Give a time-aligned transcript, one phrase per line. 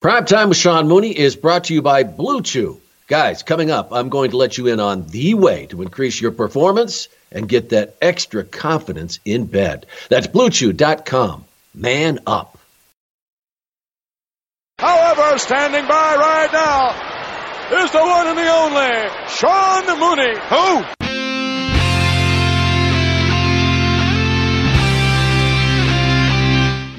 [0.00, 2.80] Prime Time with Sean Mooney is brought to you by Blue Chew.
[3.06, 6.30] Guys, coming up, I'm going to let you in on the way to increase your
[6.30, 9.84] performance and get that extra confidence in bed.
[10.08, 11.44] That's bluechew.com.
[11.74, 12.56] Man up.
[14.78, 20.38] However, standing by right now is the one and the only Sean Mooney.
[20.48, 20.84] Who?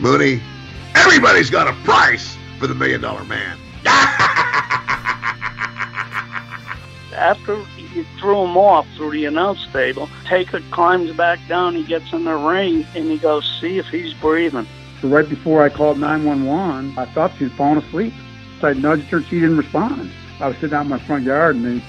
[0.07, 0.39] Mooney,
[0.93, 2.30] everybody's got a price
[2.61, 3.57] for the Million Dollar Man.
[7.13, 7.55] After
[7.93, 12.23] you threw him off through the announce table, Taker climbs back down, he gets in
[12.23, 14.67] the ring, and he goes, see if he's breathing.
[15.01, 18.13] So right before I called 911, I thought she was falling asleep.
[18.59, 20.11] So I nudged her, she didn't respond.
[20.39, 21.83] I was sitting out in my front yard, and they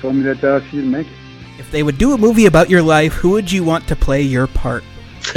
[0.00, 1.12] told me that uh, she didn't make it.
[1.58, 4.22] If they would do a movie about your life, who would you want to play
[4.22, 4.82] your part?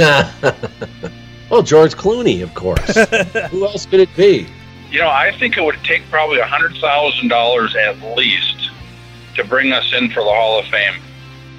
[1.50, 2.94] well, George Clooney, of course.
[3.50, 4.48] Who else could it be?
[4.90, 8.70] You know, I think it would take probably a hundred thousand dollars at least
[9.34, 10.94] to bring us in for the Hall of Fame.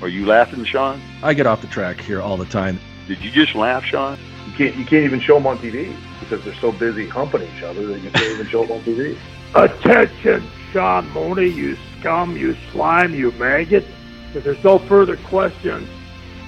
[0.02, 1.02] Are you laughing, Sean?
[1.24, 2.80] I get off the track here all the time.
[3.08, 4.18] Did you just laugh, Sean?
[4.48, 4.76] You can't.
[4.76, 8.00] You can't even show them on TV because they're so busy humping each other that
[8.02, 9.18] you can't even show them on TV.
[9.56, 13.86] Attention, Sean Mooney, you scum, you slime, you maggot.
[14.34, 15.88] If there's no further questions,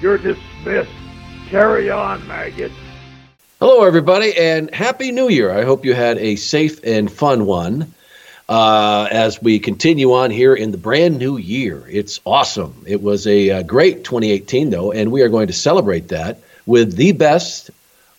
[0.02, 0.92] you're dismissed.
[1.48, 2.72] Carry on, maggot.
[3.62, 5.52] Hello, everybody, and Happy New Year.
[5.52, 7.94] I hope you had a safe and fun one
[8.48, 11.84] uh, as we continue on here in the brand new year.
[11.90, 12.86] It's awesome.
[12.88, 16.96] It was a, a great 2018, though, and we are going to celebrate that with
[16.96, 17.70] the best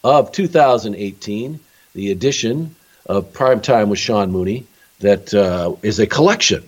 [0.04, 1.58] of 2018,
[1.94, 4.66] the edition of Prime Time with Sean Mooney,
[4.98, 6.62] that uh, is a collection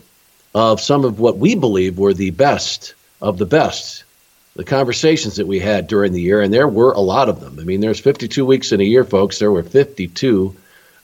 [0.55, 4.05] of some of what we believe were the best of the best
[4.55, 7.59] the conversations that we had during the year, and there were a lot of them.
[7.59, 9.39] I mean, there's 52 weeks in a year, folks.
[9.39, 10.55] There were 52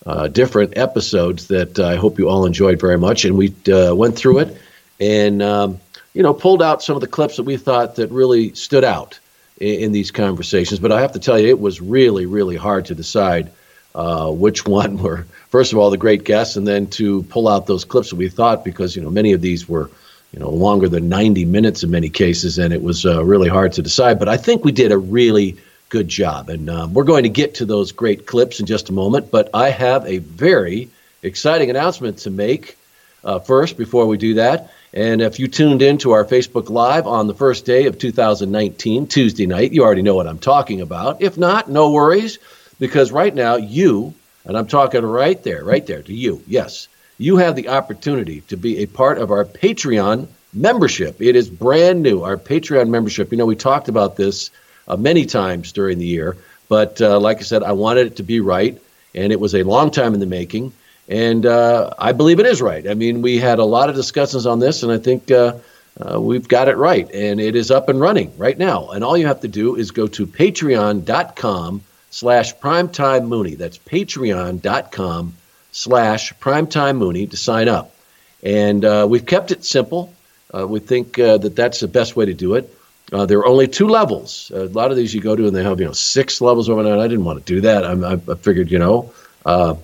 [0.07, 3.95] uh, different episodes that uh, I hope you all enjoyed very much, and we uh,
[3.95, 4.57] went through it
[5.01, 5.81] and um,
[6.15, 9.19] you know pulled out some of the clips that we thought that really stood out
[9.59, 10.81] in, in these conversations.
[10.81, 13.51] But I have to tell you, it was really, really hard to decide
[13.95, 17.67] uh, which one were first of all the great guests, and then to pull out
[17.67, 19.91] those clips that we thought because you know many of these were
[20.33, 23.73] you know longer than 90 minutes in many cases, and it was uh, really hard
[23.73, 24.19] to decide.
[24.19, 25.57] But I think we did a really
[25.89, 28.93] good job, and uh, we're going to get to those great clips in just a
[28.93, 29.31] moment.
[29.31, 30.91] But I have a very
[31.23, 32.77] exciting announcement to make
[33.25, 34.71] uh, first before we do that.
[34.95, 39.07] And if you tuned in to our Facebook Live on the first day of 2019,
[39.07, 41.21] Tuesday night, you already know what I'm talking about.
[41.21, 42.39] If not, no worries,
[42.79, 44.15] because right now you,
[44.45, 48.57] and I'm talking right there, right there to you, yes, you have the opportunity to
[48.57, 51.21] be a part of our Patreon membership.
[51.21, 53.33] It is brand new, our Patreon membership.
[53.33, 54.51] You know, we talked about this
[54.87, 56.37] uh, many times during the year,
[56.69, 58.81] but uh, like I said, I wanted it to be right,
[59.15, 60.73] and it was a long time in the making.
[61.09, 62.89] And uh, I believe it is right.
[62.89, 65.55] I mean, we had a lot of discussions on this, and I think uh,
[66.01, 67.11] uh, we've got it right.
[67.13, 68.91] And it is up and running right now.
[68.91, 73.55] And all you have to do is go to patreon.com slash primetime mooney.
[73.55, 75.35] That's patreon.com
[75.79, 77.95] slash primetime mooney to sign up.
[78.43, 80.13] And uh, we've kept it simple.
[80.53, 82.75] Uh, we think uh, that that's the best way to do it.
[83.13, 84.51] Uh, there are only two levels.
[84.55, 86.99] a lot of these you go to and they have, you know, six levels overnight.
[86.99, 87.85] I didn't want to do that.
[87.85, 89.13] I, I figured, you know,
[89.47, 89.75] uh,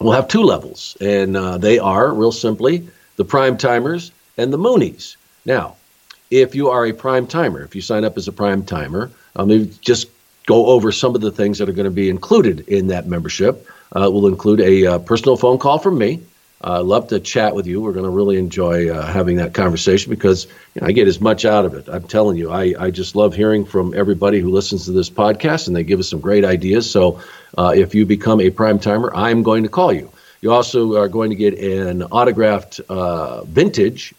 [0.00, 0.96] we'll have two levels.
[1.00, 5.16] And uh, they are, real simply, the prime timers and the moonies.
[5.44, 5.76] Now,
[6.30, 9.70] if you are a prime timer, if you sign up as a prime timer, um,
[9.80, 10.08] just
[10.46, 13.68] go over some of the things that are going to be included in that membership.
[13.94, 16.20] Uh, will include a uh, personal phone call from me.
[16.60, 17.80] I uh, love to chat with you.
[17.82, 21.20] We're going to really enjoy uh, having that conversation because you know, I get as
[21.20, 21.88] much out of it.
[21.88, 25.66] I'm telling you, I, I just love hearing from everybody who listens to this podcast,
[25.66, 26.90] and they give us some great ideas.
[26.90, 27.20] So
[27.58, 30.10] uh, if you become a prime timer, I'm going to call you.
[30.40, 34.14] You also are going to get an autographed uh, vintage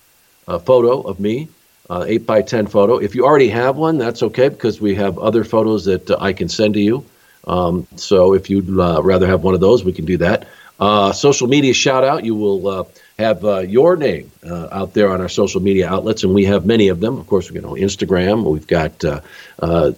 [0.46, 1.48] photo of me
[1.90, 2.98] uh, 8 by 10 photo.
[2.98, 6.34] If you already have one, that's okay because we have other photos that uh, I
[6.34, 7.06] can send to you.
[7.48, 10.48] Um, so if you'd uh, rather have one of those, we can do that.
[10.80, 12.84] Uh, social media shout out, you will uh,
[13.18, 17.00] have your name out there on our social media outlets, and we have many of
[17.00, 17.18] them.
[17.18, 19.00] Of course, you know Instagram, we've got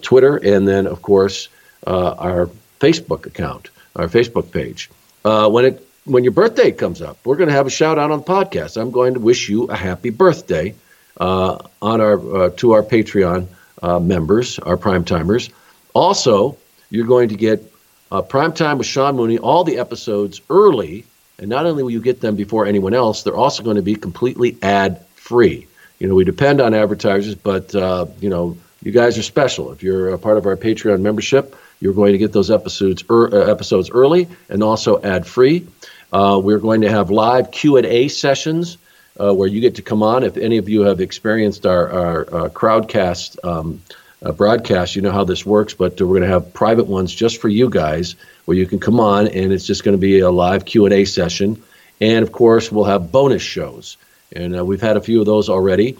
[0.02, 1.48] Twitter, and then of course
[1.84, 2.48] our
[2.78, 4.88] Facebook account, our Facebook page.
[5.24, 8.18] when it when your birthday comes up, we're going to have a shout out on
[8.20, 8.80] the podcast.
[8.80, 10.74] I'm going to wish you a happy birthday
[11.18, 13.46] uh, on our uh, to our Patreon
[13.82, 15.50] uh, members, our prime timers.
[15.94, 16.56] Also,
[16.90, 17.72] you're going to get
[18.28, 21.04] prime time with Sean Mooney, all the episodes early,
[21.38, 23.94] and not only will you get them before anyone else, they're also going to be
[23.94, 25.66] completely ad free.
[25.98, 29.72] You know, we depend on advertisers, but you know, you guys are special.
[29.72, 33.28] If you're a part of our Patreon membership, you're going to get those episodes er,
[33.32, 35.66] uh, episodes early and also ad free.
[36.12, 38.78] Uh, we're going to have live Q&A sessions
[39.20, 40.22] uh, where you get to come on.
[40.24, 43.82] If any of you have experienced our, our, our crowdcast um,
[44.22, 47.40] uh, broadcast, you know how this works, but we're going to have private ones just
[47.40, 50.30] for you guys where you can come on and it's just going to be a
[50.30, 51.62] live Q&A session.
[52.00, 53.96] And of course, we'll have bonus shows.
[54.34, 55.96] And uh, we've had a few of those already.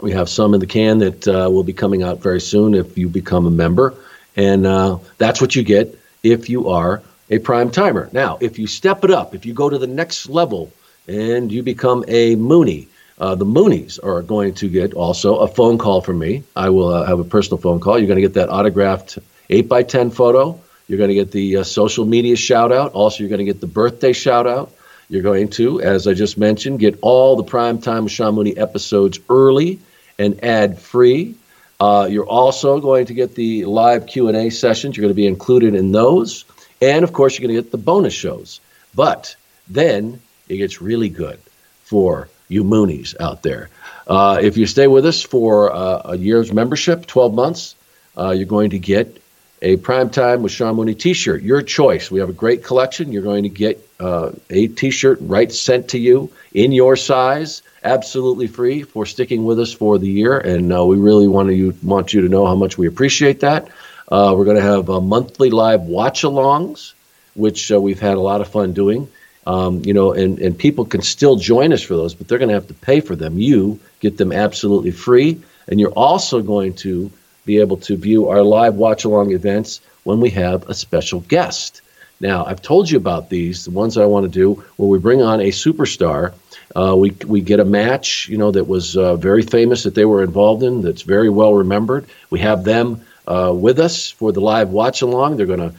[0.00, 2.98] We have some in the can that uh, will be coming out very soon if
[2.98, 3.94] you become a member.
[4.36, 8.08] And uh, that's what you get if you are a prime timer.
[8.12, 10.72] Now, if you step it up, if you go to the next level
[11.06, 12.88] and you become a Mooney,
[13.18, 16.42] uh, the Moonies are going to get also a phone call from me.
[16.56, 17.98] I will uh, have a personal phone call.
[17.98, 19.18] You're going to get that autographed
[19.50, 20.60] 8 by 10 photo.
[20.88, 22.92] You're going to get the uh, social media shout out.
[22.92, 24.72] Also, you're going to get the birthday shout out.
[25.08, 29.20] You're going to, as I just mentioned, get all the Primetime with Sean Mooney episodes
[29.28, 29.78] early
[30.18, 31.34] and ad free.
[31.80, 34.96] Uh, you're also going to get the live Q&A sessions.
[34.96, 36.44] You're going to be included in those.
[36.80, 38.60] And, of course, you're going to get the bonus shows.
[38.94, 39.36] But
[39.68, 41.38] then it gets really good
[41.84, 43.68] for you Moonies out there.
[44.06, 47.74] Uh, if you stay with us for uh, a year's membership, 12 months,
[48.16, 49.20] uh, you're going to get
[49.60, 51.42] a Primetime with Sean Mooney t shirt.
[51.42, 52.10] Your choice.
[52.10, 53.12] We have a great collection.
[53.12, 57.62] You're going to get uh, a t shirt right sent to you in your size,
[57.82, 60.38] absolutely free for sticking with us for the year.
[60.38, 63.68] And uh, we really want, to, want you to know how much we appreciate that.
[64.06, 66.92] Uh, we're going to have monthly live watch alongs,
[67.34, 69.08] which we've had a lot of fun doing.
[69.46, 72.48] Um, you know, and, and people can still join us for those, but they're going
[72.48, 73.38] to have to pay for them.
[73.38, 77.10] You get them absolutely free, and you're also going to
[77.44, 81.82] be able to view our live watch along events when we have a special guest.
[82.20, 85.20] Now, I've told you about these, the ones I want to do, where we bring
[85.20, 86.32] on a superstar.
[86.74, 90.04] Uh, we, we get a match, you know, that was uh, very famous that they
[90.04, 92.06] were involved in, that's very well remembered.
[92.30, 95.36] We have them uh, with us for the live watch along.
[95.36, 95.74] They're going to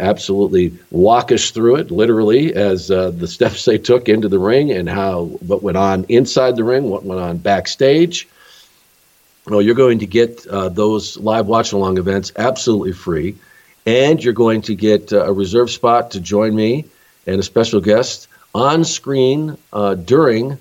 [0.00, 4.70] absolutely walk us through it, literally, as uh, the steps they took into the ring
[4.70, 8.28] and how what went on inside the ring, what went on backstage.
[9.46, 13.34] Well, you're going to get uh, those live watch along events absolutely free,
[13.86, 16.84] and you're going to get uh, a reserve spot to join me
[17.26, 20.58] and a special guest on screen uh, during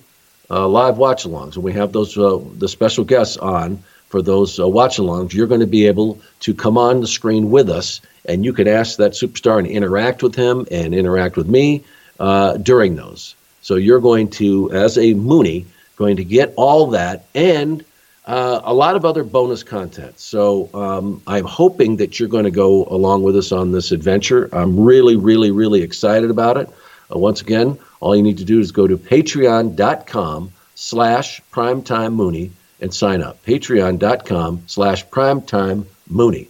[0.50, 1.56] uh, live watch alongs.
[1.56, 5.68] When we have those the special guests on for those watch alongs, you're going to
[5.68, 9.58] be able to come on the screen with us and you can ask that superstar
[9.58, 11.84] and interact with him and interact with me
[12.20, 13.36] uh, during those.
[13.62, 15.66] So you're going to, as a Mooney,
[15.96, 17.84] going to get all that and
[18.26, 20.20] uh, a lot of other bonus content.
[20.20, 24.50] So um, I'm hoping that you're going to go along with us on this adventure.
[24.52, 26.70] I'm really, really, really excited about it.
[27.14, 32.52] Uh, once again, all you need to do is go to patreon.com slash primetime Mooney
[32.82, 33.44] and sign up.
[33.46, 36.48] Patreon.com slash primetime Mooney.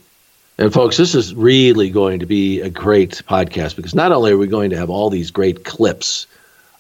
[0.58, 4.38] And folks, this is really going to be a great podcast because not only are
[4.38, 6.28] we going to have all these great clips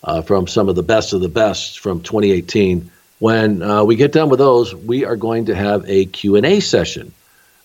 [0.04, 4.12] uh, from some of the best of the best from 2018, when uh, we get
[4.12, 7.14] done with those, we are going to have a Q&A session.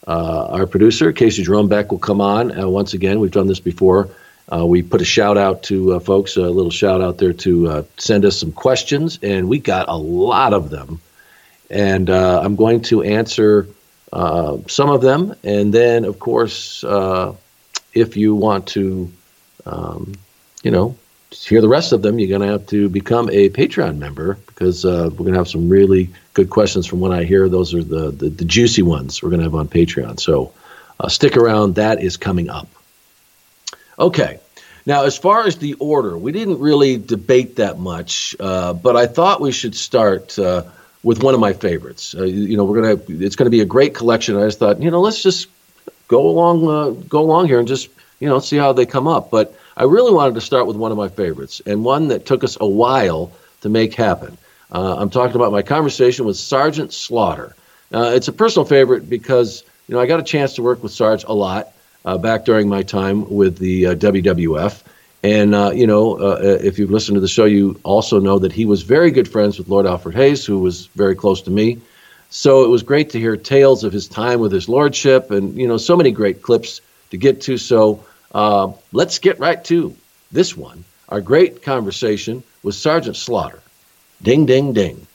[0.06, 2.56] Uh, our producer, Casey Jerome Beck, will come on.
[2.58, 4.08] Uh, once again, we've done this before.
[4.50, 7.86] Uh, we put a shout out to uh, folks, a little shout out there to
[7.96, 11.00] send us some questions, and we got a lot of them.
[11.70, 13.66] And I'm going to answer
[14.12, 15.34] uh, some of them.
[15.42, 17.34] And then, of course, uh,
[17.92, 19.10] if you want to,
[19.64, 20.14] um,
[20.62, 20.96] you know,
[21.30, 24.84] hear the rest of them, you're going to have to become a Patreon member because
[24.84, 27.48] uh, we're going to have some really good questions from what I hear.
[27.48, 30.20] Those are the, the, the juicy ones we're going to have on Patreon.
[30.20, 30.52] So
[31.00, 31.74] uh, stick around.
[31.74, 32.68] That is coming up.
[33.98, 34.38] Okay.
[34.86, 39.08] Now, as far as the order, we didn't really debate that much, uh, but I
[39.08, 40.62] thought we should start uh,
[41.06, 42.16] with one of my favorites.
[42.18, 44.36] Uh, you know, we're gonna it's gonna be a great collection.
[44.36, 45.46] I just thought, you know, let's just
[46.08, 49.30] go along uh, go along here and just you know see how they come up.
[49.30, 52.42] But I really wanted to start with one of my favorites and one that took
[52.42, 54.36] us a while to make happen.
[54.72, 57.54] Uh, I'm talking about my conversation with Sergeant Slaughter.
[57.94, 60.90] Uh, it's a personal favorite because you know I got a chance to work with
[60.90, 61.68] Sarge a lot
[62.04, 64.82] uh, back during my time with the uh, WWF.
[65.22, 68.38] And, uh, you know, uh, uh, if you've listened to the show, you also know
[68.38, 71.50] that he was very good friends with Lord Alfred Hayes, who was very close to
[71.50, 71.80] me.
[72.30, 75.66] So it was great to hear tales of his time with his lordship and, you
[75.66, 76.80] know, so many great clips
[77.10, 77.56] to get to.
[77.56, 78.04] So
[78.34, 79.96] uh, let's get right to
[80.32, 83.60] this one our great conversation with Sergeant Slaughter.
[84.22, 85.06] Ding, ding, ding.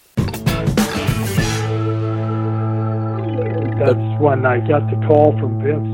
[3.77, 5.88] That's when I got the call from Vince.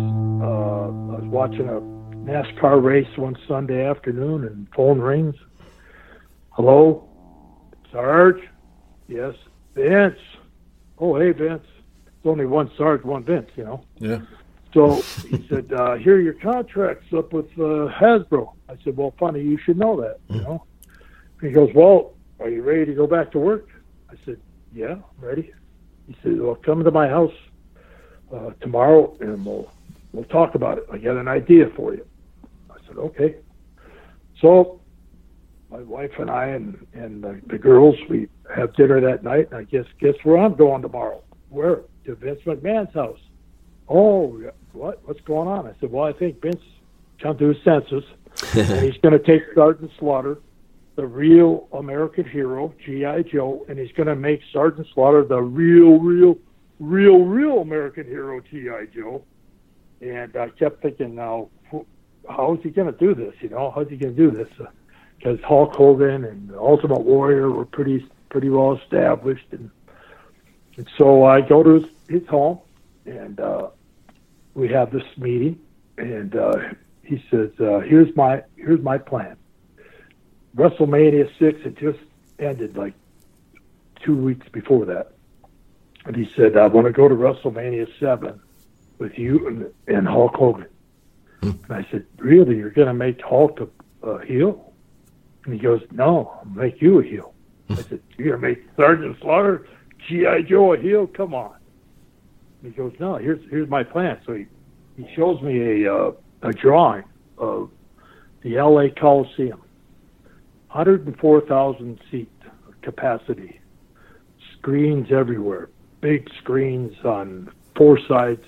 [0.43, 1.96] Uh, I was watching a
[2.27, 5.35] NASCAR race one Sunday afternoon and phone rings.
[6.49, 7.07] Hello?
[7.89, 8.41] Sarge?
[9.07, 9.33] Yes.
[9.73, 10.19] Vince?
[10.99, 11.63] Oh, hey, Vince.
[12.05, 13.85] It's only one Sarge, one Vince, you know.
[13.99, 14.19] Yeah.
[14.73, 19.13] So he said, uh, "Here are your contracts up with uh, Hasbro." I said, "Well,
[19.17, 20.65] funny, you should know that." You know.
[21.39, 23.69] He goes, "Well, are you ready to go back to work?"
[24.09, 24.37] I said,
[24.73, 25.53] "Yeah, I'm ready."
[26.07, 27.33] He said, "Well, come to my house
[28.35, 29.71] uh, tomorrow, and we'll
[30.11, 30.85] we'll talk about it.
[30.91, 32.05] I got an idea for you."
[32.97, 33.35] Said, "Okay."
[34.41, 34.81] So
[35.69, 39.59] my wife and I and and the, the girls we have dinner that night, and
[39.59, 41.23] I guess guess where I'm going tomorrow?
[41.49, 43.19] Where to Vince McMahon's house.
[43.89, 44.41] Oh,
[44.73, 45.01] what?
[45.05, 45.67] What's going on?
[45.67, 46.61] I said, well, I think Vince
[47.21, 48.03] come to his senses,
[48.55, 50.39] and he's going to take Sergeant Slaughter,
[50.95, 53.23] the real American hero, G.I.
[53.23, 56.37] Joe, and he's going to make Sergeant Slaughter the real, real,
[56.79, 58.87] real, real American hero, G.I.
[58.95, 59.23] Joe.
[60.01, 61.49] And I kept thinking, now,
[62.29, 63.33] how is he going to do this?
[63.41, 64.49] You know, how's he going to do this?
[65.17, 69.69] Because uh, Hulk Hogan and Ultimate Warrior were pretty, pretty well established, and
[70.77, 72.59] and so I go to his, his home,
[73.05, 73.69] and uh,
[74.53, 75.59] we have this meeting,
[75.97, 76.53] and uh,
[77.03, 79.37] he says, uh, "Here's my here's my plan.
[80.55, 81.99] WrestleMania six had just
[82.39, 82.93] ended like
[84.03, 85.13] two weeks before that,
[86.05, 88.39] and he said, "I want to go to WrestleMania seven
[88.99, 90.67] with you and, and Hulk Hogan."
[91.41, 92.57] And I said, "Really?
[92.57, 94.73] You're going to make Hulk a, a heel?"
[95.45, 97.33] And he goes, "No, I'll make you a heel."
[97.69, 99.67] I said, "You're going to make Sergeant Slaughter
[100.07, 100.43] G.I.
[100.43, 101.07] Joe a heel?
[101.07, 101.55] Come on.
[102.63, 104.19] He goes, no, here's here's my plan.
[104.25, 104.47] So he,
[104.97, 107.03] he shows me a uh, a drawing
[107.37, 107.69] of
[108.41, 108.89] the L.A.
[108.89, 109.61] Coliseum,
[110.67, 112.31] 104,000 seat
[112.81, 113.59] capacity,
[114.53, 115.69] screens everywhere,
[116.01, 118.45] big screens on four sides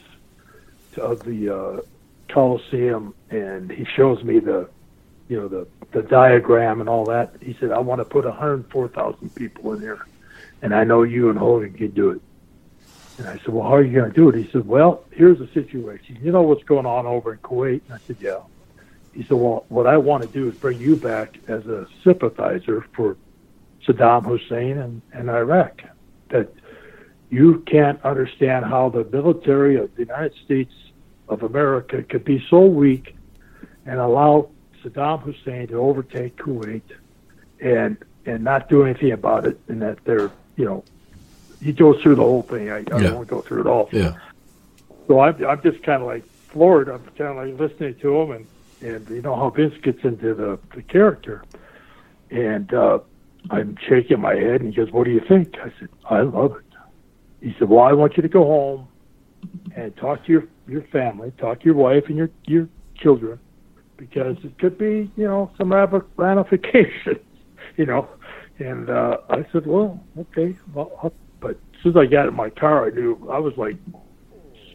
[0.98, 1.82] of the uh,
[2.30, 4.70] Coliseum, and he shows me the,
[5.28, 7.34] you know, the the diagram and all that.
[7.42, 10.06] He said, I want to put 104,000 people in here
[10.62, 12.22] and I know you and Hogan can do it.
[13.18, 14.36] And I said, well, how are you going to do it?
[14.36, 16.18] He said, well, here's the situation.
[16.22, 17.82] You know what's going on over in Kuwait?
[17.86, 18.40] And I said, yeah.
[19.14, 22.86] He said, well, what I want to do is bring you back as a sympathizer
[22.94, 23.18] for
[23.86, 25.82] Saddam Hussein and, and Iraq.
[26.30, 26.54] That
[27.30, 30.74] you can't understand how the military of the United States
[31.30, 33.16] of America could be so weak
[33.86, 34.50] and allow
[34.84, 36.82] Saddam Hussein to overtake Kuwait
[37.60, 40.84] and and not do anything about it, and that they're you know,
[41.64, 42.70] he goes through the whole thing.
[42.70, 42.84] I, I yeah.
[42.84, 43.90] don't want to go through it all.
[43.92, 44.18] Yeah.
[45.08, 46.90] So I'm, I'm just kind of like floored.
[46.90, 48.48] I'm kind of like listening to him, and
[48.82, 51.44] and you know how Vince gets into the the character,
[52.30, 53.00] and uh,
[53.50, 56.58] I'm shaking my head, and he goes, "What do you think?" I said, "I love
[56.58, 56.66] it."
[57.42, 58.88] He said, "Well, I want you to go home
[59.76, 63.40] and talk to your your family, talk to your wife and your your children,
[63.98, 65.72] because it could be, you know, some
[66.18, 67.20] ramifications,
[67.78, 68.08] you know."
[68.60, 70.56] And uh, I said, well, okay.
[70.74, 73.78] Well, but as soon as I got in my car, I knew I was like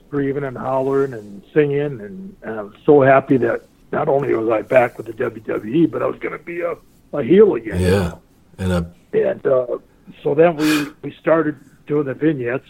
[0.07, 4.49] screaming and hollering and singing, and, and I was so happy that not only was
[4.49, 6.77] I back with the WWE, but I was going to be a,
[7.13, 7.81] a heel again.
[7.81, 8.13] Yeah,
[8.59, 8.95] and a...
[9.13, 9.79] and uh,
[10.23, 12.69] so then we we started doing the vignettes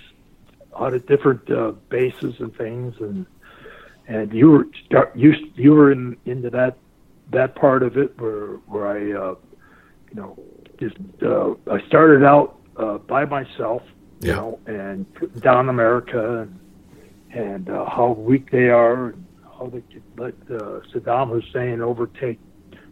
[0.74, 3.26] on a different uh, bases and things, and
[4.06, 4.66] and you were
[5.14, 6.76] you you were in into that
[7.30, 9.34] that part of it where where I uh,
[10.10, 10.38] you know
[10.78, 13.82] just uh, I started out uh, by myself,
[14.20, 14.36] you yeah.
[14.36, 16.60] know, and putting down America and
[17.30, 22.38] and uh, how weak they are, and how they could let uh, Saddam Hussein overtake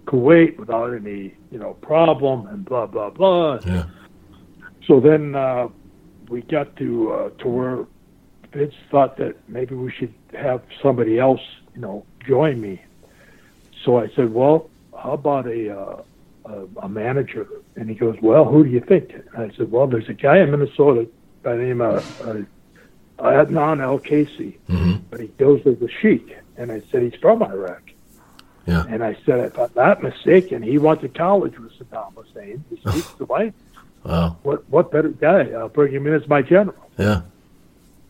[0.06, 3.58] Kuwait without any you know problem, and blah blah blah.
[3.66, 3.84] Yeah.
[4.86, 5.68] So then uh,
[6.28, 7.86] we got to uh, to where
[8.52, 11.40] Vince thought that maybe we should have somebody else,
[11.74, 12.82] you know, join me.
[13.84, 16.02] So I said, well, how about a uh,
[16.44, 19.86] a, a manager, and he goes, "Well, who do you think?" And I said, "Well,
[19.86, 21.08] there's a guy in Minnesota
[21.42, 22.34] by the name of uh,
[23.18, 24.96] Adnan Al-Kaissie, mm-hmm.
[25.10, 27.82] but he goes as a sheik." And I said, "He's from Iraq."
[28.66, 28.84] Yeah.
[28.88, 32.64] And I said, "If I'm not mistaken, he went to college with Saddam Hussein.
[32.70, 33.54] He speaks the language.
[34.04, 34.36] Wow.
[34.42, 35.50] What what better guy?
[35.50, 37.22] I'll bring him in as my general." Yeah.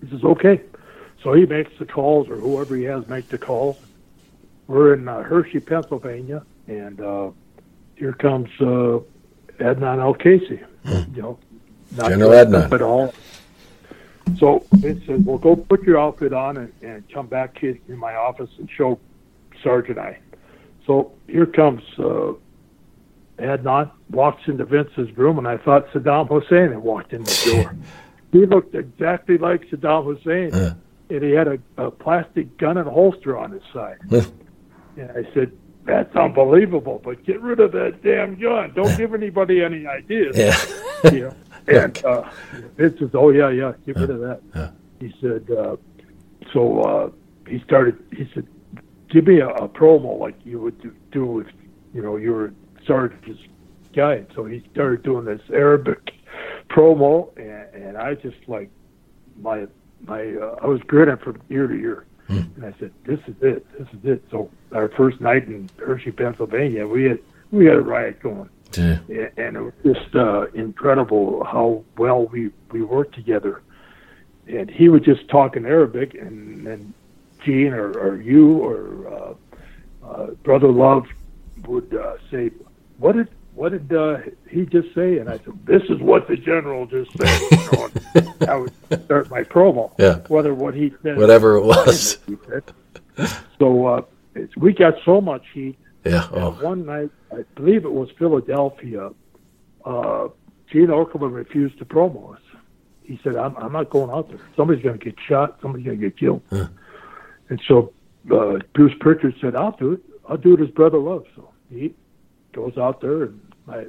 [0.00, 0.62] He says, "Okay."
[1.22, 3.78] So he makes the calls, or whoever he has make the calls.
[4.66, 7.30] We're in uh, Hershey, Pennsylvania, and uh,
[7.96, 9.00] here comes uh,
[9.58, 10.64] Adnan Al-Kaissie.
[10.84, 11.14] Hmm.
[11.14, 11.38] You know,
[11.96, 13.14] not General Adnan at all.
[14.38, 18.14] So it said, "Well, go put your outfit on and, and come back in my
[18.14, 18.98] office and show
[19.62, 20.18] Sergeant I."
[20.86, 22.32] So here comes uh,
[23.38, 27.76] Adnan, walks into Vince's room, and I thought Saddam Hussein had walked in the door.
[28.32, 30.74] he looked exactly like Saddam Hussein, uh.
[31.10, 33.98] and he had a, a plastic gun and holster on his side.
[34.10, 35.52] and I said,
[35.84, 37.00] that's unbelievable.
[37.02, 38.72] But get rid of that damn gun.
[38.74, 40.36] Don't give anybody any ideas.
[40.36, 41.10] Yeah.
[41.12, 41.34] you know?
[41.68, 42.28] And uh,
[42.76, 45.76] Vince says, "Oh yeah, yeah, get rid of that." He said, uh,
[46.52, 47.10] "So uh,
[47.48, 48.04] he started.
[48.10, 48.48] He said,
[49.08, 51.46] "Give me a, a promo like you would do, do if
[51.94, 52.52] you know you were
[52.86, 53.38] Sarge's
[53.94, 56.12] guy." So he started doing this Arabic
[56.68, 58.70] promo, and, and I just like
[59.40, 59.66] my
[60.06, 62.06] my uh, I was grinning from ear to ear.
[62.56, 63.66] And I said, "This is it.
[63.78, 67.18] This is it." So our first night in Hershey, Pennsylvania, we had
[67.50, 68.48] we had a riot going,
[69.08, 69.28] Yeah.
[69.36, 73.62] And it was just uh, incredible how well we we worked together.
[74.48, 76.94] And he would just talk in Arabic, and then
[77.44, 81.06] Gene or, or you or uh, uh, Brother Love
[81.66, 82.50] would uh, say,
[83.02, 84.18] "What did what did uh,
[84.48, 88.72] he just say?" And I said, "This is what the general just said." I would
[89.04, 90.20] start my promo, Yeah.
[90.28, 92.18] whether what he said, Whatever it was.
[93.58, 94.02] So uh,
[94.34, 95.76] it's, we got so much heat.
[96.04, 96.26] Yeah.
[96.32, 96.50] Oh.
[96.60, 99.10] one night, I believe it was Philadelphia.
[99.84, 100.28] Uh,
[100.70, 102.40] Gene Okerlund refused to promo us.
[103.04, 104.40] He said, "I'm, I'm not going out there.
[104.56, 105.58] Somebody's going to get shot.
[105.60, 107.92] Somebody's going to get killed." And so
[108.32, 110.00] uh, Bruce Pritchard said, "I'll do it.
[110.28, 111.94] I'll do it as brother love." So he
[112.52, 113.86] goes out there, and I,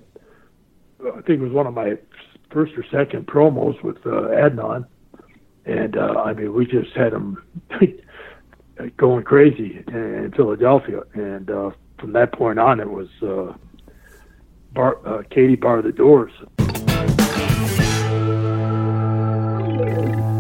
[1.05, 1.97] I think it was one of my
[2.51, 4.85] first or second promos with uh, Adnan,
[5.65, 7.43] and uh, I mean we just had him
[8.97, 13.53] going crazy in, in Philadelphia, and uh, from that point on, it was uh,
[14.73, 16.33] bar, uh, Katie bar the doors.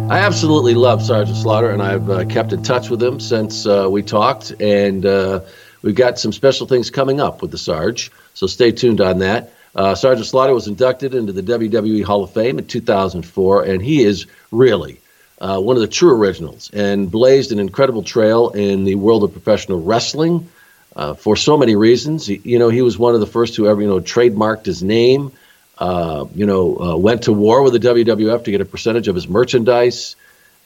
[0.09, 3.87] I absolutely love Sergeant Slaughter, and I've uh, kept in touch with him since uh,
[3.89, 4.51] we talked.
[4.61, 5.39] And uh,
[5.83, 9.53] we've got some special things coming up with the Sarge, so stay tuned on that.
[9.75, 14.03] Uh, Sergeant Slaughter was inducted into the WWE Hall of Fame in 2004, and he
[14.03, 14.99] is really
[15.41, 19.31] uh, one of the true originals and blazed an incredible trail in the world of
[19.31, 20.49] professional wrestling
[20.95, 22.29] uh, for so many reasons.
[22.29, 25.31] You know, he was one of the first who ever, you know, trademarked his name.
[25.77, 29.15] Uh, you know, uh, went to war with the WWF to get a percentage of
[29.15, 30.15] his merchandise.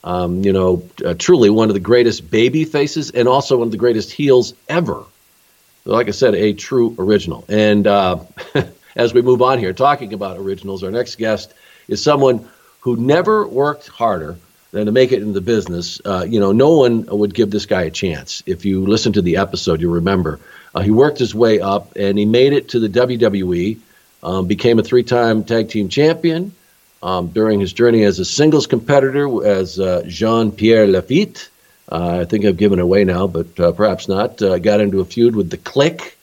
[0.03, 3.71] Um, you know, uh, truly one of the greatest baby faces and also one of
[3.71, 5.03] the greatest heels ever.
[5.85, 7.45] Like I said, a true original.
[7.49, 8.19] And uh,
[8.95, 11.53] as we move on here, talking about originals, our next guest
[11.87, 12.47] is someone
[12.81, 14.37] who never worked harder
[14.71, 16.01] than to make it in the business.
[16.05, 18.43] Uh, you know, no one would give this guy a chance.
[18.45, 20.39] If you listen to the episode, you remember
[20.75, 23.79] uh, he worked his way up and he made it to the WWE.
[24.23, 26.51] Um, became a three-time tag team champion
[27.03, 31.49] um, during his journey as a singles competitor as uh, Jean Pierre Lafitte.
[31.89, 34.41] Uh, I think I've given away now, but uh, perhaps not.
[34.41, 36.17] Uh, got into a feud with the Clique.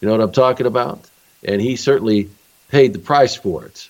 [0.00, 1.08] You know what I'm talking about?
[1.42, 2.28] And he certainly
[2.68, 3.88] paid the price for it.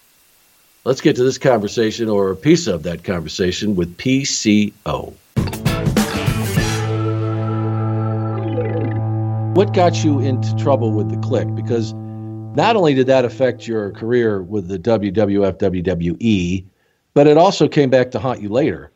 [0.85, 5.14] Let's get to this conversation or a piece of that conversation with PCO.
[9.54, 11.54] What got you into trouble with the Clique?
[11.54, 11.92] Because
[12.54, 16.66] not only did that affect your career with the WWF, WWE,
[17.14, 18.92] but it also came back to haunt you later.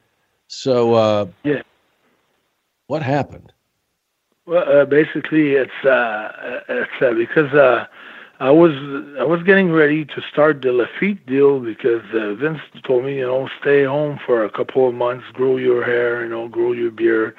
[0.48, 1.62] So, uh, Yeah.
[2.86, 3.52] what happened?
[4.46, 7.86] Well, uh, basically, it's uh, it's uh, because uh,
[8.40, 8.72] I was
[9.18, 13.26] I was getting ready to start the Lafitte deal because uh, Vince told me, you
[13.26, 16.90] know, stay home for a couple of months, grow your hair, you know, grow your
[16.90, 17.34] beard.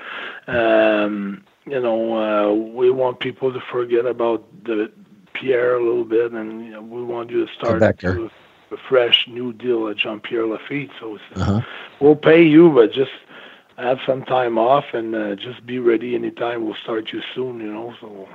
[0.47, 4.91] Um, you know, uh, we want people to forget about the
[5.35, 8.31] Pierre a little bit, and you know, we want you to start with
[8.71, 10.91] a fresh new deal at Jean Pierre Lafitte.
[10.99, 11.61] So we said, Uh-huh.
[11.99, 13.11] we'll pay you, but just
[13.77, 16.65] have some time off and uh, just be ready anytime.
[16.65, 17.93] We'll start you soon, you know.
[18.01, 18.27] So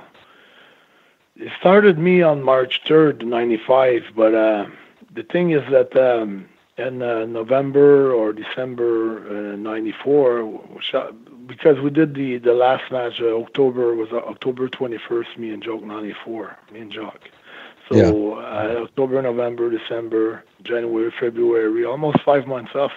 [1.35, 4.65] it started me on March 3rd, 95, but uh,
[5.13, 6.45] the thing is that um,
[6.77, 11.11] in uh, November or December uh, 94, which, uh,
[11.51, 15.63] because we did the, the last match, uh, October was uh, October 21st, me and
[15.63, 17.29] Jacques 94, me and Jacques.
[17.89, 22.91] So uh, October, November, December, January, February, almost five months off.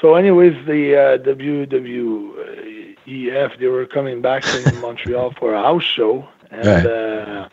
[0.00, 1.68] So, anyways, the uh, WWEF
[3.58, 6.84] they were coming back to Montreal for a house show, and Right.
[6.84, 7.48] uh,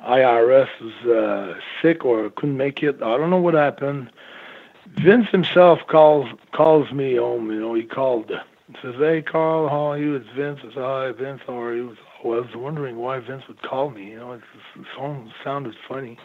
[0.00, 3.02] IRS was uh, sick or couldn't make it.
[3.02, 4.10] I don't know what happened.
[4.86, 7.50] Vince himself calls calls me home.
[7.50, 8.30] You know, he called.
[8.82, 10.60] Says, "Hey, Carl, how are you?" It's Vince.
[10.76, 11.40] I "Hi, Vince.
[11.46, 14.12] How are you?" Oh, I was wondering why Vince would call me.
[14.12, 14.42] You know, it
[14.96, 16.16] song sounded funny.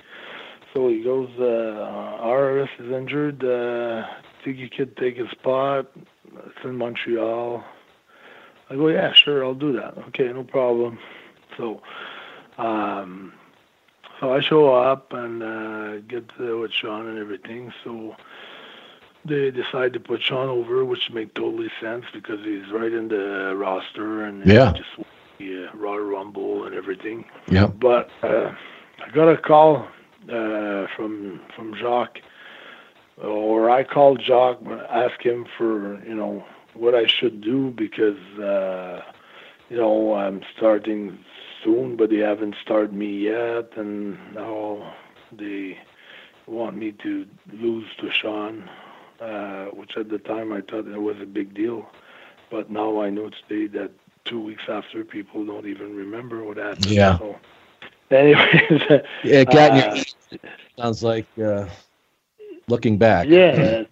[0.74, 3.44] So he goes, uh, "IRS is injured.
[3.44, 4.06] Uh,
[4.44, 5.88] think you could take his spot?
[5.96, 7.63] It's in Montreal."
[8.70, 9.98] I go, "Yeah, sure, I'll do that.
[10.10, 11.00] Okay, no problem."
[11.58, 11.82] So,
[12.60, 13.34] um,
[14.20, 17.74] so I show up and uh, get uh, with Shawn and everything.
[17.84, 18.16] So
[19.26, 23.54] they decide to put Shawn over, which make totally sense because he's right in the
[23.56, 24.74] roster and Yeah.
[24.74, 24.90] just
[25.40, 27.26] the uh, Royal Rumble and everything.
[27.48, 27.68] Yeah.
[27.68, 28.52] But uh,
[29.06, 29.88] I got a call
[30.30, 32.20] uh, from from Jacques,
[33.22, 34.60] or I called Jacques,
[34.90, 39.02] asked him for you know what I should do because uh,
[39.70, 41.20] you know I'm starting
[41.64, 44.94] soon, but they haven't started me yet, and now
[45.32, 45.78] they
[46.48, 48.70] want me to lose to Shawn,
[49.24, 51.88] uh, which at the time I thought it was a big deal,
[52.52, 53.92] but now I know today that
[54.26, 57.00] two weeks after, people don't even remember what happened.
[57.00, 57.20] Yeah.
[57.20, 57.36] So,
[58.12, 58.82] anyways,
[59.24, 60.04] Yeah, it got uh, you.
[60.80, 61.68] Sounds like uh,
[62.68, 63.30] looking back.
[63.30, 63.84] yeah,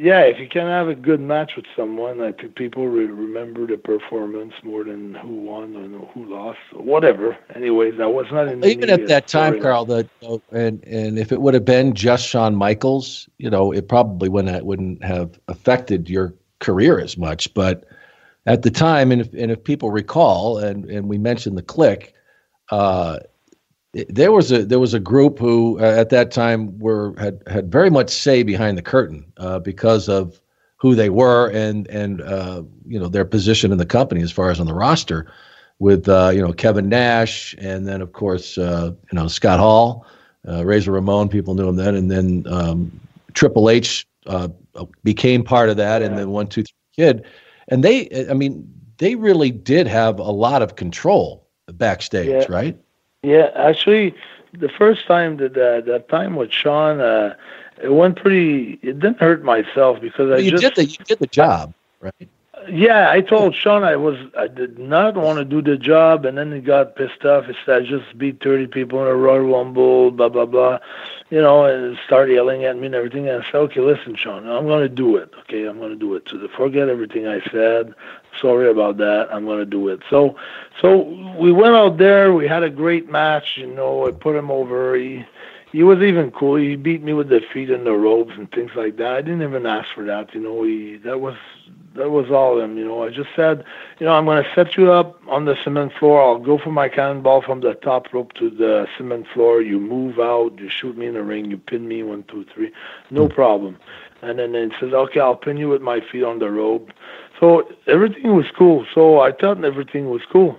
[0.00, 0.20] yeah.
[0.20, 3.76] If you can have a good match with someone, I think people re- remember the
[3.76, 7.36] performance more than who won or who lost or whatever.
[7.54, 9.60] Anyways, I was not in Even at that time, story.
[9.60, 10.08] Carl, the
[10.52, 14.54] and and if it would have been just Shawn Michaels, you know, it probably wouldn't
[14.54, 17.52] have, wouldn't have affected your career as much.
[17.52, 17.84] But
[18.46, 22.14] at the time, and if and if people recall, and and we mentioned the clique,
[22.70, 23.18] uh,
[23.92, 27.72] there was a there was a group who uh, at that time were had had
[27.72, 30.40] very much say behind the curtain uh, because of
[30.76, 34.50] who they were and and uh, you know their position in the company as far
[34.50, 35.26] as on the roster
[35.80, 40.06] with uh, you know Kevin Nash and then of course uh, you know Scott Hall,
[40.48, 43.00] uh, Razor Ramon, people knew him then, and then um,
[43.34, 44.48] Triple H uh,
[45.02, 47.24] became part of that, and then One Two Three Kid,
[47.68, 52.46] and they I mean they really did have a lot of control backstage, Yeah.
[52.48, 52.78] right?
[53.22, 54.14] Yeah, actually,
[54.52, 57.34] the first time that uh, that time with Shawn, uh,
[57.82, 58.78] it went pretty.
[58.82, 62.28] It didn't hurt myself because I you just did the you did the job, right?
[62.68, 66.36] Yeah, I told Shawn I was I did not want to do the job, and
[66.36, 67.46] then he got pissed off.
[67.46, 70.78] He said, "I just beat thirty people in a Royal Rumble, blah blah blah,"
[71.30, 73.28] you know, and started yelling at me and everything.
[73.28, 75.30] And I said, "Okay, listen, Shawn, I'm going to do it.
[75.40, 76.28] Okay, I'm going to do it.
[76.28, 77.94] So forget everything I said.
[78.40, 79.28] Sorry about that.
[79.32, 80.36] I'm going to do it." So,
[80.80, 81.02] so
[81.38, 82.32] we went out there.
[82.32, 83.56] We had a great match.
[83.56, 84.94] You know, I put him over.
[84.96, 85.24] He
[85.72, 86.56] he was even cool.
[86.56, 89.12] He beat me with the feet and the ropes and things like that.
[89.12, 90.34] I didn't even ask for that.
[90.34, 91.36] You know, he that was
[91.94, 92.76] that was all him.
[92.76, 93.64] You know, I just said,
[93.98, 96.22] you know, I'm going to set you up on the cement floor.
[96.22, 99.60] I'll go for my cannonball from the top rope to the cement floor.
[99.60, 100.58] You move out.
[100.58, 101.50] You shoot me in the ring.
[101.50, 102.72] You pin me one, two, three.
[103.10, 103.78] No problem.
[104.22, 106.90] And then he says, okay, I'll pin you with my feet on the rope.
[107.40, 108.86] So everything was cool.
[108.94, 110.58] So I thought everything was cool.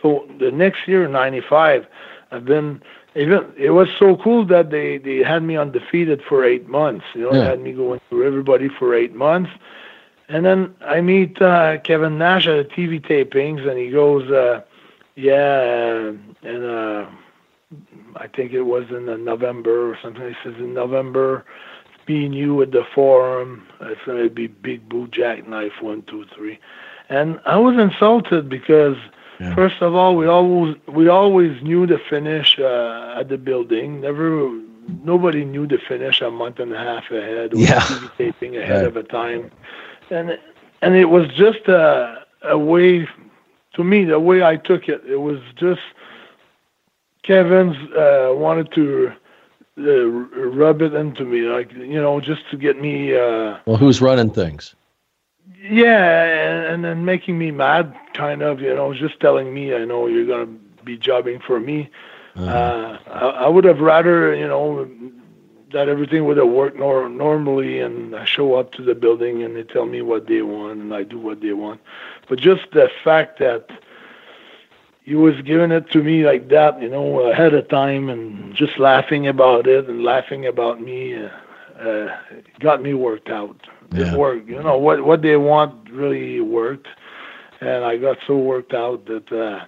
[0.00, 1.86] So the next year, '95,
[2.30, 2.80] I've been
[3.14, 3.52] even.
[3.56, 7.04] It was so cool that they they had me undefeated for eight months.
[7.14, 7.40] You know, Yeah.
[7.40, 9.50] they had me going through everybody for eight months,
[10.28, 14.62] and then I meet uh, Kevin Nash at TV tapings, and he goes, uh,
[15.16, 16.12] "Yeah,"
[16.44, 17.06] uh, and uh,
[18.16, 20.26] I think it was in November or something.
[20.28, 21.44] He says in November,
[22.08, 23.66] me and you at the forum.
[23.80, 26.58] It's gonna be Big Boot Jackknife one, two, three,
[27.08, 28.96] and I was insulted because.
[29.40, 29.54] Yeah.
[29.56, 34.00] First of all, we always we always knew the finish uh, at the building.
[34.02, 34.52] Never,
[35.02, 37.52] nobody knew the finish a month and a half ahead.
[37.54, 37.80] or Yeah.
[37.80, 38.84] TV taping ahead Right.
[38.84, 39.50] of a time,
[40.10, 40.38] and
[40.80, 43.08] and it was just a a way,
[43.74, 45.02] to me, the way I took it.
[45.08, 45.80] It was just
[47.22, 49.12] Kevin's uh, wanted to
[49.82, 50.06] uh,
[50.50, 53.14] rub it into me, like you know, just to get me.
[53.16, 54.74] Uh, Well, who's running things?
[55.62, 59.84] yeah, and, and then making me mad, kind of, you know, just telling me, I
[59.84, 60.50] know you're gonna
[60.84, 61.88] be jobbing for me.
[62.34, 62.48] Uh-huh.
[62.50, 64.88] Uh, I, I would have rather, you know,
[65.72, 69.56] that everything would have worked nor- normally, and I show up to the building and
[69.56, 71.80] they tell me what they want, and I do what they want.
[72.28, 73.70] But just the fact that
[75.04, 78.78] he was giving it to me like that, you know, ahead of time, and just
[78.78, 81.28] laughing about it and laughing about me, uh,
[81.80, 82.16] uh,
[82.60, 83.56] got me worked out.
[83.92, 84.12] Yeah.
[84.12, 84.48] It worked.
[84.48, 86.88] You know what what they want really worked,
[87.60, 89.64] and I got so worked out that uh,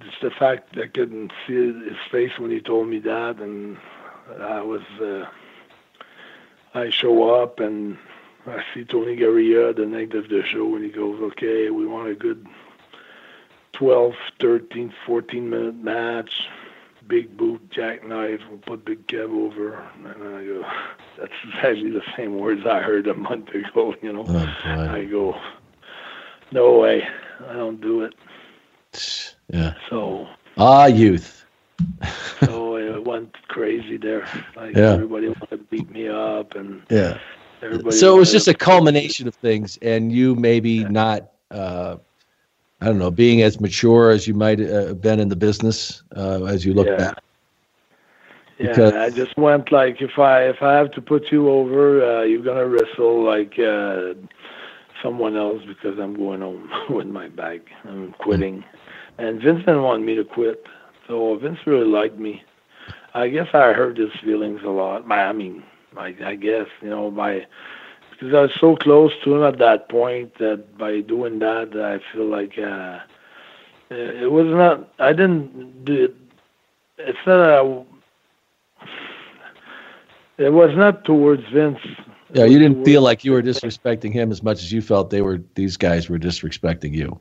[0.00, 3.76] just the fact that I couldn't see his face when he told me that, and
[4.40, 5.26] I was uh,
[6.72, 7.98] I show up and
[8.46, 12.08] I see Tony Garea the night of the show, and he goes, "Okay, we want
[12.08, 12.46] a good
[13.74, 16.48] 12, 13, 14 minute match."
[17.06, 19.86] Big boot, jackknife, we'll put Big Kev over.
[20.04, 20.64] And I go,
[21.18, 24.24] that's exactly the same words I heard a month ago, you know.
[24.26, 24.46] Oh.
[24.64, 25.36] I go,
[26.50, 27.06] no way,
[27.48, 28.14] I don't do it.
[29.52, 29.74] Yeah.
[29.90, 31.44] So, Ah, youth.
[32.40, 34.26] so it went crazy there.
[34.56, 34.92] Like Yeah.
[34.92, 37.18] everybody wanted to beat me up, and Yeah.
[37.62, 37.96] everybody.
[37.96, 41.96] So it was just a culmination of things, and you maybe not, uh,
[42.80, 46.02] I don't know, being as mature as you might uh, have been in the business
[46.16, 46.96] uh, as you look Yeah.
[46.96, 47.16] back.
[48.58, 52.22] Yeah, I just went like if I if I have to put you over, uh,
[52.22, 54.14] you're gonna wrestle like uh,
[55.02, 57.62] someone else because I'm going home with my bag.
[57.84, 58.64] I'm quitting,
[59.18, 60.64] and Vince didn't want me to quit,
[61.08, 62.42] so Vince really liked me.
[63.14, 65.06] I guess I hurt his feelings a lot.
[65.06, 65.62] My, I mean,
[65.96, 67.46] I, I guess you know by
[68.18, 72.00] because I was so close to him at that point that by doing that, I
[72.12, 73.00] feel like uh,
[73.90, 74.92] it was not.
[74.98, 76.16] I didn't do it.
[76.98, 77.84] It's not a.
[80.38, 81.78] It was not towards Vince.
[82.32, 85.22] Yeah, you didn't feel like you were disrespecting him as much as you felt they
[85.22, 85.40] were.
[85.54, 87.20] These guys were disrespecting you.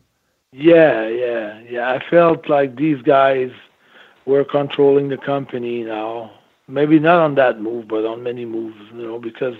[0.51, 1.91] Yeah, yeah, yeah.
[1.91, 3.51] I felt like these guys
[4.25, 6.31] were controlling the company now.
[6.67, 9.55] Maybe not on that move, but on many moves, you know, because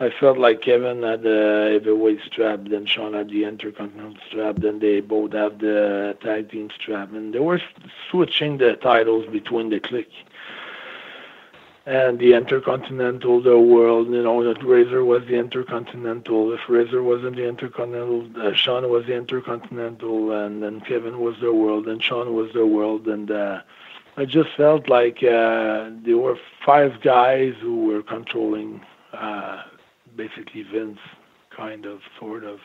[0.00, 4.78] I felt like Kevin had the heavyweight strap, then Shawn had the intercontinental strap, then
[4.78, 7.60] they both have the tag team strap, and they were
[8.08, 10.12] switching the titles between the clique
[11.88, 14.08] and the Intercontinental, the World.
[14.08, 16.52] You know, that Razor was the Intercontinental.
[16.52, 21.52] If Razor wasn't the Intercontinental, uh, Shawn was the Intercontinental, and then Kevin was the
[21.52, 23.62] World, and Shawn was the World, and uh,
[24.18, 28.84] I just felt like uh, there were five guys who were controlling
[29.14, 29.62] uh,
[30.18, 30.98] basically Vince,
[31.56, 32.58] kind of, sort of.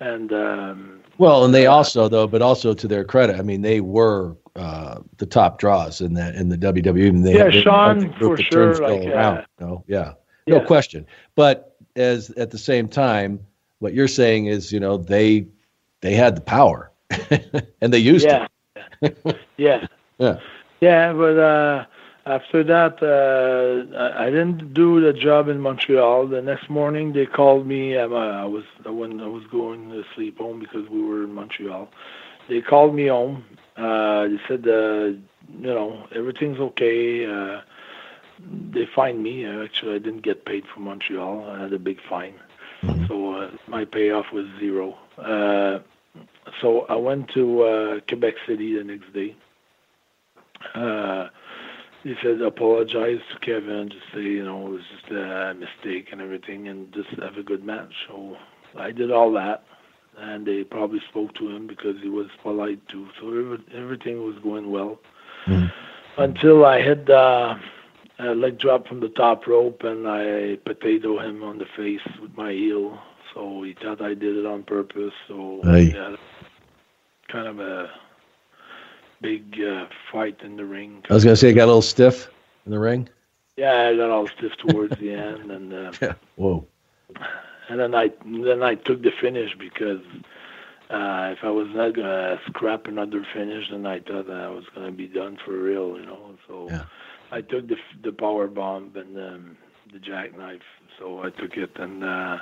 [0.00, 3.80] And um, well, and they also though, but also to their credit, I mean, they
[3.80, 7.08] were uh, the top draws in that in the WWE.
[7.08, 8.74] And they, yeah, Shawn for sure.
[8.76, 10.12] Like, around, no, yeah,
[10.46, 10.64] no yeah.
[10.64, 11.04] question.
[11.34, 13.40] But as at the same time,
[13.80, 15.48] what you're saying is, you know, they
[16.00, 16.92] they had the power
[17.80, 18.46] and they used yeah.
[19.02, 19.18] it.
[19.56, 19.86] yeah,
[20.18, 20.38] yeah,
[20.80, 21.12] yeah.
[21.12, 21.84] But uh,
[22.28, 26.28] after that, uh, I didn't do the job in Montreal.
[26.28, 27.96] The next morning, they called me.
[27.96, 31.88] Um, I was when I was going to sleep home because we were in Montreal.
[32.48, 33.44] They called me home.
[33.76, 35.16] Uh, they said, uh,
[35.64, 37.26] you know, everything's okay.
[37.26, 37.60] Uh,
[38.72, 39.44] they fined me.
[39.46, 41.44] Actually, I didn't get paid for Montreal.
[41.48, 42.34] I had a big fine,
[42.82, 43.06] Mm-hmm.
[43.06, 44.96] so uh, my payoff was zero.
[45.18, 45.80] Uh,
[46.60, 49.36] so I went to uh, Quebec City the next day.
[50.74, 51.28] Uh,
[52.02, 56.20] he said apologize to Kevin, just say you know it was just a mistake and
[56.20, 57.92] everything, and just have a good match.
[58.06, 58.36] So
[58.76, 59.64] I did all that,
[60.16, 63.08] and they probably spoke to him because he was polite too.
[63.20, 65.00] So everything was going well
[66.18, 67.56] until I hit uh,
[68.18, 72.36] a leg drop from the top rope and I potato him on the face with
[72.36, 72.98] my heel.
[73.34, 75.12] So he thought I did it on purpose.
[75.28, 75.92] So Aye.
[75.94, 76.16] yeah,
[77.28, 77.90] kind of a
[79.20, 81.04] big uh, fight in the ring.
[81.10, 82.28] I was gonna say, it got a little stiff
[82.66, 83.08] in the ring.
[83.56, 86.14] Yeah, I got all stiff towards the end, and uh, Yeah.
[86.36, 86.66] Whoa.
[87.68, 90.02] and then I then I took the finish because
[90.90, 94.64] uh, if I was not gonna scrap another finish, then I thought that I was
[94.74, 96.36] gonna be done for real, you know.
[96.46, 96.84] So Yeah.
[97.30, 99.56] I took the the power bomb and um,
[99.92, 100.62] the jackknife.
[100.98, 102.38] So I took it, and uh,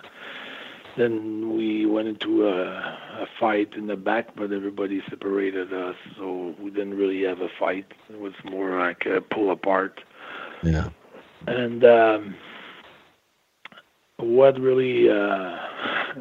[0.96, 6.54] then we went into a, a fight in the back, but everybody separated us, so
[6.60, 7.86] we didn't really have a fight.
[8.08, 10.00] It was more like a pull apart.
[10.62, 10.88] Yeah.
[11.46, 12.34] And um,
[14.16, 15.56] what really uh,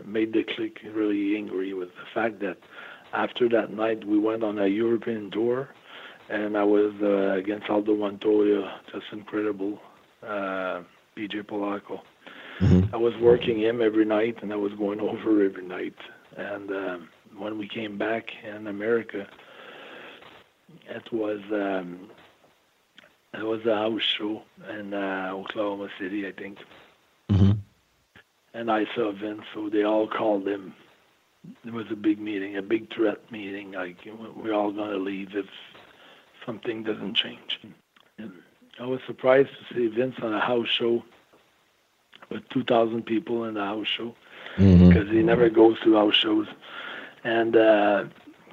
[0.05, 2.57] made the clique really angry was the fact that
[3.13, 5.69] after that night we went on a European tour,
[6.29, 9.79] and I was uh, against Aldo Montoya, Justin Credible.
[10.21, 10.81] Uh,
[11.15, 11.47] PJ
[12.59, 12.89] Polaco.
[12.93, 15.95] I was working him every night, and I was going over every night.
[16.37, 19.27] And um, when we came back in America,
[20.87, 22.09] it was um,
[23.33, 26.59] it was a house show in uh, Oklahoma City, I think.
[27.31, 27.57] Mhm.
[28.53, 30.73] And I saw Vince, so they all called him.
[31.65, 33.73] It was a big meeting, a big threat meeting.
[33.73, 33.97] Like
[34.35, 35.45] we're all gonna leave if
[36.45, 37.59] something doesn't change.
[38.17, 38.31] And
[38.79, 41.03] I was surprised to see Vince on a house show
[42.29, 44.15] with 2,000 people in the house show
[44.57, 44.88] Mhm.
[44.88, 46.47] because he never goes to house shows.
[47.23, 48.05] And uh,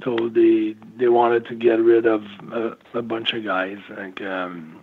[0.03, 4.81] so they they wanted to get rid of a, a bunch of guys like um,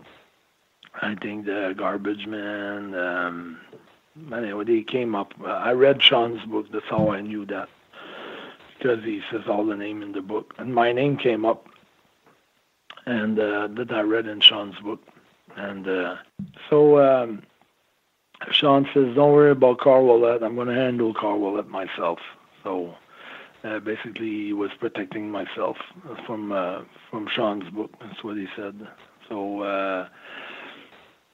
[1.02, 2.94] I think the Garbage Man.
[2.96, 3.58] Um,
[4.34, 5.34] anyway, they came up.
[5.44, 6.68] Uh, I read Shawn's book.
[6.72, 7.70] That's how I knew that
[8.78, 11.68] because he says all the name in the book, and my name came up,
[13.06, 15.02] and uh, that I read in Shawn's book,
[15.56, 16.16] and uh,
[16.70, 17.00] so.
[17.00, 17.44] Um,
[18.52, 20.26] Shawn says, "Don't worry about Carl.
[20.26, 22.20] I'm going to handle Carl myself."
[22.64, 22.96] So,
[23.64, 25.78] uh, basically, he was protecting myself
[26.26, 27.92] from uh, from Shawn's book.
[28.02, 28.88] That's what he said.
[29.28, 30.08] So, uh,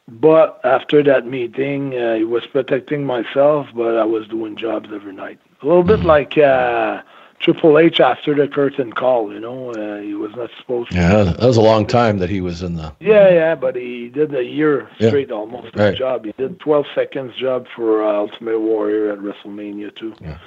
[0.07, 5.13] but after that meeting, uh, he was protecting myself, but I was doing jobs every
[5.13, 5.39] night.
[5.61, 7.01] A little bit like uh,
[7.39, 9.31] Triple H after the curtain call.
[9.33, 10.95] You know, uh, he was not supposed to.
[10.95, 12.93] Yeah, that was a long time that he was in the.
[12.99, 15.09] Yeah, yeah, but he did a year Yeah.
[15.09, 15.95] straight almost of Right.
[15.95, 16.25] job.
[16.25, 20.37] He did 12 seconds job for uh, Ultimate Warrior at WrestleMania too, Yeah.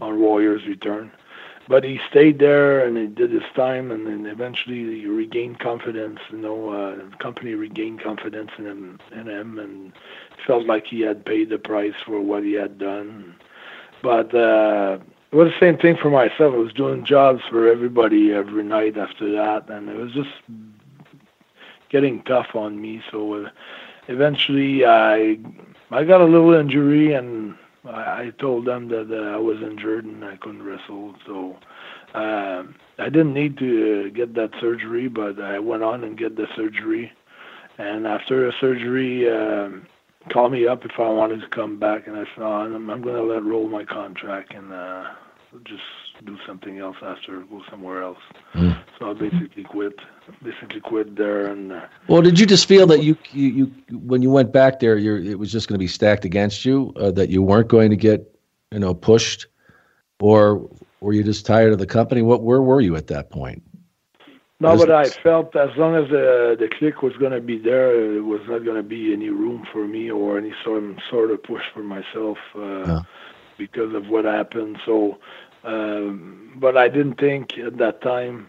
[0.00, 1.10] on Warrior's Return,
[1.68, 6.18] but he stayed there and he did his time, and then eventually he regained confidence.
[6.32, 9.92] You know, uh, the company regained confidence in him, in him, and
[10.46, 13.34] felt like he had paid the price for what he had done.
[14.02, 14.98] But uh,
[15.30, 16.54] it was the same thing for myself.
[16.54, 20.30] I was doing jobs for everybody every night after that, and it was just
[21.90, 23.02] getting tough on me.
[23.10, 23.50] So uh,
[24.08, 25.38] eventually, I
[25.90, 30.24] I got a little injury, and I, I told them that I was injured and
[30.24, 31.14] I couldn't wrestle.
[31.26, 31.56] So
[32.14, 32.64] uh,
[32.98, 37.12] I didn't need to get that surgery, but I went on and get the surgery.
[37.78, 39.68] And after the surgery, uh,
[40.28, 43.02] called me up if I wanted to come back, and I said, oh, I'm, I'm
[43.02, 45.04] going to let roll my contract and uh,
[45.64, 45.82] just
[46.24, 48.18] do something else after, go somewhere else.
[48.54, 48.80] Mm.
[48.98, 49.94] So I basically quit.
[50.42, 51.46] Basically quit there.
[51.46, 54.80] And uh, well, did you just feel that you you, you when you went back
[54.80, 57.68] there, you it was just going to be stacked against you, uh, that you weren't
[57.68, 58.34] going to get
[58.70, 59.46] you know pushed,
[60.20, 60.68] or
[61.00, 62.22] were you just tired of the company?
[62.22, 63.62] What where were you at that point?
[64.60, 68.16] No, but I felt as long as the the clique was going to be there,
[68.16, 71.40] it was not going to be any room for me or any sort sort of
[71.44, 73.00] push for myself uh, yeah.
[73.56, 74.78] because of what happened.
[74.84, 75.18] So,
[75.62, 78.48] um, but I didn't think at that time,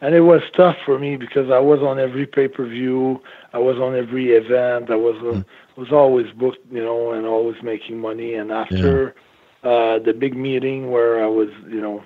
[0.00, 3.20] and it was tough for me because I was on every pay per view,
[3.52, 5.44] I was on every event, I was mm.
[5.76, 8.32] was always booked, you know, and always making money.
[8.32, 9.14] And after
[9.62, 9.70] yeah.
[9.70, 12.02] uh, the big meeting where I was, you know,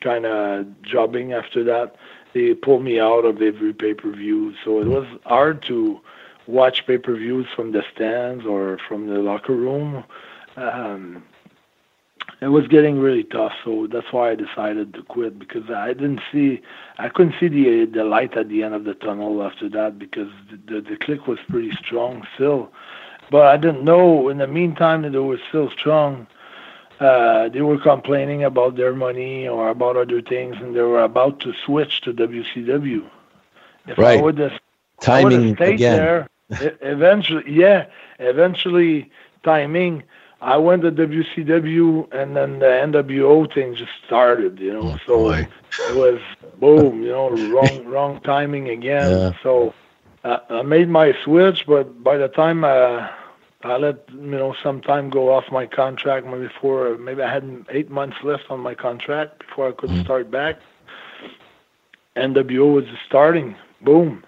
[0.00, 1.94] kind of jobbing after that
[2.36, 4.54] they pulled me out of every pay per view.
[4.62, 6.00] So it was hard to
[6.46, 10.04] watch pay per views from the stands or from the locker room.
[10.56, 11.24] Um,
[12.42, 16.20] it was getting really tough, so that's why I decided to quit because I didn't
[16.30, 16.60] see,
[16.98, 20.28] I couldn't see the the light at the end of the tunnel after that because
[20.50, 22.70] the the, the clique was pretty strong still,
[23.30, 26.26] but I didn't know in the meantime that it was still strong
[27.00, 31.40] uh, they were complaining about their money or about other things, and they were about
[31.40, 33.08] to switch to WCW.
[33.86, 34.18] If right.
[34.18, 34.58] I would have,
[35.00, 35.96] timing I again.
[35.96, 36.28] there,
[36.80, 37.86] eventually, yeah,
[38.18, 39.10] eventually
[39.42, 40.04] timing.
[40.40, 44.58] I went to WCW, and then the NWO thing just started.
[44.58, 45.48] You know, oh, so boy.
[45.90, 46.20] it was
[46.58, 47.02] boom.
[47.02, 49.10] You know, wrong wrong timing again.
[49.10, 49.32] Yeah.
[49.42, 49.74] So
[50.24, 52.64] uh, I made my switch, but by the time.
[52.64, 53.08] Uh,
[53.70, 57.90] I let you know some time go off my contract before maybe I had eight
[57.90, 60.02] months left on my contract before I could mm-hmm.
[60.02, 60.56] start back.
[62.16, 64.24] NWO was starting, boom,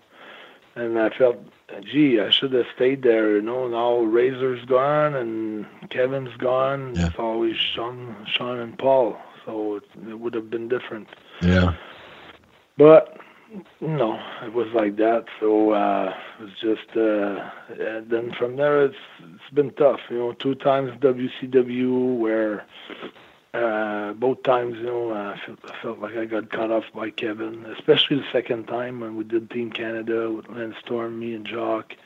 [0.77, 1.37] and I felt,
[1.83, 3.37] gee, I should have stayed there.
[3.37, 6.95] You know, now Razor's gone and Kevin's gone.
[6.95, 7.07] Yeah.
[7.07, 11.09] It's always Shawn, Shawn and Paul, so it, it would have been different.
[11.41, 11.75] Yeah.
[12.77, 13.19] But
[13.81, 15.27] no, it was like that.
[15.41, 16.97] So uh, it was just.
[16.97, 17.51] Uh,
[17.83, 20.01] and then from there, it's it's been tough.
[20.11, 22.67] You know, two times WCW where
[23.55, 27.11] uh, both times, you know, I, felt, I felt like I got cut off by
[27.11, 31.47] Kevin, especially the second time when we did Team Canada with Lance Storm, me and
[31.47, 31.97] Jacques,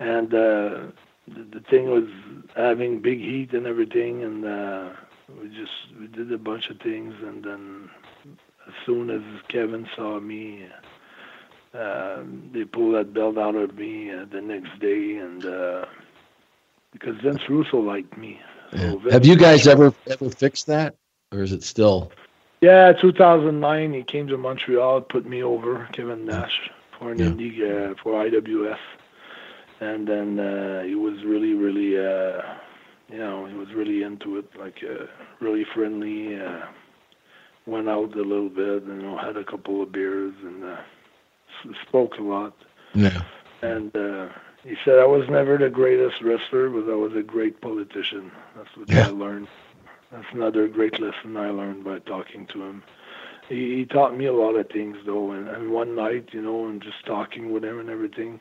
[0.00, 0.90] and uh,
[1.28, 2.08] the, the thing was
[2.56, 4.90] having big heat and everything, and uh,
[5.40, 7.88] we just we did a bunch of things, and then
[8.68, 10.66] as soon as Kevin saw me,
[11.74, 15.86] uh, they pulled that belt out of me uh, the next day, and uh,
[16.92, 18.40] because Vince Russo liked me.
[18.72, 19.12] So yeah.
[19.12, 20.94] Have you guys ever ever fixed that,
[21.32, 22.12] or is it still?
[22.60, 27.26] Yeah, 2009, he came to Montreal, put me over Kevin Nash for an yeah.
[27.26, 28.78] indie uh, for IWS,
[29.80, 32.42] and then uh, he was really, really, uh,
[33.08, 35.06] you know, he was really into it, like uh,
[35.40, 36.36] really friendly.
[37.68, 40.76] Went out a little bit, you know, had a couple of beers and uh,
[41.86, 42.54] spoke a lot.
[42.94, 43.22] Yeah.
[43.60, 44.28] And uh,
[44.64, 48.32] he said I was never the greatest wrestler, but I was a great politician.
[48.56, 49.08] That's what yeah.
[49.08, 49.48] I learned.
[50.10, 52.82] That's another great lesson I learned by talking to him.
[53.50, 56.66] He, he taught me a lot of things though, and, and one night, you know,
[56.66, 58.40] and just talking with him and everything,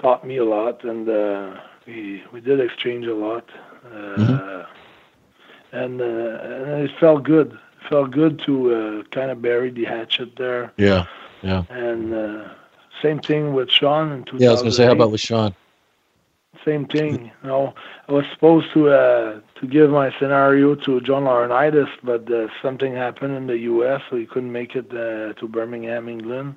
[0.00, 3.48] taught me a lot, and uh, we we did exchange a lot,
[3.86, 5.76] uh, mm-hmm.
[5.76, 10.36] and uh, and it felt good felt good to uh, kind of bury the hatchet
[10.36, 10.72] there.
[10.76, 11.06] Yeah,
[11.42, 11.64] yeah.
[11.70, 12.48] And uh,
[13.02, 14.40] same thing with Shawn in 2008.
[14.42, 15.54] Yeah, I was gonna say, how about with Shawn?
[16.64, 17.30] Same thing.
[17.42, 17.74] You know,
[18.08, 22.94] I was supposed to uh, to give my scenario to John Laurinaitis, but uh, something
[22.94, 26.54] happened in the U.S., so he couldn't make it uh, to Birmingham, England.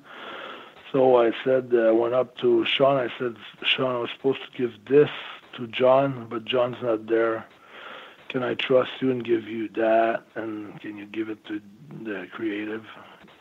[0.92, 2.96] So I said, uh, I went up to Shawn.
[2.96, 5.10] I said, Shawn, I was supposed to give this
[5.56, 7.44] to John, but John's not there
[8.28, 10.22] can I trust you and give you that?
[10.34, 11.60] And can you give it to
[12.04, 12.84] the creative?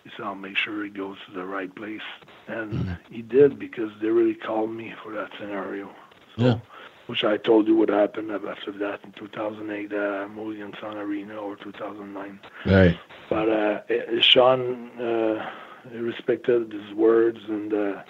[0.04, 2.02] He said, I'll make sure it goes to the right place.
[2.48, 3.14] And mm-hmm.
[3.14, 5.90] he did because they really called me for that scenario.
[6.38, 6.60] So, yeah.
[7.08, 11.56] Which I told you would happen after that in 2008, uh, Mohegan Sun Arena or
[11.56, 12.40] 2009.
[12.66, 13.00] Right.
[13.30, 13.82] But uh,
[14.20, 15.50] Shawn uh,
[15.94, 18.02] respected his words, and uh,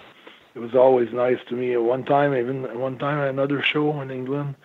[0.56, 1.74] it was always nice to me.
[1.74, 4.56] At one time, even one time at another show in England,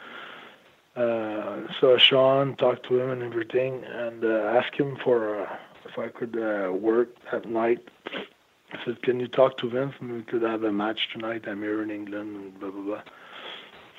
[0.96, 5.98] uh, saw Shawn, talked to him and everything, and uh, asked him for uh, if
[5.98, 7.88] I could uh, work at night.
[8.72, 9.94] I said, "Can you talk to Vince?
[10.00, 11.44] and We could have a match tonight.
[11.48, 13.02] I'm here in England." And blah blah blah.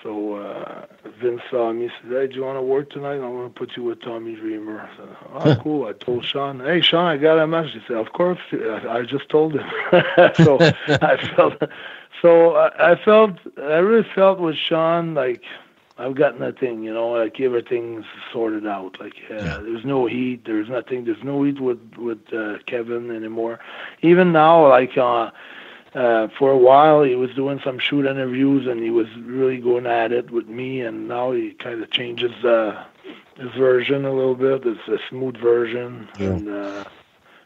[0.04, 0.86] So uh,
[1.20, 1.90] Vince saw me.
[2.02, 3.16] Said, "Hey, do you want to work tonight?
[3.16, 6.60] I want to put you with Tommy Dreamer." I said, "Oh, cool." I told Shawn,
[6.60, 9.68] "Hey, Shawn, I got a match." He said, "Of course." I just told him.
[10.36, 11.60] so I felt.
[12.22, 13.38] So I, I felt.
[13.56, 15.42] I really felt with Shawn like
[15.96, 18.98] I've got nothing, you know, like everything's sorted out.
[18.98, 19.58] Like uh, yeah.
[19.62, 23.60] there's no heat, there's nothing, there's no heat with with uh, Kevin anymore.
[24.02, 25.30] Even now, like uh,
[25.94, 29.86] uh, for a while, he was doing some shoot interviews and he was really going
[29.86, 30.80] at it with me.
[30.80, 32.84] And now he kind of changes uh,
[33.36, 34.66] his version a little bit.
[34.66, 36.08] It's a smooth version.
[36.18, 36.26] Yeah.
[36.26, 36.84] And, uh,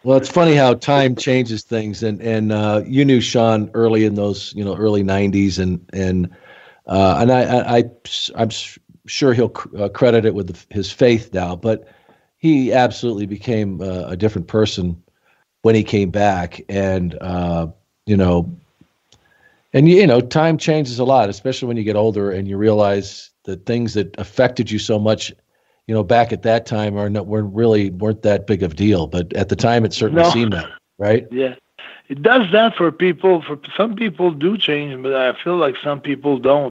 [0.04, 4.14] well, it's funny how time changes things, and and uh, you knew Shawn early in
[4.14, 6.30] those you know early '90s, and and
[6.88, 7.84] uh, and I, I,
[8.36, 8.50] I, am
[9.06, 11.88] sure he'll uh, credit it with his faith now, but
[12.38, 15.00] he absolutely became uh, a different person
[15.62, 16.60] when he came back.
[16.68, 17.68] And, uh,
[18.06, 18.50] you know,
[19.74, 23.30] and, you know, time changes a lot, especially when you get older and you realize
[23.44, 25.30] that things that affected you so much,
[25.86, 29.06] you know, back at that time are not, weren't really weren't that big of deal.
[29.06, 30.30] But at the time, it certainly no.
[30.30, 31.26] seemed that, right?
[31.32, 31.56] Yeah
[32.08, 33.42] it does that for people.
[33.42, 36.70] For some people do change, but I feel like some people don't.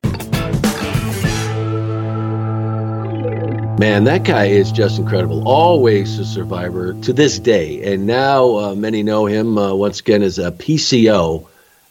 [3.78, 5.48] Man, that guy is just incredible.
[5.48, 10.24] Always a survivor to this day, and now uh, many know him uh, once again
[10.24, 11.46] as a PCO.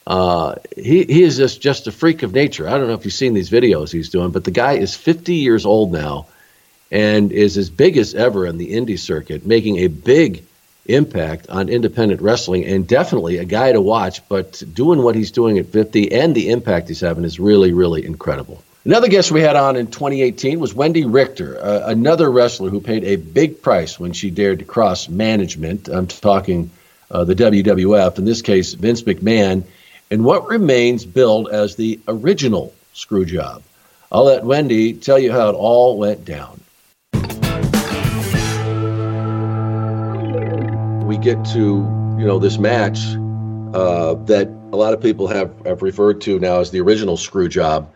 [0.05, 2.69] Uh, he he is just just a freak of nature.
[2.69, 5.37] I don't know if you've seen these videos he's doing, but the guy is 50
[5.37, 6.27] years old now,
[6.91, 10.43] and is as big as ever in the indie circuit, making a big
[10.87, 14.29] impact on independent wrestling and definitely a guy to watch.
[14.29, 18.05] But doing what he's doing at 50 and the impact he's having is really, really
[18.05, 18.61] incredible.
[18.87, 23.03] Another guest we had on in 2018 was Wendi Richter, uh, another wrestler who paid
[23.03, 25.89] a big price when she dared to cross management.
[25.89, 26.71] I'm talking
[27.11, 29.65] uh, the WWF, in this case, Vince McMahon,
[30.09, 33.65] and what remains billed as the original screw job.
[34.13, 36.61] I'll let Wendi tell you how it all went down.
[41.05, 41.59] we get to
[42.21, 43.01] you know this match
[43.75, 47.49] uh, that a lot of people have, have referred to now as the original screw
[47.49, 47.93] job.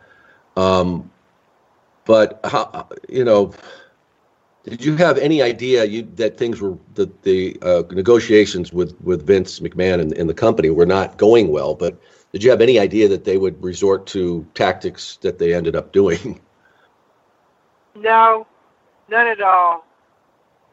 [0.56, 1.10] Um,
[2.04, 3.52] but how, you know,
[4.64, 9.26] did you have any idea you, that things were that the uh, negotiations with with
[9.26, 11.74] Vince McMahon and, and the company were not going well?
[11.74, 12.00] But
[12.32, 15.92] did you have any idea that they would resort to tactics that they ended up
[15.92, 16.40] doing?
[17.96, 18.46] No,
[19.10, 19.84] none at all.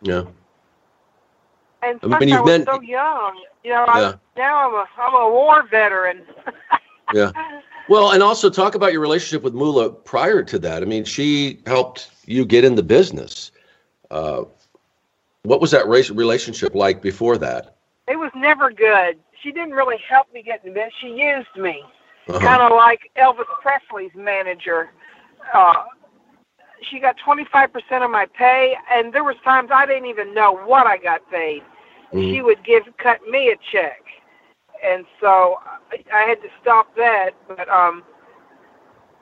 [0.04, 0.26] Yeah.
[1.82, 3.44] And I, mean, I was so young.
[3.64, 4.14] You know, yeah.
[4.14, 6.22] I, now I'm a I'm a war veteran.
[7.14, 7.32] yeah.
[7.90, 10.84] Well, and also talk about your relationship with Moolah prior to that.
[10.84, 13.52] I mean, she helped you get in the business.
[14.12, 14.44] Uh,
[15.44, 17.78] what was that race relationship like before that?
[18.08, 19.18] It was never good.
[19.42, 20.94] She didn't really help me get in the business.
[21.00, 21.84] She used me,
[22.28, 22.40] uh-huh.
[22.40, 24.90] kind of like Elvis Presley's manager.
[25.54, 25.84] Uh,
[26.82, 30.88] she got 25% of my pay, and there was times I didn't even know what
[30.88, 31.64] I got paid.
[32.14, 32.20] Mm-hmm.
[32.22, 34.02] She would give cut me a check,
[34.84, 35.60] and so
[35.92, 37.32] I, I had to stop that.
[37.48, 38.04] But um,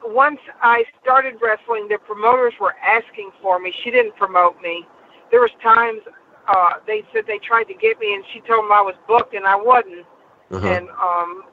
[0.03, 3.74] once I started wrestling, the promoters were asking for me.
[3.84, 4.88] She didn't promote me.
[5.32, 6.01] There was times
[6.47, 9.34] uh, they said they tried to get me, and she told them I was booked,
[9.34, 10.06] and I wasn't.
[10.51, 10.68] Uh-huh.
[10.68, 11.43] And um,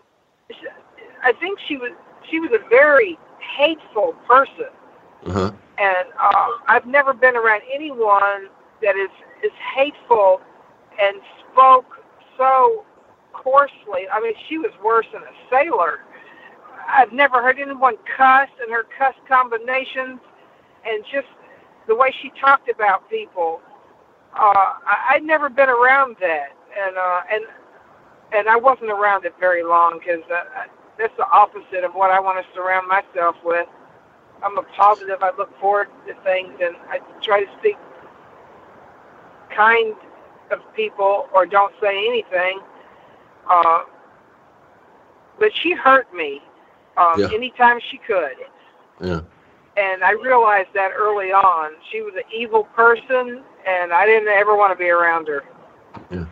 [1.22, 1.92] I think she was
[2.30, 3.18] she was a very
[3.56, 4.66] hateful person.
[5.24, 8.48] Uh-huh and uh, I've never been around anyone
[8.82, 9.10] that is
[9.42, 10.40] is hateful
[11.00, 11.16] and
[11.50, 11.98] spoke
[12.38, 12.84] so
[13.32, 14.08] coarsely.
[14.12, 16.00] I mean, she was worse than a sailor.
[16.88, 20.20] I've never heard anyone cuss and her cuss combinations,
[20.86, 21.28] and just
[21.88, 23.60] the way she talked about people.
[24.34, 27.44] Uh, I, I'd never been around that, and uh, and
[28.34, 30.66] and I wasn't around it very long because uh,
[30.98, 33.68] that's the opposite of what I want to surround myself with.
[34.42, 35.22] I'm a positive.
[35.22, 37.76] I look forward to things, and I try to speak
[39.54, 39.94] kind
[40.50, 42.60] of people or don't say anything.
[43.48, 43.80] Uh,
[45.38, 46.40] but she hurt me
[46.96, 47.28] um, yeah.
[47.32, 48.36] anytime she could.
[49.00, 49.20] Yeah.
[49.76, 51.72] And I realized that early on.
[51.90, 55.44] She was an evil person, and I didn't ever want to be around her.
[56.10, 56.26] Yeah.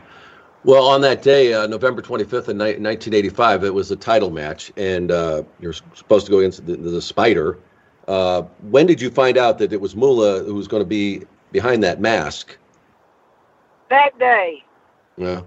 [0.62, 5.10] Well, on that day, uh, November 25th in 1985, it was a title match, and
[5.10, 7.58] uh, you're supposed to go against the, the Spider.
[8.06, 11.22] Uh, when did you find out that it was Moolah who was going to be
[11.50, 12.58] behind that mask?
[13.90, 14.64] that day.
[15.18, 15.42] Yeah.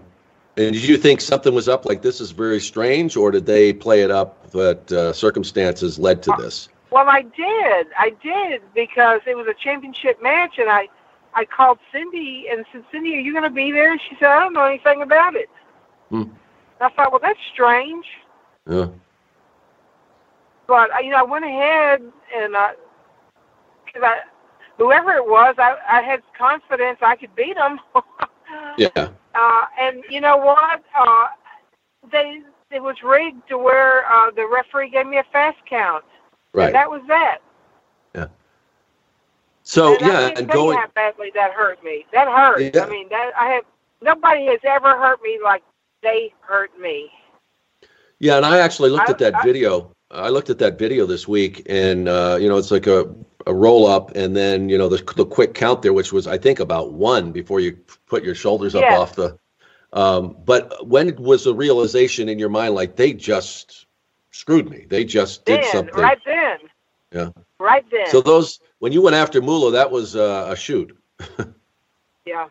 [0.56, 1.86] And did you think something was up?
[1.86, 6.22] Like this is very strange, or did they play it up that uh, circumstances led
[6.24, 6.70] to this?
[6.92, 7.88] Well, I did.
[7.98, 10.90] I did because it was a championship match, and I,
[11.34, 14.28] I called Cindy and said, "Cindy, are you going to be there?" And she said,
[14.28, 15.50] "I don't know anything about it."
[16.10, 16.24] Hmm.
[16.80, 18.06] I thought, well, that's strange.
[18.70, 18.88] Yeah.
[20.68, 22.02] But you know, I went ahead
[22.36, 22.74] and I,
[23.86, 24.20] because I,
[24.78, 27.80] whoever it was, I, I had confidence I could beat them.
[28.78, 29.10] yeah.
[29.34, 30.84] Uh, and you know what?
[30.98, 31.28] Uh,
[32.12, 36.04] they it was rigged to where uh, the referee gave me a fast count.
[36.54, 36.68] Right.
[36.68, 37.40] And that was that.
[38.16, 38.28] Yeah.
[39.64, 40.78] So and yeah, and going.
[40.78, 42.06] how badly that hurt me.
[42.14, 42.74] That hurt.
[42.74, 42.84] Yeah.
[42.84, 43.64] I mean, that I have
[44.02, 45.64] nobody has ever hurt me like
[46.02, 47.10] they hurt me.
[48.20, 49.92] Yeah, and I actually looked I- at that I- video.
[50.12, 53.12] I looked at that video this week, and uh, you know, it's like a,
[53.48, 56.38] a roll up, and then you know the, the quick count there, which was I
[56.38, 57.78] think about one before you
[58.08, 58.98] put your shoulders up Yes.
[58.98, 59.38] off the.
[59.94, 63.86] Um, but when was the realization in your mind like they just
[64.32, 64.86] screwed me?
[64.90, 65.94] They just did then, something.
[65.96, 66.58] right then,
[67.12, 67.30] Yeah.
[67.60, 68.08] right then.
[68.08, 70.98] So those when you went after Moolah, that was uh, a shoot.
[72.26, 72.48] yeah,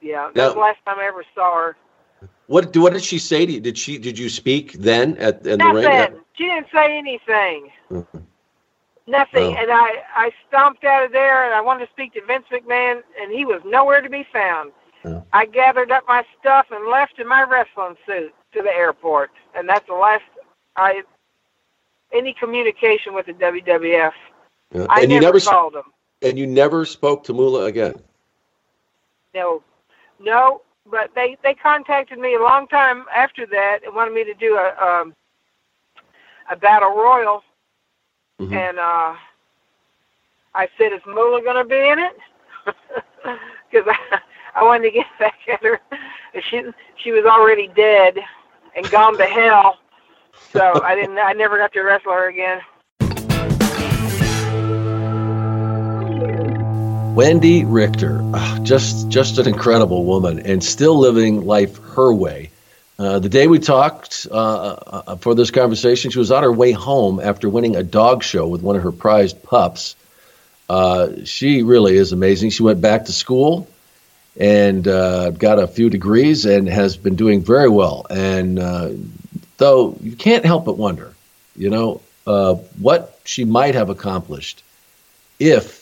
[0.00, 0.30] yeah.
[0.34, 1.76] That's the last time I ever saw her.
[2.46, 3.60] What what did she say to you?
[3.60, 6.20] Did she did you speak then at in the ring?
[6.34, 7.70] She didn't say anything.
[9.08, 9.56] Nothing.
[9.56, 9.60] Oh.
[9.60, 13.02] And I, I stomped out of there and I wanted to speak to Vince McMahon
[13.20, 14.72] and he was nowhere to be found.
[15.04, 15.24] Oh.
[15.32, 19.30] I gathered up my stuff and left in my wrestling suit to the airport.
[19.54, 20.24] And that's the last
[20.76, 21.02] I
[22.12, 24.12] any communication with the WWF.
[24.74, 24.86] Yeah.
[24.90, 25.84] I and you never never called them.
[26.20, 27.94] and you never spoke to Moolah again.
[29.34, 29.62] No.
[30.20, 34.34] No, but they they contacted me a long time after that and wanted me to
[34.34, 35.14] do a um
[36.50, 37.42] a battle royal
[38.40, 38.52] Mhm.
[38.52, 39.14] and uh
[40.54, 42.16] I said, "Is Moolah going to be in it?"
[43.70, 44.18] Because I,
[44.54, 45.80] I wanted to get back at her.
[46.48, 46.62] She
[46.96, 48.18] she was already dead
[48.76, 49.78] and gone to hell,
[50.52, 51.18] so I didn't.
[51.18, 52.60] I never got to wrestle her again.
[57.14, 62.50] Wendi Richter, ah, just just an incredible woman, and still living life her way.
[62.98, 66.72] Uh, the day we talked uh, uh, for this conversation, she was on her way
[66.72, 69.94] home after winning a dog show with one of her prized pups.
[70.68, 72.50] Uh, she really is amazing.
[72.50, 73.68] She went back to school
[74.38, 78.04] and got a few degrees and has been doing very well.
[78.10, 78.58] And
[79.58, 81.14] though you can't help but wonder,
[81.56, 84.64] you know, what she might have accomplished
[85.38, 85.77] if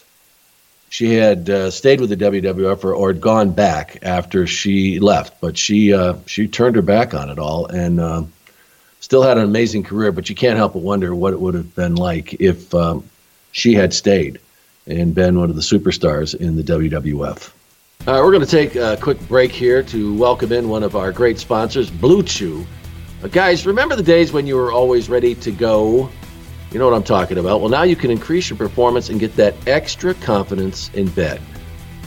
[0.89, 5.41] she had uh, stayed with the WWF or, or had gone back after she left,
[5.41, 8.23] but she uh, she turned her back on it all and uh,
[9.01, 10.13] still had an amazing career.
[10.13, 13.09] But you can't help but wonder what it would have been like if um,
[13.53, 14.39] she had stayed
[14.87, 17.51] and been one of the superstars in the WWF.
[18.07, 20.95] All right, we're going to take a quick break here to welcome in one of
[20.95, 22.65] our great sponsors, Blue Chew.
[23.23, 26.09] Uh, guys, remember the days when you were always ready to go?
[26.77, 27.63] You know what I'm talking about.
[27.63, 31.41] Well, now you can increase your performance and get that extra confidence in bed.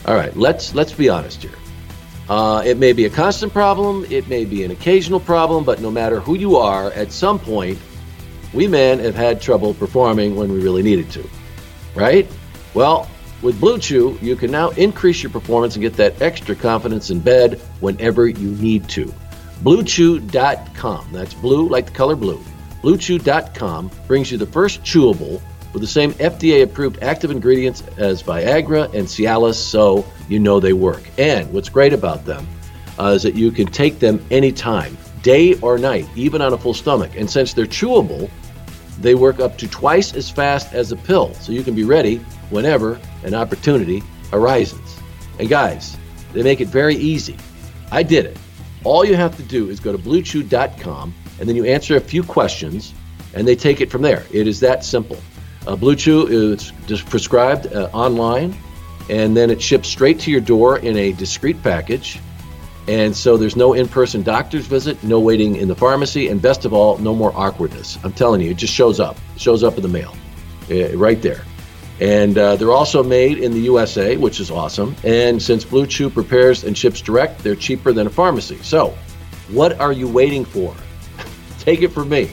[0.05, 1.57] All right, let's let's be honest here.
[2.29, 5.89] Uh, it may be a constant problem, it may be an occasional problem, but no
[5.89, 7.79] matter who you are, at some point,
[8.53, 11.27] we men have had trouble performing when we really needed to,
[11.95, 12.27] right?
[12.75, 13.09] Well,
[13.41, 17.21] with Blue Chew, you can now increase your performance and get that extra confidence in
[17.21, 19.11] bed whenever you need to.
[19.63, 21.07] BlueChew.com.
[21.11, 22.39] That's blue like the color blue.
[22.81, 25.41] BlueChew.com brings you the first chewable
[25.73, 30.73] with the same FDA approved active ingredients as Viagra and Cialis, so you know they
[30.73, 31.03] work.
[31.17, 32.47] And what's great about them
[32.97, 36.73] uh, is that you can take them anytime, day or night, even on a full
[36.73, 37.15] stomach.
[37.15, 38.29] And since they're chewable,
[38.99, 42.17] they work up to twice as fast as a pill, so you can be ready
[42.49, 44.01] whenever an opportunity
[44.33, 44.99] arises.
[45.37, 45.97] And guys,
[46.33, 47.37] they make it very easy.
[47.91, 48.37] I did it.
[48.83, 52.23] All you have to do is go to bluechew.com and then you answer a few
[52.23, 52.93] questions
[53.33, 54.25] and they take it from there.
[54.31, 55.17] It is that simple.
[55.67, 58.55] Uh, Blue Chew is prescribed uh, online
[59.09, 62.19] and then it ships straight to your door in a discreet package.
[62.87, 66.65] And so there's no in person doctor's visit, no waiting in the pharmacy, and best
[66.65, 67.99] of all, no more awkwardness.
[68.03, 69.17] I'm telling you, it just shows up.
[69.35, 70.15] It shows up in the mail
[70.71, 71.43] uh, right there.
[71.99, 74.95] And uh, they're also made in the USA, which is awesome.
[75.03, 78.57] And since Blue Chew prepares and ships direct, they're cheaper than a pharmacy.
[78.63, 78.97] So,
[79.49, 80.73] what are you waiting for?
[81.59, 82.31] Take it from me.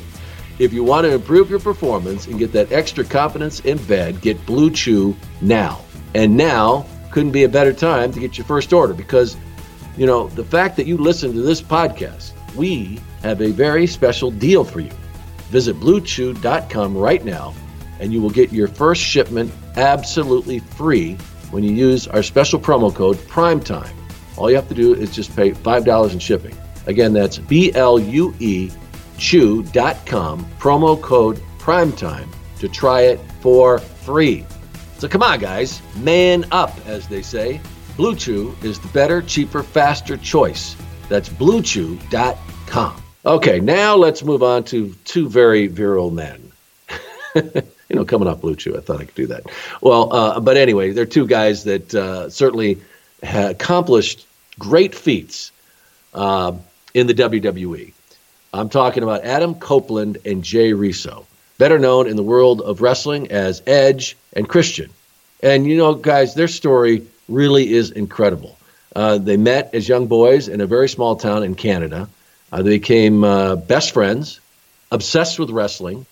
[0.59, 4.45] If you want to improve your performance and get that extra confidence in bed, get
[4.47, 5.85] Blue Chew now.
[6.15, 9.37] And now couldn't be a better time to get your first order because,
[9.97, 14.31] you know, the fact that you listen to this podcast, we have a very special
[14.31, 14.93] deal for you.
[15.51, 17.55] Visit bluechew.com right now
[18.01, 21.15] and you will get your first shipment absolutely free
[21.51, 23.95] when you use our special promo code PRIMETIME.
[24.37, 26.57] All you have to do is just pay $5 in shipping.
[26.87, 28.71] Again, that's B L U E
[29.19, 34.45] chew.com, promo code primetime to try it for free.
[34.99, 37.61] So come on, guys, man up, as they say.
[37.97, 40.77] Blue Chew is the better, cheaper, faster choice.
[41.09, 43.03] That's bluechew.com.
[43.25, 46.53] Okay, now let's move on to two very virile men.
[47.35, 49.45] you know, coming off Blue Chew, I thought I could do that.
[49.81, 52.79] Well, uh, but anyway, they're two guys that uh, certainly
[53.23, 54.27] accomplished
[54.59, 55.53] great feats
[56.15, 56.53] uh,
[56.95, 57.93] in the WWE.
[58.57, 61.25] I'm talking about Adam Copeland and Jay Reso,
[61.59, 64.91] better known in the world of wrestling as Edge and Christian.
[65.43, 68.57] And you know, guys, their story really is incredible.
[68.95, 72.09] Uh, they met as young boys in a very small town in Canada.
[72.51, 74.41] Uh, they became uh, best friends,
[74.91, 76.07] obsessed with wrestling,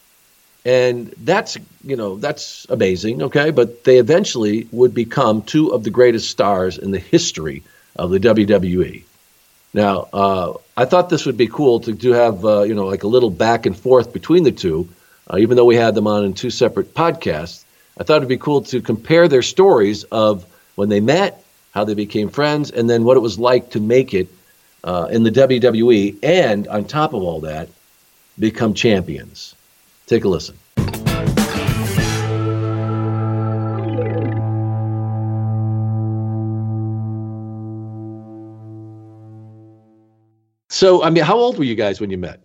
[0.67, 3.23] and that's you know that's amazing.
[3.23, 7.63] Okay, but they eventually would become two of the greatest stars in the history
[7.97, 9.03] of the WWE.
[9.73, 13.05] Now, uh, I thought this would be cool to do have uh, you know like
[13.05, 14.89] a little back and forth between the two,
[15.33, 17.65] uh, even though we had them on in two separate podcasts.
[17.99, 20.45] I thought it'd be cool to compare their stories of
[20.75, 24.15] when they met, how they became friends, and then what it was like to make
[24.15, 24.29] it
[24.83, 27.69] uh, in the WWE, and on top of all that,
[28.39, 29.55] become champions.
[30.07, 30.59] Take a listen.
[40.75, 42.41] So, I mean, how old were you guys when you met?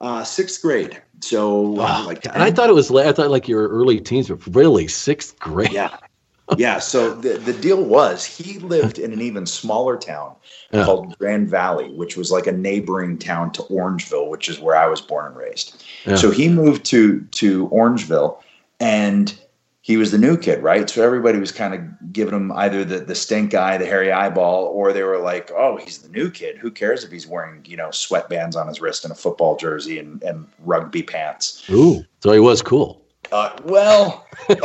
[0.00, 1.02] Uh, sixth grade.
[1.20, 4.28] So, uh, oh, like, and I thought it was, I thought like your early teens,
[4.28, 5.72] but really sixth grade.
[5.72, 5.96] Yeah.
[6.56, 6.78] yeah.
[6.78, 10.36] So the, the deal was he lived in an even smaller town
[10.72, 10.84] yeah.
[10.84, 14.86] called Grand Valley, which was like a neighboring town to Orangeville, which is where I
[14.86, 15.82] was born and raised.
[16.06, 16.14] Yeah.
[16.14, 18.40] So he moved to, to Orangeville
[18.78, 19.36] and
[19.84, 20.88] he was the new kid, right?
[20.88, 24.64] So everybody was kind of giving him either the, the stink eye, the hairy eyeball,
[24.68, 26.56] or they were like, oh, he's the new kid.
[26.56, 29.98] Who cares if he's wearing, you know, sweatbands on his wrist and a football jersey
[29.98, 31.68] and, and rugby pants?
[31.68, 33.02] Ooh, so he was cool.
[33.30, 34.26] Uh, well,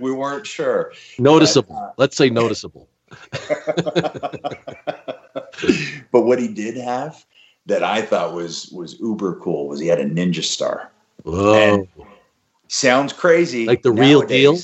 [0.00, 0.92] we weren't sure.
[1.18, 1.74] Noticeable.
[1.74, 2.88] But, uh, Let's say noticeable.
[6.12, 7.26] but what he did have
[7.66, 10.92] that I thought was was uber cool was he had a ninja star.
[11.24, 11.52] Whoa.
[11.52, 11.88] And
[12.72, 13.66] sounds crazy.
[13.66, 14.08] Like the nowadays.
[14.08, 14.58] real deal?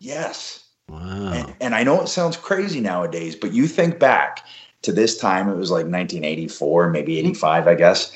[0.00, 0.64] Yes.
[0.88, 1.32] Wow.
[1.32, 4.40] And, and, I know it sounds crazy nowadays, but you think back
[4.82, 7.28] to this time, it was like 1984, maybe mm-hmm.
[7.28, 8.12] 85, I guess.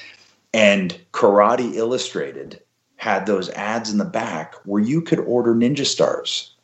[0.52, 2.60] And Karate Illustrated
[2.96, 6.54] had those ads in the back where you could order ninja stars.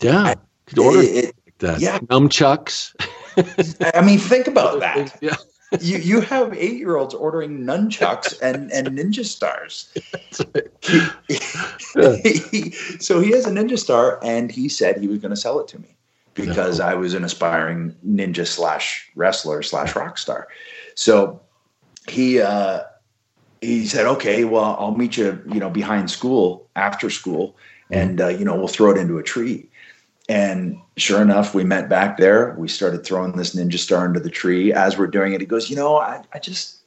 [0.00, 0.22] Yeah.
[0.22, 1.80] I, could order it, like that.
[1.80, 1.98] Yeah.
[1.98, 2.94] Nunchucks.
[3.94, 5.18] I mean, think about that.
[5.20, 5.36] Yeah
[5.80, 9.92] you you have eight year olds ordering nunchucks and and ninja stars.
[13.00, 15.68] so he has a ninja star, and he said he was going to sell it
[15.68, 15.96] to me
[16.34, 16.86] because no.
[16.86, 20.48] I was an aspiring ninja slash wrestler slash rock star.
[20.94, 21.40] So
[22.08, 22.82] he uh,
[23.60, 27.56] he said, "Okay, well, I'll meet you, you know, behind school after school,
[27.90, 29.68] and uh, you know, we'll throw it into a tree."
[30.32, 32.54] And sure enough, we met back there.
[32.56, 34.72] We started throwing this ninja star into the tree.
[34.72, 36.78] As we're doing it, he goes, You know, I, I just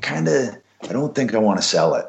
[0.00, 2.06] kind of, I don't think I want to sell it.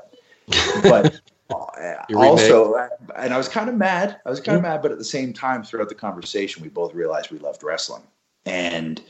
[0.84, 1.20] But
[2.16, 2.76] also,
[3.18, 4.22] and I was kind of mad.
[4.26, 6.94] I was kind of mad, but at the same time, throughout the conversation, we both
[6.94, 8.04] realized we loved wrestling.
[8.46, 9.02] And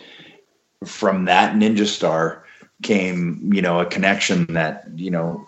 [0.83, 2.43] from that ninja star
[2.81, 5.45] came, you know, a connection that, you know,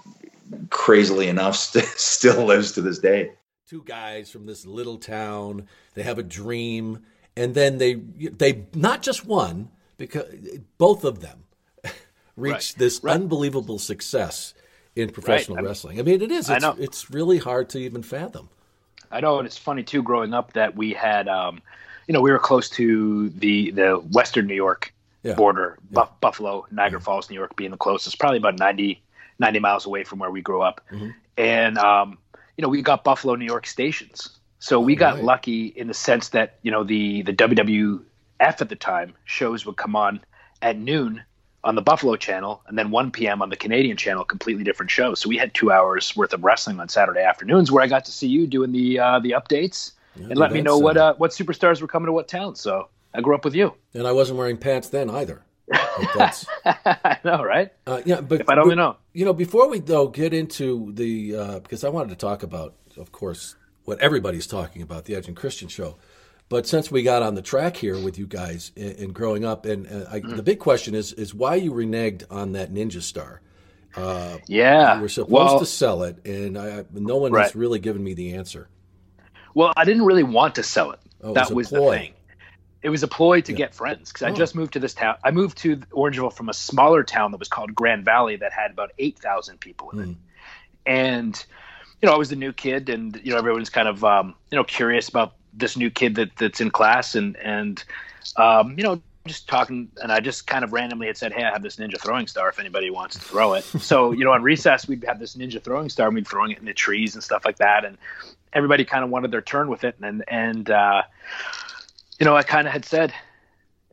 [0.69, 3.32] crazily enough st- still lives to this day
[3.70, 5.67] two guys from this little town.
[5.93, 7.05] They have a dream,
[7.38, 10.26] and then they they not just one because
[10.78, 11.43] both of them
[12.36, 12.80] reached right.
[12.80, 13.13] this right.
[13.13, 14.55] unbelievable success
[14.95, 15.65] in professional right.
[15.65, 15.99] wrestling.
[15.99, 16.49] I mean, it is.
[16.49, 18.49] It's, it's really hard to even fathom.
[19.11, 20.01] I know, and it's funny too.
[20.01, 21.61] Growing up, that we had, um,
[22.07, 25.36] you know, we were close to the the Western New York yeah.
[25.36, 26.05] border, yeah.
[26.22, 27.03] Buffalo, Niagara yeah.
[27.03, 29.01] Falls, New York, being the closest, probably about 90,
[29.38, 31.09] 90 miles away from where we grew up, mm-hmm.
[31.38, 32.17] and um,
[32.60, 34.38] you know, we got Buffalo, New York stations.
[34.60, 35.24] So we got right.
[35.24, 38.01] lucky in the sense that, you know, the, the WWF
[38.41, 40.20] at the time shows would come on
[40.62, 41.24] at noon
[41.64, 43.41] on the Buffalo channel and then 1 p.m.
[43.41, 45.22] on the Canadian channel, completely different shows.
[45.22, 48.12] So we had two hours worth of wrestling on Saturday afternoons where I got to
[48.12, 51.32] see you doing the uh, the updates yeah, and let me know what uh, what
[51.32, 52.57] superstars were coming to what town.
[52.57, 53.74] So I grew up with you.
[53.93, 55.43] And I wasn't wearing pants then either.
[56.65, 57.72] I know, right?
[57.86, 61.36] Uh, yeah, but if I don't know, you know, before we though get into the
[61.36, 63.55] uh, because I wanted to talk about, of course,
[63.86, 65.97] what everybody's talking about the Edge and Christian show.
[66.47, 69.86] But since we got on the track here with you guys and growing up, and
[69.86, 70.36] uh, I, mm-hmm.
[70.36, 73.41] the big question is is why you reneged on that Ninja Star.
[73.95, 77.43] Uh, yeah, you were supposed well, to sell it, and I, no one right.
[77.43, 78.67] has really given me the answer.
[79.53, 80.99] Well, I didn't really want to sell it.
[81.22, 82.13] Oh, that it was, was the thing.
[82.82, 83.57] It was a ploy to yeah.
[83.57, 84.27] get friends because oh.
[84.27, 85.15] I just moved to this town.
[85.23, 88.71] I moved to Orangeville from a smaller town that was called Grand Valley that had
[88.71, 90.11] about eight thousand people in mm.
[90.11, 90.17] it,
[90.86, 91.45] and
[92.01, 94.55] you know I was the new kid, and you know everyone's kind of um, you
[94.55, 97.84] know curious about this new kid that that's in class, and and
[98.38, 101.51] um, you know just talking, and I just kind of randomly had said, "Hey, I
[101.51, 102.49] have this ninja throwing star.
[102.49, 105.61] If anybody wants to throw it." so you know, on recess we'd have this ninja
[105.61, 107.97] throwing star, and we'd throwing it in the trees and stuff like that, and
[108.53, 111.03] everybody kind of wanted their turn with it, and and uh,
[112.20, 113.13] you know, I kind of had said,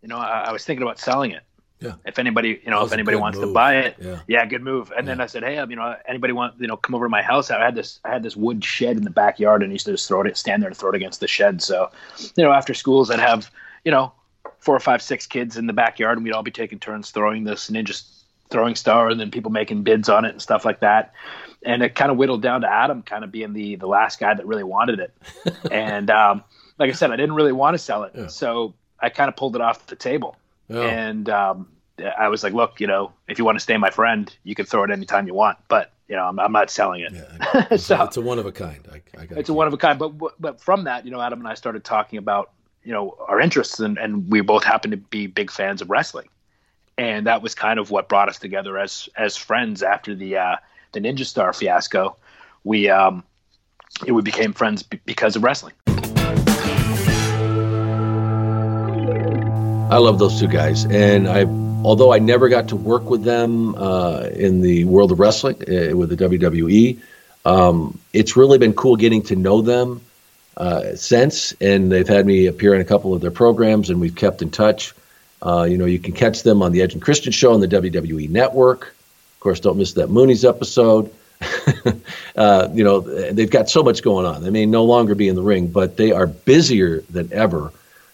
[0.03, 1.43] you know, I, I, was thinking about selling it.
[1.81, 1.95] Yeah.
[2.05, 3.49] If anybody, you know, if anybody wants move.
[3.49, 4.20] to buy it, yeah.
[4.27, 4.93] yeah, good move.
[4.97, 5.14] And yeah.
[5.14, 7.51] then I said, hey, you know, anybody want, you know, come over to my house?
[7.51, 9.93] I had this, I had this wood shed in the backyard, and I used to
[9.93, 11.62] just throw it, stand there and throw it against the shed.
[11.62, 11.91] So,
[12.37, 13.51] you know, after schools, I'd have,
[13.85, 14.12] you know,
[14.59, 17.45] four or five, six kids in the backyard, and we'd all be taking turns throwing
[17.45, 18.03] this ninja
[18.49, 21.12] throwing star, and then people making bids on it and stuff like that.
[21.64, 24.33] And it kind of whittled down to Adam kind of being the the last guy
[24.33, 25.14] that really wanted it.
[25.70, 26.45] and um,
[26.79, 28.27] like I said, I didn't really want to sell it, yeah.
[28.27, 30.37] so I kind of pulled it off the table.
[30.70, 30.83] Oh.
[30.83, 31.68] And um,
[32.18, 34.66] I was like, "Look, you know, if you want to stay my friend, you can
[34.66, 38.03] throw it anytime you want, but you know, I'm, I'm not selling it." Yeah, so
[38.03, 38.87] it's a one of a kind.
[38.93, 39.99] I, I it's a one of a kind.
[39.99, 42.51] But but from that, you know, Adam and I started talking about
[42.83, 46.29] you know our interests, and, and we both happen to be big fans of wrestling,
[46.99, 50.57] and that was kind of what brought us together as as friends after the uh,
[50.93, 52.16] the Ninja Star fiasco.
[52.64, 53.24] We um,
[54.07, 55.74] we became friends b- because of wrestling.
[59.97, 61.47] I love those two guys, and I,
[61.82, 65.97] although I never got to work with them uh, in the world of wrestling uh,
[65.97, 67.01] with the WWE,
[67.47, 70.03] um, it's really been cool getting to know them
[70.59, 74.14] uh, since, and they've had me appear in a couple of their programs, and we've
[74.14, 74.92] kept in touch.
[75.40, 77.68] Uh, you know, you can catch them on the Edge and Christian show on the
[77.68, 78.88] WWE Network.
[78.88, 81.11] Of course, don't miss that Mooney's episode.
[82.36, 84.42] uh, you know, they've got so much going on.
[84.42, 87.72] They may no longer be in the ring, but they are busier than ever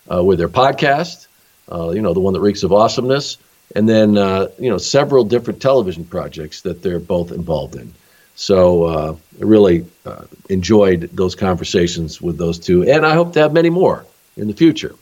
[0.09, 1.27] uh, with their podcast
[1.71, 3.39] you know, the one that reeks of awesomeness,
[3.75, 7.93] and then uh, you know several different television projects that they're both involved in.
[8.35, 13.41] So uh, I really uh, enjoyed those conversations with those two, and I hope to
[13.41, 14.05] have many more
[14.37, 14.95] in the future.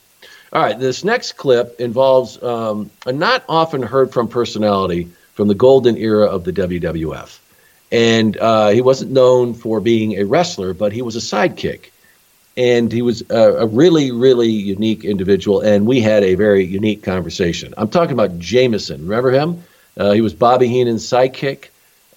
[0.53, 5.55] All right, this next clip involves um, a not often heard from personality from the
[5.55, 7.39] golden era of the WWF.
[7.93, 11.91] And uh, he wasn't known for being a wrestler, but he was a sidekick
[12.61, 17.03] and he was a, a, really, really unique individual, and we had a very unique
[17.03, 17.73] conversation.
[17.79, 19.01] I'm talking about Jameson.
[19.05, 19.65] Remember him?
[19.97, 21.69] Uh, he was Bobby Heenan's sidekick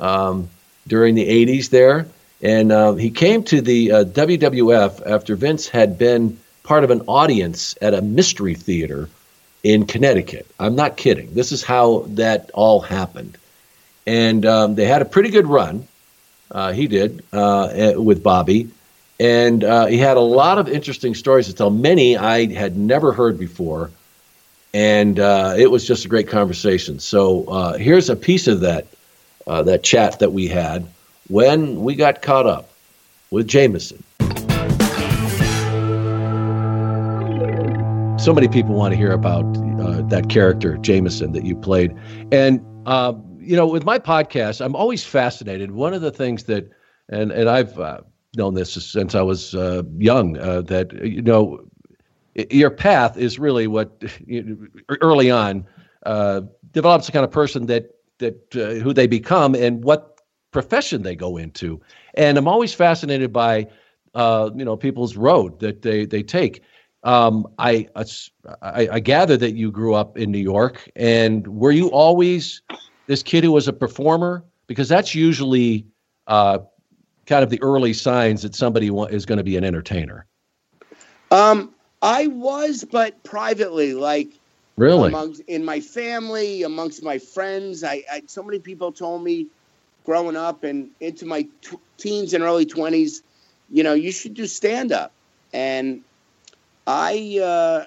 [0.02, 0.50] um,
[0.86, 2.08] during the 80s there,
[2.42, 7.04] and uh, he came to the uh, WWF after Vince had been part of an
[7.08, 9.08] audience at a mystery theater
[9.64, 10.46] in Connecticut.
[10.60, 11.34] I'm not kidding.
[11.34, 13.38] This is how that all happened.
[14.06, 15.88] And um, they had a pretty good run.
[16.52, 18.70] Uh, he did uh, eh, with Bobby
[19.24, 23.14] and uh, he had a lot of interesting stories to tell, many I had never
[23.14, 23.90] heard before.
[24.74, 27.00] And uh, it was just a great conversation.
[27.00, 28.86] So uh, here's a piece of that,
[29.48, 30.86] uh, that chat that we had
[31.30, 32.70] when we got caught up
[33.32, 34.04] with Jameson.
[38.20, 39.46] So many people want to hear about
[39.80, 41.96] uh, that character, Jameson, that you played.
[42.34, 45.72] And, uh, you know, with my podcast, I'm always fascinated.
[45.72, 46.70] One of the things that,
[47.08, 47.80] and, and I've
[48.36, 50.38] known this since I was uh, young.
[50.38, 51.60] Uh, that you know,
[52.36, 54.04] your path is really what
[55.02, 55.66] early on
[56.06, 60.22] uh, develops the kind of person that that uh, who they become and what
[60.52, 61.82] profession they go into.
[62.16, 63.68] And I'm always fascinated by
[64.14, 66.62] uh, you know people's road that they they take.
[67.04, 71.92] Um, I, I I gather that you grew up in New York, and were you
[71.92, 72.62] always
[73.08, 74.46] this kid who was a performer?
[74.68, 75.86] Because that's usually
[76.28, 76.60] uh,
[77.26, 80.26] kind of the early signs that somebody is going to be an entertainer?
[81.32, 84.30] Um, I was, but privately, like
[84.78, 87.84] really amongst, in my family, amongst my friends.
[87.84, 89.48] I, I so many people told me
[90.06, 93.24] growing up and into my t- teens and early twenties,
[93.70, 95.12] you know, you should do stand up,
[95.54, 96.02] and
[96.86, 97.86] I uh,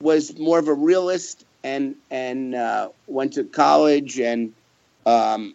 [0.00, 4.52] was more of a realist and and uh, went to college and
[5.06, 5.54] um,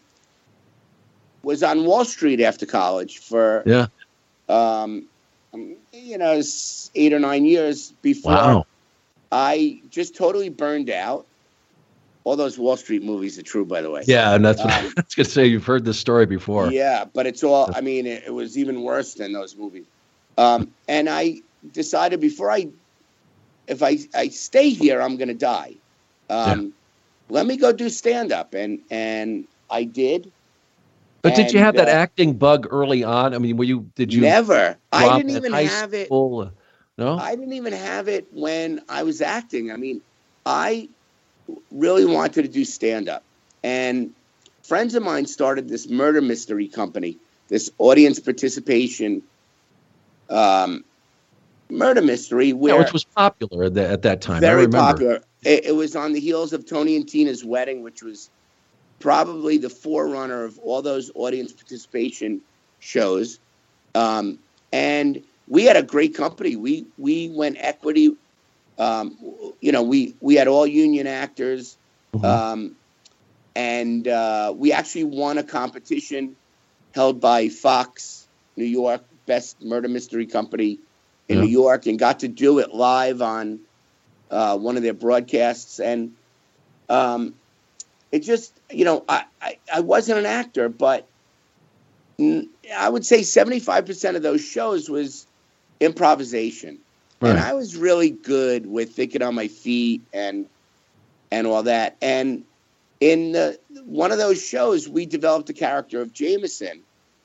[1.44, 3.88] was on Wall Street after college for yeah,
[4.48, 5.06] um,
[5.94, 6.42] you know,
[6.96, 8.66] eight or nine years before wow.
[9.32, 11.26] I just totally burned out.
[12.26, 14.04] All those Wall Street movies are true, by the way.
[14.06, 15.46] Yeah, and that's what um, I was going to say.
[15.46, 16.72] You've heard this story before.
[16.72, 17.72] Yeah, but it's all.
[17.74, 19.86] I mean, it, it was even worse than those movies.
[20.38, 21.42] Um, and I
[21.74, 22.68] decided before I,
[23.68, 25.76] if I I stay here, I'm going to die.
[26.30, 26.70] Um, yeah.
[27.32, 30.32] Let me go do stand up, and and I did.
[31.22, 33.34] But and, did you have that uh, acting bug early on?
[33.34, 33.90] I mean, were you?
[33.96, 34.78] Did you never?
[34.92, 36.44] I didn't even have school?
[36.44, 36.52] it.
[36.98, 39.72] No, I didn't even have it when I was acting.
[39.72, 40.02] I mean,
[40.46, 40.88] I
[41.72, 43.24] really wanted to do stand up,
[43.64, 44.14] and
[44.64, 47.18] friends of mine started this murder mystery company,
[47.50, 49.22] this audience participation
[50.30, 50.84] um,
[51.70, 54.42] murder mystery, where yeah, which was popular at, the, at that time.
[54.42, 55.22] very popular.
[55.44, 58.30] It, it was on the heels of Tony and Tina's wedding, which was
[59.00, 62.42] probably the forerunner of all those audience participation
[62.80, 63.40] shows.
[63.96, 64.40] Um,
[64.72, 66.56] and we had a great company.
[66.56, 68.16] We we went equity.
[68.78, 69.18] Um,
[69.62, 71.78] you know, we we had all union actors,
[72.14, 72.26] Mm-hmm.
[72.28, 72.78] um,
[73.56, 76.38] and uh, we actually won a competition
[76.94, 80.80] held by Fox New York, best murder mystery company
[81.28, 81.42] in Yeah.
[81.42, 83.62] New York, and got to do it live on
[84.30, 85.80] uh, one of their broadcasts.
[85.80, 86.14] And
[86.90, 87.39] um,
[88.12, 91.08] it just, you know, I, I, I wasn't an actor, but
[92.20, 95.28] I would say 75% of those shows was
[95.80, 96.80] improvisation.
[97.22, 100.46] And I was really good with thinking on my feet and
[101.32, 101.98] and all that.
[102.02, 102.44] And
[103.00, 106.82] in the, one of those shows, we developed the character of Jameson.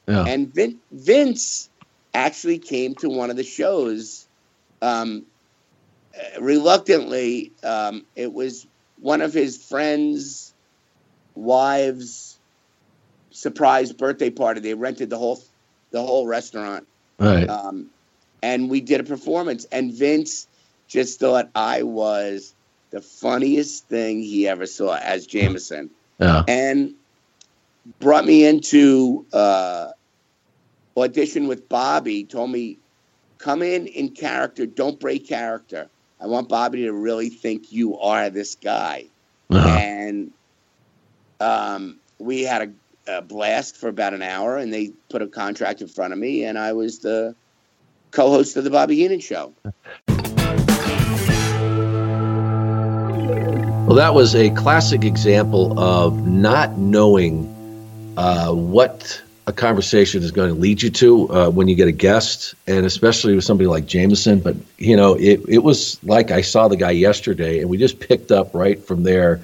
[0.06, 0.24] Yeah.
[0.26, 1.70] And Vin, Vince
[2.12, 4.26] actually came to one of the shows.
[4.82, 5.24] Um,
[6.40, 8.66] reluctantly, um, it was
[9.00, 10.53] one of his friends'
[11.34, 12.38] wives'
[13.30, 14.60] surprise birthday party.
[14.60, 15.40] They rented the whole
[15.90, 16.86] the whole restaurant,
[17.18, 17.48] Right.
[17.48, 17.86] um,
[18.42, 19.64] and we did a performance.
[19.70, 20.48] And Vince
[20.88, 22.54] just thought I was
[22.90, 26.42] the funniest thing he ever saw as Jameson yeah.
[26.46, 26.94] and
[28.00, 29.90] brought me into uh,
[30.96, 32.24] audition with Bobby.
[32.24, 32.78] Told me,
[33.38, 35.88] come in in character, don't break character.
[36.20, 39.06] I want Bobby to really think you are this guy.
[39.50, 39.68] Uh-huh.
[39.68, 40.30] And
[41.40, 42.74] um, we had
[43.06, 46.18] a, a blast for about an hour, and they put a contract in front of
[46.18, 47.34] me, and I was the
[48.10, 49.52] co-host of the Bobby Heenan Show.
[53.86, 57.50] Well, that was a classic example of not knowing
[58.16, 61.92] uh, what a conversation is going to lead you to uh, when you get a
[61.92, 64.40] guest, and especially with somebody like Jameson.
[64.40, 68.00] But you know, it it was like I saw the guy yesterday, and we just
[68.00, 69.42] picked up right from there.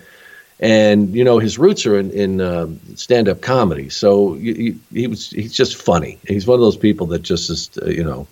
[0.63, 5.31] And you know, his roots are in, in um stand-up comedy, so you, he was
[5.31, 6.19] he's just funny.
[6.29, 8.27] He's one of those people that just is, uh, you know,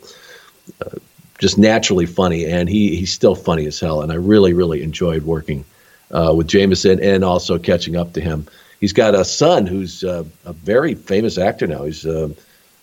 [0.84, 0.98] uh,
[1.38, 4.02] just naturally funny, and he he's still funny as hell.
[4.02, 5.64] And I really really enjoyed working
[6.10, 8.46] uh, with Jameson and also catching up to him.
[8.78, 11.84] He's got a son who's uh, a very famous actor now.
[11.84, 12.28] He's uh,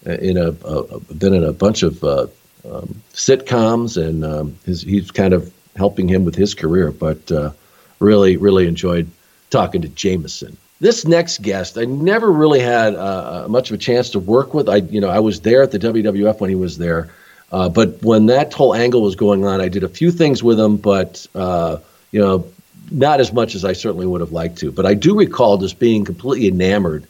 [0.05, 2.27] in a, a been in a bunch of uh,
[2.67, 6.91] um, sitcoms, and um, his, he's kind of helping him with his career.
[6.91, 7.51] But uh,
[7.99, 9.07] really, really enjoyed
[9.55, 10.57] talking to Jameson.
[10.81, 14.67] This next guest, I never really had uh, much of a chance to work with.
[14.67, 17.09] I, you know, I was there at the WWF when he was there,
[17.53, 20.59] uh, but when that whole angle was going on, I did a few things with
[20.59, 21.77] him, but uh,
[22.11, 22.45] you know,
[22.91, 24.73] not as much as I certainly would have liked to.
[24.73, 27.07] But I do recall just being completely enamored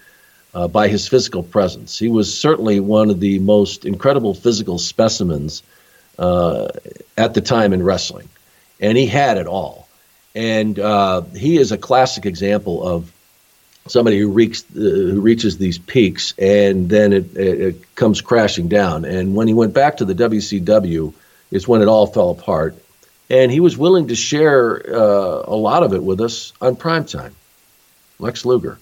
[0.54, 1.98] uh, by his physical presence.
[1.98, 5.64] He was certainly one of the most incredible physical specimens
[6.20, 6.68] uh,
[7.18, 8.30] at the time in wrestling,
[8.80, 9.85] and he had it all.
[10.36, 13.12] And uh, he is a classic example of
[13.88, 18.68] somebody who reaches uh, who reaches these peaks and then it, it, it comes crashing
[18.68, 19.06] down.
[19.06, 21.14] And when he went back to the WCW,
[21.52, 22.76] is when it all fell apart.
[23.30, 27.32] And he was willing to share uh, a lot of it with us on primetime.
[28.20, 28.78] Lex Luger.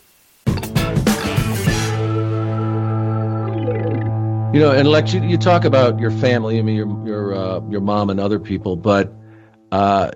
[4.53, 6.59] You know, and Lex, you, you talk about your family.
[6.59, 9.11] I mean, your your uh, your mom and other people, but
[9.73, 10.11] uh,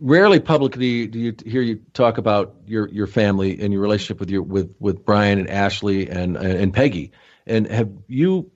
[0.00, 4.30] rarely publicly do you hear you talk about your your family and your relationship with
[4.30, 7.12] your with with Brian and Ashley and and Peggy.
[7.46, 8.50] And have you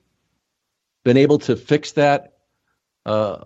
[1.05, 2.33] been able to fix that
[3.05, 3.45] uh,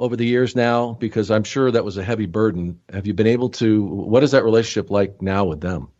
[0.00, 0.94] over the years now?
[0.94, 2.80] Because I'm sure that was a heavy burden.
[2.92, 3.84] Have you been able to?
[3.84, 5.90] What is that relationship like now with them?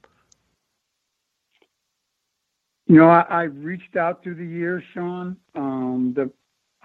[2.88, 5.36] You know, I, I reached out through the years, Sean.
[5.54, 6.32] Um, the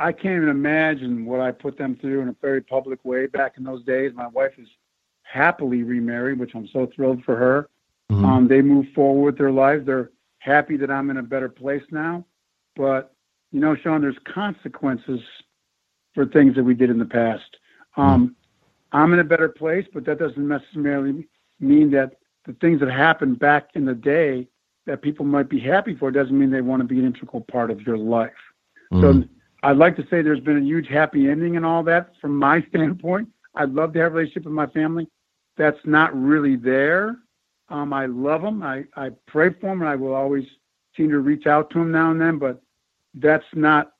[0.01, 3.57] I can't even imagine what I put them through in a very public way back
[3.57, 4.11] in those days.
[4.15, 4.67] My wife is
[5.21, 7.69] happily remarried, which I'm so thrilled for her.
[8.11, 8.25] Mm-hmm.
[8.25, 9.85] Um, they move forward with their lives.
[9.85, 12.25] They're happy that I'm in a better place now.
[12.75, 13.13] But
[13.51, 15.19] you know, Sean, there's consequences
[16.15, 17.57] for things that we did in the past.
[17.95, 18.35] Um,
[18.91, 21.27] I'm in a better place, but that doesn't necessarily
[21.59, 24.47] mean that the things that happened back in the day
[24.87, 27.69] that people might be happy for doesn't mean they want to be an integral part
[27.69, 28.31] of your life.
[29.01, 29.23] So
[29.63, 32.61] I'd like to say there's been a huge happy ending and all that from my
[32.69, 33.29] standpoint.
[33.55, 35.07] I'd love to have a relationship with my family.
[35.57, 37.17] That's not really there.
[37.69, 38.63] Um, I love them.
[38.63, 40.45] I, I pray for them, and I will always
[40.95, 42.37] seem to reach out to them now and then.
[42.37, 42.61] But
[43.13, 43.91] that's not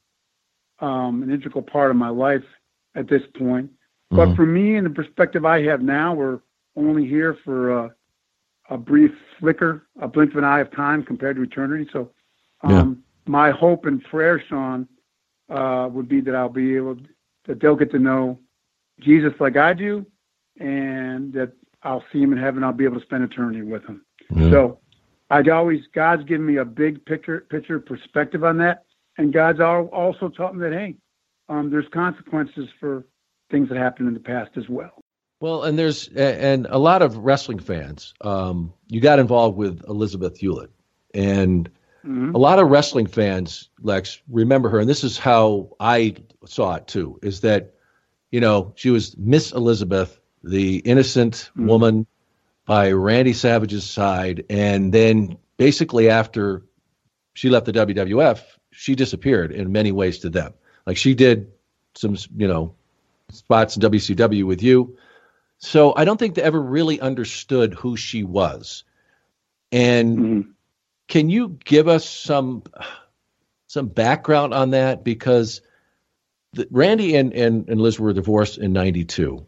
[0.80, 2.44] um, an integral part of my life
[2.96, 3.70] at this point.
[4.10, 4.36] But Mm-hmm.
[4.36, 6.40] for me, and the perspective I have now, we're
[6.76, 7.96] only here for a,
[8.70, 11.90] a brief flicker, a blink of an eye of time compared to eternity.
[11.94, 12.12] So,
[12.64, 14.88] um, my hope and prayer, Sean,
[15.52, 16.98] uh, would be that I'll be able
[17.46, 18.40] that they'll get to know
[19.00, 20.06] Jesus like I do,
[20.60, 21.52] and that
[21.84, 22.64] I'll see him in heaven.
[22.64, 24.06] I'll be able to spend eternity with him.
[24.52, 24.80] So,
[25.30, 28.86] I'd always God's given me a big picture picture perspective on that,
[29.18, 30.96] and God's al- also taught me that hey,
[31.50, 33.06] um, there's consequences for
[33.50, 35.02] things that happened in the past as well.
[35.42, 38.14] Well, and there's and a lot of wrestling fans.
[38.22, 40.70] Um, you got involved with Elizabeth Hulette,
[41.14, 41.70] and
[42.06, 42.34] Mhm.
[42.34, 46.88] a lot of wrestling fans, Lex, remember her, and this is how I saw it
[46.88, 47.20] too.
[47.22, 47.74] Is that
[48.32, 52.08] you know she was Miss Elizabeth, the innocent woman
[52.66, 56.64] by Randy Savage's side, and then basically after
[57.34, 58.42] she left the WWF,
[58.72, 60.54] she disappeared in many ways to them.
[60.86, 61.52] Like she did
[61.96, 62.74] some, you know,
[63.30, 64.98] spots in WCW with you.
[65.60, 68.84] So I don't think they ever really understood who she was.
[69.72, 70.54] And
[71.12, 72.64] can you give us some
[73.68, 75.04] some background on that?
[75.04, 75.62] Because
[76.54, 79.46] the, Randy and, and, and Liz were divorced in '92,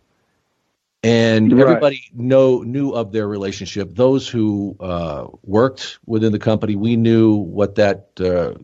[1.03, 1.61] and Right.
[1.61, 3.95] everybody know knew of their relationship.
[3.95, 8.55] Those who uh, worked within the company, we knew what that uh,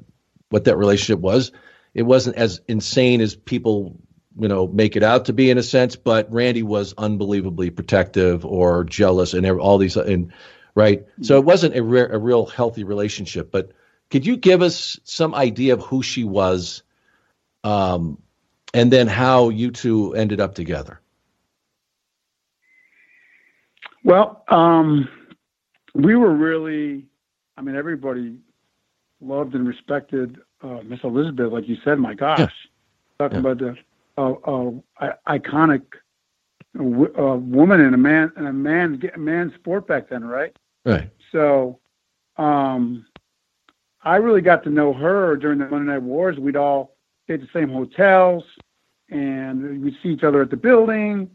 [0.50, 1.54] what that relationship was.
[1.94, 3.98] It wasn't as insane as people
[4.38, 8.46] you know make it out to be in a sense, but Randy was unbelievably protective
[8.46, 10.34] or jealous and all these and
[10.80, 11.06] right.
[11.22, 13.52] So it wasn't a, re- a real healthy relationship.
[13.52, 13.72] But
[14.10, 16.84] could you give us some idea of who she was,
[17.64, 18.18] um,
[18.74, 21.02] and then how you two ended up together?
[24.04, 25.08] Well, um,
[25.94, 27.06] we were really,
[27.58, 28.38] I mean, everybody
[29.22, 32.00] loved and respected uh, Miss Elizabeth, like you said.
[32.00, 32.52] My gosh,
[33.20, 33.76] talking about the
[34.18, 35.82] uh, uh, iconic
[36.76, 40.56] w- uh, woman and a man and a man a man sport back then, right?
[40.86, 41.10] Right.
[41.32, 41.80] So,
[42.38, 43.06] um,
[44.02, 46.38] I really got to know her during the Monday Night Wars.
[46.38, 48.44] We'd all stay at the same hotels,
[49.10, 51.30] and we'd see each other at the building.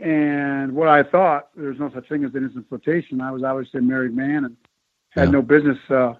[0.00, 3.20] And what I thought, there's no such thing as innocent flirtation.
[3.20, 4.56] I was obviously a married man and
[5.10, 6.14] had no business uh,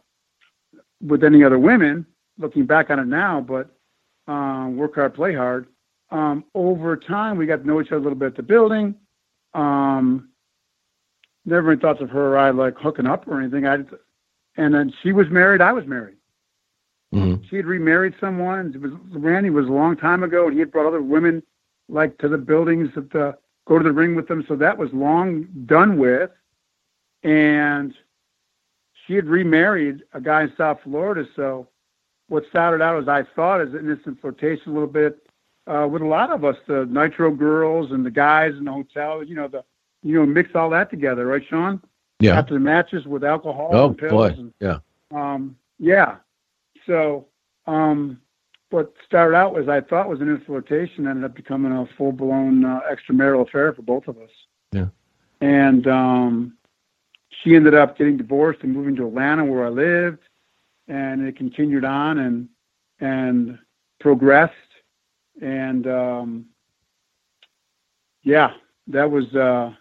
[1.00, 2.06] with any other women.
[2.38, 3.70] Looking back on it now, but
[4.26, 5.66] um, work hard, play hard.
[6.10, 8.94] Um, over time, we got to know each other a little bit at the building.
[9.54, 10.30] Um,
[11.44, 13.66] never any thoughts of her or I like hooking up or anything.
[13.66, 13.76] I,
[14.56, 15.60] and then she was married.
[15.60, 16.16] I was married.
[17.48, 18.72] She had remarried someone.
[18.74, 21.42] It was Randy was a long time ago, and he had brought other women
[21.88, 23.32] like to the buildings that uh,
[23.66, 24.44] go to the ring with them.
[24.48, 26.30] So that was long done with.
[27.22, 27.94] And
[29.06, 31.28] she had remarried a guy in South Florida.
[31.36, 31.68] So
[32.28, 35.26] what started out as I thought as an innocent flirtation a little bit
[35.66, 39.22] uh, with a lot of us, the Nitro girls and the guys in the hotel.
[39.22, 39.64] You know the
[40.04, 41.80] you know mix all that together, right, Sean?
[42.20, 42.38] Yeah.
[42.38, 44.26] After the matches with alcohol Oh and pills boy.
[44.38, 44.78] and Yeah.
[45.12, 46.16] um, yeah.
[46.86, 47.26] So,
[47.66, 48.20] um,
[48.70, 52.64] what started out as I thought was an flirtation ended up becoming a full blown
[52.64, 54.30] uh, extramarital affair for both of us.
[54.72, 54.86] Yeah.
[55.40, 56.56] And um,
[57.30, 60.22] she ended up getting divorced and moving to Atlanta where I lived,
[60.88, 62.48] and it continued on and
[63.00, 63.58] and
[64.00, 64.52] progressed.
[65.40, 66.46] And um,
[68.22, 68.52] yeah,
[68.88, 69.72] that was uh,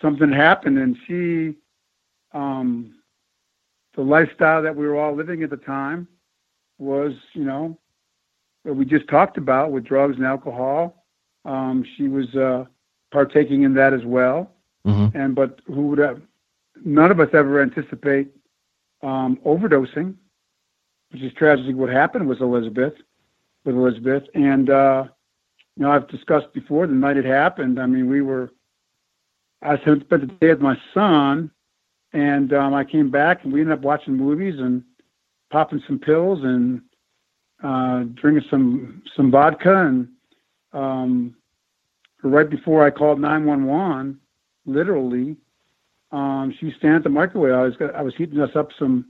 [0.00, 1.56] something happened, and she.
[2.34, 2.94] Um,
[3.94, 6.08] the lifestyle that we were all living at the time
[6.78, 7.78] was, you know,
[8.62, 11.04] what we just talked about with drugs and alcohol.
[11.44, 12.64] Um, she was uh,
[13.10, 14.54] partaking in that as well.
[15.14, 16.22] And but who would have?
[16.84, 18.28] None of us ever anticipate
[19.02, 20.14] um, overdosing,
[21.10, 22.94] which is tragically what happened with Elizabeth.
[23.64, 25.04] With Elizabeth, and uh,
[25.76, 27.80] you know, I've discussed before the night it happened.
[27.80, 28.50] I mean, we were.
[29.62, 31.50] I spent the day with my son,
[32.12, 34.82] and um, I came back and we ended up watching movies and
[35.50, 36.82] popping some pills and
[37.62, 40.08] uh, drinking some some vodka and
[40.72, 41.34] um,
[42.22, 44.18] right before I called 911,
[44.66, 45.36] literally,
[46.12, 47.54] um, she was standing at the microwave.
[47.54, 49.06] I was I was heating us up some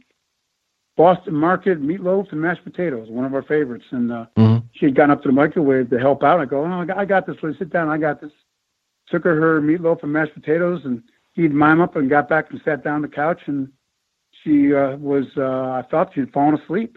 [0.97, 4.27] Boston Market meatloaf and mashed potatoes, one of our favorites, and uh,
[4.73, 6.41] she had gotten up to the microwave to help out.
[6.41, 7.37] I go, oh, I got, this.
[7.43, 7.57] Lily.
[7.59, 7.89] Sit down.
[7.89, 8.31] I got this.
[9.13, 11.03] Took her her meatloaf and mashed potatoes and
[11.35, 13.69] he'd mime up and got back and sat down on the couch and
[14.43, 16.97] she uh, was uh, I thought she'd fallen asleep.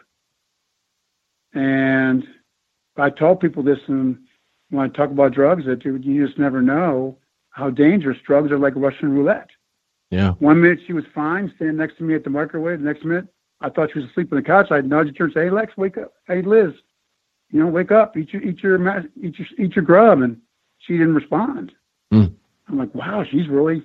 [1.54, 2.24] And
[2.96, 4.18] I told people this and
[4.70, 7.18] when I talk about drugs that you, you just never know
[7.50, 9.50] how dangerous drugs are like Russian roulette.
[10.10, 10.32] Yeah.
[10.40, 12.80] One minute she was fine, standing next to me at the microwave.
[12.80, 13.28] The next minute
[13.60, 14.72] I thought she was asleep on the couch.
[14.72, 16.14] I'd nudge her and say, Hey Lex, wake up.
[16.28, 16.72] Hey Liz,
[17.52, 18.78] you know, wake up, eat your eat your
[19.22, 20.40] eat your eat your grub, and
[20.80, 21.74] she didn't respond.
[22.14, 22.34] Mm.
[22.68, 23.84] I'm like, wow, she's really,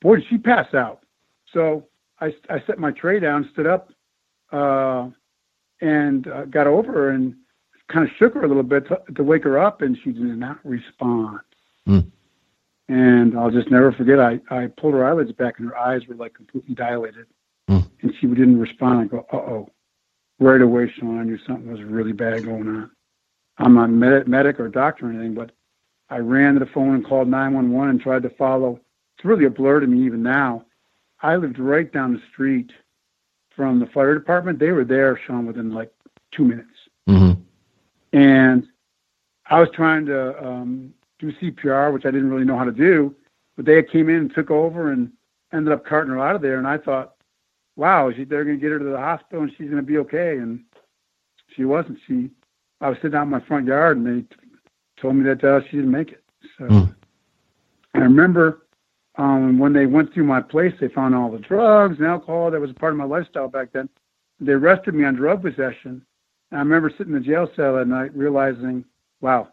[0.00, 1.04] boy, did she pass out?
[1.52, 1.86] So
[2.20, 3.90] I I set my tray down, stood up,
[4.52, 5.08] uh,
[5.80, 7.34] and uh, got over her and
[7.88, 10.22] kind of shook her a little bit to, to wake her up, and she did
[10.22, 11.40] not respond.
[11.88, 12.10] Mm.
[12.88, 14.18] And I'll just never forget.
[14.18, 17.26] I I pulled her eyelids back, and her eyes were like completely dilated,
[17.68, 17.88] mm.
[18.02, 19.00] and she didn't respond.
[19.00, 19.70] I go, uh oh.
[20.40, 22.90] Right away, Sean, I knew something was really bad going on.
[23.58, 25.52] I'm not med- medic or doctor or anything, but
[26.12, 28.78] I ran to the phone and called 911 and tried to follow.
[29.16, 30.66] It's really a blur to me even now.
[31.22, 32.70] I lived right down the street
[33.56, 34.58] from the fire department.
[34.58, 35.90] They were there, Sean, within like
[36.30, 36.68] two minutes.
[37.08, 37.40] Mm-hmm.
[38.12, 38.68] And
[39.46, 43.14] I was trying to um, do CPR, which I didn't really know how to do,
[43.56, 45.10] but they came in and took over and
[45.54, 46.58] ended up carting her out of there.
[46.58, 47.14] And I thought,
[47.76, 49.96] wow, she, they're going to get her to the hospital and she's going to be
[49.96, 50.36] okay.
[50.36, 50.60] And
[51.56, 52.00] she wasn't.
[52.06, 52.28] She,
[52.82, 54.26] I was sitting out in my front yard and they
[55.02, 56.22] told me that uh, she didn't make it.
[56.58, 56.94] So mm.
[57.94, 58.66] I remember
[59.16, 62.60] um, when they went through my place, they found all the drugs and alcohol that
[62.60, 63.88] was a part of my lifestyle back then.
[64.40, 66.04] They arrested me on drug possession.
[66.50, 68.84] And I remember sitting in the jail cell at night realizing,
[69.20, 69.48] wow,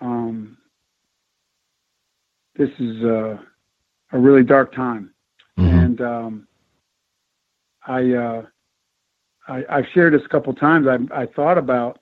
[0.00, 0.58] um,
[2.56, 3.38] this is uh,
[4.12, 5.12] a really dark time.
[5.58, 5.78] Mm-hmm.
[5.78, 6.48] And um,
[7.86, 8.42] I, uh,
[9.48, 10.86] I, I've shared this a couple of times.
[10.86, 12.00] I, I thought about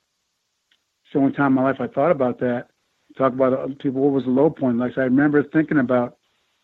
[1.16, 2.68] the only time in my life I thought about that.
[3.16, 4.02] Talk about other people.
[4.02, 4.76] What was the low point?
[4.76, 6.18] Like I remember thinking about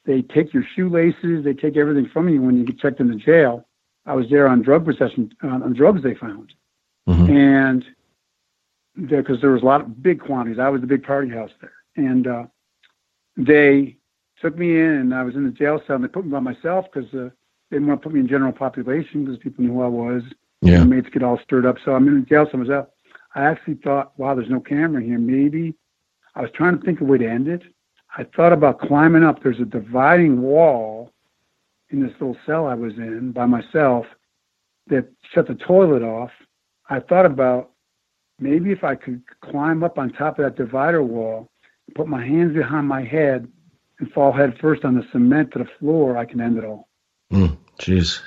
[0.04, 3.66] they take your shoelaces, they take everything from you when you get checked into jail.
[4.04, 6.52] I was there on drug possession on, on drugs they found,
[7.08, 7.32] mm-hmm.
[7.34, 7.84] and
[9.00, 10.58] because there, there was a lot of big quantities.
[10.58, 12.44] I was the big party house there, and uh,
[13.36, 13.96] they
[14.40, 16.40] took me in, and I was in the jail cell, and they put me by
[16.40, 17.30] myself because uh,
[17.70, 20.22] they didn't want to put me in general population because people knew who I was.
[20.60, 20.82] Yeah.
[20.82, 22.88] Inmates get all stirred up, so I'm in the jail cell myself.
[23.34, 25.18] I actually thought, wow, there's no camera here.
[25.18, 25.74] Maybe
[26.34, 27.62] I was trying to think of a way to end it.
[28.16, 29.42] I thought about climbing up.
[29.42, 31.10] There's a dividing wall
[31.90, 34.06] in this little cell I was in by myself
[34.88, 36.30] that shut the toilet off.
[36.90, 37.70] I thought about
[38.38, 41.50] maybe if I could climb up on top of that divider wall,
[41.94, 43.48] put my hands behind my head,
[43.98, 46.88] and fall head first on the cement to the floor, I can end it all.
[47.32, 48.20] Mm, jeez.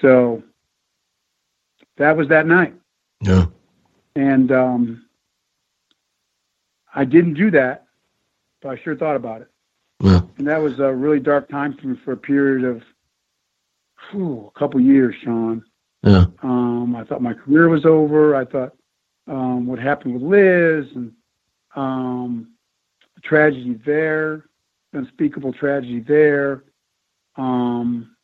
[0.00, 0.42] So
[1.96, 2.74] that was that night.
[3.20, 3.46] Yeah.
[4.14, 5.06] And um,
[6.94, 7.86] I didn't do that,
[8.62, 9.48] but I sure thought about it.
[10.00, 10.20] Yeah.
[10.38, 12.82] And that was a really dark time for me for a period of
[14.10, 15.64] whew, a couple years, Sean.
[16.02, 16.26] Yeah.
[16.42, 18.36] Um, I thought my career was over.
[18.36, 18.74] I thought
[19.26, 21.12] um, what happened with Liz and
[21.74, 22.52] um,
[23.14, 24.46] the tragedy there,
[24.92, 26.64] unspeakable tragedy there.
[27.36, 28.15] Um,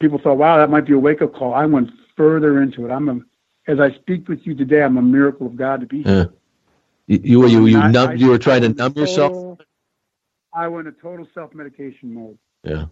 [0.00, 1.54] people thought, wow, that might be a wake up call.
[1.54, 2.90] I went further into it.
[2.90, 3.20] I'm a,
[3.70, 6.30] as I speak with you today, I'm a miracle of God to be here.
[7.06, 7.16] Yeah.
[7.18, 9.58] You you you, you, I- numb, I- you were trying to numb yourself.
[10.52, 12.86] I went into total self medication mode, Yeah.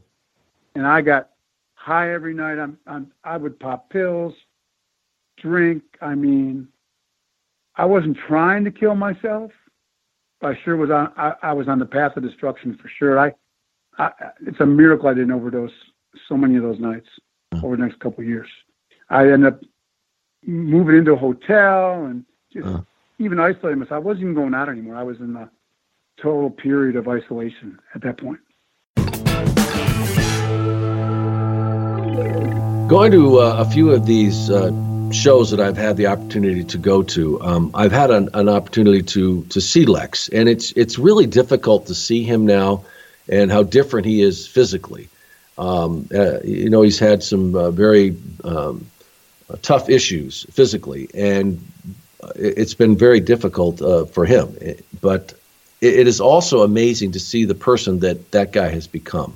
[0.74, 1.30] and I got
[1.74, 2.58] high every night.
[2.58, 4.34] I'm, I'm I would pop pills,
[5.38, 5.82] drink.
[6.00, 6.68] I mean,
[7.74, 9.50] I wasn't trying to kill myself.
[10.40, 11.12] But I sure was on.
[11.16, 13.18] I, I was on the path of destruction for sure.
[13.18, 13.32] I,
[13.98, 14.10] I,
[14.46, 15.72] it's a miracle I didn't overdose
[16.28, 17.08] so many of those nights
[17.62, 18.48] over the next couple of years.
[19.08, 19.60] I ended up
[20.44, 22.80] moving into a hotel and just Uh.
[23.18, 23.92] even isolating myself.
[23.96, 24.96] I wasn't even going out anymore.
[24.96, 25.50] I was in a
[26.20, 28.38] total period of isolation at that point.
[32.88, 34.70] Going to uh, a few of these uh,
[35.10, 39.02] shows that I've had the opportunity to go to, um, I've had an, an opportunity
[39.02, 42.84] to to see Lex, and it's it's really difficult to see him now,
[43.28, 45.08] and how different he is physically.
[45.58, 48.86] Um, uh, you know, he's had some uh, very um,
[49.50, 51.58] uh, tough issues physically, and
[52.22, 54.54] uh, it- it's been very difficult uh, for him.
[55.00, 55.34] But
[55.80, 59.34] it, is also amazing to see the person that that guy has become.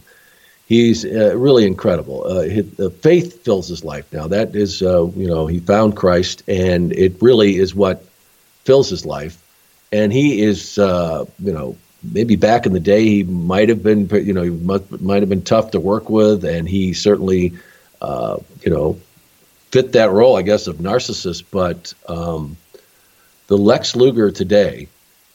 [0.66, 2.30] He's really incredible.
[2.42, 2.66] His,
[3.02, 4.28] faith fills his life now.
[4.28, 8.04] That is, you know, he found Christ, and it really is what
[8.64, 9.36] fills his life.
[9.92, 14.32] And he is, you know, maybe back in the day he might have been, you
[14.32, 17.52] know, he might, might have been tough to work with, and he certainly,
[18.00, 18.98] uh, you know,
[19.70, 21.44] fit that role, I guess, of narcissist.
[21.50, 22.56] But um,
[23.46, 24.88] the Lex Luger today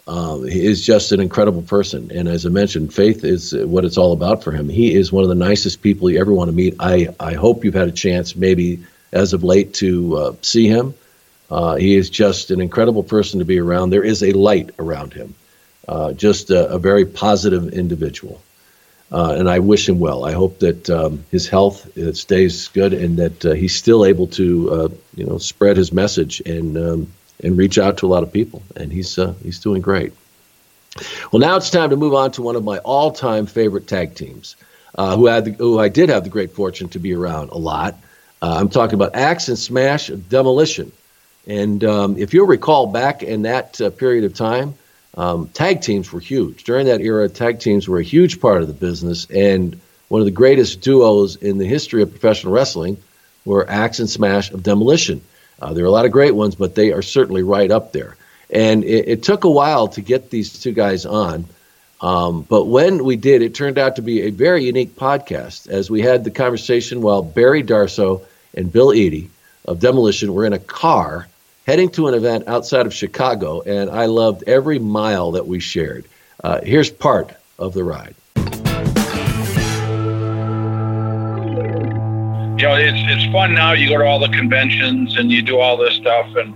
[0.07, 2.11] um, is just an incredible person.
[2.11, 4.69] And as I mentioned, faith is what it's all about for him.
[4.69, 6.75] He is one of the nicest people you ever want to meet.
[6.79, 10.93] I, I hope you've had a chance, maybe as of late, to uh, see him.
[11.49, 13.89] Uh, he is just an incredible person to be around.
[13.89, 15.35] There is a light around him,
[15.88, 18.41] uh, just a, a very positive individual.
[19.12, 20.26] Uh, and I wish him well.
[20.26, 24.28] I hope that um, his health uh, stays good and that uh, he's still able
[24.28, 27.14] to, uh, you know, spread his message and um,
[27.44, 28.64] and reach out to a lot of people.
[28.76, 30.12] And he's uh, he's doing great.
[31.32, 34.56] Well, now it's time to move on to one of my all-time favorite tag teams,
[34.98, 37.95] who had the, who I did have the great fortune to be around a lot.
[38.41, 40.91] I'm talking about Axe and Smash Demolition.
[41.48, 44.74] And um, if you'll recall, back in that period of time
[45.15, 46.63] um, tag teams were huge.
[46.63, 50.25] During that era, tag teams were a huge part of the business, and one of
[50.25, 52.97] the greatest duos in the history of professional wrestling
[53.45, 55.21] were Axe and Smash of Demolition.
[55.61, 58.17] Uh, there are a lot of great ones, but they are certainly right up there.
[58.49, 61.45] And it, it took a while to get these two guys on.
[62.01, 65.89] Um, but when we did, it turned out to be a very unique podcast as
[65.89, 68.23] we had the conversation while Barry Darsow
[68.53, 69.29] and Bill Eadie
[69.65, 71.27] of Demolition were in a car
[71.65, 76.05] heading to an event outside of Chicago, and I loved every mile that we shared.
[76.43, 78.15] Uh, here's part of the ride.
[82.57, 83.73] You know, it's it's fun now.
[83.73, 86.53] You go to all the conventions and you do all this stuff, and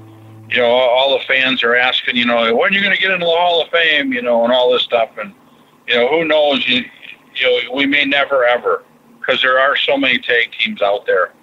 [0.49, 3.11] you know, all the fans are asking, you know, when are you going to get
[3.11, 5.33] into the Hall of Fame, you know, and all this stuff, and
[5.87, 6.67] you know, who knows?
[6.67, 6.85] You,
[7.35, 8.83] you know, we may never ever
[9.19, 11.33] because there are so many tag teams out there.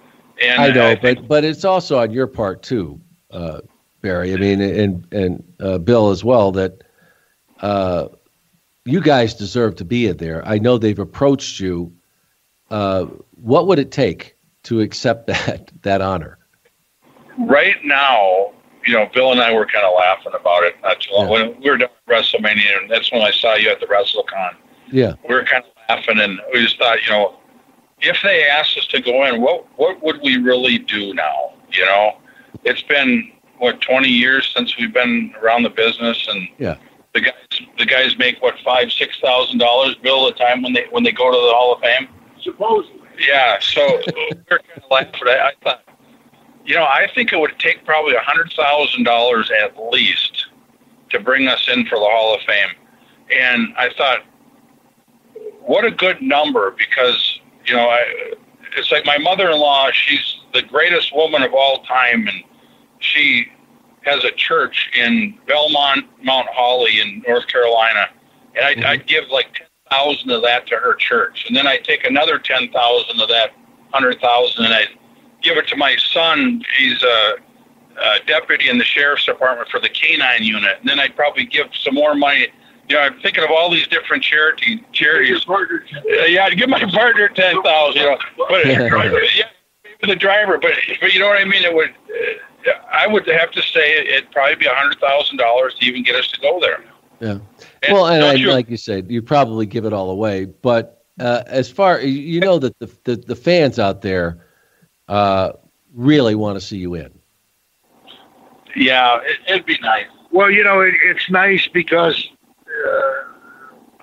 [0.41, 2.99] And I know, I think, but but it's also on your part too
[3.31, 3.61] uh,
[4.01, 4.33] Barry.
[4.33, 6.51] I mean, and and uh, Bill as well.
[6.51, 6.83] That
[7.61, 8.07] uh,
[8.85, 10.45] you guys deserve to be in there.
[10.47, 11.93] I know they've approached you.
[12.69, 16.37] Uh, what would it take to accept that that honor?
[17.37, 18.51] Right now,
[18.85, 21.25] you know, Bill and I were kind of laughing about it not too long.
[21.25, 21.31] Yeah.
[21.31, 24.55] When we were done WrestleMania, and that's when I saw you at the WrestleCon.
[24.89, 27.35] Yeah, we were kind of laughing, and we just thought, you know,
[27.99, 31.53] if they asked us to go in, what what would we really do now?
[31.71, 32.17] You know,
[32.63, 36.77] it's been what 20 years since we've been around the business, and yeah,
[37.13, 40.85] the guys the guys make what five six thousand dollars bill a time when they
[40.91, 42.07] when they go to the Hall of Fame.
[42.41, 43.01] Supposedly.
[43.19, 43.99] Yeah, so
[44.49, 45.13] we're kind of laughing.
[45.25, 45.83] I, I thought,
[46.65, 50.47] you know, I think it would take probably a hundred thousand dollars at least
[51.09, 52.69] to bring us in for the Hall of Fame,
[53.31, 54.19] and I thought,
[55.61, 58.33] what a good number because you know I.
[58.75, 59.89] It's like my mother-in-law.
[59.91, 62.43] She's the greatest woman of all time, and
[62.99, 63.47] she
[64.07, 68.07] has a church in Belmont, Mount Holly in North Carolina,
[68.55, 68.87] and I'd, mm-hmm.
[68.87, 72.39] I'd give like ten thousand of that to her church, and then I'd take another
[72.39, 73.51] ten thousand of that
[73.91, 74.89] hundred thousand, and I'd
[75.41, 76.63] give it to my son.
[76.77, 77.35] He's a,
[78.01, 81.67] a deputy in the sheriff's department for the canine unit, and then I'd probably give
[81.73, 82.47] some more money.
[82.89, 85.45] You know, I'm thinking of all these different charity charities.
[85.47, 88.01] Uh, yeah, I'd give my partner ten thousand.
[88.01, 88.65] You know, but
[89.35, 89.49] yeah,
[90.03, 91.63] the driver, but but you know what I mean.
[91.63, 91.89] It would.
[91.89, 96.03] Uh, I would have to say it'd probably be a hundred thousand dollars to even
[96.03, 96.83] get us to go there.
[97.19, 97.39] Yeah.
[97.83, 100.45] And well, and, and you, like you said, you probably give it all away.
[100.45, 104.45] But uh, as far you know that the, the, the fans out there
[105.07, 105.53] uh,
[105.93, 107.11] really want to see you in.
[108.75, 110.05] Yeah, it, would be nice.
[110.31, 112.29] Well, you know, it, it's nice because,
[112.67, 113.11] uh,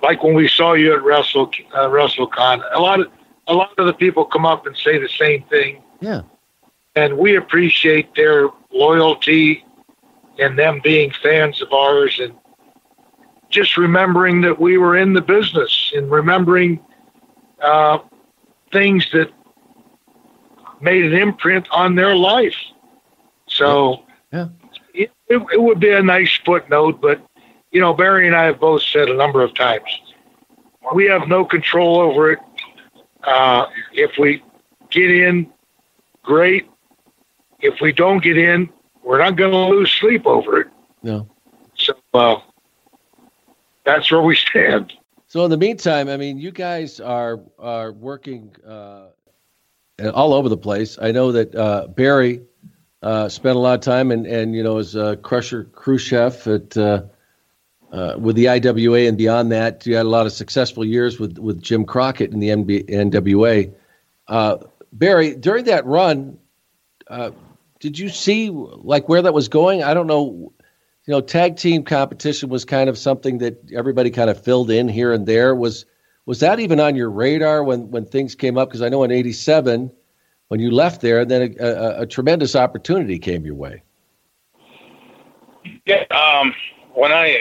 [0.02, 3.06] like when we saw you at Wrestle uh, WrestleCon, a lot of
[3.46, 5.83] a lot of the people come up and say the same thing.
[6.04, 6.20] Yeah.
[6.96, 9.64] And we appreciate their loyalty
[10.38, 12.34] and them being fans of ours and
[13.48, 16.78] just remembering that we were in the business and remembering
[17.62, 17.98] uh,
[18.70, 19.30] things that
[20.82, 22.56] made an imprint on their life.
[23.48, 24.48] So yeah.
[24.92, 27.24] It, it, it would be a nice footnote, but
[27.70, 29.88] you know, Barry and I have both said a number of times,
[30.94, 32.38] we have no control over it.
[33.24, 34.42] Uh, if we
[34.90, 35.50] get in,
[36.24, 36.68] great.
[37.60, 38.68] If we don't get in,
[39.04, 40.66] we're not going to lose sleep over it.
[41.02, 41.28] No.
[41.76, 42.40] So uh,
[43.84, 44.92] that's where we stand.
[45.26, 49.06] So in the meantime, I mean, you guys are are working uh,
[50.12, 50.98] all over the place.
[51.00, 52.42] I know that uh, Barry
[53.02, 56.76] uh, spent a lot of time and and you know as a Crusher Khrushchev at
[56.76, 57.02] uh,
[57.92, 61.38] uh, with the IWA and beyond that, you had a lot of successful years with,
[61.38, 63.72] with Jim Crockett in the NB, NWA.
[64.94, 66.38] Barry, during that run,
[67.08, 67.32] uh,
[67.80, 69.82] did you see like where that was going?
[69.82, 70.52] I don't know.
[71.06, 74.88] You know, tag team competition was kind of something that everybody kind of filled in
[74.88, 75.54] here and there.
[75.54, 75.84] Was
[76.24, 78.68] was that even on your radar when when things came up?
[78.68, 79.92] Because I know in '87
[80.48, 83.82] when you left there, then a, a, a tremendous opportunity came your way.
[85.84, 86.54] Yeah, um,
[86.94, 87.38] when I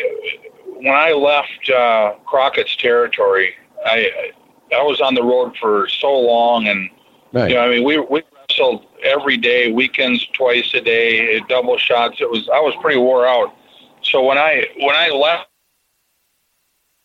[0.65, 3.53] when I left uh, Crockett's territory,
[3.85, 4.31] I
[4.75, 6.89] I was on the road for so long, and
[7.34, 7.49] right.
[7.49, 12.22] you know, I mean, we we wrestled every day, weekends twice a day, double shots.
[12.22, 13.53] It was I was pretty wore out.
[14.01, 15.49] So when I when I left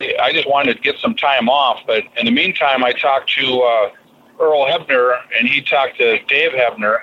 [0.01, 1.81] I just wanted to get some time off.
[1.87, 3.91] But in the meantime, I talked to uh,
[4.41, 7.01] Earl Hebner, and he talked to Dave Hebner,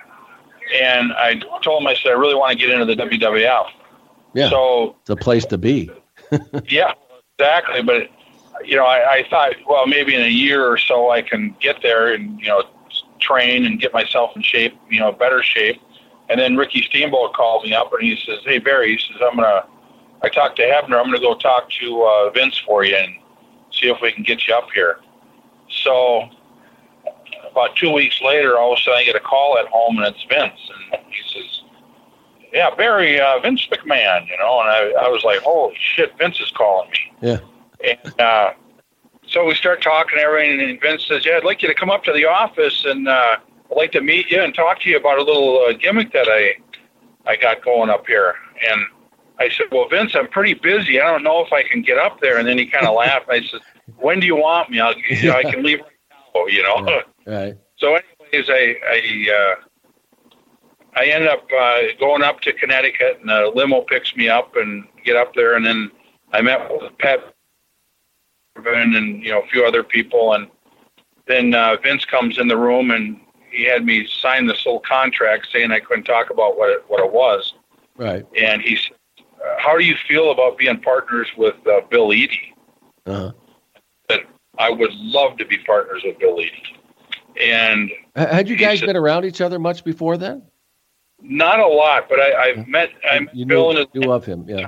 [0.74, 3.68] and I told him I said I really want to get into the WWF.
[4.34, 4.50] Yeah.
[4.50, 5.92] So it's a place to be.
[6.70, 6.94] yeah,
[7.38, 7.82] exactly.
[7.84, 8.10] But
[8.64, 11.82] you know, I, I thought, well, maybe in a year or so I can get
[11.82, 12.64] there and you know
[13.20, 15.82] train and get myself in shape, you know, better shape.
[16.30, 19.36] And then Ricky Steamboat called me up and he says, "Hey Barry," he says, "I'm
[19.36, 19.66] gonna."
[20.24, 21.00] I talked to Hebner.
[21.00, 23.14] I'm gonna go talk to uh, Vince for you and
[23.72, 25.00] see if we can get you up here.
[25.70, 26.30] So
[27.52, 30.08] about two weeks later, all of a sudden I get a call at home and
[30.08, 30.60] it's Vince,
[30.92, 31.62] and he says,
[32.52, 36.40] "Yeah, Barry, uh, Vince McMahon," you know, and I, I was like, "Holy shit, Vince
[36.40, 37.38] is calling me." Yeah.
[37.84, 38.54] And uh,
[39.36, 41.92] so we start talking and everything, and Vince says, "Yeah, I'd like you to come
[41.92, 43.36] up to the office, and uh,
[43.70, 46.28] I'd like to meet you and talk to you about a little uh, gimmick that
[46.30, 46.56] I
[47.30, 48.36] I got going up here."
[48.72, 48.82] And
[49.38, 51.02] I said, "Well, Vince, I'm pretty busy.
[51.02, 53.26] I don't know if I can get up there." And then he kind of laughed.
[53.30, 53.60] I said,
[53.98, 54.80] "When do you want me?
[54.80, 55.90] I'll, you know, I can leave right
[56.34, 56.82] now." You know.
[56.86, 57.06] Right.
[57.28, 57.58] right.
[57.76, 58.00] So,
[58.32, 59.56] anyways, I I uh,
[60.96, 64.86] I ended up uh, going up to Connecticut, and a limo picks me up and
[65.04, 65.92] get up there, and then
[66.32, 67.35] I met with Pat
[68.56, 70.48] and you know a few other people, and
[71.28, 73.20] then uh, Vince comes in the room and
[73.52, 77.04] he had me sign this little contract saying I couldn't talk about what it, what
[77.04, 77.54] it was.
[77.98, 78.26] Right.
[78.38, 82.54] And he said, uh, "How do you feel about being partners with uh, Bill Eadie?"
[83.06, 83.32] Uh-huh.
[84.10, 84.22] That
[84.58, 86.78] I would love to be partners with Bill Eadie.
[87.42, 90.42] And Had you guys been around each other much before then?
[91.22, 94.26] not a lot, but I, I've met I met You Bill knew, and, knew of
[94.26, 94.68] him, yeah.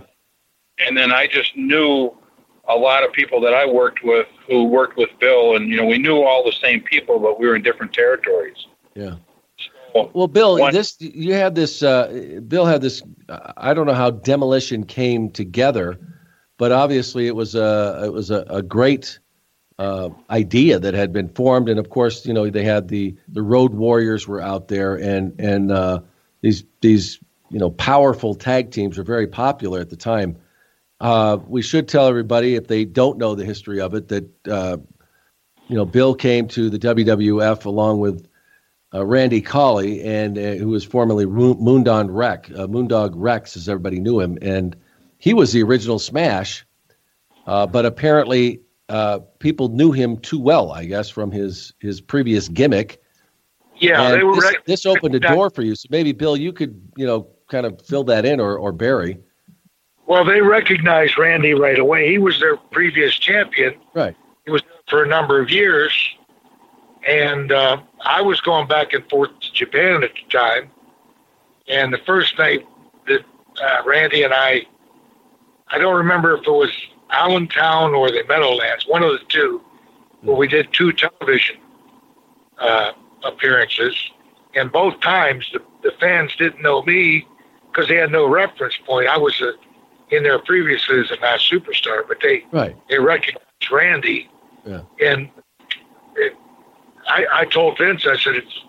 [0.79, 2.15] and then I just knew
[2.67, 5.85] a lot of people that I worked with who worked with Bill, and you know
[5.85, 8.67] we knew all the same people, but we were in different territories.
[8.95, 9.15] Yeah.
[10.13, 11.81] Well, Bill, this you had this.
[11.81, 13.01] Uh, Bill had this.
[13.57, 15.97] I don't know how demolition came together,
[16.57, 19.19] but obviously it was a it was a, a great
[19.79, 23.41] uh, idea that had been formed, and of course, you know they had the the
[23.41, 26.01] Road Warriors were out there, and and uh,
[26.41, 27.19] these these
[27.49, 30.37] you know powerful tag teams were very popular at the time.
[30.99, 34.77] Uh, we should tell everybody if they don't know the history of it that uh,
[35.67, 38.27] you know Bill came to the WWF along with
[38.93, 43.99] uh, Randy Colley, and uh, who was formerly Moondog Rex, uh, Moondog Rex, as everybody
[43.99, 44.75] knew him, and
[45.17, 46.65] he was the original Smash.
[47.45, 52.47] Uh, but apparently, uh, people knew him too well, I guess, from his his previous
[52.47, 53.01] gimmick.
[53.79, 55.75] Yeah, And they were this, this opened a door for you.
[55.75, 59.19] So maybe Bill, you could you know kind of fill that in, or or Barry.
[60.07, 62.09] Well, they recognized Randy right away.
[62.09, 63.75] He was their previous champion.
[63.93, 64.15] Right.
[64.45, 65.93] He was there for a number of years,
[67.05, 70.71] and uh, I was going back and forth to Japan at the time.
[71.67, 72.65] And the first night
[73.07, 73.25] that
[73.61, 74.65] uh, Randy and I,
[75.67, 76.71] I don't remember if it was
[77.11, 79.61] Allentown or the Meadowlands, one of the two,
[80.21, 81.57] where we did two television
[82.59, 82.91] uh,
[83.25, 83.95] appearances.
[84.55, 87.27] And both times the, the fans didn't know me
[87.69, 89.07] because they had no reference point.
[89.07, 89.51] I was a,
[90.11, 92.75] in there previously as a Masked Superstar, but they Right.
[92.89, 94.29] they recognized Randy.
[94.65, 94.81] Yeah.
[95.01, 95.29] And
[96.15, 96.33] it,
[97.07, 98.59] I, I told Vince, I said, it's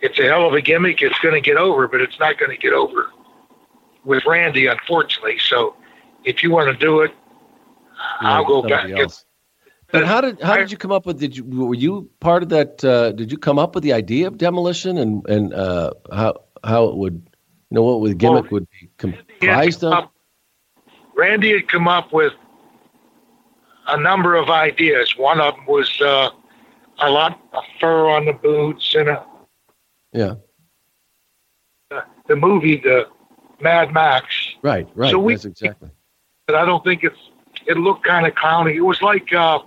[0.00, 1.02] it's a hell of a gimmick.
[1.02, 3.10] It's going to get over, but it's not going to get over
[4.04, 5.38] with Randy, unfortunately.
[5.40, 5.74] So
[6.24, 7.12] if you want to do it,
[8.20, 8.88] I'll go back.
[8.90, 9.24] else.
[9.90, 11.18] But how did how did you come up with?
[11.18, 12.84] Did you were you part of that?
[12.84, 16.84] Uh, did you come up with the idea of demolition and and uh, how how
[16.84, 17.14] it would
[17.70, 20.08] you know what the gimmick would be comprised of?
[21.18, 22.32] Randy had come up with
[23.88, 25.16] a number of ideas.
[25.18, 26.30] One of them was uh,
[27.00, 29.26] a lot of fur on the boots and a,
[30.12, 30.34] Yeah,
[32.28, 33.08] the movie, the
[33.60, 34.26] Mad Max.
[34.62, 35.10] right, right.
[35.10, 35.90] So we- That's exactly.
[36.46, 37.18] But I don't think it's.
[37.66, 38.74] It looked kind of clowny.
[38.76, 39.58] It was like uh,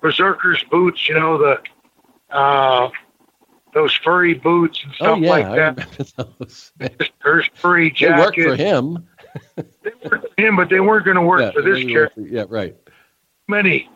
[0.00, 1.60] Berzerker's boots, you know, the
[2.36, 2.90] uh,
[3.74, 5.76] those furry boots and stuff Oh stuff yeah, like I that.
[6.18, 6.72] remember those.
[7.20, 8.20] Her furry jacket.
[8.20, 9.04] worked for him.
[9.56, 12.22] They worked for him, but they weren't going to work Yeah, for this they character.
[12.22, 12.76] for- yeah, right.
[13.48, 13.88] Many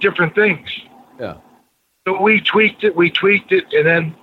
[0.00, 0.68] different things.
[1.18, 1.36] Yeah.
[2.06, 4.14] So we tweaked it, we tweaked it, and then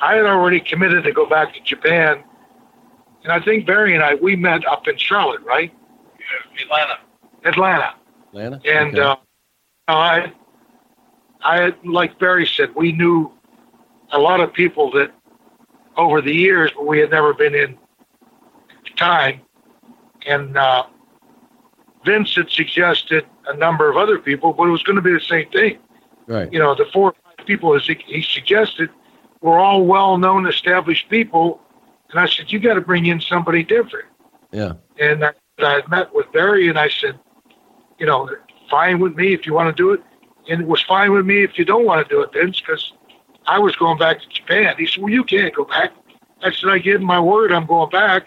[0.00, 2.22] I had already committed to go back to Japan.
[3.22, 5.72] And I think Barry and I, we met up in Charlotte, right?
[6.60, 6.98] Atlanta.
[7.44, 7.94] Atlanta.
[8.32, 8.60] Atlanta.
[8.64, 9.00] And Okay.
[9.02, 9.16] uh,
[9.88, 10.32] I,
[11.42, 13.30] I, like Barry said, we knew
[14.12, 15.12] a lot of people that
[15.96, 17.78] over the years, but we had never been in
[18.96, 19.40] time.
[20.26, 20.84] And uh,
[22.04, 25.20] Vince had suggested a number of other people, but it was going to be the
[25.20, 25.78] same thing.
[26.26, 26.52] right.
[26.52, 28.90] You know, the four or five people as he, he suggested
[29.40, 31.60] were all well-known, established people.
[32.10, 34.06] And I said, you got to bring in somebody different.
[34.52, 34.74] Yeah.
[34.98, 37.18] And I, I met with Barry and I said,
[37.98, 38.28] you know,
[38.72, 40.00] fine with me if you want to do it,
[40.48, 42.92] and it was fine with me if you don't want to do it, Vince, because
[43.46, 44.74] I was going back to Japan.
[44.78, 45.92] He said, "Well, you can't go back."
[46.42, 47.52] I said, "I gave him my word.
[47.52, 48.24] I'm going back.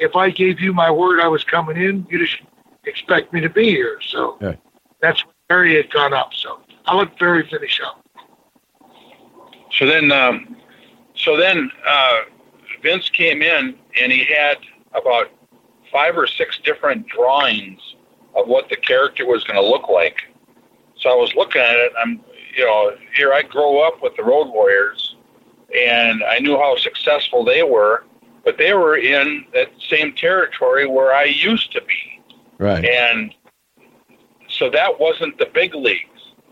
[0.00, 2.40] If I gave you my word I was coming in, you just
[2.84, 4.58] expect me to be here." So Right.
[5.00, 6.34] that's when Barry had gone up.
[6.34, 8.04] So I let Barry finish up.
[9.72, 10.56] So then, um,
[11.14, 12.18] so then uh,
[12.82, 14.58] Vince came in and he had
[14.94, 15.28] about
[15.92, 17.80] five or six different drawings
[18.36, 20.22] of what the character was going to look like.
[20.96, 21.92] So I was looking at it.
[22.02, 22.20] I'm,
[22.56, 25.16] you know, here I grow up with the Road Warriors,
[25.76, 28.04] and I knew how successful they were,
[28.44, 32.20] but they were in that same territory where I used to be.
[32.58, 32.84] Right.
[32.84, 33.34] And
[34.48, 36.06] so that wasn't the big leagues.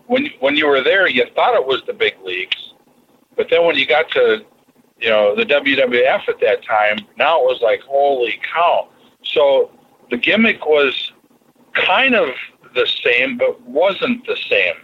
[0.07, 2.73] When when you were there, you thought it was the big leagues,
[3.35, 4.43] but then when you got to
[4.99, 8.89] you know the WWF at that time, now it was like holy cow.
[9.23, 9.71] So
[10.09, 11.11] the gimmick was
[11.73, 12.29] kind of
[12.73, 14.75] the same, but wasn't the same.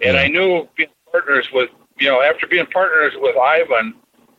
[0.00, 3.94] And I knew being partners with you know after being partners with Ivan,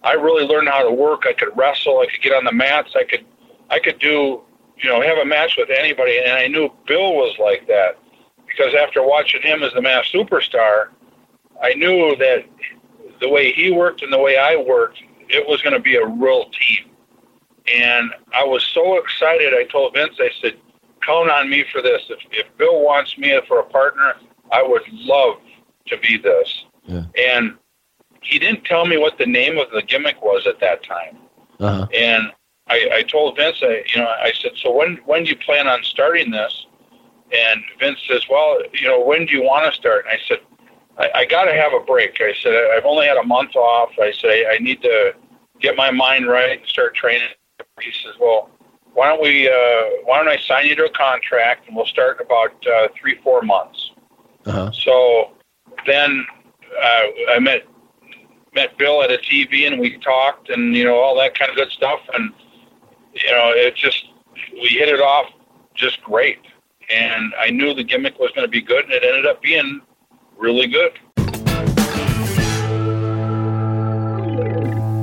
[0.06, 1.24] I really learned how to work.
[1.28, 2.00] I could wrestle.
[2.00, 2.94] I could get on the mats.
[2.96, 3.26] I could
[3.70, 4.42] I could do
[4.78, 6.20] you know have a match with anybody.
[6.20, 7.98] And I knew Bill was like that
[8.48, 10.90] because after watching him as the Masked Superstar,
[11.62, 12.46] I knew that
[13.20, 16.06] the way he worked and the way I worked, it was going to be a
[16.06, 16.92] real team.
[17.74, 19.54] And I was so excited.
[19.54, 20.58] I told Vince, I said,
[21.02, 22.04] count on me for this.
[22.10, 24.14] If, if Bill wants me for a partner,
[24.52, 25.38] I would love
[25.88, 26.66] to be this.
[27.18, 27.58] And
[28.26, 31.18] he didn't tell me what the name of the gimmick was at that time.
[31.60, 31.88] Uh-huh.
[31.94, 32.32] And
[32.68, 35.68] I, I told Vince, I, you know, I said, so when when do you plan
[35.68, 36.66] on starting this?
[37.32, 40.06] And Vince says, well, you know, when do you want to start?
[40.06, 40.40] And I said,
[40.98, 42.18] I, I got to have a break.
[42.22, 43.92] I said, I've only had a month off.
[44.00, 45.16] I say, I need to
[45.60, 47.30] get my mind right and start training.
[47.82, 48.50] He says, well,
[48.94, 52.20] why don't we, uh, why don't I sign you to a contract and we'll start
[52.20, 53.92] in about uh, three, four months.
[54.46, 54.72] Uh-huh.
[54.72, 55.32] So
[55.86, 56.26] then
[56.82, 57.66] uh, I met
[58.56, 61.58] met Bill at a TV and we talked and you know all that kind of
[61.58, 62.32] good stuff and
[63.14, 64.06] you know it just
[64.54, 65.30] we hit it off
[65.76, 66.40] just great
[66.90, 69.82] and I knew the gimmick was going to be good and it ended up being
[70.38, 70.94] really good.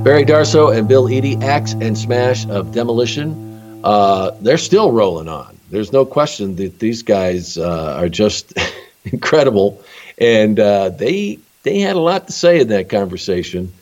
[0.04, 5.56] Barry Darsow and Bill Eadie, Axe and Smash of Demolition, uh, they're still rolling on.
[5.70, 8.52] There's no question that these guys uh, are just
[9.04, 9.80] incredible,
[10.18, 13.72] and uh, they they had a lot to say in that conversation.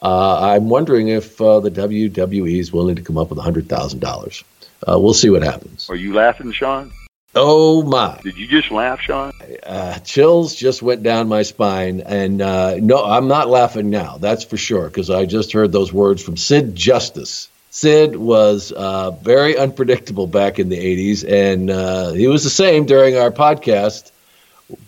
[0.00, 4.00] Uh, I'm wondering if uh, the WWE is willing to come up with hundred thousand
[4.00, 4.44] dollars.
[4.86, 5.90] Uh, we'll see what happens.
[5.90, 6.92] Are you laughing, Sean?
[7.34, 8.18] Oh my!
[8.22, 9.32] Did you just laugh, Sean?
[9.62, 14.18] Uh, chills just went down my spine, and uh, no, I'm not laughing now.
[14.18, 17.48] That's for sure, because I just heard those words from Sid Justice.
[17.70, 22.86] Sid was uh, very unpredictable back in the '80s, and uh, he was the same
[22.86, 24.10] during our podcast.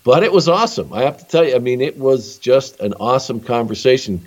[0.05, 0.93] But it was awesome.
[0.93, 1.55] I have to tell you.
[1.55, 4.21] I mean, it was just an awesome conversation.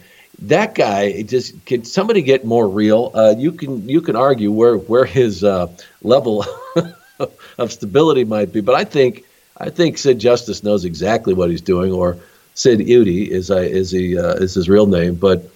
[0.44, 3.12] That guy, just can somebody get more real?
[3.14, 5.68] Uh, you can you can argue where where his uh,
[6.02, 6.44] level
[7.58, 9.26] of stability might be, but I think
[9.58, 12.18] I think Sid Justice knows exactly what he's doing, or
[12.56, 15.16] Sid Eudy is uh, is he uh, is his real name.
[15.16, 15.48] But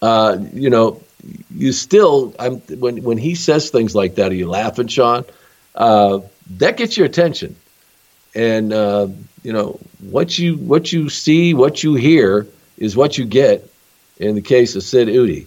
[0.00, 1.00] uh, you know,
[1.56, 5.24] you still I'm when when he says things like that, are you laughing, Sean?
[5.74, 6.20] Uh,
[6.58, 7.56] that gets your attention,
[8.34, 8.72] and
[9.42, 9.78] you know
[10.10, 12.46] what you what you see, what you hear
[12.78, 13.66] is what you get.
[14.18, 15.46] In the case of Sid Eudy,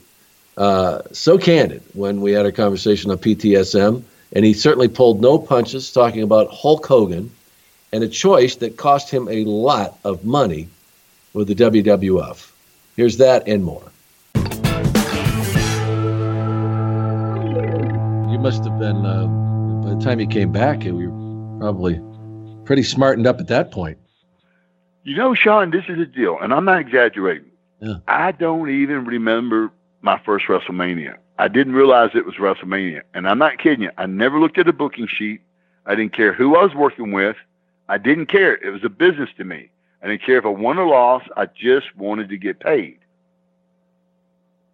[0.57, 4.01] uh, so candid when we had a conversation on PTSM,
[4.31, 7.29] and he certainly pulled no punches talking about Hulk Hogan
[7.91, 10.69] and a choice that cost him a lot of money
[11.33, 12.51] with the WWF.
[12.95, 13.91] Here's that and more.
[18.31, 19.27] You must have been, uh,
[19.83, 22.01] by the time you came back, you were probably
[22.65, 23.97] pretty smartened up at that point.
[25.03, 27.51] You know, Sean, this is a deal, and I'm not exaggerating.
[27.81, 27.95] Yeah.
[28.07, 29.71] I don't even remember
[30.01, 31.17] my first WrestleMania.
[31.39, 33.01] I didn't realize it was WrestleMania.
[33.13, 33.91] And I'm not kidding you.
[33.97, 35.41] I never looked at a booking sheet.
[35.85, 37.35] I didn't care who I was working with.
[37.89, 38.55] I didn't care.
[38.55, 39.69] It was a business to me.
[40.01, 41.27] I didn't care if I won or lost.
[41.35, 42.99] I just wanted to get paid.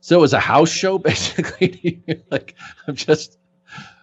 [0.01, 2.03] So it was a house show, basically.
[2.31, 2.55] like
[2.87, 3.37] I'm just,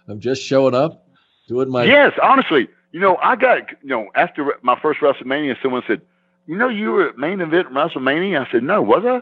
[0.07, 1.07] I'm just showing up,
[1.47, 1.83] doing my.
[1.83, 2.67] yes, honestly.
[2.97, 6.01] You know, I got, you know, after my first WrestleMania, someone said,
[6.47, 8.47] you know, you were at main event WrestleMania.
[8.47, 9.21] I said, no, was I?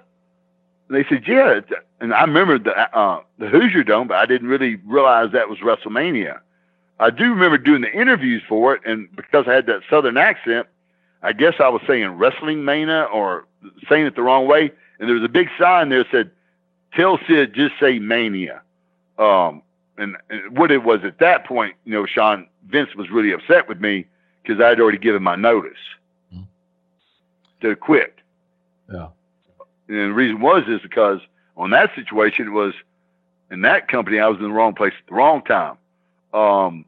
[0.88, 1.60] And they said, yeah.
[1.99, 5.60] And I remember the uh, the Hoosier Dome, but I didn't really realize that was
[5.60, 6.39] WrestleMania.
[7.02, 10.68] I do remember doing the interviews for it, and because I had that Southern accent,
[11.22, 13.45] I guess I was saying Wrestling Mania or
[13.89, 14.72] saying it the wrong way.
[14.99, 16.31] And there was a big sign there that said,
[16.93, 18.61] "Tell Sid just say Mania."
[19.18, 19.64] Um,
[19.97, 23.68] and, and what it was at that point, you know, Sean Vince was really upset
[23.68, 24.06] with me
[24.42, 25.78] because I'd already given my notice
[27.62, 28.16] to quit.
[28.92, 29.08] Yeah.
[29.88, 31.20] And the reason was is because
[31.58, 32.74] on that situation it was
[33.52, 35.78] in that company I was in the wrong place at the wrong time.
[36.34, 36.86] Um,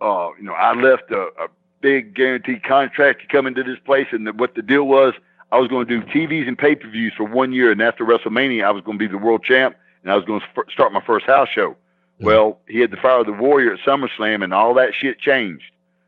[0.00, 1.48] uh, you know, I left a, a
[1.80, 5.14] big guaranteed contract to come into this place, and the, what the deal was,
[5.52, 8.04] I was going to do TVs and pay per views for one year, and after
[8.04, 10.70] WrestleMania, I was going to be the world champ, and I was going to f-
[10.70, 11.76] start my first house show.
[12.20, 15.64] Well, he had the fire of the warrior at SummerSlam, and all that shit changed.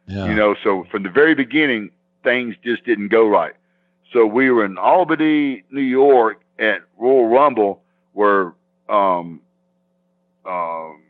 [0.07, 0.27] Yeah.
[0.27, 1.91] You know, so from the very beginning,
[2.23, 3.55] things just didn't go right.
[4.13, 7.83] So we were in Albany, New York, at Royal Rumble,
[8.13, 8.55] where
[8.89, 9.41] um,
[10.45, 11.03] um,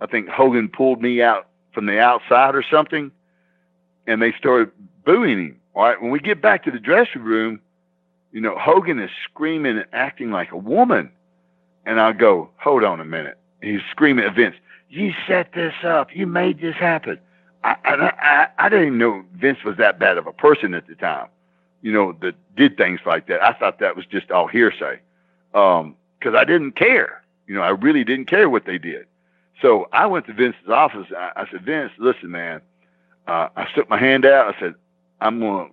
[0.00, 3.10] I think Hogan pulled me out from the outside or something,
[4.06, 4.70] and they started
[5.04, 5.60] booing him.
[5.74, 7.60] All right, when we get back to the dressing room,
[8.30, 11.10] you know, Hogan is screaming and acting like a woman,
[11.84, 14.56] and I go, "Hold on a minute." He's screaming at Vince,
[14.90, 16.14] "You set this up.
[16.14, 17.18] You made this happen."
[17.64, 20.94] I, I, I, I didn't know Vince was that bad of a person at the
[20.94, 21.28] time,
[21.80, 23.42] you know, that did things like that.
[23.42, 24.98] I thought that was just all hearsay
[25.52, 27.22] because I didn't care.
[27.46, 29.06] You know, I really didn't care what they did.
[29.60, 31.06] So I went to Vince's office.
[31.16, 32.60] I, I said, Vince, listen, man.
[33.28, 34.54] Uh, I stuck my hand out.
[34.54, 34.74] I said,
[35.20, 35.68] I'm gonna,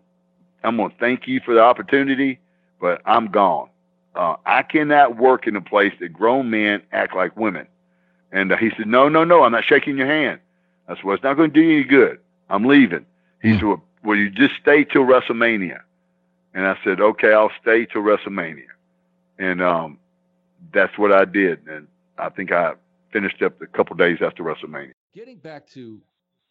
[0.64, 2.40] I'm gonna thank you for the opportunity,
[2.80, 3.70] but I'm gone.
[4.16, 7.68] Uh, I cannot work in a place that grown men act like women.
[8.32, 10.40] And uh, he said, No, no, no, I'm not shaking your hand.
[10.88, 12.20] I said, Well, it's not going to do you any good.
[12.50, 13.06] I'm leaving.
[13.42, 15.80] He said, well, Will you just stay till WrestleMania?
[16.54, 18.68] And I said, Okay, I'll stay till WrestleMania.
[19.38, 20.00] And um,
[20.74, 21.68] that's what I did.
[21.68, 21.88] And
[22.18, 22.74] I think I
[23.12, 24.92] finished up a couple days after WrestleMania.
[25.16, 26.00] Getting back to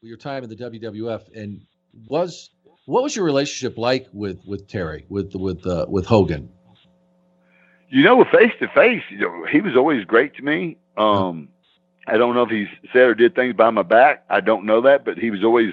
[0.01, 1.61] your time in the WWF, and
[2.09, 2.51] was
[2.87, 6.49] what was your relationship like with with Terry, with with uh, with Hogan?
[7.91, 10.77] You know, face to face, you know, he was always great to me.
[10.99, 11.49] Um,
[12.09, 14.25] I don't know if he said or did things behind my back.
[14.31, 15.73] I don't know that, but he was always,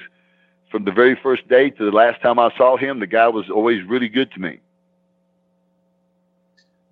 [0.69, 3.49] from the very first day to the last time I saw him, the guy was
[3.49, 4.59] always really good to me.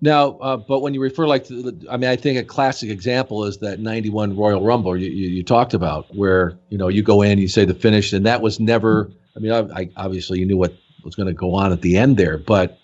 [0.04, 3.46] Now, uh, but when you refer like to, I mean, I think a classic example
[3.46, 7.22] is that '91 Royal Rumble you, you, you talked about, where you know you go
[7.22, 9.10] in, you say the finish, and that was never.
[9.34, 10.76] I mean, I, I obviously you knew what
[11.06, 12.78] was going to go on at the end there, but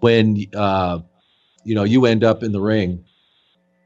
[0.00, 0.98] when uh,
[1.62, 3.04] you know you end up in the ring,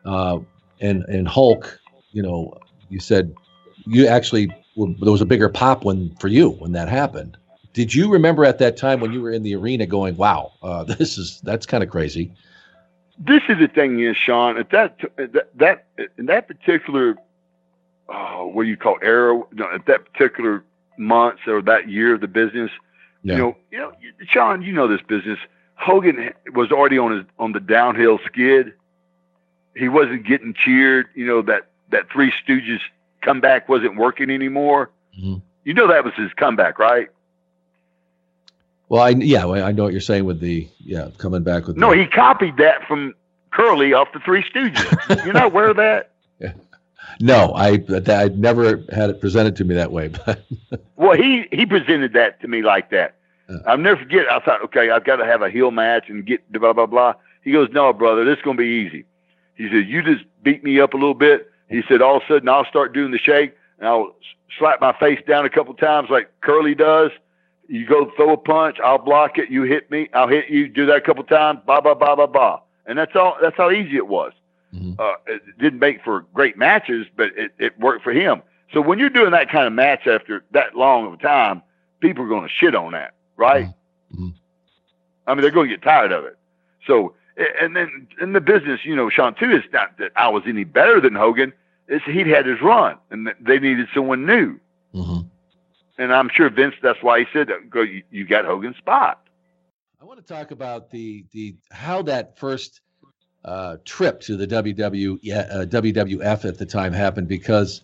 [0.06, 0.38] uh,
[0.80, 1.78] and and Hulk,
[2.12, 2.56] you know,
[2.88, 3.34] you said
[3.86, 4.46] you actually
[4.76, 7.36] there was a bigger pop when for you when that happened.
[7.72, 10.84] Did you remember at that time when you were in the arena going, "Wow, uh,
[10.98, 12.32] this is that's kind of crazy"?
[13.18, 14.56] This is the thing, is Sean.
[14.58, 17.16] At that that, that in that particular,
[18.08, 19.40] uh, what do you call era?
[19.52, 20.64] No, at that particular
[20.96, 22.70] month or that year of the business,
[23.22, 23.34] Yeah.
[23.36, 23.92] you know, you know,
[24.26, 25.38] Sean, you know this business.
[25.76, 28.72] Hogan was already on his on the downhill skid.
[29.76, 31.06] He wasn't getting cheered.
[31.14, 32.80] You know that that Three Stooges
[33.22, 34.90] comeback wasn't working anymore.
[35.18, 35.36] Mm-hmm.
[35.64, 37.08] You know that was his comeback, right?
[38.88, 41.90] Well, I yeah, I know what you're saying with the yeah coming back with No,
[41.90, 43.14] the, he copied that from
[43.52, 45.24] Curly off the Three Stooges.
[45.24, 46.10] You're not aware of that?
[47.20, 50.44] no, I I never had it presented to me that way, but
[50.96, 53.16] Well, he he presented that to me like that.
[53.66, 54.30] I'll never forget.
[54.30, 57.14] I thought, okay, I've got to have a heel match and get blah blah blah.
[57.42, 59.04] He goes, no, brother, this is gonna be easy.
[59.56, 61.49] He said, you just beat me up a little bit.
[61.70, 64.14] He said, all of a sudden I'll start doing the shake and I'll
[64.58, 67.10] slap my face down a couple times like Curly does.
[67.68, 69.48] You go throw a punch, I'll block it.
[69.48, 70.68] You hit me, I'll hit you.
[70.68, 72.60] Do that a couple times, blah blah blah blah blah.
[72.86, 73.36] And that's all.
[73.40, 74.32] That's how easy it was.
[74.74, 74.94] Mm-hmm.
[74.98, 78.42] Uh, it didn't make for great matches, but it, it worked for him.
[78.72, 81.62] So when you're doing that kind of match after that long of a time,
[82.00, 83.66] people are going to shit on that, right?
[83.66, 84.24] Mm-hmm.
[84.24, 84.36] Mm-hmm.
[85.26, 86.36] I mean, they're going to get tired of it.
[86.86, 87.14] So,
[87.60, 90.64] and then in the business, you know, Sean, too, it's not that I was any
[90.64, 91.52] better than Hogan.
[91.90, 94.58] It's he'd had his run, and they needed someone new.
[95.98, 99.20] And I'm sure Vince, that's why he said, "Go, you, you got Hogan's spot."
[100.00, 102.80] I want to talk about the the how that first
[103.44, 107.82] uh, trip to the WW uh, WWF at the time happened because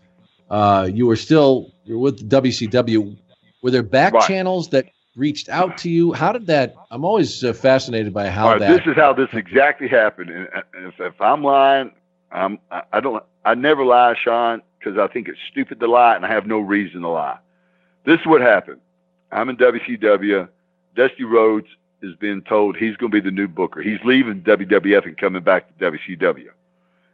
[0.48, 3.18] uh, you were still you're with WCW.
[3.62, 4.26] Were there back Right.
[4.26, 6.12] channels that reached out to you?
[6.12, 6.74] How did that?
[6.90, 8.84] I'm always uh, fascinated by how right, that.
[8.84, 10.30] this is how this exactly happened.
[10.30, 11.90] And and if, if I'm lying,
[12.30, 16.16] I'm I I don't I never lie, Sean, because I think it's stupid to lie,
[16.16, 17.38] and I have no reason to lie.
[18.04, 18.80] This is what happened.
[19.30, 20.48] I'm in WCW.
[20.96, 21.68] Dusty Rhodes
[22.02, 23.82] is being told he's going to be the new Booker.
[23.82, 26.48] He's leaving WWF and coming back to WCW.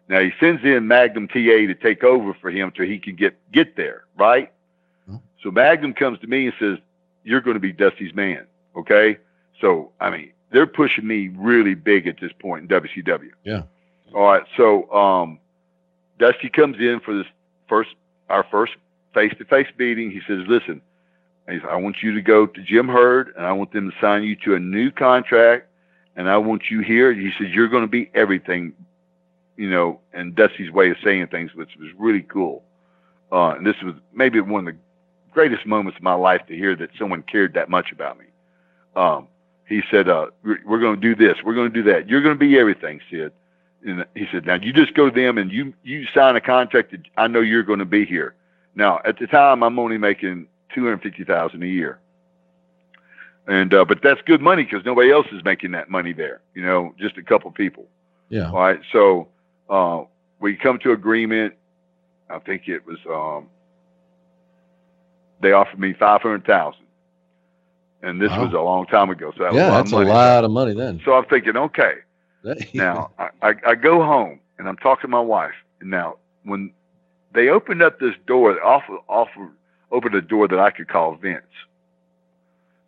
[0.08, 3.36] Now he sends in Magnum TA to take over for him till he can get
[3.52, 4.52] get there, right?
[5.42, 6.78] So Magnum comes to me and says,
[7.24, 8.46] "You're going to be Dusty's man."
[8.76, 9.18] Okay.
[9.60, 13.30] So I mean, they're pushing me really big at this point in WCW.
[13.44, 13.62] Yeah.
[14.14, 14.44] All right.
[14.56, 15.38] So um,
[16.22, 17.26] Dusty comes in for this
[17.68, 17.90] first
[18.30, 18.74] our first
[19.12, 20.12] face to face meeting.
[20.12, 20.80] He says, "Listen,
[21.48, 23.96] He said, I want you to go to Jim Herd, and I want them to
[24.00, 25.66] sign you to a new contract,
[26.14, 27.12] and I want you here.
[27.12, 28.72] He said, You're going to be everything,
[29.56, 32.62] you know, and Dusty's way of saying things, which was really cool.
[33.32, 34.80] Uh, and this was maybe one of the
[35.32, 38.26] greatest moments of my life to hear that someone cared that much about me.
[38.94, 39.26] Um,
[39.66, 41.42] he said, uh, we're going to do this.
[41.44, 42.08] We're going to do that.
[42.08, 43.32] You're going to be everything, Sid.
[43.84, 46.92] And he said, now you just go to them and you, you sign a contract
[46.92, 48.34] that I know you're going to be here.
[48.74, 51.98] Now, at the time, I'm only making 250000 a year.
[53.48, 56.62] And, uh, but that's good money because nobody else is making that money there, you
[56.62, 57.86] know, just a couple people.
[58.28, 58.50] Yeah.
[58.50, 58.80] All right.
[58.92, 59.28] So,
[59.68, 60.04] uh,
[60.38, 61.54] we come to agreement.
[62.30, 63.48] I think it was, um,
[65.40, 66.82] they offered me 500,000
[68.02, 68.44] and this Wow.
[68.44, 69.32] was a long time ago.
[69.36, 71.00] So that yeah, was a that's a lot of money then.
[71.04, 71.94] So I'm thinking, okay.
[72.74, 75.54] Now I, I, go home and I'm talking to my wife.
[75.80, 76.72] Now when
[77.32, 79.50] they opened up this door, offer offer
[79.90, 81.42] opened a door that I could call Vince.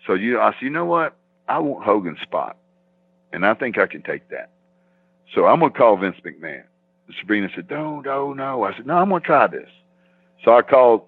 [0.07, 1.17] So you, I said, you know what?
[1.49, 2.57] I want Hogan's spot,
[3.33, 4.51] and I think I can take that.
[5.35, 6.65] So I'm gonna call Vince McMahon.
[7.07, 8.65] And Sabrina said, no, no, no.
[8.65, 9.69] I said, no, I'm gonna try this.
[10.45, 11.03] So I called,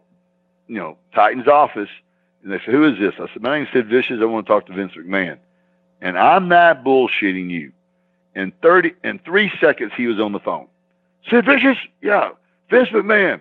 [0.69, 1.89] you know, Titan's office,
[2.43, 3.15] and they said, who is this?
[3.19, 4.19] I said, my name's Sid Vicious.
[4.21, 5.39] I want to talk to Vince McMahon.
[6.01, 7.73] And I'm not bullshitting you.
[8.37, 10.69] In 30, in three seconds, he was on the phone.
[11.31, 11.79] Sid Vicious?
[12.03, 12.31] Yeah.
[12.71, 13.41] Vince McMahon.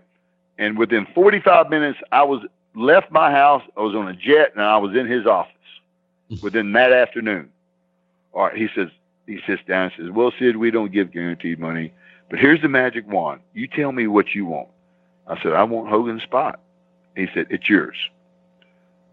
[0.57, 2.41] And within 45 minutes, I was
[2.75, 3.61] left my house.
[3.77, 5.51] I was on a jet and I was in his office
[6.41, 7.49] within that afternoon.
[8.31, 8.55] All right.
[8.55, 8.87] He says,
[9.27, 11.93] he sits down and says, well, Sid, we don't give guaranteed money,
[12.29, 13.41] but here's the magic wand.
[13.53, 14.69] You tell me what you want.
[15.27, 16.61] I said, I want Hogan's spot.
[17.17, 17.97] He said, it's yours.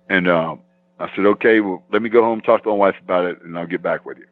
[0.08, 0.60] And, um,
[1.00, 3.58] I said, okay, well, let me go home, talk to my wife about it, and
[3.58, 4.26] I'll get back with you.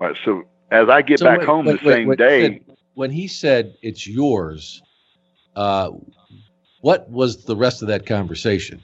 [0.00, 0.16] All right.
[0.24, 2.60] So as I get So back wait, home wait, the wait, same day,
[2.94, 4.82] when he said it's yours,
[5.56, 5.90] uh,
[6.80, 8.82] what was the rest of that conversation?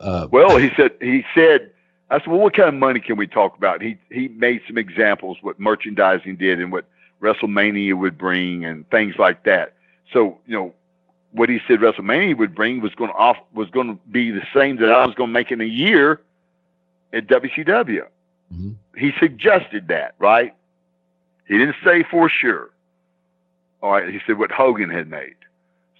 [0.00, 1.70] Uh, Well, he said he said
[2.10, 3.82] I said, well, what kind of money can we talk about?
[3.82, 6.86] He he made some examples what merchandising did and what
[7.20, 9.74] WrestleMania would bring and things like that.
[10.12, 10.74] So you know
[11.32, 14.46] what he said WrestleMania would bring was going to off was going to be the
[14.54, 16.20] same that I was going to make in a year
[17.12, 18.06] at WCW.
[18.96, 20.54] He suggested that, right?
[21.48, 22.70] He didn't say for sure.
[23.82, 25.36] All right, he said what Hogan had made.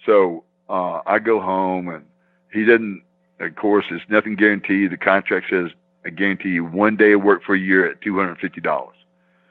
[0.05, 2.05] So uh, I go home and
[2.53, 3.03] he doesn't.
[3.39, 4.91] Of course, it's nothing guaranteed.
[4.91, 5.71] The contract says
[6.05, 8.95] I guarantee you one day of work for a year at two hundred fifty dollars.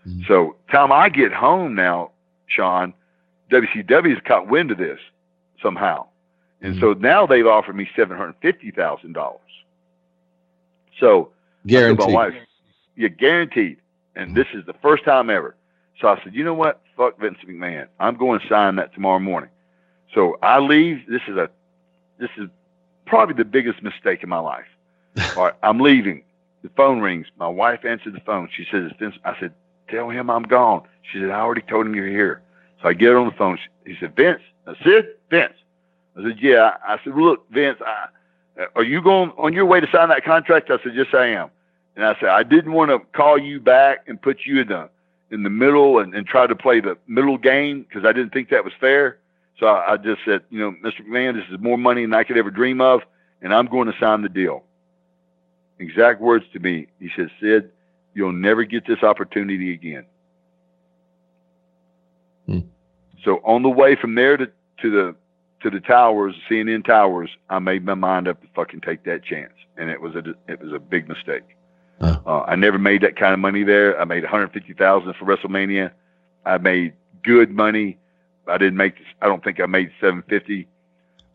[0.07, 0.23] Mm-hmm.
[0.29, 2.13] So time I get home now,
[2.47, 2.95] Sean,
[3.51, 5.01] WCW has caught wind of this
[5.63, 6.07] somehow,
[6.61, 7.03] and so mm-hmm.
[7.03, 9.41] now they've offered me seven hundred fifty thousand dollars.
[11.01, 11.31] So
[11.67, 12.15] Guaranteed.
[12.15, 12.35] wife,
[12.95, 13.79] you're guaranteed,
[14.15, 14.37] and mm-hmm.
[14.37, 15.55] this is the first time ever.
[16.01, 16.81] So I said, you know what?
[16.97, 17.87] Fuck Vince McMahon.
[17.99, 19.51] I'm going to sign that tomorrow morning.
[20.15, 21.07] So I leave.
[21.09, 21.51] This is a,
[22.19, 22.49] this is
[23.07, 24.67] probably the biggest mistake in my life.
[25.37, 26.23] All right, I'm leaving.
[26.63, 27.27] The phone rings.
[27.39, 28.49] My wife answered the phone.
[28.55, 29.53] She says, "It's Vince." I said,
[29.89, 30.83] tell him I'm gone.
[31.11, 32.43] She said, I already told him you're here.
[32.83, 33.59] So I get on the phone.
[33.59, 34.43] She, he said, Vince.
[34.67, 35.55] I said, Vince.
[36.17, 36.77] I said, yeah.
[36.87, 40.71] I said, look, Vince, I, are you going on your way to sign that contract?
[40.71, 41.51] I said, yes, I am.
[41.97, 44.89] And I said, I didn't want to call you back and put you in the
[45.31, 48.51] in the middle and, and try to play the middle game because I didn't think
[48.51, 49.19] that was fair.
[49.59, 51.01] So I, I just said, you know, Mr.
[51.07, 53.03] McMahon, this is more money than I could ever dream of,
[53.43, 54.65] and I'm going to sign the deal.
[55.79, 56.87] Exact words to me.
[56.99, 57.71] He said, Sid,
[58.15, 60.05] you'll never get this opportunity again.
[62.47, 62.61] Hmm.
[63.25, 64.47] So on the way from there to,
[64.83, 65.15] to the
[65.63, 69.53] to the towers, CNN towers, I made my mind up to fucking take that chance,
[69.77, 71.43] and it was a it was a big mistake.
[72.01, 74.01] Uh, I never made that kind of money there.
[74.01, 75.91] I made 150,000 for WrestleMania.
[76.45, 77.99] I made good money.
[78.47, 78.95] I didn't make.
[79.21, 80.67] I don't think I made 750,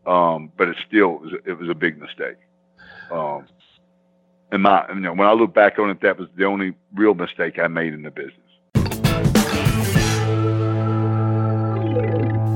[0.06, 2.36] um, but it still was, it was a big mistake.
[3.10, 3.46] Um,
[4.50, 7.14] and my, you know, when I look back on it, that was the only real
[7.14, 8.44] mistake I made in the business.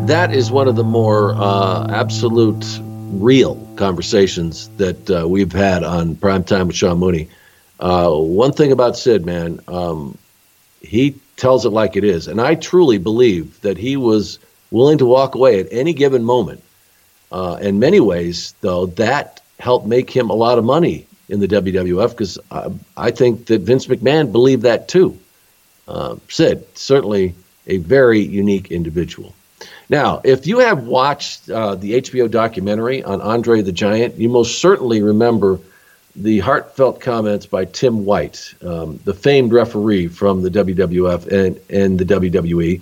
[0.09, 2.81] that is one of the more uh, absolute
[3.13, 7.29] real conversations that uh, we've had on prime time with Sean Mooney.
[7.81, 10.19] Uh, one thing about Sid, man, um,
[10.81, 14.39] he tells it like it is, and I truly believe that he was
[14.71, 16.63] willing to walk away at any given moment.
[17.31, 21.49] Uh, in many ways, though, that helped make him a lot of money in the
[21.49, 25.19] WWF because I, I think that Vince McMahon believed that too.
[25.87, 27.35] Uh, Sid, certainly
[27.67, 29.35] a very unique individual.
[29.91, 34.61] Now, if you have watched uh, the HBO documentary on Andre the Giant, you most
[34.61, 35.61] certainly remember
[36.23, 41.99] the heartfelt comments by Tim White, um, the famed referee from the WWF and, and
[41.99, 42.81] the WWE,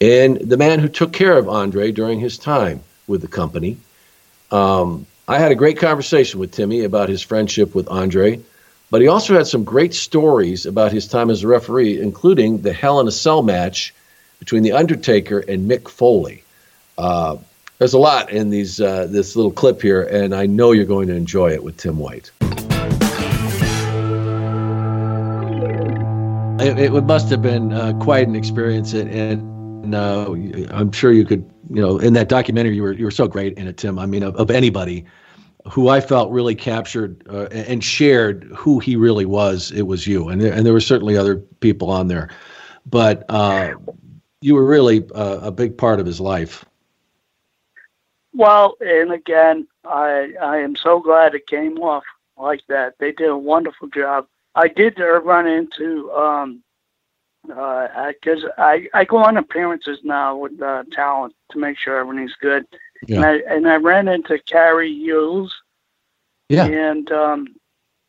[0.00, 3.76] and the man who took care of Andre during his time with the company.
[4.52, 8.40] Um, I had a great conversation with Timmy about his friendship with Andre,
[8.90, 12.72] but he also had some great stories about his time as a referee, including the
[12.72, 13.92] Hell in a Cell match
[14.38, 16.44] between The Undertaker and Mick Foley.
[16.96, 17.36] Uh,
[17.78, 21.08] there's a lot in these uh, this little clip here, and I know you're going
[21.08, 22.30] to enjoy it with Tim White.
[26.60, 30.32] It, it must have been uh, quite an experience, and, and uh,
[30.70, 33.56] I'm sure you could, you know, in that documentary, you were you were so great
[33.56, 33.96] in it, Tim.
[33.96, 35.04] I mean, of, of anybody
[35.70, 40.28] who I felt really captured uh, and shared who he really was, it was you,
[40.28, 42.28] and there, and there were certainly other people on there,
[42.86, 43.74] but uh,
[44.40, 46.64] you were really uh, a big part of his life.
[48.34, 52.04] Well, and again, I I am so glad it came off
[52.36, 52.94] like that.
[52.98, 54.26] They did a wonderful job.
[54.58, 56.62] I did uh, run into um
[57.46, 62.34] because uh, I I go on appearances now with uh, talent to make sure everything's
[62.40, 62.66] good.
[63.06, 63.16] Yeah.
[63.16, 65.54] And I and I ran into Cary Elwes,
[66.48, 66.66] Yeah.
[66.66, 67.54] And um,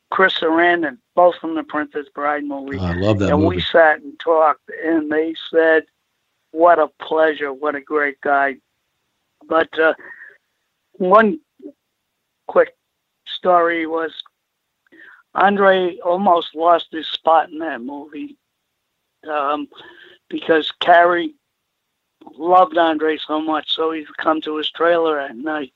[0.10, 2.78] Chris Sarandon, both from the Princess Bride movie.
[2.80, 3.58] Oh, I love that and movie.
[3.58, 5.84] we sat and talked, and they said,
[6.52, 7.54] "What a pleasure!
[7.54, 8.56] What a great guy!"
[9.48, 9.94] But uh,
[10.94, 11.40] one
[12.48, 12.76] quick
[13.28, 14.12] story was
[15.36, 18.38] Andre almost lost his spot in that movie
[19.30, 19.68] um,
[20.30, 21.36] because Cary
[22.38, 25.74] loved Andre so much, so he'd come to his trailer at night.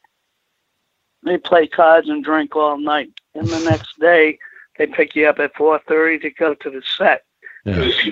[1.23, 4.39] They play cards and drink all night, and the next day
[4.77, 7.23] they pick you up at four thirty to go to the set.
[7.65, 7.91] Yeah.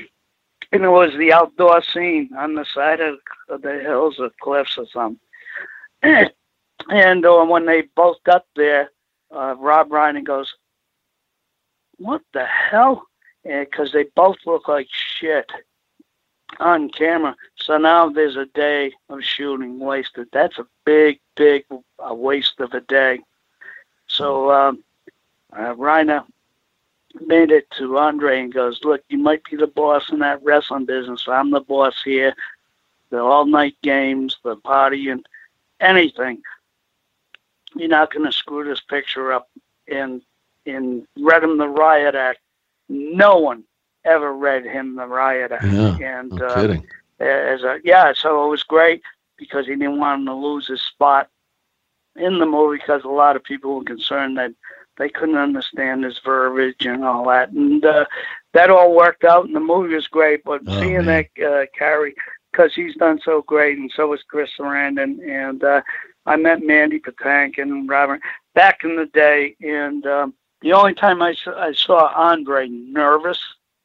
[0.74, 3.18] And it was the outdoor scene on the side of,
[3.50, 5.20] of the hills or cliffs or something.
[6.90, 8.90] and uh, when they both got there,
[9.36, 10.56] uh, Rob Reiner goes,
[12.02, 13.08] "What the hell?"
[13.44, 15.52] Because they both look like shit
[16.60, 17.36] on camera.
[17.56, 20.28] So now there's a day of shooting wasted.
[20.32, 23.20] That's a big, big uh, waste of a day.
[24.08, 24.84] So um,
[25.54, 26.26] uh, Reiner
[27.26, 30.86] made it to Andre and goes, "Look, you might be the boss in that wrestling
[30.86, 31.28] business.
[31.28, 32.34] I'm the boss here.
[33.10, 35.26] The all-night games, the party, and
[35.80, 36.42] anything.
[37.76, 39.50] You're not going to screw this picture up."
[39.88, 40.22] And
[40.66, 42.40] and read him the riot act.
[42.90, 43.64] No one
[44.06, 45.66] ever read him the riot act.
[45.72, 46.86] Yeah, and no uh, kidding.
[47.20, 49.02] as a yeah, so it was great
[49.38, 51.30] because he didn't want him to lose his spot
[52.16, 54.52] in the movie because a lot of people were concerned that
[54.98, 58.06] they couldn't understand his verbiage and all that, and uh,
[58.54, 60.44] that all worked out, and the movie was great.
[60.44, 61.26] But Oh, seeing man.
[61.38, 62.14] that uh, Cary,
[62.52, 65.82] because he's done so great, and so was Chris Sarandon, and uh,
[66.26, 68.22] I met Mandy Patinkin and Robert
[68.54, 73.40] back in the day, and um, the only time I saw, I saw Andre nervous,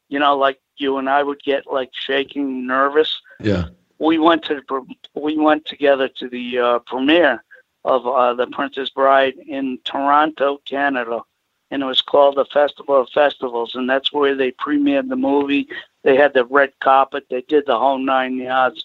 [0.08, 3.68] you know, like you and I would get like shaking nervous Yeah.
[3.98, 7.42] we went to the, we went together to the uh, premiere
[7.84, 11.22] of uh, the Princess Bride in Toronto, Canada,
[11.70, 15.68] and it was called the Festival of Festivals, and that's where they premiered the movie.
[16.02, 18.84] They had the red carpet, they did the whole nine yards.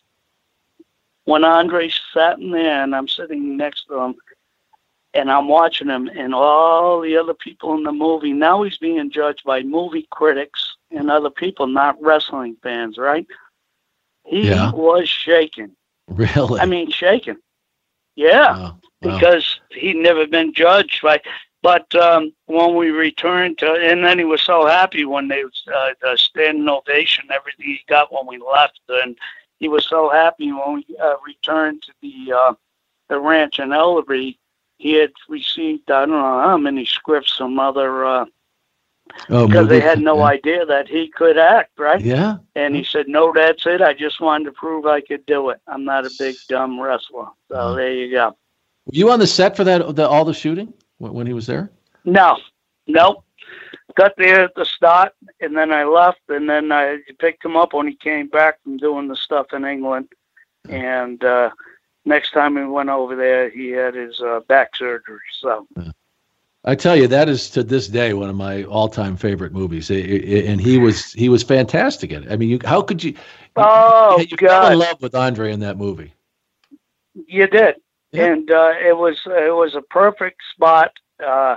[1.26, 4.16] When Andre sat in there, and I'm sitting next to him,
[5.14, 8.34] and I'm watching him, and all the other people in the movie.
[8.34, 13.26] Now he's being judged by movie critics and other people, not wrestling fans, right?
[14.26, 14.72] He Yeah.
[14.72, 15.76] was shaking.
[16.08, 16.60] Really?
[16.62, 17.38] I mean, shaking.
[18.16, 18.80] Yeah, Wow.
[19.02, 21.22] because he'd never been judged by.
[21.64, 25.90] But um, when we returned to, and then he was so happy when they uh,
[26.02, 29.18] the standing ovation, everything he got when we left, and
[29.60, 32.54] he was so happy when we uh, returned to the uh,
[33.10, 34.38] the ranch in Ellerbe.
[34.82, 38.26] He had received I don't know how many scripts from other uh,
[39.30, 40.36] Oh, because they had no yeah.
[40.38, 42.02] idea that he could act, right?
[42.02, 42.38] Yeah.
[42.56, 43.82] And he said, "No, that's it.
[43.82, 45.60] I just wanted to prove I could do it.
[45.68, 48.36] I'm not a big dumb wrestler." So there you go.
[48.86, 49.96] Were you on the set for that?
[49.96, 51.72] The, all the shooting when, when he was there?
[52.06, 52.38] No,
[52.88, 53.24] nope.
[53.96, 57.74] Got there at the start, and then I left, and then I picked him up
[57.74, 60.08] when he came back from doing the stuff in England.
[60.70, 61.50] And uh,
[62.06, 65.20] next time we went over there, he had his uh, back surgery.
[65.42, 65.68] So
[66.64, 69.96] I tell you, that is to this day one of my all-time favorite movies, I-
[69.96, 72.32] I- and he was he was fantastic in it.
[72.32, 73.16] I mean, you, how could you?
[73.56, 76.14] Oh you fell in love with Andre in that movie.
[77.28, 77.76] you did,
[78.14, 80.92] and uh, it was it was a perfect spot,
[81.26, 81.56] uh,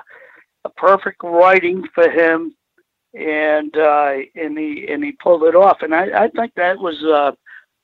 [0.64, 2.54] a perfect writing for him,
[3.14, 5.82] and uh, and he and he pulled it off.
[5.82, 7.32] And I, I think that was uh,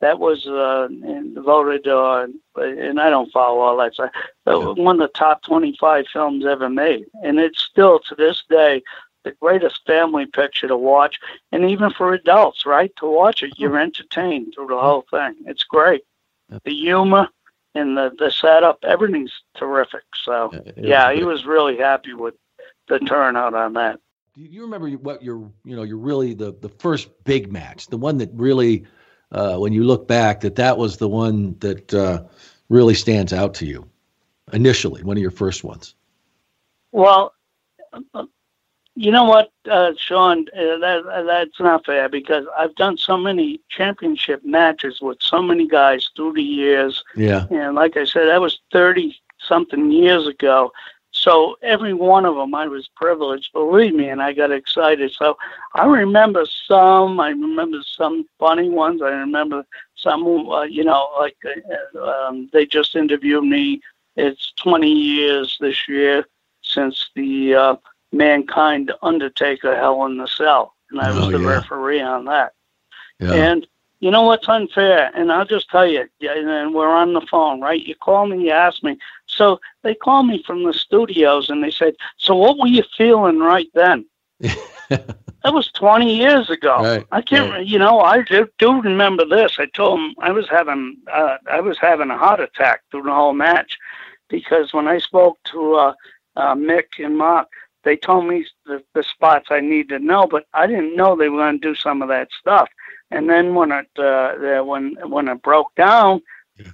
[0.00, 0.88] that was uh,
[1.36, 4.10] voted uh, and I don't follow all that stuff.
[4.44, 8.82] but One of the top twenty-five films ever made, and it's still to this day
[9.22, 11.20] the greatest family picture to watch,
[11.52, 12.90] and even for adults, right?
[12.96, 15.34] To watch it, you're entertained through the whole thing.
[15.46, 16.02] It's great.
[16.64, 17.28] The humor,
[17.74, 20.02] and the the setup, everything's terrific.
[20.24, 22.34] So yeah, he was really happy with
[22.88, 24.00] the turnout on that.
[24.34, 27.98] Do you remember what your you know your really the the first big match, the
[27.98, 28.86] one that really
[29.32, 32.22] uh, when you look back that that was the one that uh,
[32.68, 33.88] really stands out to you
[34.52, 35.94] initially, one of your first ones?
[36.92, 37.32] Well,
[38.96, 40.46] you know what, uh, Sean?
[40.54, 45.66] Uh, that that's not fair because I've done so many championship matches with so many
[45.66, 47.02] guys through the years.
[47.16, 47.46] Yeah.
[47.50, 50.72] And like I said, that was thirty something years ago.
[51.20, 53.52] So every one of them, I was privileged.
[53.52, 55.12] Believe me, and I got excited.
[55.12, 55.36] So
[55.74, 57.20] I remember some.
[57.20, 59.02] I remember some funny ones.
[59.02, 59.64] I remember
[59.96, 60.24] some.
[60.26, 63.80] Uh, you know, like uh, um, they just interviewed me.
[64.16, 66.24] It's 20 years this year
[66.62, 67.76] since the uh,
[68.12, 71.40] Mankind Undertaker Hell in the Cell, and I was Oh, the yeah.
[71.40, 72.52] referee on that.
[73.20, 73.34] Yeah.
[73.34, 73.66] And
[74.00, 75.10] you know what's unfair?
[75.14, 77.80] And I'll just tell you, and we're on the phone, right?
[77.84, 78.98] You call me, you ask me.
[79.36, 83.38] So they called me from the studios and they said, So what were you feeling
[83.38, 84.06] right then?
[84.40, 86.82] that was 20 years ago.
[86.82, 89.56] Right, I can't, you know, I do, do remember this.
[89.58, 93.14] I told him I was having, uh, I was having a heart attack through the
[93.14, 93.78] whole match
[94.28, 95.94] because when I spoke to uh,
[96.36, 97.48] uh, Mick and Mark,
[97.84, 101.28] they told me the, the spots I need to know, but I didn't know they
[101.28, 102.68] were going to do some of that stuff.
[103.10, 106.22] And then when it uh, when when it broke down,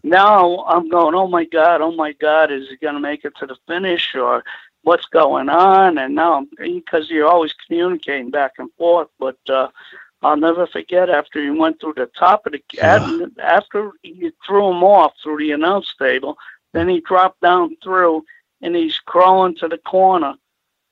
[0.02, 3.34] now I'm going, oh my god, oh my god, is he going to make it
[3.38, 4.44] to the finish or
[4.82, 5.98] what's going on?
[5.98, 9.38] And now I'm because you're always communicating back and forth, but.
[9.48, 9.68] uh
[10.22, 14.70] I'll never forget after he went through the top of the after, after you threw
[14.70, 16.38] him off through the announce table,
[16.72, 18.24] then he dropped down through
[18.62, 20.34] and he's crawling to the corner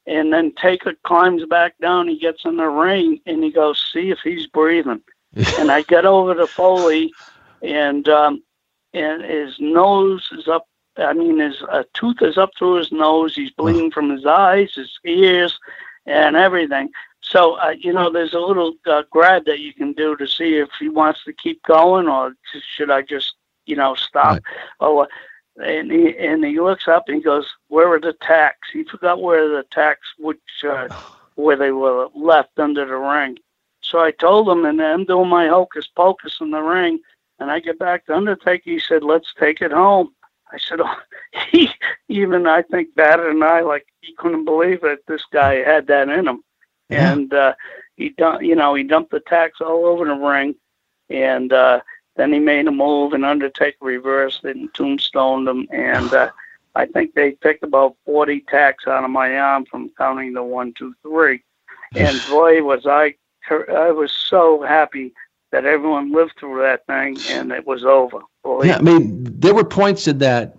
[0.06, 2.08] and then Taker climbs back down.
[2.08, 5.02] He gets in the ring and he goes, "See if he's breathing."
[5.58, 7.12] and I get over to Foley,
[7.62, 8.42] and um,
[8.94, 10.66] and his nose is up.
[10.96, 13.34] I mean, his a tooth is up through his nose.
[13.34, 15.58] He's bleeding from his eyes, his ears,
[16.06, 16.90] and everything.
[17.20, 20.56] So uh, you know, there's a little uh, grab that you can do to see
[20.56, 22.34] if he wants to keep going or
[22.76, 23.34] should I just
[23.66, 24.42] you know stop.
[24.80, 25.06] Oh, uh,
[25.62, 29.20] and he and he looks up and he goes, "Where are the tacks?" He forgot
[29.20, 30.38] where the tacks, which
[30.68, 30.88] uh,
[31.34, 33.38] where they were left under the ring.
[33.80, 37.00] So I told him, and I'm doing my hocus pocus in the ring,
[37.38, 38.70] and I get back to Undertaker.
[38.70, 40.14] He said, "Let's take it home."
[40.54, 40.96] I said, oh,
[41.50, 41.70] he
[42.08, 46.08] even I think better than I like he couldn't believe that this guy had that
[46.08, 46.44] in him,
[46.90, 47.54] and uh,
[47.96, 50.54] he dumped, you know, he dumped the tacks all over the ring,
[51.10, 51.80] and uh,
[52.16, 56.30] then he made a move, and Undertaker reversed it and tombstoned him, and uh,
[56.74, 60.72] I think they picked about forty tacks out of my arm from counting the one,
[60.74, 61.42] two, three,
[61.96, 63.14] and boy was I
[63.50, 65.12] I was so happy
[65.54, 68.18] that everyone lived through that thing and it was over.
[68.42, 70.56] Boy, Yeah, I mean, there were points in that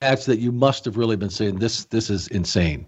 [0.00, 2.86] match that you must have really been saying, "This, this is insane."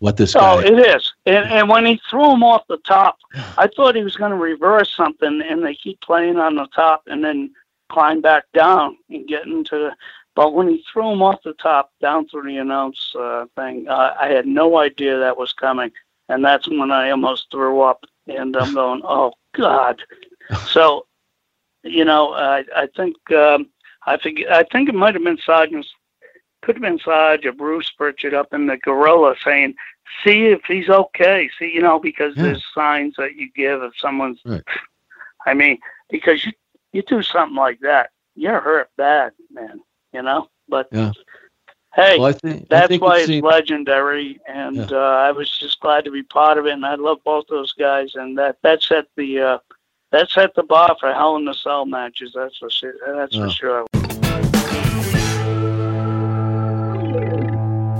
[0.00, 0.40] What this guy.
[0.40, 0.66] Oh, guy?
[0.66, 1.12] it is.
[1.26, 3.18] And, and when he threw him off the top,
[3.56, 7.04] I thought he was going to reverse something, and they keep playing on the top
[7.06, 7.52] and then
[7.88, 9.92] climb back down and get into the.
[10.34, 14.14] But when he threw him off the top down through the announce uh, thing, uh,
[14.20, 15.92] I had no idea that was coming,
[16.28, 18.04] and that's when I almost threw up.
[18.26, 20.02] And I'm going, oh God.
[20.68, 21.06] So,
[21.82, 23.68] you know, I I think um,
[24.06, 25.86] I think I think it might have been Sergeant
[26.62, 29.74] could have been Sarge or Bruce Pritchard up in the gorilla saying,
[30.24, 34.40] "See if he's okay." See, you know, because there's signs that you give if someone's.
[34.44, 34.62] Right.
[35.46, 35.78] I mean,
[36.10, 36.52] because you
[36.92, 39.80] you do something like that, you're hurt bad, man.
[40.12, 41.12] You know, but Yeah.
[41.94, 45.50] hey, Well, I think- I that's think why it it's legendary, and uh, I was
[45.58, 48.58] just glad to be part of it, and I love both those guys, and that
[48.62, 49.58] that set the uh,
[50.12, 52.32] that set the bar for Hell in the Cell matches.
[52.34, 52.94] That's for sure.
[53.16, 53.44] That's Yeah.
[53.46, 53.86] for sure.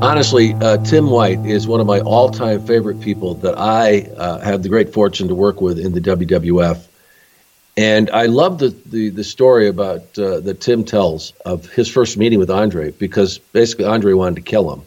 [0.03, 4.63] Honestly, uh, Tim White is one of my all-time favorite people that I uh, have
[4.63, 6.85] the great fortune to work with in the WWF,
[7.77, 12.17] and I love the the, the story about uh, that Tim tells of his first
[12.19, 14.83] meeting with Andre because basically Andre wanted to kill him,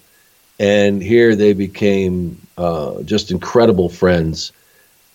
[0.59, 4.51] and here they became uh, just incredible friends,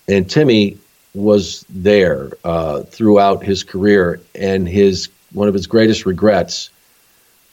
[0.09, 0.78] and Timmy
[1.15, 6.70] was there uh, throughout his career, and his one of his greatest regrets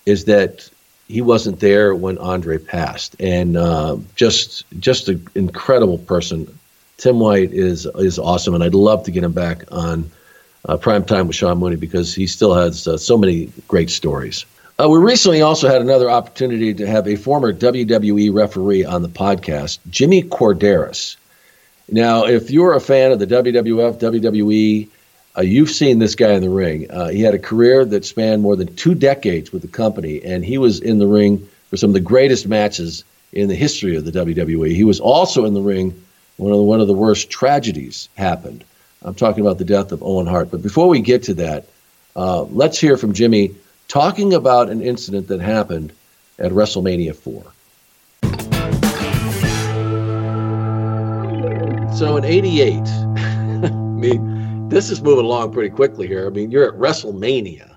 [0.06, 0.70] is that
[1.08, 6.58] he wasn't there when Andre passed, and uh, just just an incredible person.
[6.98, 10.10] Tim White is is awesome, and I'd love to get him back on
[10.66, 14.46] uh, prime time with Sean Mooney because he still has uh, so many great stories.
[14.80, 19.10] Uh, we recently also had another opportunity to have a former WWE referee on the
[19.10, 21.16] podcast, Jimmy Korderas.
[21.90, 24.90] Now, if you're a fan of the WWF, WWE,
[25.38, 26.90] Uh, you've seen this guy in the ring.
[26.90, 30.44] Uh, he had a career that spanned more than two decades with the company, and
[30.44, 33.04] he was in the ring for some of the greatest matches
[33.34, 34.74] in the history of the WWE.
[34.74, 35.94] He was also in the ring
[36.38, 38.64] when one of the worst tragedies happened.
[39.04, 40.50] I'm talking about the death of Owen Hart.
[40.50, 41.66] But before we get to that,
[42.16, 43.54] uh, let's hear from Jimmy
[43.88, 45.94] talking about an incident that happened
[46.40, 47.44] at WrestleMania 4.
[51.98, 56.28] So in 88, I mean, this is moving along pretty quickly here.
[56.28, 57.76] I mean, you're at WrestleMania.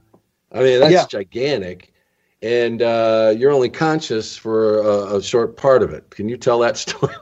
[0.52, 1.06] I mean, that's yeah.
[1.06, 1.94] gigantic.
[2.42, 6.10] And uh, you're only conscious for a, a, short part of it.
[6.10, 7.14] Can you tell that story?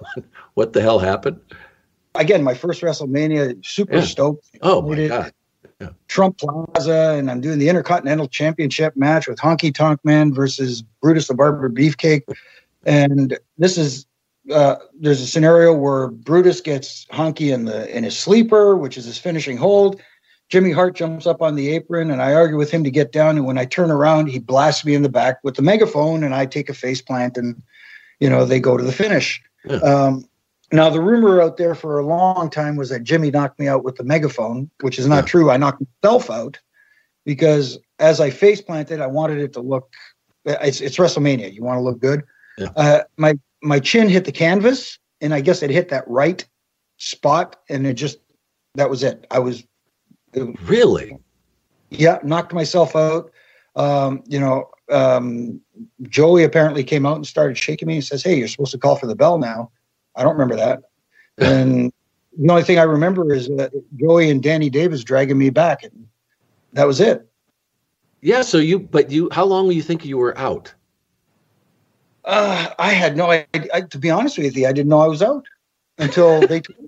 [0.54, 1.38] what the hell happened?
[2.16, 4.02] Again, my first WrestleMania, super yeah.
[4.02, 4.50] stoked.
[4.62, 5.32] Oh, my God.
[5.80, 5.90] Yeah.
[6.08, 11.28] Trump Plaza, and I'm doing the Intercontinental Championship match with Honky Tonk Man versus Brutus
[11.28, 12.22] the Barber Beefcake.
[12.84, 14.07] And this is
[14.52, 19.04] uh, there's a scenario where Brutus gets Honky in the in his sleeper, which is
[19.04, 20.00] his finishing hold.
[20.48, 23.36] Jimmy Hart jumps up on the apron, and I argue with him to get down.
[23.36, 26.34] And when I turn around, he blasts me in the back with the megaphone, and
[26.34, 27.60] I take a face plant, and
[28.20, 29.42] you know they go to the finish.
[29.64, 29.76] Yeah.
[29.76, 30.28] Um,
[30.72, 33.84] now the rumor out there for a long time was that Jimmy knocked me out
[33.84, 35.28] with the megaphone, which is not yeah.
[35.28, 35.50] true.
[35.50, 36.58] I knocked myself out
[37.24, 39.92] because as I face planted, I wanted it to look.
[40.44, 41.52] It's, it's WrestleMania.
[41.52, 42.22] You want to look good.
[42.58, 42.68] Yeah.
[42.76, 46.44] Uh, my my chin hit the canvas, and I guess it hit that right
[46.96, 48.18] spot, and it just
[48.74, 49.26] that was it.
[49.30, 49.64] I was
[50.32, 51.16] it, really,
[51.90, 53.30] yeah, knocked myself out.
[53.76, 55.60] Um, you know, um,
[56.02, 58.96] Joey apparently came out and started shaking me and says, "Hey, you're supposed to call
[58.96, 59.70] for the bell now."
[60.14, 60.82] I don't remember that,
[61.38, 61.92] and
[62.38, 66.06] the only thing I remember is that Joey and Danny Davis dragging me back, and
[66.72, 67.26] that was it.
[68.20, 68.42] Yeah.
[68.42, 70.74] So you, but you, how long do you think you were out?
[72.24, 73.86] Uh, I had no idea.
[73.86, 75.46] To be honest with you, I didn't know I was out
[75.98, 76.60] until they.
[76.60, 76.78] told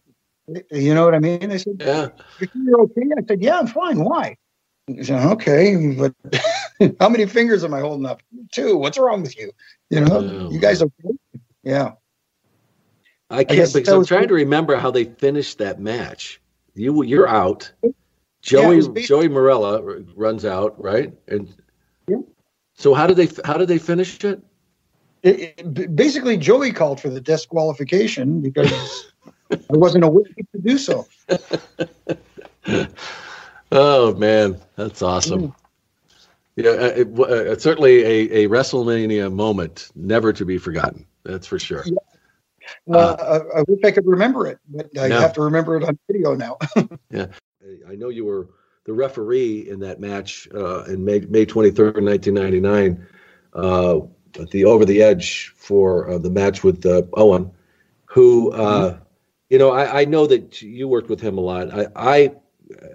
[0.48, 0.62] me.
[0.70, 1.48] you know what I mean?
[1.48, 2.08] They said, "Yeah,
[2.54, 4.04] you're okay." I said, "Yeah, I'm fine.
[4.04, 4.36] Why?"
[4.86, 6.14] He said, "Okay, but
[7.00, 8.22] how many fingers am I holding up?
[8.52, 8.76] Two.
[8.76, 9.52] What's wrong with you?
[9.90, 11.14] You know, oh, you guys okay?"
[11.62, 11.92] Yeah.
[13.30, 16.40] I can't I because I'm trying to remember how they finished that match.
[16.74, 17.72] You you're out.
[18.42, 21.12] Joey yeah, Joey Marella runs out, right?
[21.28, 21.54] And
[22.08, 22.16] yeah.
[22.74, 24.42] So how did they how did they finish it?
[25.22, 29.12] it, it, basically, Joey called for the disqualification because
[29.50, 31.06] I wasn't aware to do so.
[33.72, 35.48] oh man, that's awesome.
[35.48, 35.54] Mm.
[36.56, 41.06] Yeah, uh, it, uh, certainly a, a WrestleMania moment never to be forgotten.
[41.24, 41.84] That's for sure.
[41.86, 41.94] Yeah.
[42.94, 45.20] Uh, I, I, wish I could remember it, but I no.
[45.20, 46.58] have to remember it on video now.
[47.10, 47.26] yeah,
[47.88, 48.48] I know you were
[48.84, 53.06] the referee in that match uh, in May, May 23rd, 1999.
[53.52, 54.00] Uh,
[54.50, 57.50] the over the edge for uh, the match with uh, Owen,
[58.04, 59.02] who uh, mm-hmm.
[59.48, 61.72] you know I, I, know that you worked with him a lot.
[61.72, 62.32] I, I,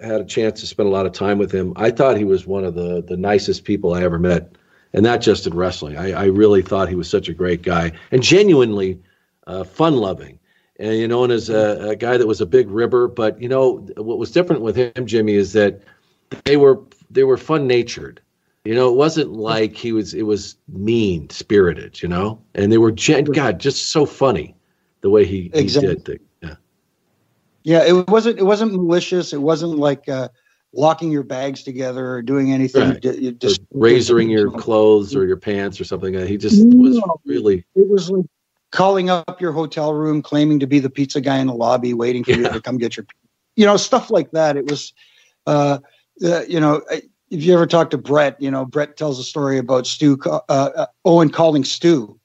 [0.02, 1.74] had a chance to spend a lot of time with him.
[1.76, 4.56] I thought he was one of the the nicest people I ever met,
[4.92, 5.96] and not just in wrestling.
[5.96, 8.98] I, I really thought he was such a great guy and genuinely
[9.46, 10.38] uh, fun loving.
[10.78, 13.48] And you know, and as a, a guy that was a big ribber, but you
[13.48, 15.80] know what was different with him, Jimmy, is that
[16.44, 16.80] they were
[17.10, 18.20] they were fun natured
[18.66, 20.12] you know, it wasn't like he was.
[20.12, 22.02] It was mean spirited.
[22.02, 24.56] You know, and they were gen- God just so funny
[25.02, 25.88] the way he, exactly.
[25.88, 26.04] he did.
[26.04, 26.54] The, yeah.
[27.62, 28.38] Yeah, it wasn't.
[28.38, 29.32] It wasn't malicious.
[29.32, 30.28] It wasn't like uh,
[30.72, 32.90] locking your bags together or doing anything.
[32.90, 33.04] Right.
[33.04, 36.14] You just or razoring your clothes or your pants or something.
[36.26, 37.64] He just no, was really.
[37.76, 38.26] It was like
[38.72, 42.24] calling up your hotel room, claiming to be the pizza guy in the lobby, waiting
[42.24, 42.38] for yeah.
[42.38, 43.06] you to come get your,
[43.54, 44.56] you know, stuff like that.
[44.56, 44.92] It was,
[45.46, 45.78] uh,
[46.24, 46.82] uh you know.
[46.90, 50.18] I, if you ever talk to Bret, you know, Bret tells a story about Stu,
[50.24, 52.18] uh, uh, Owen calling Stu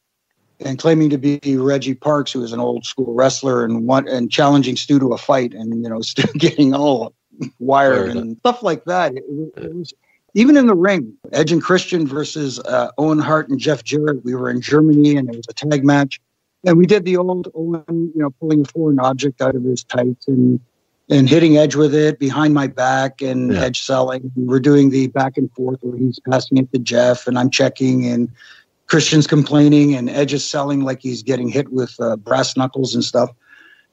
[0.59, 4.31] and claiming to be Reggie Parks, who is an old school wrestler and one, and
[4.31, 7.13] challenging Stu to a fight and, you know, Stu getting all
[7.59, 9.15] wired and stuff like that.
[9.15, 9.23] It,
[9.57, 9.93] it, was
[10.33, 14.23] even in the ring, Edge and Christian versus uh, Owen Hart and Jeff Jarrett.
[14.23, 16.21] We were in Germany and it was a tag match.
[16.63, 19.83] And we did the old Owen, you know, pulling a foreign object out of his
[19.83, 20.59] tights and
[21.11, 23.63] and hitting Edge with it behind my back and yeah.
[23.63, 24.31] Edge selling.
[24.35, 28.07] We're doing the back and forth where he's passing it to Jeff and I'm checking
[28.07, 28.29] and
[28.87, 33.03] Christian's complaining and Edge is selling like he's getting hit with uh, brass knuckles and
[33.03, 33.29] stuff.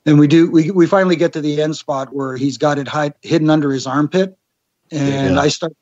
[0.07, 2.87] And we do we, we finally get to the end spot where he's got it
[2.87, 4.39] hide, hidden under his armpit
[4.93, 5.41] and yeah.
[5.41, 5.75] I start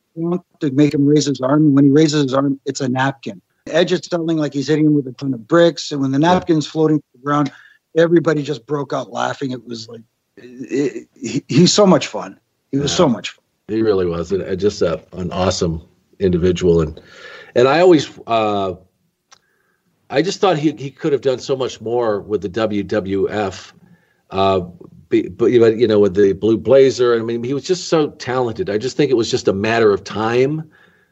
[0.61, 1.67] to make him raise his arm.
[1.67, 3.43] And when he raises his arm, it's a napkin.
[3.67, 5.93] Edge is selling like he's hitting him with a ton of bricks.
[5.93, 6.73] And when the napkin's yeah.
[6.73, 7.53] floating to the ground,
[7.95, 9.51] everybody just broke out laughing.
[9.51, 10.03] It was like
[10.37, 12.39] it, he, he's so much fun.
[12.71, 13.45] He was yeah, so much fun.
[13.69, 15.83] He really was, and just a, an awesome
[16.19, 16.81] individual.
[16.81, 17.01] And
[17.55, 18.75] and I always, uh,
[20.11, 23.73] I just thought he he could have done so much more with the WWF.
[24.31, 24.61] Uh,
[25.09, 28.69] be, but you know, with the blue blazer, I mean, he was just so talented.
[28.69, 30.71] I just think it was just a matter of time.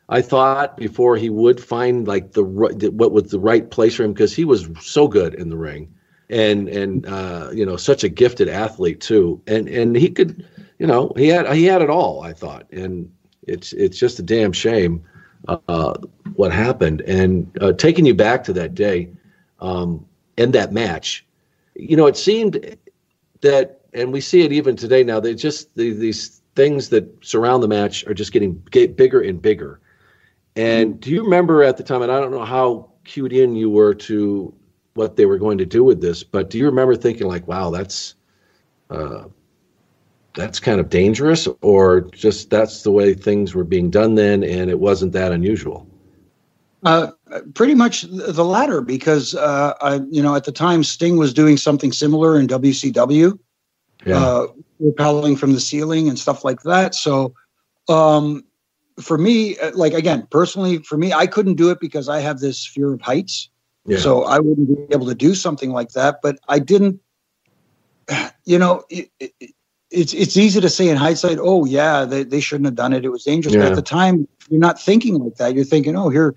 [0.09, 4.13] I thought before he would find like the what was the right place for him
[4.13, 5.94] because he was so good in the ring,
[6.31, 10.47] and and uh, you know such a gifted athlete too, and and he could,
[10.79, 12.23] you know, he had he had it all.
[12.23, 13.11] I thought, and
[13.47, 15.03] it's it's just a damn shame
[15.49, 15.95] uh,
[16.35, 19.11] what happened, and uh, taking you back to that day,
[19.61, 20.05] um,
[20.39, 21.25] and that match,
[21.75, 22.77] you know, it seemed
[23.43, 25.21] that, and we see it even today now.
[25.21, 29.41] They just the, these things that surround the match are just getting get bigger and
[29.43, 29.81] bigger
[30.57, 33.71] and do you remember at the time, and I don't know how cued in you
[33.71, 34.55] were to
[34.95, 37.71] what they were going to do with this, but do you remember thinking like, wow,
[37.71, 38.15] that's
[38.91, 39.25] uh,
[40.35, 44.71] that's kind of dangerous, or just that's the way things were being done then, and
[44.71, 45.87] it wasn't that unusual?
[46.85, 47.13] Uh,
[47.55, 51.57] pretty much the latter, because uh, I, you know, at the time Sting was doing
[51.57, 53.39] something similar in WCW,
[54.05, 54.19] yeah.
[54.19, 54.47] uh,
[54.79, 56.95] repelling from the ceiling and stuff like that.
[56.95, 57.35] So,
[57.89, 58.45] um,
[59.01, 62.41] for me, uh, like again, personally, for me, I couldn't do it because I have
[62.41, 63.49] this fear of heights.
[63.87, 63.99] Yeah.
[63.99, 66.21] So I wouldn't be able to do something like that.
[66.23, 67.01] But I didn't,
[68.45, 69.55] you know, it, it,
[69.91, 73.05] it's it's easy to say in hindsight, oh yeah, they, they shouldn't have done it.
[73.05, 73.55] It was dangerous.
[73.55, 73.63] Yeah.
[73.63, 75.55] But at the time, you're not thinking like that.
[75.55, 76.35] You're thinking, oh, here,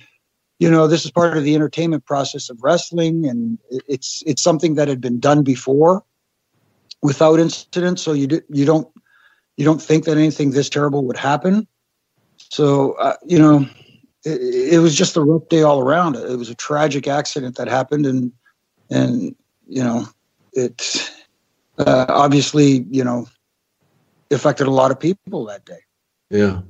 [0.60, 4.76] you know, this is part of the entertainment process of wrestling, and it's it's something
[4.76, 6.04] that had been done before
[7.02, 8.00] without incident.
[8.00, 8.88] So you do, you don't
[9.56, 11.68] you don't think that anything this terrible would happen.
[12.50, 13.68] So, uh, you know,
[14.28, 16.16] it, it, was just a rough day all around.
[16.16, 18.32] It was a tragic accident that happened, and
[18.90, 19.36] and
[19.68, 20.08] you know,
[20.54, 21.12] it
[21.78, 23.28] uh, obviously you know
[24.32, 25.80] affected a lot of people that day.
[26.30, 26.62] Yeah.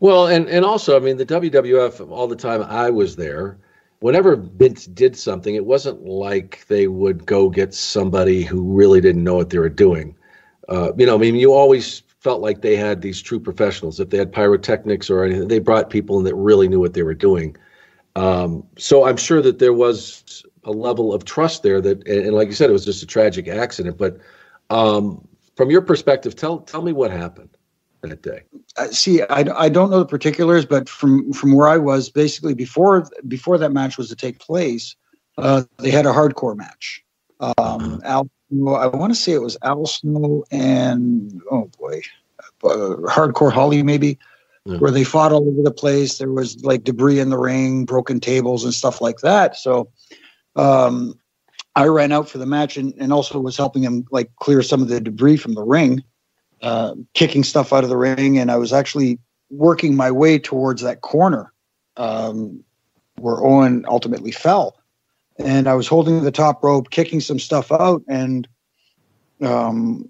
[0.00, 3.58] Well, and and also, I mean, the WWF all the time I was there.
[4.00, 9.24] Whenever Vince did something, it wasn't like they would go get somebody who really didn't
[9.24, 10.14] know what they were doing.
[10.68, 14.00] Uh, you know, I mean, you always felt like they had these true professionals.
[14.00, 17.02] If they had pyrotechnics or anything, they brought people in that really knew what they
[17.02, 17.54] were doing.
[18.16, 22.34] Um, so I'm sure that there was a level of trust there that, and, and
[22.34, 23.98] like you said, it was just a tragic accident.
[23.98, 24.16] But
[24.70, 27.50] um, from your perspective, tell tell me what happened
[28.00, 28.42] that day.
[28.78, 32.54] Uh, see, I, I don't know the particulars, but from from where I was, basically
[32.54, 34.96] before before that match was to take place,
[35.36, 37.04] uh, they had a hardcore match.
[37.40, 37.98] Um, uh-huh.
[38.04, 42.02] Al well, I want to say it was Al Snow and oh boy,
[42.64, 44.18] uh, Hardcore Holly maybe,
[44.64, 44.76] yeah.
[44.78, 46.18] where they fought all over the place.
[46.18, 49.56] There was like debris in the ring, broken tables, and stuff like that.
[49.56, 49.90] So,
[50.56, 51.18] um,
[51.76, 54.82] I ran out for the match and, and also was helping him like clear some
[54.82, 56.04] of the debris from the ring,
[56.62, 59.18] uh, kicking stuff out of the ring, and I was actually
[59.50, 61.52] working my way towards that corner
[61.96, 62.62] um,
[63.16, 64.76] where Owen ultimately fell
[65.38, 68.46] and I was holding the top rope, kicking some stuff out, and
[69.42, 70.08] um,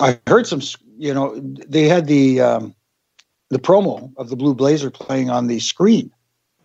[0.00, 0.60] I heard some.
[0.98, 2.74] You know, they had the um,
[3.50, 6.12] the promo of the Blue Blazer playing on the screen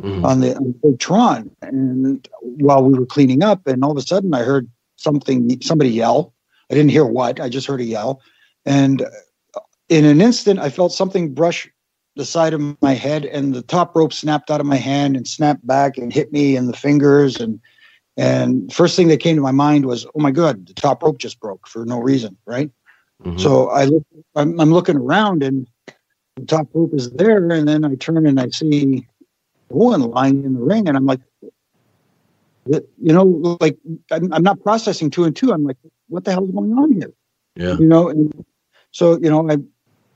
[0.01, 0.25] mm-hmm.
[0.25, 4.01] on the, on the Tron, and while we were cleaning up, and all of a
[4.01, 6.33] sudden I heard something, somebody yell.
[6.69, 7.39] I didn't hear what.
[7.39, 8.21] I just heard a yell,
[8.65, 9.05] and
[9.89, 11.69] in an instant, I felt something brush
[12.15, 15.27] the side of my head, and the top rope snapped out of my hand and
[15.27, 17.59] snapped back and hit me in the fingers and
[18.17, 21.19] and first thing that came to my mind was, oh my God, the top rope
[21.19, 22.71] just broke for no reason, right?
[23.23, 23.37] Mm-hmm.
[23.37, 24.03] So I look,
[24.35, 25.67] I'm, I'm, looking around and
[26.35, 29.07] the top rope is there, and then I turn and I see
[29.71, 31.21] Owen lying in the ring, and I'm like,
[32.65, 33.77] you know, like
[34.11, 35.51] I'm, I'm not processing two and two.
[35.51, 35.77] I'm like,
[36.09, 37.13] what the hell is going on here?
[37.55, 38.45] Yeah, you know, and
[38.91, 39.57] so you know, I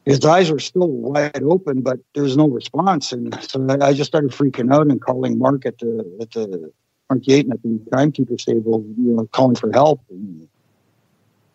[0.06, 4.10] his eyes are still wide open, but there's no response, and so I, I just
[4.10, 6.72] started freaking out and calling Mark at the at the
[7.12, 10.02] Mark Yeaton at the timekeeper stable, you know, calling for help.
[10.10, 10.48] And,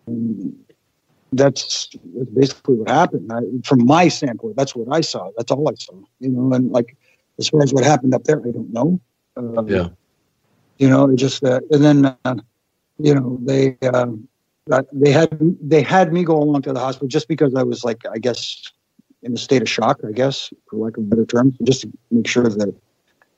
[0.06, 0.64] and
[1.32, 3.32] that's, that's basically what happened.
[3.32, 5.30] I, from my standpoint, that's what I saw.
[5.36, 5.94] That's all I saw.
[6.20, 6.94] You know, and like
[7.38, 9.00] as far as what happened up there, I don't know.
[9.36, 9.88] Uh, yeah.
[10.78, 12.36] You know, it just uh, and then uh,
[12.98, 14.08] you know they uh,
[14.92, 15.30] they had
[15.62, 18.70] they had me go along to the hospital just because I was like I guess
[19.22, 21.92] in a state of shock, I guess, for lack of a better term, just to
[22.10, 22.74] make sure that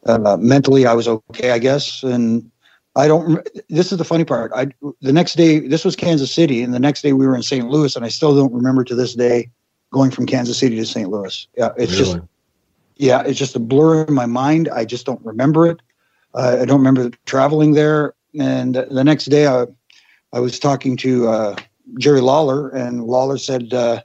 [0.06, 2.02] uh, mentally I was okay, I guess.
[2.02, 2.50] And
[2.96, 3.46] I don't.
[3.68, 4.52] This is the funny part.
[4.54, 4.68] I
[5.00, 7.68] the next day this was Kansas City, and the next day we were in St.
[7.68, 9.50] Louis, and I still don't remember to this day
[9.92, 11.08] going from Kansas City to St.
[11.08, 11.46] Louis.
[11.56, 12.04] Yeah, it's really?
[12.04, 12.18] just
[12.96, 14.68] yeah, it's just a blur in my mind.
[14.68, 15.80] I just don't remember it.
[16.34, 18.14] Uh, I don't remember traveling there.
[18.38, 19.66] And the next day, I
[20.32, 21.56] I was talking to uh,
[21.98, 24.02] Jerry Lawler, and Lawler said uh,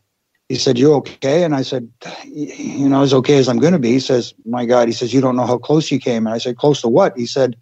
[0.50, 1.44] he said, You okay?
[1.44, 1.90] And I said,
[2.26, 3.92] You know, as okay as I'm going to be.
[3.92, 6.26] He says, My God, he says, You don't know how close you came.
[6.28, 7.18] And I said, Close to what?
[7.18, 7.56] He said,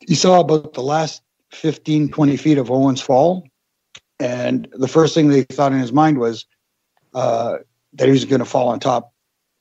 [0.00, 3.46] He saw about the last 15, 20 feet of Owen's fall.
[4.18, 6.46] and the first thing they thought in his mind was
[7.14, 7.58] uh,
[7.94, 9.12] that he was going to fall on top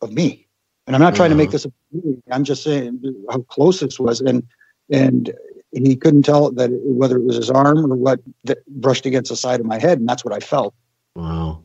[0.01, 0.47] of me.
[0.87, 4.43] And I'm not trying to make this—I'm just saying how close this was, and
[4.89, 5.31] and
[5.71, 9.37] he couldn't tell that whether it was his arm or what that brushed against the
[9.37, 10.73] side of my head, and that's what I felt.
[11.15, 11.63] Wow.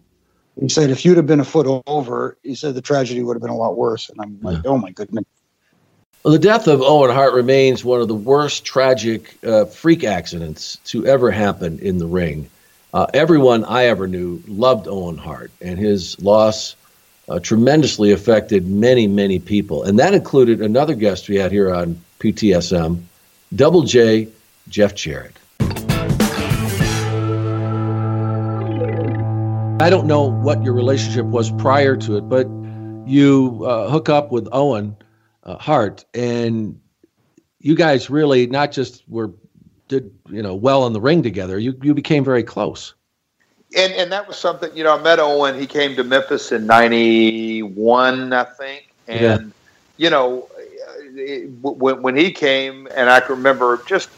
[0.61, 3.43] He said, if you'd have been a foot over, he said the tragedy would have
[3.43, 4.09] been a lot worse.
[4.09, 5.25] And I'm like, oh my goodness.
[6.23, 10.77] Well, the death of Owen Hart remains one of the worst tragic uh, freak accidents
[10.87, 12.49] to ever happen in the ring.
[12.93, 16.75] Uh, everyone I ever knew loved Owen Hart, and his loss
[17.29, 19.85] uh, tremendously affected many, many people.
[19.85, 23.03] And that included another guest we had here on PTSM,
[23.55, 24.29] Double J,
[24.69, 25.37] Jeff Jarrett.
[29.79, 32.49] I don't know what your relationship was prior to it, but
[33.07, 34.97] you uh, hook up with Owen
[35.45, 36.81] uh, Hart, and
[37.59, 39.33] you guys really not just were
[39.89, 41.59] did you know well in the ring together.
[41.59, 42.95] You you became very close.
[43.77, 44.97] And and that was something you know.
[44.99, 45.59] I met Owen.
[45.59, 49.39] He came to Memphis in '91, I think, and Yeah.
[49.99, 50.49] you know
[51.15, 54.09] it, when when he came, and I can remember just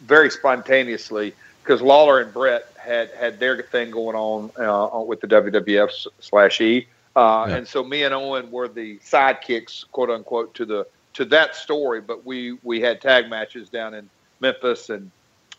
[0.00, 5.28] very spontaneously because Lawler and Bret had had their thing going on uh, with the
[5.28, 5.90] WWF
[6.20, 7.52] slash E, uh, Yeah.
[7.52, 12.00] and so me and Owen were the sidekicks, quote unquote, to the to that story.
[12.00, 14.10] But we we had tag matches down in
[14.40, 15.10] Memphis and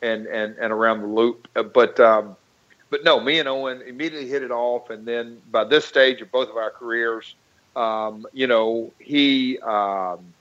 [0.01, 1.47] and and, and around the loop.
[1.55, 2.37] Uh, But um,
[2.89, 6.31] but no, me and Owen immediately hit it off, and then by this stage of
[6.31, 7.35] both of our careers,
[7.75, 10.33] um, you know, he um,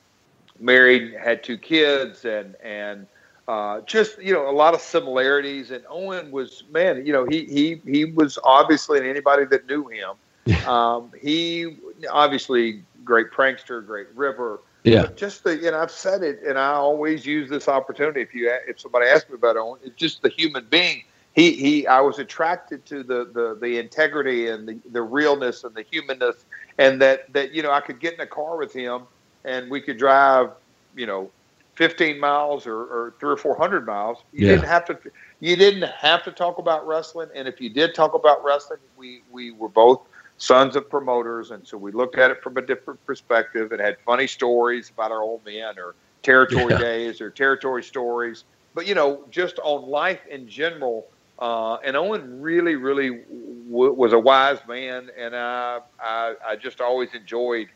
[0.59, 3.06] married, had two kids, and and
[3.53, 5.70] uh, just you know a lot of similarities.
[5.70, 9.89] And Owen was man, you know, he he he was obviously and anybody that knew
[9.89, 11.77] him, um, he
[12.11, 14.61] obviously great prankster, great ribber.
[14.85, 15.03] Yeah.
[15.03, 18.20] But just the, and I've said it, and I always use this opportunity.
[18.20, 21.05] If you, if somebody asks me about Owen, it's just the human being.
[21.35, 25.74] He, he, I was attracted to the, the, the integrity and the, the realness and
[25.74, 26.45] the humanness,
[26.79, 29.03] and that, that you know, I could get in a car with him,
[29.45, 30.51] and we could drive,
[30.97, 31.31] you know,
[31.77, 34.19] 15 miles or, or three or four hundred miles.
[34.32, 34.47] You Yeah.
[34.47, 34.99] didn't have to.
[35.40, 39.23] You didn't have to talk about wrestling, and if you did talk about wrestling, we
[39.31, 40.01] we were both
[40.36, 43.97] sons of promoters, and so we looked at it from a different perspective and had
[44.05, 46.77] funny stories about our old men or territory Yeah.
[46.77, 48.44] days or territory stories.
[48.74, 51.07] But you know, just on life in general.
[51.39, 56.81] Uh, and Owen really, really w- was a wise man, and I, I, I just
[56.81, 57.66] always enjoyed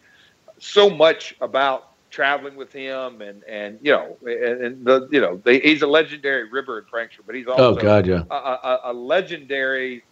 [0.58, 1.82] so much about
[2.16, 5.86] traveling with him, and and you know, and, and the you know, the, he's a
[5.86, 8.24] legendary ribber and prankster, but he's also Oh, God, yeah.
[8.30, 10.04] a, a, a legendary.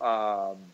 [0.00, 0.72] Um,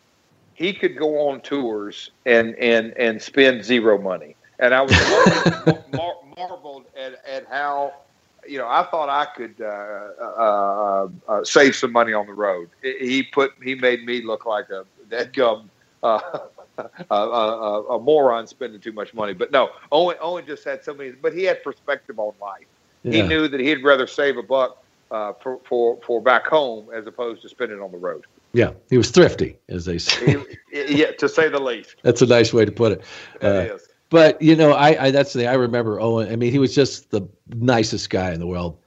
[0.54, 5.44] he could go on tours and and and spend zero money, and I was always
[5.86, 7.94] mar- marveled at, at how.
[8.46, 12.68] You know, I thought I could uh, uh, uh, save some money on the road.
[12.82, 15.70] He put he made me look like a dead gum
[16.02, 16.20] uh,
[17.10, 19.32] a, a, a moron spending too much money.
[19.32, 21.10] But no, Owen Owen just had so many.
[21.10, 22.66] But he had perspective on life.
[23.04, 27.06] He knew that he'd rather save a buck uh, for for for back home as
[27.06, 28.24] opposed to spending on the road.
[28.52, 30.36] Yeah, he was thrifty, as they say.
[30.72, 31.96] yeah, to say the least.
[32.02, 33.04] That's a nice way to put it.
[33.42, 33.78] Uh,
[34.10, 35.48] But you know, I, I that's the thing.
[35.48, 36.32] I remember Owen.
[36.32, 38.78] I mean, he was just the nicest guy in the world.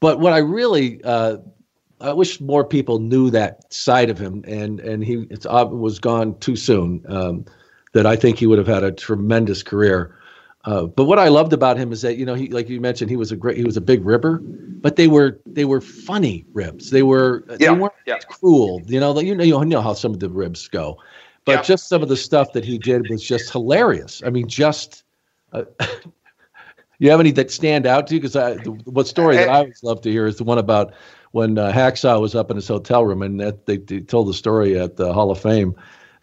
[0.00, 1.38] But what I really, uh,
[2.00, 5.98] I wish more people knew that side of him, and and he it's, uh, was
[5.98, 7.04] gone too soon.
[7.08, 7.44] Um,
[7.92, 10.14] that I think he would have had a tremendous career.
[10.64, 13.10] Uh, but what I loved about him is that you know he like you mentioned
[13.10, 16.44] he was a great he was a big ribber, but they were they were funny
[16.52, 16.90] ribs.
[16.90, 18.18] They were yeah, they weren't yeah.
[18.18, 18.82] cruel.
[18.86, 20.98] You know, like, you know you know how some of the ribs go,
[21.44, 24.22] but just some of the stuff that he did was just hilarious.
[24.24, 25.04] I mean, just
[25.52, 25.64] uh,
[26.98, 28.20] you have any that stand out to you?
[28.20, 30.92] Because the, what story that I always love to hear is the one about
[31.32, 34.34] when uh, Hacksaw was up in his hotel room and that they, they told the
[34.34, 35.74] story at the Hall of Fame.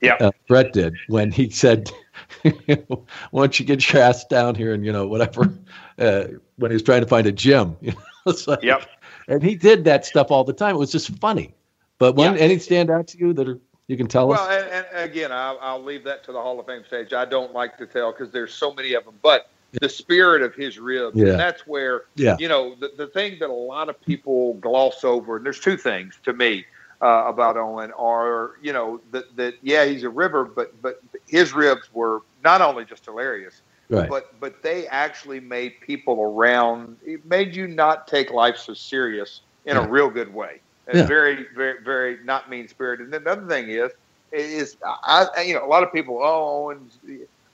[0.01, 1.89] Yeah, uh, Bret did when he said,
[2.43, 2.97] "Why
[3.33, 5.53] don't you get your ass down here and you know whatever?"
[5.97, 6.27] Uh,
[6.57, 7.93] when he was trying to find a gym, you
[8.25, 8.85] know, like, Yep.
[9.29, 10.75] And he did that stuff all the time.
[10.75, 11.53] It was just funny.
[11.99, 14.61] But one, any stand out to you that are, you can tell Well, us?
[14.61, 17.13] and, and again, I'll, I'll leave that to the Hall of Fame stage.
[17.13, 19.15] I don't like to tell because there's so many of them.
[19.21, 19.49] But
[19.81, 21.31] the spirit of his ribs, Yeah.
[21.31, 22.35] and that's where, Yeah.
[22.39, 25.77] you know, the, the thing that a lot of people gloss over, and there's two
[25.77, 26.65] things to me
[27.01, 30.95] uh, about Owen are, you know, that, that yeah, he's a ribber, but but
[31.27, 34.09] his ribs were not only just hilarious, Right.
[34.09, 36.97] but but they actually made people around.
[37.03, 39.85] It made you not take life so serious in Yeah.
[39.85, 40.61] a real good way.
[40.87, 41.05] And Yeah.
[41.05, 43.05] very, very, very not mean spirited.
[43.05, 43.91] And then the other thing is,
[44.31, 46.99] is I, I- you know, a lot of people, oh, Owen's,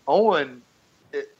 [0.08, 0.64] Owen,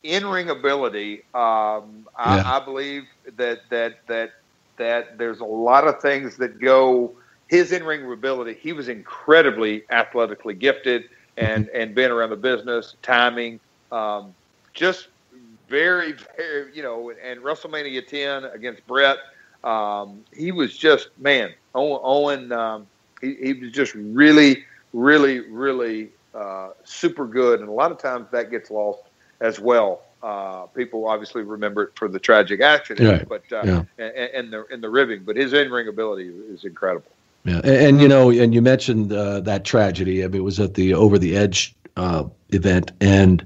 [0.04, 1.24] in ring ability.
[1.34, 3.04] Um, I, I believe
[3.38, 4.32] that that that
[4.78, 7.16] that there's a lot of things that go
[7.52, 12.96] his in ring ability, he was incredibly athletically gifted and, and being around the business,
[13.02, 13.60] timing,
[13.92, 14.34] um,
[14.74, 15.10] just
[15.68, 19.18] very, very, you know, and WrestleMania 10 against Bret,
[19.66, 22.88] um, he was just, man, Owen, Owen um,
[23.20, 27.60] he, he was just really, really, really uh, super good.
[27.60, 29.02] And a lot of times that gets lost
[29.42, 30.04] as well.
[30.24, 33.84] Uh, people obviously remember it for the tragic accident, but uh, yeah.
[33.98, 35.24] and, and, the and the ribbing.
[35.24, 37.10] But his in ring ability is incredible.
[37.44, 40.24] Yeah, and, and, you know, and you mentioned uh, that tragedy.
[40.24, 43.44] I mean, it was at the Over the Edge uh, event, and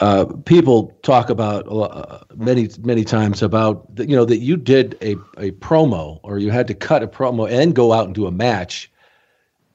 [0.00, 4.98] uh, people talk about uh, many many times about the, you know that you did
[5.00, 8.26] a a promo or you had to cut a promo and go out and do
[8.26, 8.90] a match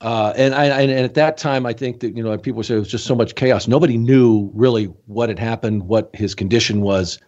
[0.01, 2.79] uh, and I and, at that time, I think that you know people say it
[2.79, 3.67] was just so much chaos.
[3.67, 7.19] Nobody knew really what had happened, what his condition was.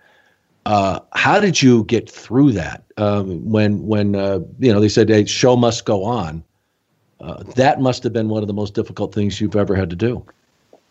[0.66, 5.10] Uh, how did you get through that um, when when uh, you know they said
[5.12, 6.44] a show must go on?
[7.22, 9.96] Uh, that must have been one of the most difficult things you've ever had to
[9.96, 10.26] do.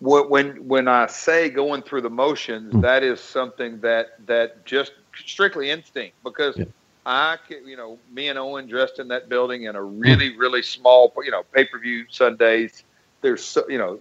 [0.00, 2.82] When when I say going through the motions, mm.
[2.82, 6.56] that is something that that just strictly instinct because.
[6.56, 6.66] Yeah
[7.04, 10.62] I could, you know, me and Owen dressed in that building in a really, really
[10.62, 12.84] small, you know, pay per view Sundays.
[13.22, 14.00] There's, so, you know,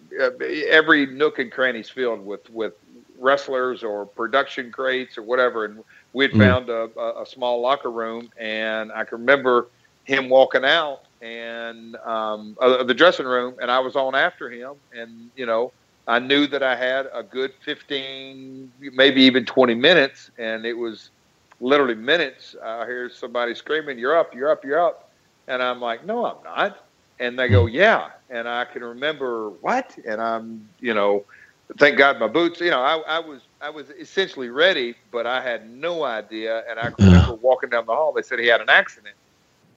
[0.69, 2.73] every nook and cranny's filled with with
[3.17, 5.65] wrestlers or production crates or whatever.
[5.65, 5.83] And
[6.13, 6.39] we'd mm.
[6.39, 6.89] found a,
[7.21, 9.67] a, small locker room, and I can remember
[10.03, 14.73] him walking out and um, uh, the dressing room, and I was on after him,
[14.93, 15.71] and you know.
[16.07, 21.10] I knew that I had a good 15, maybe even 20 minutes, and it was
[21.61, 24.35] literally minutes, I hear somebody screaming, "You're up!
[24.35, 24.65] You're up!
[24.65, 25.11] You're up!"
[25.47, 26.85] And I'm like, "No, I'm not."
[27.19, 27.75] And they go, hmm.
[27.75, 31.25] "Yeah." And I can remember what, and I'm, you know,
[31.79, 32.61] thank God my boots.
[32.61, 36.63] You know, I, I was I was essentially ready, but I had no idea.
[36.69, 38.13] And I remember walking down the hall.
[38.13, 39.15] They said he had an accident.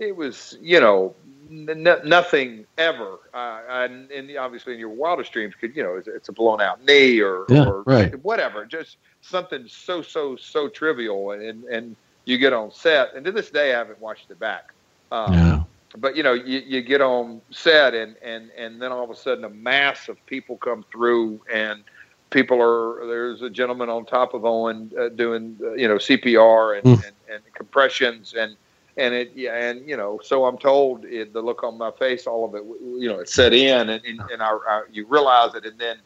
[0.01, 1.15] It was, you know,
[1.51, 3.19] n- nothing ever.
[3.33, 6.61] Uh, and, and, obviously, in your wildest dreams, could you know, it's, it's a blown
[6.61, 8.15] out knee or, yeah, or right.
[8.23, 8.65] whatever.
[8.65, 13.51] Just something so so so trivial, and and you get on set, and to this
[13.51, 14.73] day, I haven't watched it back.
[15.12, 15.62] Um, yeah.
[15.97, 19.16] But you know, you, you get on set, and and and then all of a
[19.16, 21.85] sudden, a mass of people come through, and
[22.31, 26.79] people are there's a gentleman on top of Owen uh, doing uh, you know CPR
[26.79, 27.07] and, mm.
[27.07, 28.57] and, and compressions and
[28.97, 32.27] and it yeah and you know so i'm told it, the look on my face
[32.27, 32.62] all of it
[32.99, 35.97] you know it set in and, and, and I, I, you realize it and then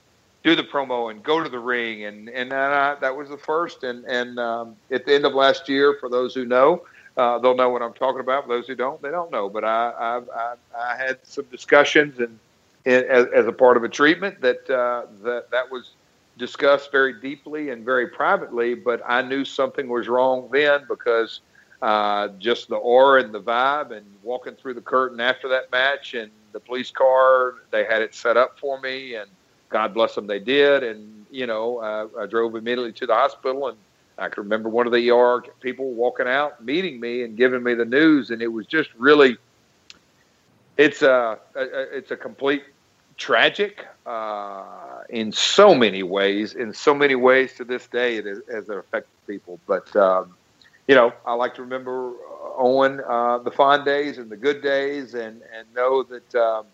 [0.43, 2.05] do the promo and go to the ring.
[2.05, 3.85] And and I, that was the first.
[3.85, 6.85] And and um, at the end of last year for those who know
[7.17, 8.45] uh, they'll know what i'm talking about.
[8.45, 9.49] For those who don't they don't know.
[9.49, 12.39] But i i, I, had some discussions and,
[12.87, 15.91] and as, as, a part of a treatment that uh, that that was
[16.39, 21.41] discussed very deeply and very privately but i knew something was wrong then because
[21.83, 26.15] uh, just the aura and the vibe, and walking through the curtain after that match,
[26.15, 29.31] and the police car, they had it set up for me, and
[29.69, 30.83] God bless them, they did.
[30.83, 33.79] And you know, I drove immediately to the hospital, and
[34.19, 37.75] I can remember one of the ER people walking out, meeting me, and giving me
[37.75, 39.37] the news, and it was just really,
[40.77, 42.65] it's a, a it's a complete
[43.17, 46.55] tragic uh, in so many ways.
[46.55, 49.61] In so many ways, to this day, it has affected people.
[49.67, 50.35] But um,
[50.89, 54.63] you know, I like to remember uh, Owen, uh, the fond days and the good
[54.63, 56.67] days, and and know that um,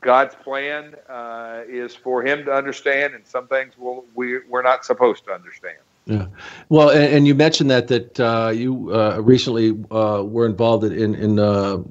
[0.00, 4.84] God's plan uh, is for him to understand, and some things we'll, we we're not
[4.84, 5.78] supposed to understand.
[6.04, 6.26] Yeah,
[6.68, 11.14] well, and, and you mentioned that that uh, you uh, recently uh, were involved in
[11.14, 11.84] in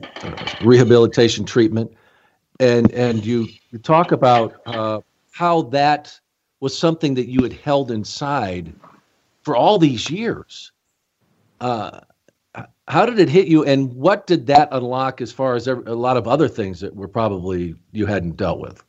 [0.60, 1.92] rehabilitation treatment,
[2.60, 4.62] and and you you talk about
[5.32, 6.20] how that
[6.60, 8.74] was something that you had held inside
[9.44, 10.74] for all these years
[11.62, 12.02] uh,
[12.88, 16.18] how did it hit you, and what did that unlock as far as a lot
[16.18, 18.84] of other things that were probably you hadn't dealt with?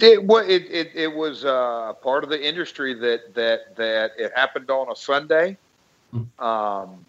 [0.00, 4.32] It, well, it, it, it was uh, part of the industry that that that it
[4.34, 5.56] happened on a Sunday,
[6.12, 6.44] mm-hmm.
[6.44, 7.04] um,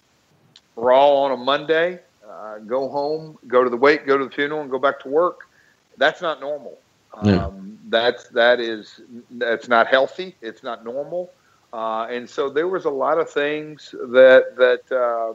[0.76, 2.00] Raw on a Monday.
[2.30, 5.10] Uh, go home, go to the wake, go to the funeral, and go back to
[5.10, 5.50] work.
[5.98, 6.78] That's not normal.
[7.24, 7.46] Yeah.
[7.46, 9.02] Um, that's that is
[9.32, 10.36] that's not healthy.
[10.42, 11.32] It's not normal.
[11.74, 15.34] Uh, and so there was a lot of things that that uh,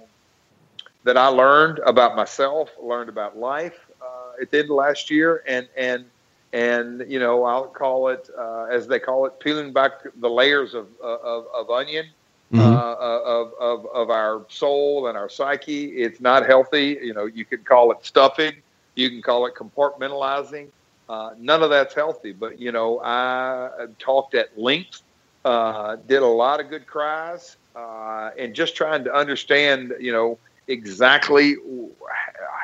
[1.05, 5.43] that I learned about myself, learned about life uh, at the end of last year,
[5.47, 6.05] and and
[6.53, 10.75] and you know I'll call it uh, as they call it, peeling back the layers
[10.75, 12.07] of of, of onion.
[12.53, 12.61] Mm-hmm.
[12.61, 12.95] Uh,
[13.25, 15.87] of, of, of our soul and our psyche.
[16.01, 16.97] It's not healthy.
[17.03, 18.53] You know, you could call it stuffing.
[18.95, 20.69] You can call it compartmentalizing.
[21.09, 22.33] Uh, none of that's healthy.
[22.33, 25.03] But, you know, I talked at length
[25.47, 30.41] uh, did a lot of good cries, uh, and just trying to understand, you know,
[30.69, 31.57] exactly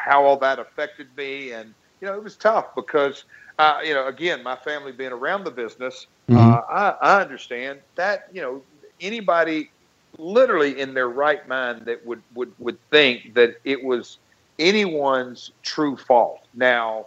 [0.07, 3.25] how all that affected me, and you know, it was tough because
[3.59, 6.53] uh, you know, again, my family being around the business, Mm-hmm.
[6.53, 8.65] uh, I, I understand that you know
[9.01, 9.71] anybody
[10.19, 14.19] literally in their right mind that would would would think that it was
[14.59, 16.41] anyone's true fault.
[16.55, 17.07] Now,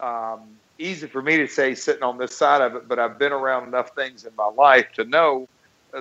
[0.00, 3.32] um, easy for me to say sitting on this side of it, but I've been
[3.32, 5.48] around enough things in my life to know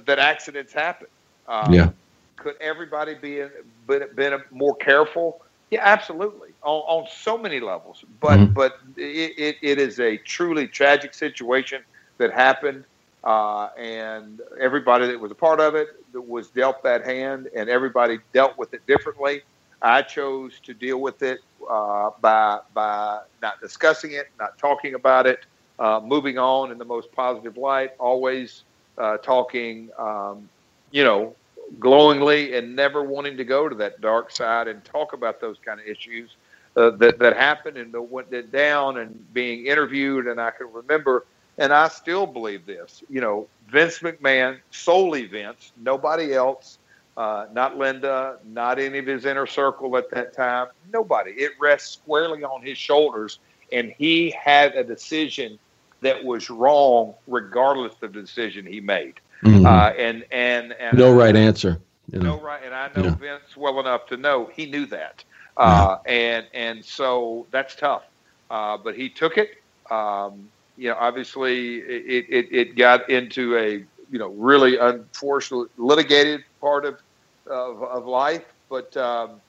[0.06, 1.08] that accidents happen.
[1.48, 1.92] Um, Yeah.
[2.38, 3.44] Could everybody be
[3.86, 5.38] been, been more careful?
[5.70, 8.04] Yeah, absolutely, on, on so many levels.
[8.20, 8.54] But Mhm.
[8.54, 11.82] but it, it, it is a truly tragic situation
[12.20, 12.86] that happened,
[13.24, 17.70] uh, and everybody that was a part of it that was dealt that hand, and
[17.70, 19.42] everybody dealt with it differently.
[19.82, 21.40] I chose to deal with it
[21.70, 25.46] uh, by by not discussing it, not talking about it,
[25.80, 28.64] uh, moving on in the most positive light, always
[28.98, 30.50] uh, talking, um,
[30.92, 31.36] you know,
[31.80, 35.80] glowingly, and never wanting to go to that dark side and talk about those kind
[35.80, 36.36] of issues
[36.76, 41.26] uh, that that happened and went down, and being interviewed, and I can remember,
[41.58, 46.78] and I still believe this, you know, Vince McMahon, solely Vince, nobody else
[47.18, 50.68] uh, not Linda, not any of his inner circle at that time.
[50.92, 51.32] Nobody.
[51.32, 53.40] It rests squarely on his shoulders,
[53.72, 55.60] and he had a decision
[56.02, 59.20] that was wrong, regardless of the decision he made.
[59.44, 59.66] Mhm.
[59.66, 61.80] Uh, and and and no right answer.
[62.12, 62.36] You know.
[62.36, 63.16] no right, and I know Yeah.
[63.20, 65.24] Vince well enough to know he knew that,
[65.58, 68.04] uh, and and so that's tough.
[68.50, 69.50] Uh, but he took it.
[69.90, 76.42] Um, you know, obviously it, it it got into a you know really unfortunate litigated
[76.62, 77.00] part of
[77.48, 79.42] of, of life, but um,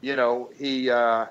[0.00, 1.26] you know he uh,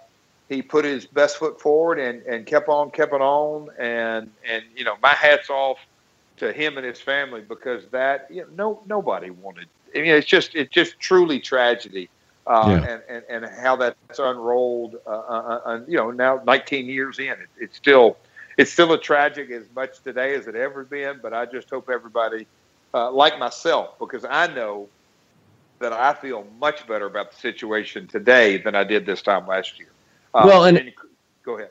[0.47, 4.63] he put his best foot forward and, and kept on kept it on, and and
[4.75, 5.77] you know my hats off
[6.37, 9.67] to him and his family because that you know no nobody wanted.
[9.95, 12.09] I mean, it's just it's just truly tragedy.
[12.47, 12.87] Uh, Yeah.
[12.87, 17.25] and, and, and how that's unrolled, uh, uh, uh, you know, now 19 years in,
[17.25, 18.17] it, it's still
[18.57, 21.19] it's still a tragic as much today as it ever been.
[21.21, 22.47] But I just hope everybody,
[22.93, 24.89] uh, like myself, because I know
[25.79, 29.79] that I feel much better about the situation today than I did this time last
[29.79, 29.89] year.
[30.33, 30.93] Uh, Well, and-
[31.43, 31.69] go ahead.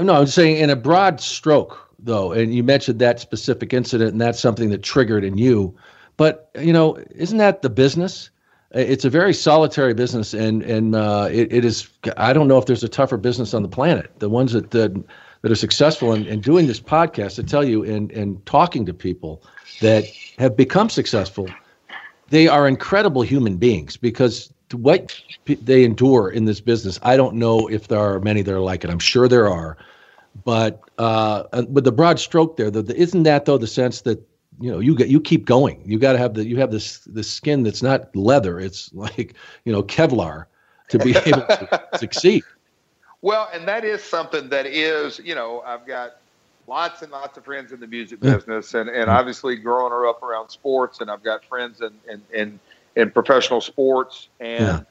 [0.00, 4.20] No, I'm saying in a broad stroke, though, and you mentioned that specific incident, and
[4.20, 5.74] that's something that triggered in you.
[6.18, 8.28] But you know, isn't that the business?
[8.72, 11.88] It's a very solitary business, and and uh, it, it is.
[12.18, 14.10] I don't know if there's a tougher business on the planet.
[14.18, 15.02] The ones that that,
[15.40, 18.92] that are successful in, in doing this podcast, to tell you, and and talking to
[18.92, 19.42] people
[19.80, 20.04] that
[20.38, 21.48] have become successful,
[22.30, 27.68] they are incredible human beings because what they endure in this business, I don't know
[27.68, 28.90] if there are many that are like it.
[28.90, 29.76] I'm sure there are,
[30.44, 34.02] but uh, uh, with the broad stroke there, the, the, isn't that though the sense
[34.02, 34.20] that
[34.60, 35.82] you know you get you keep going.
[35.86, 38.60] You got to have the you have this the skin that's not leather.
[38.60, 39.34] It's like
[39.64, 40.46] you know Kevlar
[40.88, 42.44] to be able to succeed.
[43.20, 46.18] Well, and that is something that is, you know, I've got
[46.68, 50.22] lots and lots of friends in the music business, and, and obviously growing her up
[50.22, 52.60] around sports, and I've got friends in in in,
[52.96, 54.84] in professional sports, and Yeah.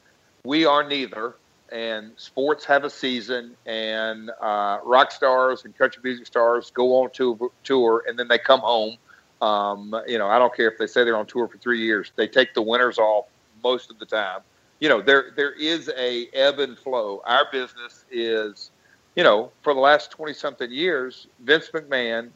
[0.43, 1.35] we are neither.
[1.71, 7.09] And sports have a season, and uh, rock stars and country music stars go on
[7.11, 8.97] to tour, and then they come home.
[9.41, 12.11] Um, you know, I don't care if they say they're on tour for three years;
[12.15, 13.25] they take the winters off
[13.63, 14.39] most of the time.
[14.79, 17.21] You know, there there is a ebb and flow.
[17.25, 18.71] Our business is,
[19.18, 22.30] you know, for the last twenty something years, Vince McMahon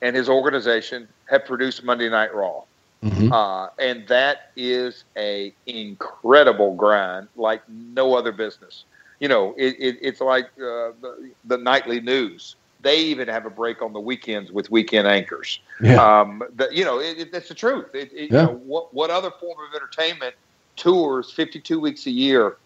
[0.00, 2.62] and his organization have produced Monday Night Raw.
[3.02, 3.32] Mhm.
[3.32, 8.84] Uh, and that is a incredible grind like no other business.
[9.20, 12.54] You know, it, it, it's like uh, the, the nightly news.
[12.80, 15.58] They even have a break on the weekends with weekend anchors.
[15.82, 15.96] Yeah.
[15.96, 17.90] Um, the, you know, it, it, that's the truth.
[17.92, 18.04] Yeah.
[18.12, 20.36] you know, what, what other form of entertainment
[20.76, 22.56] tours 52 weeks a year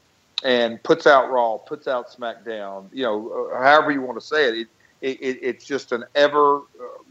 [0.43, 4.55] and puts out Raw, puts out SmackDown, you know, however you want to say it.
[4.55, 4.69] It,
[5.01, 7.03] it, it it's just an ever, uh,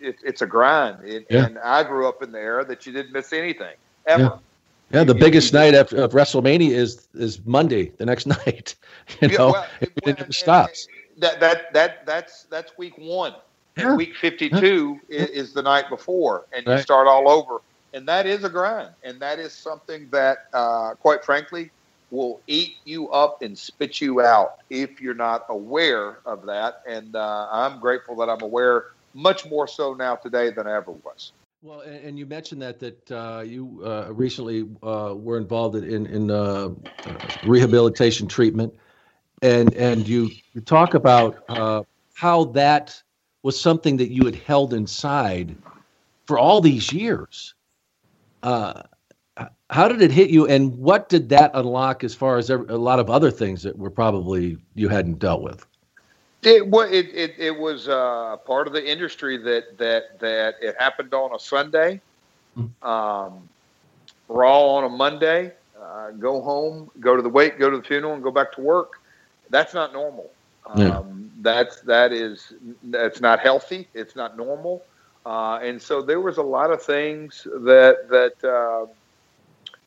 [0.00, 1.04] it, it's a grind.
[1.04, 1.46] It, Yeah.
[1.46, 3.74] And I grew up in the era that you didn't miss anything
[4.06, 4.22] ever.
[4.22, 4.38] Yeah.
[4.92, 8.74] Yeah, the biggest night of, of WrestleMania is is Monday, the next night.
[9.20, 10.88] You Yeah, know, well, it, it never stops.
[11.18, 13.34] That that that that's that's week one.
[13.76, 13.88] Yeah.
[13.88, 17.60] And week fifty two is, is the night before, and you start all over.
[17.92, 21.70] And that is a grind, and that is something that, uh, quite frankly,
[22.10, 26.82] will eat you up and spit you out if you're not aware of that.
[26.88, 28.84] And uh, I'm grateful that I'm aware
[29.14, 31.32] much more so now today than I ever was.
[31.62, 36.06] Well, and, and you mentioned that that uh, you uh, recently uh, were involved in
[36.06, 36.70] in uh,
[37.42, 38.74] rehabilitation treatment,
[39.42, 40.30] and and you,
[40.64, 41.82] talk about uh,
[42.14, 43.02] how that
[43.42, 45.56] was something that you had held inside
[46.26, 47.54] for all these years.
[49.70, 52.98] How did it hit you, and what did that unlock as far as a lot
[52.98, 55.66] of other things that were probably you hadn't dealt with?
[56.42, 60.74] It, well, it, it, it was uh, part of the industry that, that, that it
[60.78, 62.00] happened on a Sunday,
[62.82, 63.48] um,
[64.28, 68.14] Raw on a Monday, uh, go home, go to the wake, go to the funeral,
[68.14, 69.00] and go back to work.
[69.50, 70.30] That's not normal.
[70.76, 70.98] Yeah.
[70.98, 72.52] Um, that's that is
[72.84, 73.88] that's not healthy.
[73.94, 74.82] It's not normal.
[75.26, 78.86] Uh, and so there was a lot of things that that uh,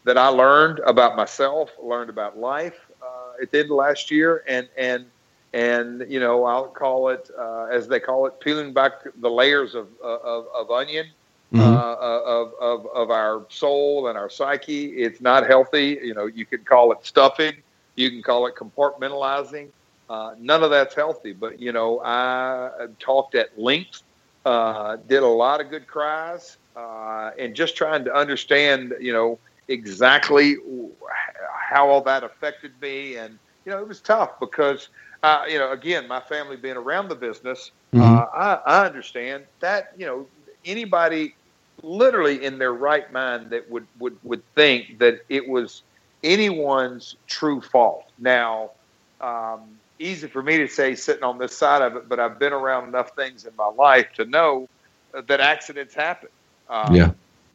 [0.06, 4.44] that I learned about myself, learned about life uh, at the end of last year,
[4.48, 5.06] and and
[5.54, 9.76] and you know I'll call it uh, as they call it, peeling back the layers
[9.76, 11.08] of of, of onion.
[11.54, 11.62] Mm-hmm.
[11.62, 14.86] Uh, of, of, of our soul and our psyche.
[14.86, 16.00] It's not healthy.
[16.02, 17.54] You know, you can call it stuffing.
[17.96, 19.68] You can call it compartmentalizing.
[20.10, 21.32] Uh, none of that's healthy.
[21.32, 24.02] But, you know, I talked at length,
[24.46, 29.38] uh, did a lot of good cries, uh, and just trying to understand, you know,
[29.68, 30.56] exactly
[31.70, 33.16] how all that affected me.
[33.16, 34.90] And, you know, it was tough because,
[35.24, 39.86] uh, you know, again, my family being around the business, uh, I, I understand that,
[39.98, 40.28] you know,
[40.66, 41.36] anybody
[41.82, 45.84] literally in their right mind that would, would, would think that it was
[46.24, 48.06] anyone's true fault.
[48.18, 48.72] Now,
[49.22, 52.54] um, easy for me to say sitting on this side of it, but I've been
[52.54, 54.68] around enough things in my life to know
[55.28, 56.30] that accidents happen.
[56.70, 57.12] Um, Yeah.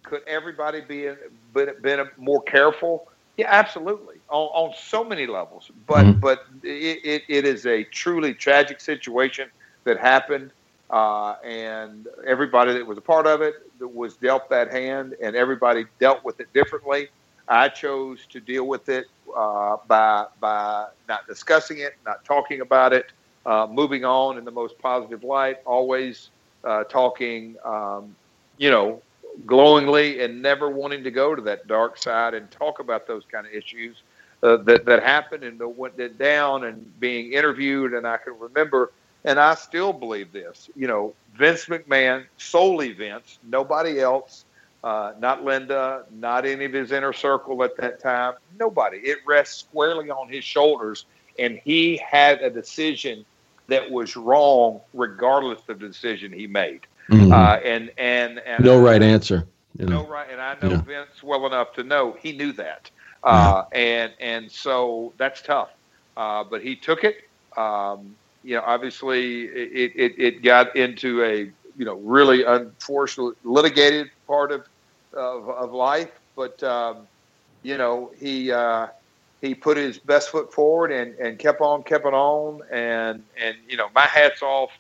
[0.09, 1.09] Could everybody be
[1.53, 3.05] been, been more careful?
[3.37, 5.71] Yeah, absolutely, on, on so many levels.
[5.87, 6.21] But Mhm.
[6.21, 9.49] but it, it, it is a truly tragic situation
[9.85, 10.53] that happened,
[10.91, 15.37] uh, and everybody that was a part of it that was dealt that hand, and
[15.37, 17.09] everybody dealt with it differently.
[17.49, 19.07] I chose to deal with it
[19.37, 23.07] uh, by by not discussing it, not talking about it,
[23.47, 26.31] uh, moving on in the most positive light, always
[26.67, 28.17] uh, talking, um,
[28.57, 29.03] you know,
[29.47, 33.47] glowingly, and never wanting to go to that dark side and talk about those kind
[33.47, 34.03] of issues
[34.43, 38.93] uh, that that happened and went down, and being interviewed, and I can remember,
[39.25, 44.45] and I still believe this, you know, Vince McMahon, solely Vince, nobody else
[44.85, 48.35] uh, not Linda, not any of his inner circle at that time.
[48.59, 48.99] Nobody.
[48.99, 51.07] It rests squarely on his shoulders,
[51.39, 53.25] and he had a decision
[53.67, 56.81] that was wrong, regardless of the decision he made.
[57.11, 57.31] Mhm.
[57.31, 59.47] Uh, and and and no right answer.
[59.79, 59.97] You know.
[59.97, 60.83] no right, and I know Yeah.
[60.85, 62.91] Vince well enough to know he knew that,
[63.23, 65.71] uh, and and so that's tough.
[66.17, 67.17] Uh, but he took it.
[67.57, 74.09] Um, you know, obviously it, it it got into a you know really unfortunate litigated
[74.27, 74.63] part of
[75.15, 77.09] of, of life, but um,
[77.63, 78.87] you know he uh,
[79.41, 83.57] he put his best foot forward and, and kept on kept it on and and
[83.69, 84.71] you know my hats off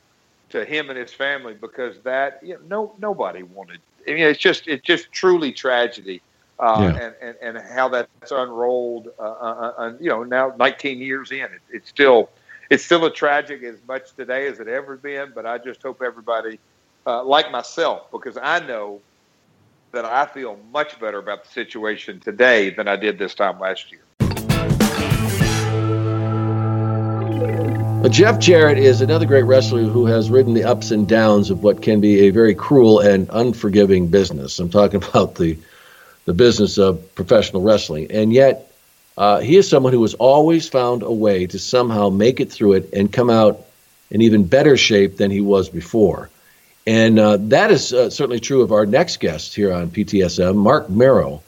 [0.51, 3.81] to him and his family because that you know, no nobody wanted.
[4.09, 6.23] I mean, it's just it's just truly tragedy,
[6.59, 6.99] uh, Yeah.
[6.99, 8.91] and, and and how that's unrolled.
[9.03, 12.31] Uh, uh, uh, you know, now 19 years in, it, it's still
[12.71, 15.33] it's still a tragic as much today as it ever been.
[15.35, 16.59] But I just hope everybody,
[17.07, 19.03] uh, like myself, because I know
[19.93, 23.91] that I feel much better about the situation today than I did this time last
[23.93, 24.03] year.
[28.07, 31.83] Jeff Jarrett is another great wrestler who has ridden the ups and downs of what
[31.83, 34.59] can be a very cruel and unforgiving business.
[34.59, 35.59] I'm talking about the
[36.25, 38.71] the business of professional wrestling, and yet
[39.17, 42.75] uh, he is someone who has always found a way to somehow make it through
[42.75, 43.65] it and come out
[44.11, 46.31] in even better shape than he was before.
[46.87, 50.89] And uh, that is uh, certainly true of our next guest here on PTSM, Marc
[50.89, 51.43] Mero.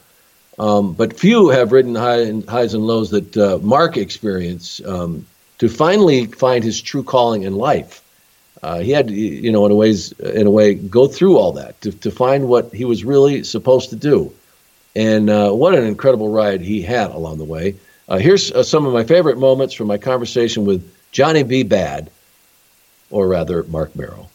[0.59, 5.25] Um, but few have ridden high highs and lows that uh, Mark experienced um,
[5.61, 8.01] to finally find his true calling in life.
[8.63, 11.79] Uh, he had, you know, in a ways, in a way, go through all that
[11.81, 14.33] to, to find what he was really supposed to do.
[14.95, 17.75] And uh, what an incredible ride he had along the way.
[18.09, 21.61] Uh, here's uh, some of my favorite moments from my conversation with Johnny B.
[21.61, 22.09] Bad,
[23.11, 24.29] or rather, Marc Mero.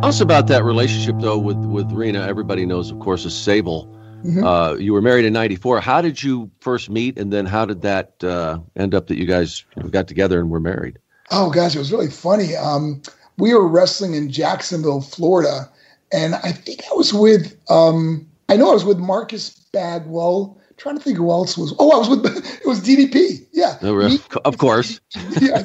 [0.00, 2.26] Tell us about that relationship, though, with with Rena.
[2.26, 3.95] Everybody knows, of course, is Sable.
[4.24, 4.44] Mhm.
[4.44, 5.80] Uh, you were married in '94.
[5.80, 9.26] How did you first meet, and then how did that uh, end up that you
[9.26, 10.98] guys got together and were married?
[11.30, 12.54] Oh gosh, it was really funny.
[12.56, 13.02] Um,
[13.38, 15.68] we were wrestling in Jacksonville, Florida,
[16.12, 20.58] and I think I was with um, I know I was with Marcus Bagwell.
[20.78, 21.74] Trying to think who else was.
[21.78, 22.26] Oh, I was with
[22.60, 23.46] it was DDP.
[23.52, 24.18] Yeah, Oh, really?
[24.44, 25.00] Of course.
[25.40, 25.64] yeah,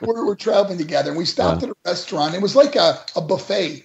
[0.00, 2.34] we're, we're traveling together, and we stopped at a restaurant.
[2.34, 3.84] It was like a, a buffet,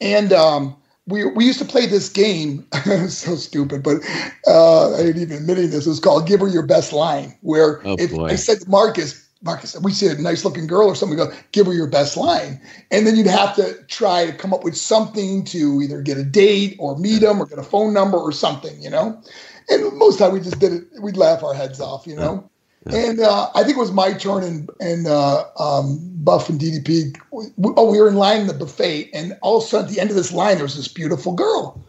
[0.00, 0.76] and um,
[1.06, 2.66] we we used to play this game.
[3.08, 3.98] so stupid, but
[4.46, 5.86] uh, I ain't even admitting this.
[5.86, 8.28] It was called "Give Her Your Best Line," where Oh, if boy.
[8.28, 11.32] I said to Marcus, Marcus, we see a nice looking girl or something, we go,
[11.50, 12.60] give her your best line.
[12.90, 16.24] And then you'd have to try to come up with something to either get a
[16.24, 19.20] date or meet them or get a phone number or something, you know?
[19.68, 22.14] And most of the time we just did it, we'd laugh our heads off, you
[22.14, 22.48] know?
[22.86, 27.16] And uh, I think it was my turn and, and uh, um, Buff and DDP.
[27.32, 30.00] oh, we were in line in the buffet, and all of a sudden at the
[30.00, 31.80] end of this line, there was this beautiful girl.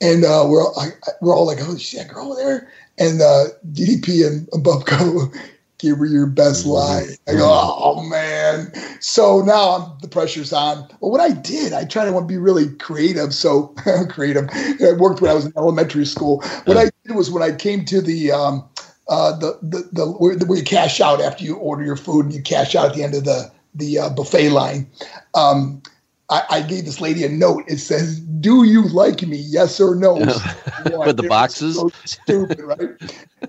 [0.00, 0.88] And uh, we're, all, I,
[1.20, 2.68] we're all like, oh, you see that girl there?
[2.98, 5.32] And uh, DDP and, and Buff go,
[5.82, 7.08] give her your best line.
[7.28, 8.72] I go, oh man.
[9.00, 10.88] So now I'm, the pressure's on.
[11.00, 13.34] Well, what I did, I tried to be really creative.
[13.34, 13.74] So
[14.08, 14.48] creative.
[14.52, 16.40] It worked when I was in elementary school.
[16.64, 18.68] What I did was when I came to the um,
[19.08, 22.34] uh, the, the the where, where you cash out after you order your food and
[22.34, 24.88] you cash out at the end of the the uh, buffet line.
[25.34, 25.82] Um,
[26.30, 27.64] I, I, gave this lady a note.
[27.66, 29.36] It says, "Do you like me?
[29.36, 31.76] Yes or no?" With the boxes.
[31.76, 32.80] So stupid, right?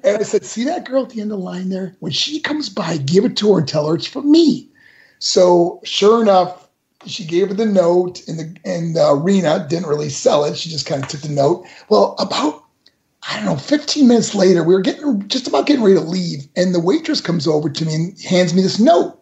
[0.04, 1.96] and I said, "See that girl at the end of the line there?
[2.00, 4.70] When she comes by, give it to her and tell her it's from me."
[5.20, 6.68] So sure enough,
[7.06, 10.58] she gave her the note, and the and uh, Rena didn't really sell it.
[10.58, 11.66] She just kind of took the note.
[11.90, 12.63] Well, about
[13.30, 16.48] I don't know, 15 minutes later, we were getting just about getting ready to leave,
[16.56, 19.20] and the waitress comes over to me and hands me this note.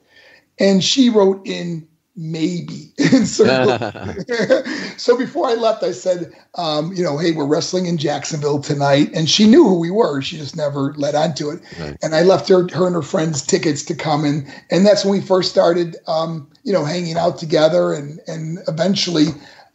[0.60, 2.94] And she wrote in maybe.
[3.26, 3.44] so,
[4.98, 9.10] so before I left, I said, um, you know, hey, we're wrestling in Jacksonville tonight.
[9.14, 10.22] And she knew who we were.
[10.22, 11.62] She just never let on to it.
[11.80, 11.98] Right.
[12.02, 14.26] And I left her, her and her friends tickets to come.
[14.26, 17.94] And, and that's when we first started, um, you know, hanging out together.
[17.94, 19.28] And, and eventually,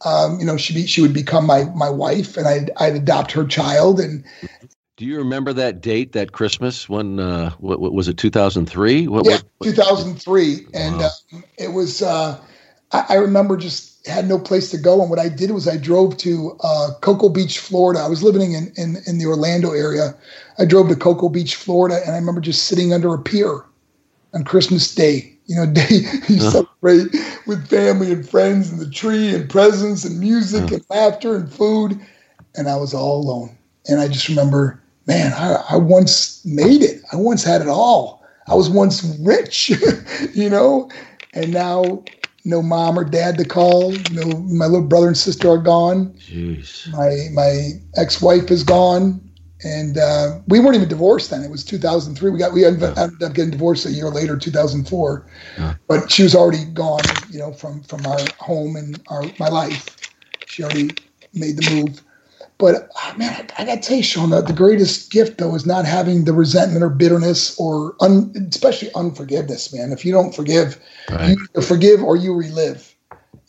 [0.04, 3.32] um, you know, she be, she would become my my wife, and I'd I'd adopt
[3.32, 4.00] her child.
[4.00, 4.24] And
[4.96, 6.88] do you remember that date, that Christmas?
[6.88, 8.16] When uh, what, what was it?
[8.16, 9.08] Two thousand three?
[9.24, 11.10] Yeah, two thousand three, and wow.
[11.32, 12.02] um, it was.
[12.02, 12.40] Uh,
[12.92, 15.76] I, I, remember just had no place to go, and what I did was I
[15.76, 18.00] drove to uh, Cocoa Beach, Florida.
[18.00, 20.14] I was living in, in in the Orlando area.
[20.58, 23.64] I drove to Cocoa Beach, Florida, and I remember just sitting under a pier
[24.36, 27.08] on Christmas Day you know, day you celebrate
[27.46, 31.98] with family and friends and the tree and presents and music and laughter and food.
[32.56, 33.56] And I was all alone.
[33.88, 37.02] And I just remember, man, I, I once made it.
[37.12, 38.24] I once had it all.
[38.48, 39.72] I was once rich,
[40.34, 40.90] you know,
[41.34, 42.04] and now
[42.44, 44.04] no mom or dad to call.
[44.08, 46.14] No, my little brother and sister are gone.
[46.18, 46.88] Jeez.
[46.92, 49.25] My my ex wife is gone
[49.64, 51.42] and uh, we weren't even divorced then.
[51.42, 52.30] It was 2003.
[52.30, 55.26] We got we ended up getting divorced a year later, 2004.
[55.58, 55.74] Yeah.
[55.88, 57.00] But she was already gone,
[57.30, 59.96] you know, from from our home and our my life.
[60.46, 60.90] She already
[61.32, 62.02] made the move.
[62.58, 65.54] But oh, man, I, I got to tell you, Sean, the, the greatest gift though
[65.54, 69.72] is not having the resentment or bitterness or un, especially unforgiveness.
[69.72, 70.78] Man, if you don't forgive,
[71.10, 71.36] right.
[71.54, 72.94] you forgive or you relive.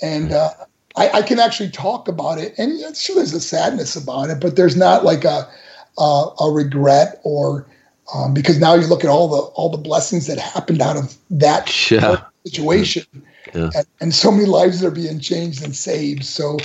[0.01, 0.51] And uh,
[0.95, 4.55] I, I can actually talk about it, and sure, there's a sadness about it, but
[4.55, 5.49] there's not like a
[5.97, 7.67] uh, a regret or
[8.13, 11.15] um, because now you look at all the all the blessings that happened out of
[11.29, 12.23] that yeah.
[12.45, 13.05] situation,
[13.53, 13.69] yeah.
[13.75, 16.23] And, and so many lives are being changed and saved.
[16.23, 16.57] So,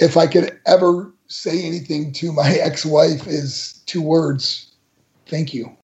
[0.00, 4.70] if I could ever say anything to my ex-wife, is two words:
[5.26, 5.76] thank you.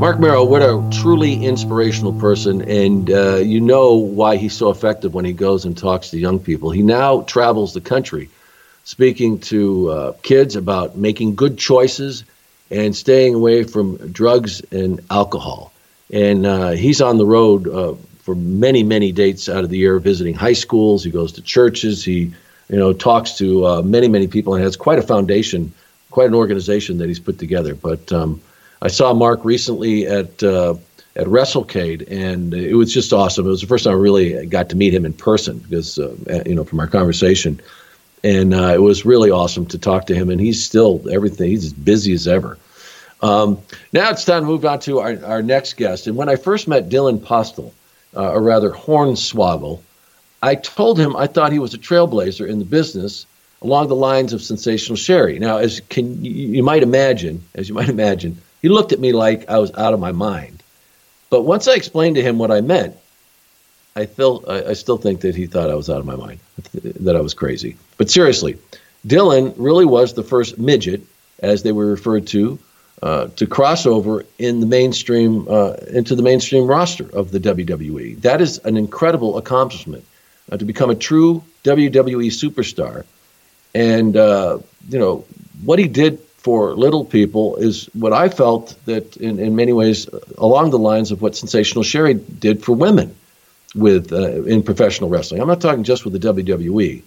[0.00, 5.12] Marc Mero what a truly inspirational person, and uh, you know why he's so effective
[5.12, 6.70] when he goes and talks to young people.
[6.70, 8.30] He now travels the country
[8.90, 12.24] speaking to uh, kids about making good choices
[12.72, 15.72] and staying away from drugs and alcohol.
[16.12, 17.94] And uh, he's on the road uh,
[18.24, 21.04] for many, many dates out of the year, visiting high schools.
[21.04, 22.04] He goes to churches.
[22.04, 22.32] He,
[22.68, 25.72] you know, talks to uh, many, many people, and has quite a foundation,
[26.10, 27.76] quite an organization that he's put together.
[27.76, 28.40] But um,
[28.82, 30.74] I saw Marc recently at uh,
[31.14, 33.46] at WrestleCade, and it was just awesome.
[33.46, 36.42] It was the first time I really got to meet him in person because, uh,
[36.44, 37.60] you know, from our conversation
[38.22, 40.30] and uh, it was really awesome to talk to him.
[40.30, 42.58] And he's still everything; he's as busy as ever.
[43.22, 43.58] Um,
[43.92, 46.06] now it's time to move on to our, our next guest.
[46.06, 47.72] And when I first met Dylan Postl,
[48.16, 49.80] uh, or rather Hornswoggle,
[50.42, 53.26] I told him I thought he was a trailblazer in the business
[53.62, 55.38] along the lines of Sensational Sherri.
[55.38, 59.48] Now, as can you might imagine, as you might imagine, he looked at me like
[59.48, 60.62] I was out of my mind.
[61.28, 62.96] But once I explained to him what I meant,
[63.96, 66.40] I still I, I still think that he thought I was out of my mind,
[66.72, 67.76] that I was crazy.
[67.96, 68.58] But seriously,
[69.06, 71.02] Dylan really was the first midget,
[71.40, 72.58] as they were referred to,
[73.02, 78.20] uh, to cross over in the mainstream uh, into the mainstream roster of the WWE.
[78.20, 80.04] That is an incredible accomplishment
[80.52, 83.04] uh, to become a true WWE superstar.
[83.74, 85.24] And uh, you know
[85.64, 90.08] what he did for little people is what I felt that in, in many ways
[90.38, 93.14] along the lines of what Sensational Sherri did for women
[93.74, 95.40] with uh, in professional wrestling.
[95.40, 97.02] I'm not talking just with the WWE.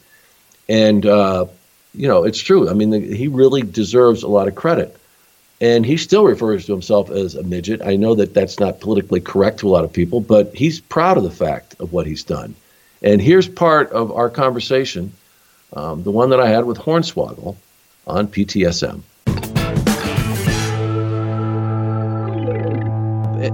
[0.69, 1.45] And uh,
[1.93, 2.69] you know, it's true.
[2.69, 4.97] I mean, the, he really deserves a lot of credit.
[5.61, 7.81] and he still refers to himself as a midget.
[7.83, 11.17] I know that that's not politically correct to a lot of people, but he's proud
[11.17, 12.55] of the fact of what he's done.
[13.01, 15.11] And here's part of our conversation,
[15.73, 17.55] um, the one that I had with Hornswoggle
[18.07, 19.01] on PTSM.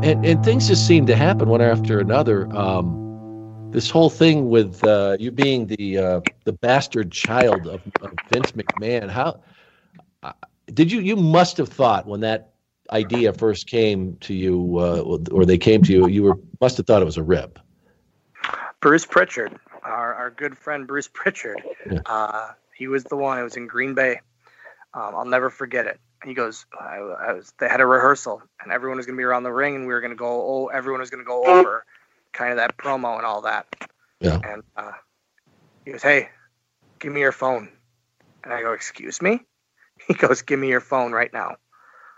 [0.04, 2.48] And, and, things just seem to happen one after another.
[2.56, 2.99] Um,
[3.72, 8.52] this whole thing with uh, you being the uh, the bastard child of, of Vince
[8.54, 9.10] McMahon.
[9.10, 9.42] How
[10.24, 10.34] uh,
[10.74, 11.00] did you?
[11.02, 12.54] You must have thought when that
[12.92, 16.88] idea first came to you, uh, or they came to you, you were must have
[16.88, 17.60] thought it was a rib.
[18.80, 21.62] Bruce Pritchard, our our good friend Bruce Pritchard.
[21.90, 22.00] Yeah.
[22.06, 23.38] Uh, he was the one.
[23.38, 24.22] It was in Green Bay.
[24.94, 26.00] Um, I'll never forget it.
[26.26, 27.54] He goes, I, I was.
[27.60, 29.94] They had a rehearsal, and everyone was going to be around the ring, and we
[29.94, 30.28] were going to go.
[30.28, 31.86] Oh, everyone was going to go over
[32.34, 33.68] kind of that promo and all that.
[34.20, 34.40] Yeah.
[34.44, 34.92] And uh,
[35.86, 36.30] he goes, "Hey,
[37.00, 37.70] give me your phone."
[38.44, 39.42] And I go, "Excuse me?"
[40.08, 41.58] He goes, "Give me your phone right now."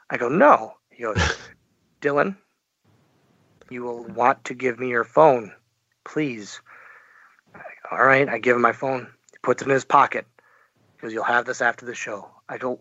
[0.09, 1.17] I go, "No." He goes,
[2.01, 2.37] "Dylan,
[3.69, 5.53] you will want to give me your phone,
[6.03, 6.61] please."
[7.53, 7.59] Go,
[7.91, 8.29] All right.
[8.29, 9.07] I give him my phone.
[9.31, 10.25] He puts it in his pocket.
[10.95, 12.79] He goes, "You'll have this after the show." I go,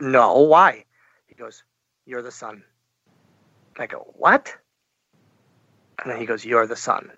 [0.00, 0.84] "No, why?"
[1.26, 1.64] He goes,
[2.04, 2.64] "You're the son."
[3.78, 4.54] I go, "What?"
[6.02, 7.10] And then he goes, "You're the son."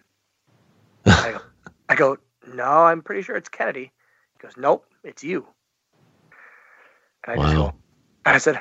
[1.06, 1.40] I, go,
[1.88, 3.90] I go, "No, I'm pretty sure it's Kennedy."
[4.34, 5.46] He goes, "Nope, it's you."
[7.24, 7.44] And I wow.
[7.44, 7.74] just go,
[8.26, 8.60] and I said,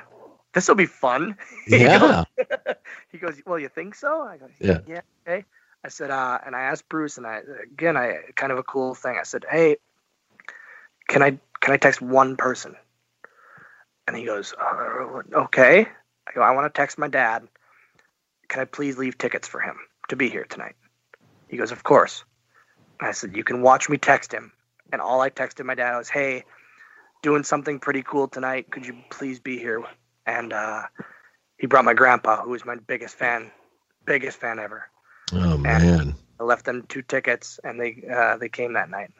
[0.53, 1.37] "This will be fun."
[1.67, 2.23] Yeah.
[2.37, 2.55] he, goes,
[3.11, 5.01] he goes, "Well, you think so?" I go, "Yeah." Yeah.
[5.27, 5.45] Okay.
[5.85, 7.41] I said, uh, and I asked Bruce, and I
[7.73, 9.17] again, I kind of a cool thing.
[9.19, 9.77] I said, "Hey,
[11.09, 12.75] can I can I text one person?"
[14.07, 15.87] And he goes, uh, "Okay."
[16.27, 17.45] I go, "I want to text my dad.
[18.47, 19.77] Can I please leave tickets for him?"
[20.09, 20.75] To be here tonight?
[21.47, 22.23] He goes, Of course.
[22.99, 24.51] I said, You can watch me text him.
[24.91, 26.43] And all I texted my dad was, Hey,
[27.21, 28.69] doing something pretty cool tonight.
[28.69, 29.83] Could you please be here?
[30.25, 30.83] And uh,
[31.57, 33.51] he brought my grandpa, who was my biggest fan,
[34.05, 34.89] biggest fan ever.
[35.31, 36.15] Oh man!
[36.39, 39.11] I left them two tickets, and they uh, they came that night.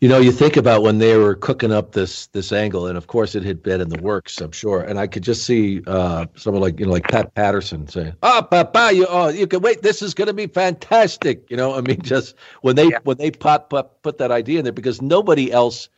[0.00, 3.06] You know, you think about when they were cooking up this this angle, and of
[3.06, 4.82] course it had been in the works, I'm sure.
[4.82, 8.46] And I could just see uh, someone like you know, like Pat Patterson saying, "Oh,
[8.50, 9.80] Papa, you oh, you can wait.
[9.80, 12.98] This is going to be fantastic." You know, I mean, just when they yeah.
[13.04, 15.88] when they put, put put that idea in there, because nobody else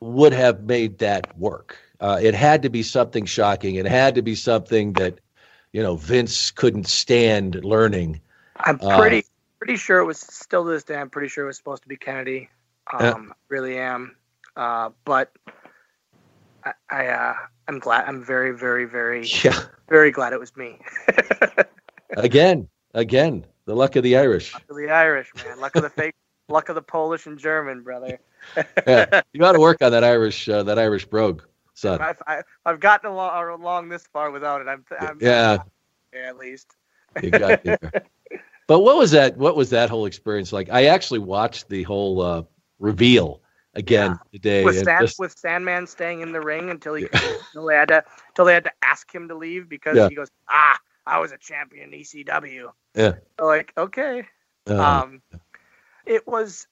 [0.00, 1.78] would have made that work.
[1.98, 3.76] Uh, it had to be something shocking.
[3.76, 5.18] It had to be something that
[5.72, 8.20] you know Vince couldn't stand learning.
[8.56, 9.30] I'm pretty uh,
[9.60, 10.96] pretty sure it was still to this day.
[10.96, 12.50] I'm pretty sure it was supposed to be Kennedy.
[12.92, 13.34] Um, yeah.
[13.48, 14.16] Really am.
[14.56, 15.32] Uh, but
[16.64, 17.34] I, I uh,
[17.68, 18.06] I'm glad.
[18.06, 19.58] I'm very, very, very, yeah.
[19.88, 20.78] very glad it was me.
[22.16, 24.54] again, again, the luck of the Irish.
[24.54, 25.60] Luck of the Irish, man.
[25.60, 26.14] Luck of the fake.
[26.48, 28.18] luck of the Polish and German, brother.
[28.86, 31.42] yeah, you got to work on that Irish, uh, that Irish brogue,
[31.74, 32.00] son.
[32.00, 34.68] I've, I, have gotten along, along this far without it.
[34.68, 35.58] I'm, I'm yeah.
[36.12, 36.66] yeah, at least.
[37.22, 37.78] you got there.
[38.66, 39.36] But what was that?
[39.36, 40.70] What was that whole experience like?
[40.70, 42.42] I actually watched the whole uh,
[42.82, 43.40] reveal
[43.74, 44.32] again yeah.
[44.32, 44.64] today.
[44.64, 47.34] With, Sand, just, with Sandman staying in the ring until he yeah.
[47.46, 50.08] until they had to until they had to ask him to leave because yeah.
[50.08, 52.72] he goes, ah, I was a champion in ECW.
[52.94, 53.14] Yeah.
[53.38, 54.26] So like, okay.
[54.68, 55.22] Uh, um,
[56.06, 56.66] it was,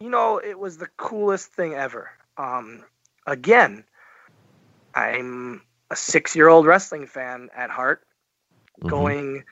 [0.00, 2.10] you know, it was the coolest thing ever.
[2.36, 2.84] Um,
[3.26, 3.84] again,
[4.94, 8.02] I'm a six-year-old wrestling fan at heart,
[8.80, 8.88] mm-hmm.
[8.88, 9.44] going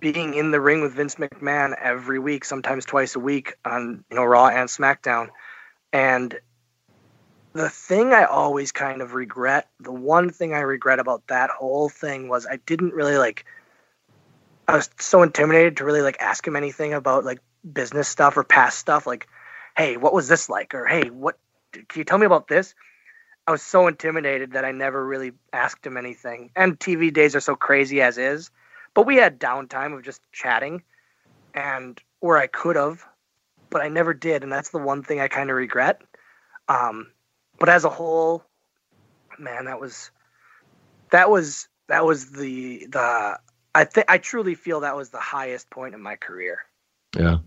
[0.00, 4.16] being in the ring with Vince McMahon every week, sometimes twice a week on you
[4.16, 5.28] know Raw and SmackDown.
[5.92, 6.38] And
[7.52, 11.88] the thing I always kind of regret, the one thing I regret about that whole
[11.88, 13.44] thing was I didn't really like
[14.66, 18.44] I was so intimidated to really like ask him anything about like business stuff or
[18.44, 19.28] past stuff like
[19.76, 21.38] hey, what was this like or hey, what
[21.72, 22.74] can you tell me about this?
[23.46, 26.50] I was so intimidated that I never really asked him anything.
[26.54, 28.50] And TV days are so crazy as is
[28.94, 30.82] but we had downtime of just chatting,
[31.54, 33.04] and or I could have,
[33.70, 36.02] but I never did, and that's the one thing I kind of regret.
[36.68, 37.12] Um,
[37.58, 38.44] but as a whole,
[39.38, 40.10] man, that was
[41.10, 43.38] that was that was the the
[43.74, 46.58] I think I truly feel that was the highest point in my career.
[47.16, 47.38] Yeah.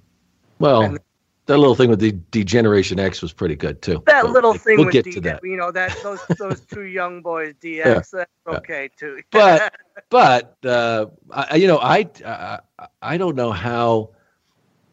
[0.59, 0.99] Well, and
[1.45, 4.01] that little thing with the Degeneration X was pretty good too.
[4.05, 5.41] That little thing we'll with get D- to that.
[5.43, 8.01] you know that those those two young boys DX yeah.
[8.11, 9.22] that's okay too.
[9.31, 9.73] but
[10.09, 12.59] but uh, I, you know I, I
[13.01, 14.11] I don't know how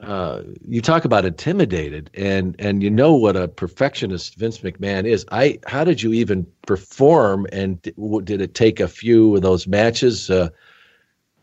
[0.00, 5.24] uh, you talk about intimidated and and you know what a perfectionist Vince McMahon is.
[5.30, 10.30] I how did you even perform and did it take a few of those matches
[10.30, 10.48] uh,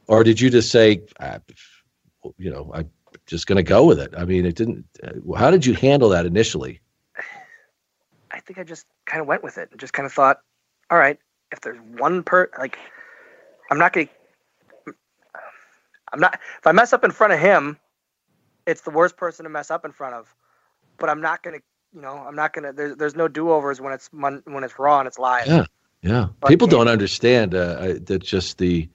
[0.08, 1.40] or did you just say ah,
[2.38, 2.86] you know I
[3.28, 4.14] just going to go with it.
[4.18, 4.86] I mean, it didn't.
[5.04, 6.82] Uh, how did you handle that initially?
[8.32, 10.40] I think I just kind of went with it and just kind of thought,
[10.90, 11.20] all right,
[11.52, 12.78] if there's one per like,
[13.70, 14.08] I'm not gonna.
[16.14, 16.40] I'm not.
[16.58, 17.78] If I mess up in front of him,
[18.66, 20.34] it's the worst person to mess up in front of.
[20.98, 21.60] But I'm not gonna.
[21.94, 22.74] You know, I'm not gonna.
[22.74, 25.48] There's there's no do overs when it's when it's raw and it's live.
[25.48, 25.66] Yeah,
[26.02, 26.28] yeah.
[26.48, 28.90] People don't understand uh, that just the.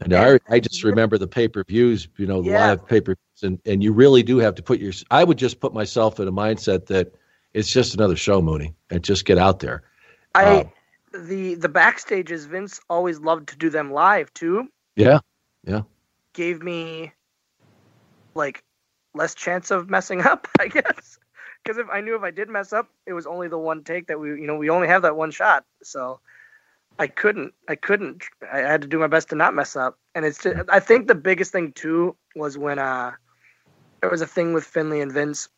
[0.00, 2.66] And I, I just remember the pay per views, you know, the Yeah.
[2.68, 4.92] live pay per views, and, and you really do have to put your.
[5.10, 7.14] I would just put myself in a mindset that
[7.54, 9.84] it's just another show, Mooney, and just get out there.
[10.34, 10.64] I uh,
[11.18, 14.68] the the backstages Vince always loved to do them live too.
[14.96, 15.20] Yeah,
[15.64, 15.82] yeah.
[16.34, 17.12] Gave me
[18.34, 18.62] like
[19.14, 21.18] less chance of messing up, I guess.
[21.62, 24.08] Because if I knew if I did mess up, it was only the one take
[24.08, 26.20] that we you know we only have that one shot, so
[26.98, 29.98] I couldn't I couldn't I had to do my best to not mess up.
[30.14, 33.12] And it's just, I think the biggest thing too was when uh
[34.00, 35.48] there was a thing with Finlay and Vince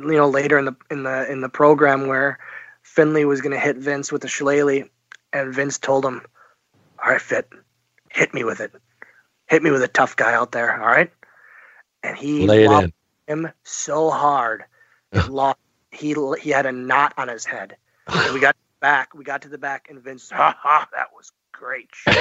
[0.00, 2.38] you know later in the in the in the program where
[2.82, 4.84] Finlay was going to hit Vince with a shillelagh,
[5.32, 6.22] and Vince told him,
[7.02, 7.48] "All right, Fit,
[8.10, 8.72] hit me with it.
[9.48, 10.80] Hit me with a tough guy out there.
[10.80, 11.10] All right."
[12.02, 12.92] And he Lay it lobbed
[13.28, 13.46] in.
[13.46, 14.64] him so hard,
[15.28, 15.58] lost.
[15.90, 17.76] He he had a knot on his head.
[18.32, 19.14] We got back.
[19.14, 21.90] We got to the back, and Vince, ha ha, that was great.
[21.92, 22.14] shit."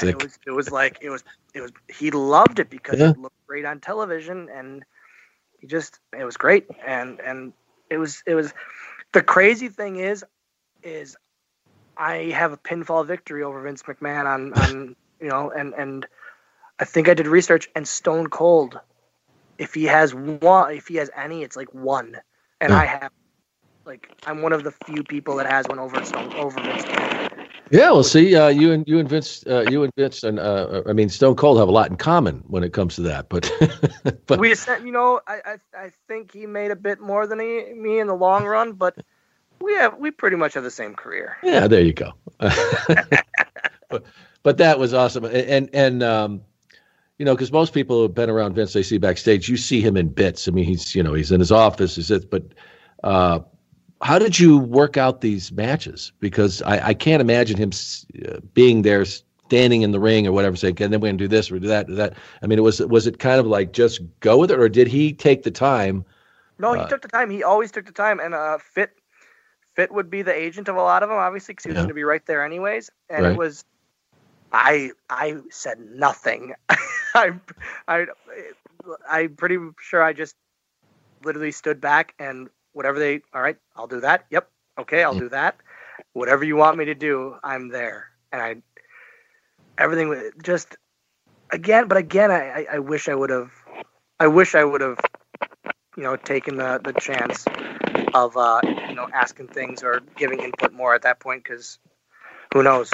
[0.00, 3.10] And it was it was like it was it was he loved it because Yeah.
[3.10, 4.84] it looked great on television and
[5.58, 7.52] he just it was great and and
[7.90, 8.52] it was it was
[9.12, 10.24] the crazy thing is
[10.82, 11.16] is
[11.96, 16.06] I have a pinfall victory over Vince McMahon on on you know and and
[16.78, 18.78] I think I did research and Stone Cold
[19.58, 22.16] if he has one if he has any it's like one
[22.60, 23.10] and I have
[23.86, 26.84] like I'm one of the few people that has one over Stone over Vince.
[27.70, 30.82] Yeah, well, see, uh, you and you and Vince, uh, you and Vince, and uh,
[30.86, 33.28] I mean, Stone Cold have a lot in common when it comes to that.
[33.28, 33.50] But,
[34.26, 34.54] but we
[34.84, 38.06] you know, I, I I think he made a bit more than he, me in
[38.06, 38.96] the long run, but
[39.60, 41.36] we have we pretty much have the same career.
[41.42, 42.12] yeah, there you go.
[42.38, 44.04] but,
[44.42, 46.42] but that was awesome, and and, um,
[47.18, 49.80] you know, because most people who have been around Vince, they see backstage, you see
[49.80, 50.48] him in bits.
[50.48, 52.30] I mean, he's you know, he's in his office, is it?
[52.30, 52.44] But
[53.02, 53.40] uh,
[54.02, 56.12] how did you work out these matches?
[56.20, 57.70] Because I, I can't imagine him
[58.28, 61.28] uh, being there, standing in the ring or whatever, saying, "And then we're gonna do
[61.28, 63.72] this or do that, do that." I mean, it was was it kind of like
[63.72, 66.04] just go with it, or did he take the time?
[66.58, 67.30] No, he Uh, took the time.
[67.30, 68.90] He always took the time, and uh, Fit
[69.74, 71.86] Fit would be the agent of a lot of them, obviously, because he was Yeah.
[71.86, 72.90] going to be right there anyways.
[73.08, 73.26] And Right.
[73.26, 73.64] it was,
[74.52, 76.54] I I said nothing.
[77.14, 77.32] I
[77.88, 78.06] I
[79.08, 80.36] I'm pretty sure I just
[81.24, 83.22] literally stood back and whatever they.
[83.32, 84.26] All right, I'll do that.
[84.30, 84.50] Yep.
[84.80, 85.56] Okay, I'll do that.
[86.12, 88.08] Whatever you want me to do, I'm there.
[88.32, 88.56] And I
[89.78, 90.76] everything just
[91.50, 93.52] again, but again, I I, I wish I would have.
[94.20, 94.98] I wish I would have
[95.96, 97.46] you know, taken the, the chance
[98.14, 101.78] of, uh, you know, asking things or giving input more at that point because
[102.52, 102.90] who knows.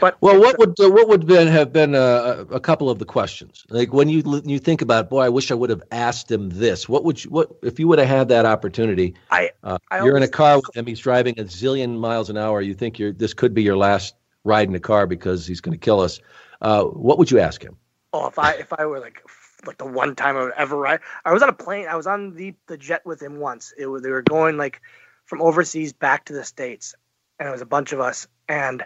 [0.00, 3.04] But Well, what would uh, what would been have been uh, a couple of the
[3.04, 3.64] questions?
[3.68, 6.88] Like when you you think about, boy, I wish I would have asked him this.
[6.88, 9.14] What would you what if you would have had that opportunity?
[9.30, 10.86] I, uh, I you're in a car with him.
[10.86, 12.62] He's driving a zillion miles an hour.
[12.62, 14.14] You think you're this could be your last
[14.44, 16.20] ride in the car because he's going to kill us.
[16.62, 17.76] Uh, what would you ask him?
[18.12, 19.22] Oh, if I if I were like
[19.66, 21.86] like the one time I would ever ride, I was on a plane.
[21.88, 23.74] I was on the the jet with him once.
[23.76, 24.80] It was they were going like
[25.26, 26.94] from overseas back to the states,
[27.38, 28.26] and it was a bunch of us.
[28.48, 28.84] And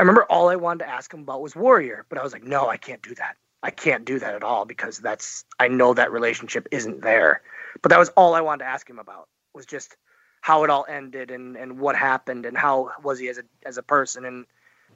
[0.00, 2.42] I remember all I wanted to ask him about was Warrior, but I was like,
[2.42, 3.36] no, I can't do that.
[3.62, 7.42] I can't do that at all because that's I know that relationship isn't there.
[7.82, 9.96] But that was all I wanted to ask him about was just
[10.40, 13.76] how it all ended and and what happened and how was he as a as
[13.76, 14.46] a person and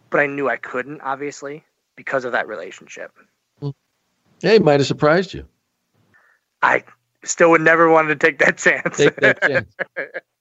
[0.08, 1.64] but I knew I couldn't obviously
[1.96, 3.12] because of that relationship.
[4.40, 5.46] Yeah, he might have surprised you.
[6.62, 6.82] I
[7.24, 8.96] still would never want to take that chance.
[8.96, 9.74] Take that chance.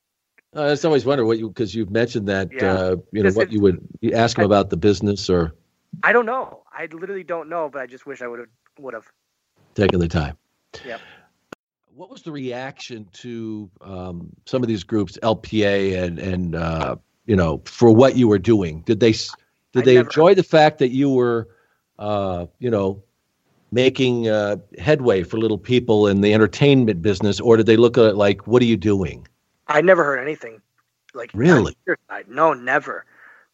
[0.56, 2.74] I just always wonder what you because you've mentioned that Yeah.
[2.74, 5.54] uh, you know what you would you ask him about the business or
[6.04, 6.64] I don't know.
[6.72, 8.50] I literally don't know, but I just wish I would have
[8.80, 9.12] would have.
[9.76, 10.38] taken the time.
[10.84, 11.02] Yep.
[11.96, 17.36] What was the reaction to um, some of these groups, LPA and and uh, you
[17.36, 18.82] know, for what you were doing?
[18.82, 19.36] Did they s-
[19.74, 21.50] did they enjoy the fact that you were,
[22.00, 23.04] uh, you know,
[23.72, 28.06] making uh, headway for little people in the entertainment business, or did they look at
[28.06, 29.28] it like, what are you doing?
[29.68, 30.62] I never heard anything
[31.14, 31.78] like Really?
[32.28, 33.06] No, never,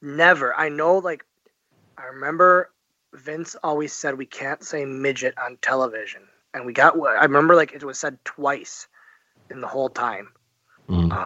[0.02, 0.54] never.
[0.56, 0.98] I know.
[0.98, 1.26] Like,
[1.98, 2.72] I remember
[3.14, 6.22] Vince always said we can't say midget on television,
[6.54, 6.96] and we got.
[7.00, 8.88] I remember like it was said twice
[9.50, 10.30] in the whole time.
[11.12, 11.26] Uh,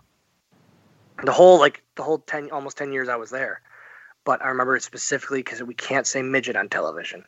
[1.23, 3.61] the whole like the whole ten almost ten years I was there,
[4.25, 7.23] but I remember it specifically because we can't say midget on television.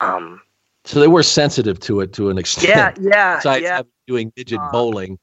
[0.00, 0.42] Um,
[0.84, 2.68] So they were sensitive to it to an extent.
[2.68, 3.76] Yeah, yeah, Besides yeah.
[3.76, 5.18] having- doing midget Uh, bowling,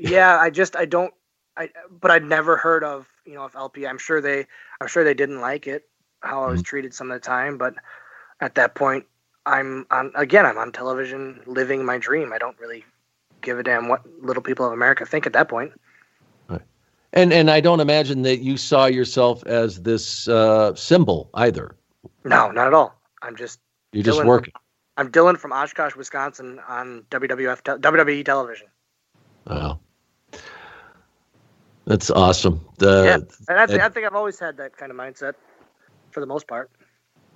[0.00, 1.12] yeah, I just I don't
[1.56, 1.70] I
[2.00, 3.86] but I'd never heard of you know of LP.
[3.86, 4.46] I'm sure they
[4.80, 5.88] I'm sure they didn't like it
[6.20, 6.64] how I was mm-hmm.
[6.64, 7.74] treated some of the time, but
[8.40, 9.06] at that point
[9.46, 12.32] I'm on again I'm on television living my dream.
[12.32, 12.84] I don't really
[13.40, 15.72] give a damn what little people of America think at that point.
[16.48, 16.62] Right.
[17.12, 21.76] And and I don't imagine that you saw yourself as this uh, symbol either.
[22.24, 23.00] No, not at all.
[23.22, 23.60] I'm just
[23.92, 24.52] you're just working.
[24.96, 28.66] I'm Dylan from Oshkosh, Wisconsin, on WWF te- WWE television.
[29.46, 29.80] Wow,
[31.86, 32.60] that's awesome.
[32.78, 35.34] The, yeah, and I, I think I've always had that kind of mindset,
[36.10, 36.70] for the most part.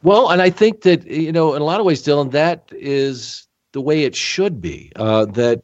[0.02, 3.48] Well, and I think that you know, in a lot of ways, Dylan, that is
[3.72, 4.92] the way it should be.
[4.96, 5.62] Uh, that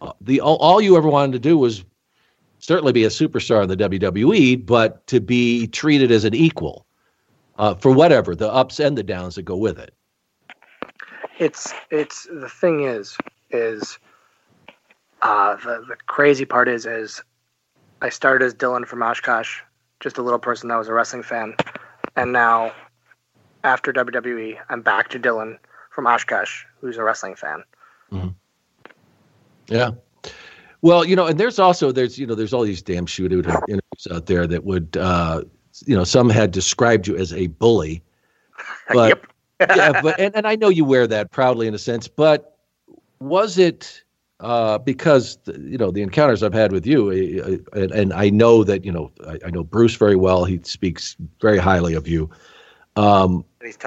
[0.00, 1.84] uh, the all, all you ever wanted to do was
[2.58, 6.86] certainly be a superstar in the WWE, but to be treated as an equal
[7.58, 9.94] uh, for whatever the ups and the downs that go with it.
[11.38, 13.16] It's it's the thing is
[13.50, 13.98] is
[15.22, 17.22] uh, the the crazy part is is
[18.04, 19.60] I started as Dylan from Oshkosh,
[19.98, 21.54] just a little person that was a wrestling fan,
[22.16, 22.70] and now
[23.64, 25.56] after WWE, I'm back to Dylan
[25.90, 27.64] from Oshkosh, who's a wrestling fan.
[28.12, 28.28] Mm-hmm.
[29.68, 29.92] Yeah.
[30.82, 34.06] Well, you know, and there's also there's you know there's all these damn shooter interviews
[34.12, 35.42] out there that would uh,
[35.86, 38.02] you know some had described you as a bully,
[38.92, 39.24] but
[39.60, 42.58] yeah, but and, and I know you wear that proudly in a sense, but
[43.20, 44.03] was it
[44.44, 47.08] uh, because you know the encounters I've had with you,
[47.74, 50.44] uh, and, and, I know that you know I, I, know Bruce very well.
[50.44, 52.30] He speaks very highly of you.
[52.96, 53.44] Um,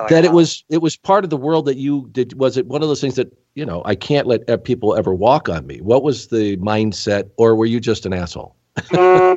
[0.10, 2.34] that it was it was part of the world that you did.
[2.40, 5.48] Was it one of those things that you know I can't let people ever walk
[5.48, 5.80] on me?
[5.80, 8.56] What was the mindset, or were you just an asshole?
[8.92, 9.36] no,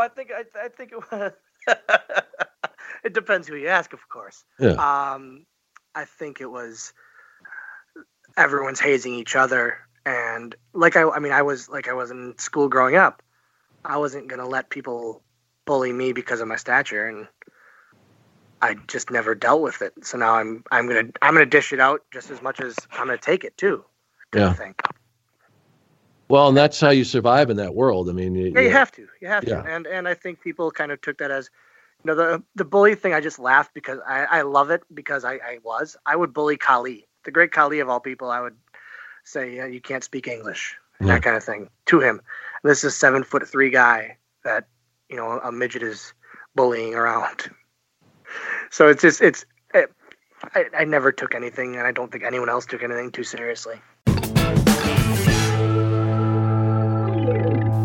[0.00, 1.32] I think I, I think it was.
[3.04, 4.44] it depends who you ask, of course.
[4.58, 4.70] Yeah.
[4.70, 5.44] Um,
[5.94, 6.94] I think it was
[8.38, 12.34] everyone's hazing each other, and like I, I mean, I was like I was in
[12.38, 13.22] school growing up.
[13.84, 15.22] I wasn't gonna let people
[15.64, 17.28] bully me because of my stature, and
[18.60, 19.92] I just never dealt with it.
[20.02, 23.06] So now I'm I'm gonna I'm gonna dish it out just as much as I'm
[23.06, 23.84] gonna take it too.
[24.34, 24.54] Yeah.
[26.28, 28.08] Well, and that's how you survive in that world.
[28.08, 29.62] I mean, you, yeah, you have to, you have yeah.
[29.62, 31.50] to, and and I think people kind of took that as,
[32.02, 33.12] you know, the the bully thing.
[33.12, 36.56] I just laughed because I I love it because I I was I would bully
[36.56, 38.30] Khali, the great Khali of all people.
[38.30, 38.56] I would
[39.24, 41.14] say, yeah, you can't speak English, and yeah.
[41.14, 42.20] that kind of thing to him.
[42.62, 44.66] And this is a seven foot three guy that
[45.08, 46.12] you know a midget is
[46.54, 47.50] bullying around
[48.70, 49.44] so it's just it's
[49.74, 49.90] it,
[50.54, 53.80] I, I never took anything, and I don't think anyone else took anything too seriously.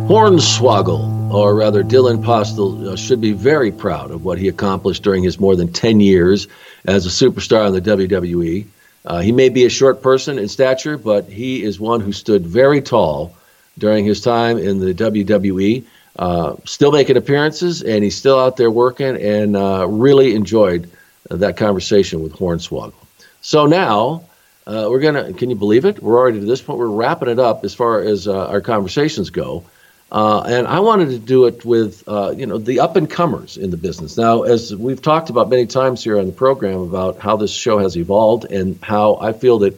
[0.08, 5.24] Hornswoggle, or rather Dylan Postl, uh, should be very proud of what he accomplished during
[5.24, 6.48] his more than 10 years
[6.86, 8.66] as a superstar in the WWE.
[9.08, 12.46] Uh, he may be a short person in stature, but he is one who stood
[12.46, 13.36] very tall
[13.78, 15.84] during his time in the WWE
[16.20, 20.90] uh, still making appearances, and he's still out there working, and uh, really enjoyed
[21.30, 22.94] that conversation with Hornswoggle.
[23.42, 24.24] So now
[24.66, 25.34] uh, we're gonna.
[25.34, 26.02] Can you believe it?
[26.02, 26.80] We're already to this point.
[26.80, 29.64] We're wrapping it up as far as uh, our conversations go.
[30.10, 33.72] Uh, and I wanted to do it with, you know, the up and comers in
[33.72, 34.18] the business.
[34.18, 37.80] Now, as we've talked about many times here on the program about how this show
[37.80, 39.74] has evolved and how I feel that,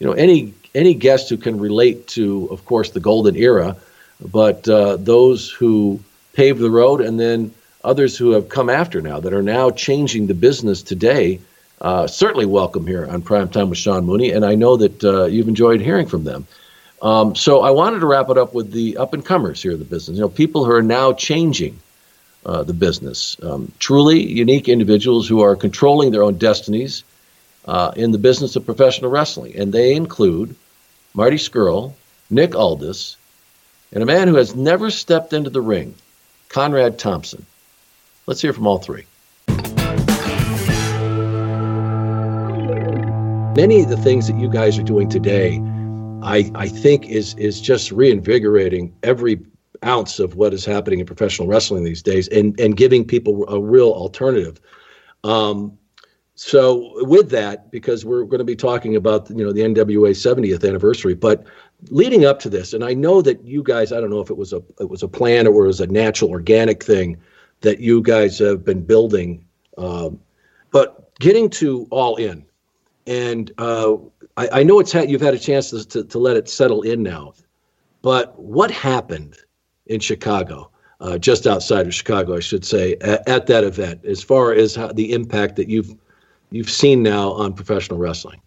[0.00, 3.76] you know, any any guest who can relate to, of course, the golden era,
[4.20, 6.00] but uh, those who
[6.34, 10.26] paved the road and then others who have come after now that are now changing
[10.26, 11.40] the business today.
[11.80, 15.24] Uh, certainly welcome here on Prime Time with Sean Mooney, and I know that uh,
[15.26, 16.46] you've enjoyed hearing from them.
[17.00, 19.78] Um, so I wanted to wrap it up with the up and comers here in
[19.78, 20.16] the business.
[20.16, 21.78] You know, people who are now changing
[22.44, 27.04] uh, the business, um, truly unique individuals who are controlling their own destinies
[27.66, 30.56] uh, in the business of professional wrestling, and they include
[31.14, 31.94] Marty Scurll,
[32.30, 33.16] Nick Aldis,
[33.92, 35.94] and a man who has never stepped into the ring,
[36.48, 37.44] Conrad Thompson.
[38.26, 39.04] Let's hear from all three.
[43.56, 45.60] Many of the things that you guys are doing today,
[46.22, 49.40] I, I think is is just reinvigorating every
[49.84, 53.60] ounce of what is happening in professional wrestling these days and, and giving people a
[53.60, 54.60] real alternative.
[55.24, 55.78] Um,
[56.34, 60.66] so with that, because we're going to be talking about you know the NWA 70th
[60.66, 61.44] anniversary, but
[61.90, 64.36] leading up to this, and I know that you guys, I don't know if it
[64.36, 67.16] was a it was a plan or it was a natural organic thing
[67.62, 69.44] that you guys have been building,
[69.78, 70.20] um,
[70.70, 72.44] but getting to all in,
[73.08, 73.96] and uh,
[74.38, 76.82] I, I, know it's had, you've had a chance to, to, to let it settle
[76.82, 77.34] in now,
[78.02, 79.36] but what happened
[79.86, 80.70] in Chicago?
[81.00, 84.74] Uh, just outside of Chicago, I should say, at, at that event, as far as
[84.74, 85.94] how, the impact that you've
[86.50, 88.40] you've seen now on professional wrestling.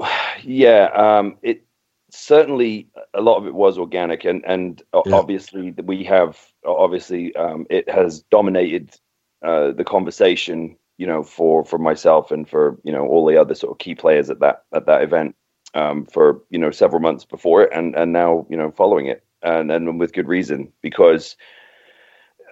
[0.44, 1.64] Yeah, um, it
[2.10, 5.14] certainly a lot of it was organic, and and yeah.
[5.14, 6.36] obviously we have
[6.66, 8.96] obviously um, it has dominated
[9.42, 10.76] uh, the conversation.
[10.98, 13.94] You know, for for myself and for you know all the other sort of key
[13.94, 15.34] players at that at that event
[15.74, 19.24] um, for you know several months before it, and and now you know following it,
[19.42, 21.36] and and with good reason because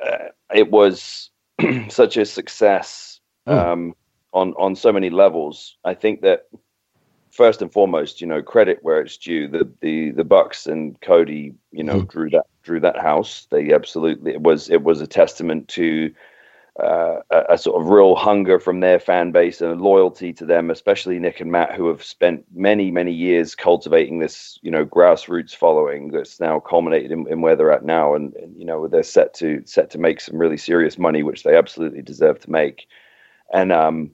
[0.04, 1.30] uh, it was
[1.88, 3.52] such a success hmm.
[3.52, 3.94] um,
[4.32, 5.76] on on so many levels.
[5.84, 6.48] I think that
[7.30, 9.48] first and foremost, you know, credit where it's due.
[9.48, 12.10] The the the Bucks and Cody, you know, mm.
[12.10, 13.46] drew that drew that house.
[13.50, 16.12] They absolutely it was it was a testament to
[16.80, 20.44] uh, a, a, sort of real hunger from their fan base and a loyalty to
[20.44, 24.84] them, especially Nick and Matt, who have spent many many years cultivating this you know
[24.84, 28.88] grassroots following that's now culminated in, in where they're at now, and, and you know
[28.88, 32.50] they're set to set to make some really serious money, which they absolutely deserve to
[32.50, 32.86] make.
[33.52, 34.12] And um,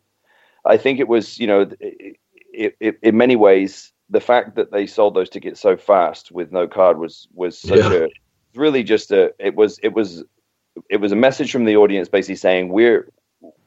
[0.65, 1.71] I think it was you know.
[1.81, 2.17] It,
[2.59, 6.53] it, it, in many ways, the fact that they sold those tickets so fast with
[6.53, 7.93] no card was was such yeah.
[7.93, 8.09] a
[8.55, 10.25] really just a it was it was
[10.91, 13.09] it was a message from the audience basically saying we're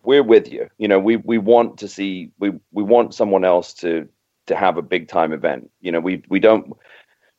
[0.03, 0.69] we're with you.
[0.77, 4.07] You know, we we want to see we we want someone else to
[4.47, 5.69] to have a big time event.
[5.81, 6.75] You know, we we don't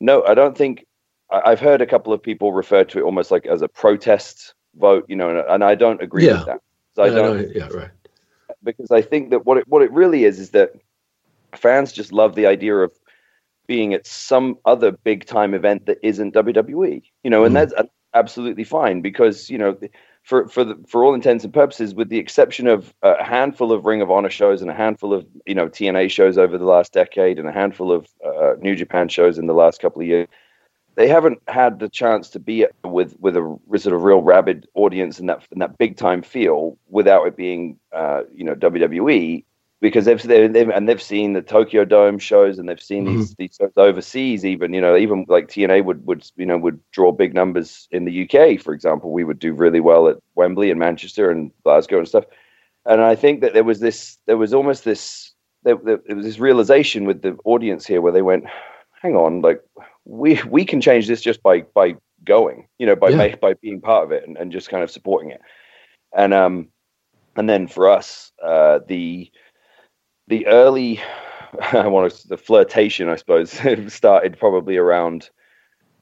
[0.01, 0.87] no, I don't think
[1.31, 5.05] I've heard a couple of people refer to it almost like as a protest vote.
[5.09, 6.39] You know, and, and I don't agree yeah.
[6.39, 6.61] with that.
[6.99, 7.55] I don't.
[7.55, 7.91] yeah, right.
[8.63, 10.73] Because I think that what it what it really is is that
[11.55, 12.93] fans just love the idea of
[13.67, 17.03] being at some other big time event that isn't WWE.
[17.23, 17.59] You know, and mm.
[17.59, 17.73] that's
[18.15, 19.77] absolutely fine because you know
[20.23, 23.85] for for the, for all intents and purposes, with the exception of a handful of
[23.85, 26.93] Ring of Honor shows and a handful of you know TNA shows over the last
[26.93, 30.29] decade and a handful of uh, New Japan shows in the last couple of years,
[30.95, 35.19] they haven't had the chance to be with with a sort of real rabid audience
[35.19, 39.45] and that and that big time feel without it being uh, you know WWE
[39.81, 43.43] because they've, they've, and they've seen the Tokyo Dome shows and they've seen these, mm-hmm.
[43.43, 47.13] these shows overseas even you know even like TNA would would you know would draw
[47.13, 50.79] big numbers in the UK for example we would do really well at Wembley and
[50.79, 52.25] Manchester and Glasgow and stuff
[52.87, 56.27] and I think that there was this there was almost this there, there, there was
[56.27, 58.45] this realization with the audience here where they went
[59.03, 59.63] hang on like
[60.05, 61.95] we we can change this just by by
[62.25, 63.35] going you know by yeah.
[63.37, 65.41] by being part of it and, and just kind of supporting it
[66.15, 66.69] and um
[67.37, 69.31] and then for us uh the
[70.31, 71.01] the early,
[71.73, 73.61] I want to, the flirtation, I suppose,
[73.93, 75.29] started probably around.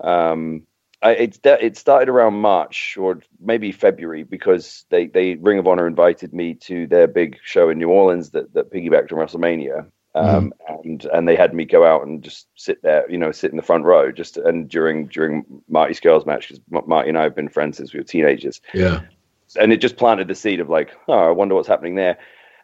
[0.01, 0.63] Um,
[1.01, 5.87] I, it's it started around March or maybe February because they, they Ring of Honor
[5.87, 9.87] invited me to their big show in New Orleans that, that piggybacked on WrestleMania.
[10.15, 10.85] Um, mm.
[10.85, 13.57] and and they had me go out and just sit there, you know, sit in
[13.57, 17.37] the front row, just and during during Marty Scurll's match because Marty and I have
[17.37, 18.61] been friends since we were teenagers.
[18.75, 19.03] Yeah,
[19.61, 22.19] and it just planted the seed of like, oh, I wonder what's happening there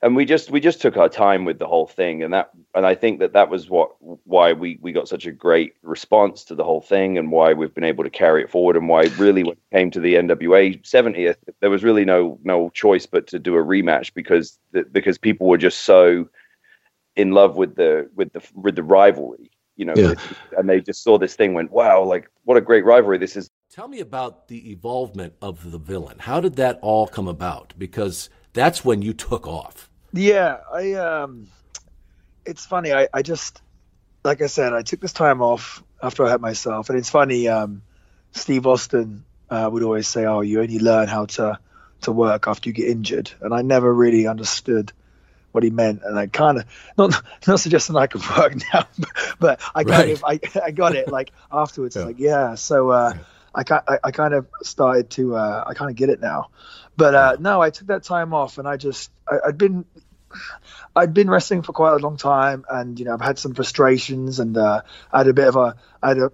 [0.04, 2.22] and we just we just took our time with the whole thing.
[2.22, 3.90] And that and i think that that was what
[4.24, 7.74] why we we got such a great response to the whole thing and why we've
[7.74, 10.82] been able to carry it forward and why really when it came to the nwa
[10.82, 15.18] 70th there was really no no choice but to do a rematch because the, because
[15.18, 16.28] people were just so
[17.16, 19.94] in love with the with the with the rivalry you know?
[19.96, 20.14] Yeah.
[20.56, 23.48] and they just saw this thing went wow like what a great rivalry this is.
[23.70, 26.18] Tell me about the evolvement of the villain.
[26.20, 27.72] How did that all come about?
[27.78, 31.48] Because that's when you took off yeah, I um,
[32.44, 32.92] it's funny.
[32.92, 33.60] I I just
[34.24, 37.48] like I said, I took this time off after I hurt myself, and it's funny.
[37.48, 37.82] Um,
[38.32, 41.58] Steve Austin uh, would always say, "Oh, you only learn how to
[42.02, 44.92] to work after you get injured," and I never really understood
[45.52, 46.64] what he meant, and I kind of
[46.98, 48.86] not not suggesting I could work now,
[49.38, 50.42] but I kind right.
[50.42, 51.96] of I, I got it like afterwards.
[51.96, 52.04] Yeah.
[52.04, 53.14] Like yeah, so uh,
[53.54, 56.48] I, I I kind of started to uh, I kind of get it now,
[56.96, 59.84] but uh, no, I took that time off, and I just I, I'd been
[60.96, 64.38] I'd been wrestling for quite a long time, and you know I've had some frustrations,
[64.38, 64.82] and uh,
[65.12, 66.30] I had a bit of a, I had a,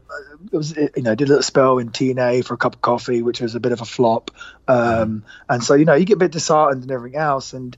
[0.53, 3.23] it was you know did a little spell in TNA for a cup of coffee,
[3.23, 4.31] which was a bit of a flop,
[4.69, 7.77] um, and so you know you get a bit disheartened and everything else, and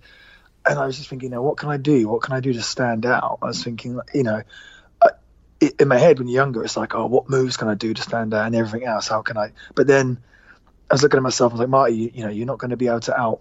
[0.64, 2.08] and I was just thinking, you know, what can I do?
[2.08, 3.38] What can I do to stand out?
[3.42, 4.42] I was thinking, you know,
[5.78, 8.02] in my head when you're younger, it's like, oh, what moves can I do to
[8.02, 9.08] stand out and everything else?
[9.08, 9.52] How can I?
[9.74, 10.18] But then
[10.90, 12.70] I was looking at myself, I was like, Marty, you, you know, you're not going
[12.70, 13.40] to be able to out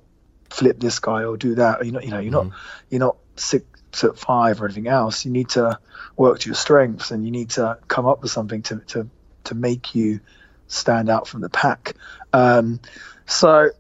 [0.52, 1.84] flip this guy or do that.
[1.84, 2.50] You're not, you know, you're mm-hmm.
[2.50, 2.58] not,
[2.90, 5.26] you're not six foot five or anything else.
[5.26, 5.80] You need to
[6.16, 9.10] work to your strengths and you need to come up with something to to
[9.46, 10.20] to make you
[10.68, 11.96] stand out from the pack.
[12.32, 12.80] Um,
[13.26, 13.72] so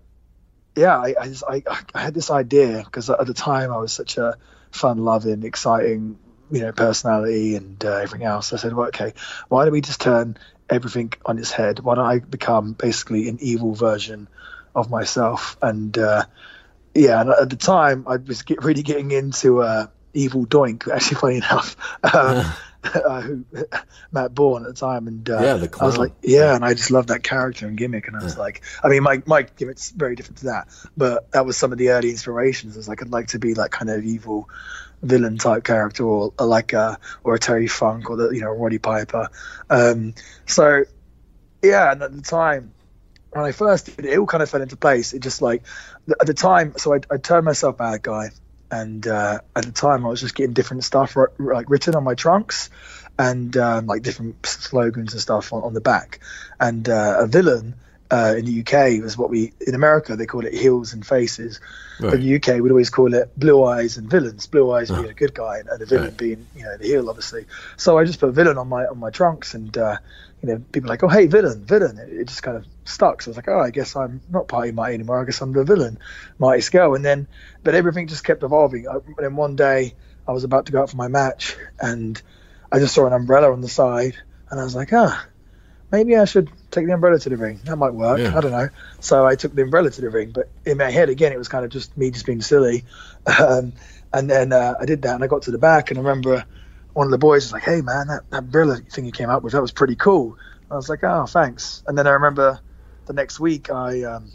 [0.75, 3.93] yeah, I I, just, I, I had this idea because at the time I was
[3.93, 4.37] such a
[4.71, 6.17] fun-loving, exciting,
[6.49, 8.53] you know, personality and uh, everything else.
[8.53, 9.13] I said, well, okay,
[9.49, 10.37] why don't we just turn
[10.69, 11.79] everything on its head?
[11.79, 14.27] Why don't I become basically an evil version
[14.73, 15.57] of myself?
[15.61, 16.23] And uh,
[16.93, 20.87] yeah, and at the time I was get, really getting into uh, Evil Doink.
[20.87, 22.51] Actually, funny enough, um,
[22.83, 23.45] uh, who,
[24.11, 25.95] Matt Borne at the time, and uh, Yeah, the I was clown.
[25.95, 28.89] like, yeah, and I just loved that character and gimmick, and I was like, I
[28.89, 32.09] mean, my my gimmick's very different to that, but that was some of the early
[32.09, 32.75] inspirations.
[32.75, 34.49] I was like, I'd like to be like kind of evil
[35.03, 38.51] villain type character, or, or like a or a Terry Funk, or the you know
[38.51, 39.29] Roddy Piper.
[39.69, 40.13] Um,
[40.45, 40.83] so
[41.61, 42.73] yeah, and at the time
[43.31, 45.13] when I first did it, it all kind of fell into place.
[45.13, 45.65] It just like
[46.19, 48.31] at the time, so I, I turned myself bad guy,
[48.69, 52.15] and uh, at the time I was just getting different stuff like written on my
[52.15, 52.69] trunks,
[53.17, 56.19] and um, like different slogans and stuff on, on the back,
[56.59, 57.75] and uh, a villain.
[58.13, 61.61] Uh, in the UK was what we in America they call it heels and faces.
[61.97, 62.09] Right.
[62.11, 64.47] But in the UK we'd always call it blue eyes and villains.
[64.47, 64.99] Blue eyes Uh-huh.
[65.03, 66.17] being a good guy and, and a villain Right.
[66.17, 67.45] being you know the heel obviously.
[67.77, 69.95] So I just put villain on my on my trunks and uh,
[70.41, 71.97] you know people like oh hey villain villain.
[71.97, 73.21] It, it just kind of stuck.
[73.21, 75.21] So I was like oh I guess I'm not Party Marty anymore.
[75.21, 75.99] I guess I'm the villain,
[76.39, 76.95] Marty Scurll.
[76.95, 77.27] And then
[77.63, 78.87] but everything just kept evolving.
[78.87, 79.93] I, and then one day
[80.27, 82.21] I was about to go out for my match and
[82.71, 84.15] I just saw an umbrella on the side
[84.49, 85.25] and I was like ah
[85.91, 87.59] maybe I should take the umbrella to the ring.
[87.65, 88.19] That might work.
[88.19, 88.35] Yeah.
[88.35, 88.69] I don't know.
[89.01, 91.49] So I took the umbrella to the ring, but in my head again, it was
[91.49, 92.83] kind of just me just being silly.
[93.39, 93.73] Um,
[94.11, 96.43] and then uh, I did that, and I got to the back, and I remember
[96.93, 99.43] one of the boys was like, "Hey man, that, that umbrella thing you came up
[99.43, 100.37] with, that was pretty cool."
[100.69, 102.59] I was like, "Oh, thanks." And then I remember
[103.05, 104.31] the next week I um,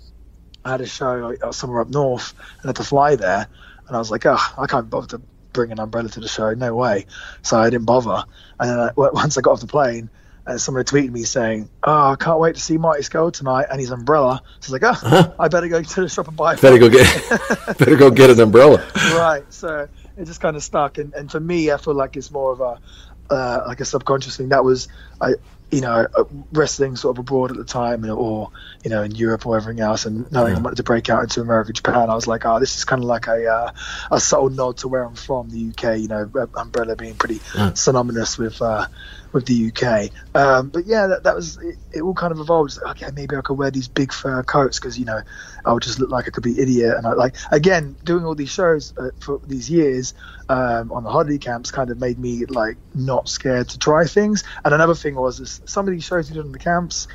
[0.65, 3.49] I had a show uh, somewhere up north and had to fly there,
[3.87, 6.53] and I was like, "Oh, I can't bother to bring an umbrella to the show,
[6.55, 7.07] no way."
[7.43, 8.25] So I didn't bother.
[8.59, 10.11] And then I, once I got off the plane,
[10.47, 13.81] uh, someone tweeted me saying, "Oh, I can't wait to see Marty Scurll tonight and
[13.81, 16.55] his umbrella." So I was like, "Oh, I better go to the shop and buy."
[16.55, 18.87] it." Better go get better go get an umbrella.
[19.15, 19.45] right.
[19.53, 22.53] So it just kind of stuck, and, and for me, I feel like it's more
[22.53, 22.81] of a
[23.29, 24.51] uh, like a subconscious thing.
[24.51, 24.89] That was,
[25.21, 25.35] I
[25.71, 28.51] you know, uh, wrestling sort of abroad at the time, you know, or
[28.85, 31.41] you know, in Europe or everything else, and knowing I wanted to break out into
[31.41, 33.71] America, Japan, I was like, oh, this is kind of like a uh,
[34.13, 35.99] a subtle nod to where I'm from, the UK.
[35.99, 37.41] You know, uh, umbrella being pretty
[37.75, 38.63] synonymous with.
[38.63, 38.87] Uh,
[39.37, 42.01] with the UK, um, but yeah, that, that was it, it.
[42.01, 42.79] All kind of evolved.
[42.83, 45.21] Like, okay, maybe I could wear these big fur coats because you know
[45.63, 46.97] I would just look like I could be idiot.
[46.97, 50.15] And I like again doing all these shows uh, for these years
[50.49, 54.43] um, on the holiday camps kind of made me like not scared to try things.
[54.65, 57.07] And another thing was some of these shows you did on the camps.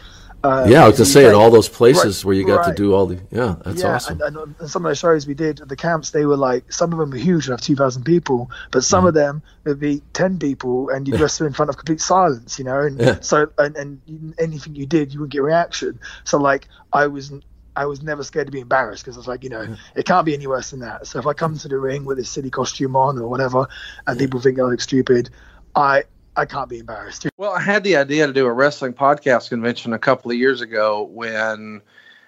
[0.43, 2.63] Uh, yeah, I was just in the saying all those places Right, where you got
[2.63, 4.21] to do all the yeah, that's yeah, awesome.
[4.21, 6.71] And, and, and some of the shows we did at the camps, they were like
[6.71, 10.01] some of them were huge, like two thousand people, but some of them would be
[10.13, 11.21] ten people, and you Mm-hmm.
[11.23, 12.79] Wrestle in front of complete silence, you know.
[12.79, 13.19] And Yeah.
[13.21, 15.99] so, and, and anything you did, you wouldn't get reaction.
[16.23, 17.31] So, like, I was.
[17.73, 20.25] I was never scared to be embarrassed because I was like, you know, it can't
[20.25, 21.07] be any worse than that.
[21.07, 23.65] So if I come to the ring with a silly costume on or whatever,
[24.05, 25.29] and people think I look stupid,
[25.73, 26.03] I
[26.35, 27.27] I can't be embarrassed.
[27.37, 30.61] Well, I had the idea to do a wrestling podcast convention a couple of years
[30.61, 31.81] ago when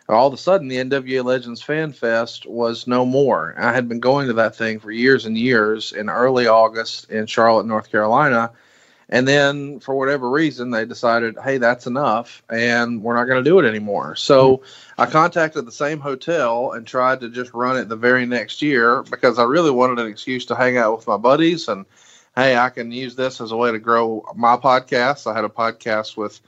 [0.10, 3.56] all of a sudden the NWA Legends Fan Fest was no more.
[3.58, 7.26] I had been going to that thing for years and years in early August in
[7.28, 8.52] Charlotte, North Carolina.
[9.10, 13.50] And then for whatever reason, they decided, hey, that's enough, and we're not going to
[13.50, 14.16] do it anymore.
[14.16, 15.02] So hmm.
[15.02, 19.04] I contacted the same hotel and tried to just run it the very next year
[19.04, 21.86] because I really wanted an excuse to hang out with my buddies and
[22.36, 25.30] hey, I can use this as a way to grow my podcast.
[25.32, 26.40] I had a podcast with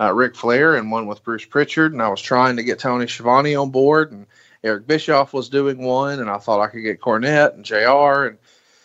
[0.00, 3.06] uh, Ric Flair and one with Bruce Pritchard, and I was trying to get Tony
[3.06, 4.26] Schiavone on board, and
[4.64, 8.38] Eric Bischoff was doing one, and I thought I could get Cornette and JR, and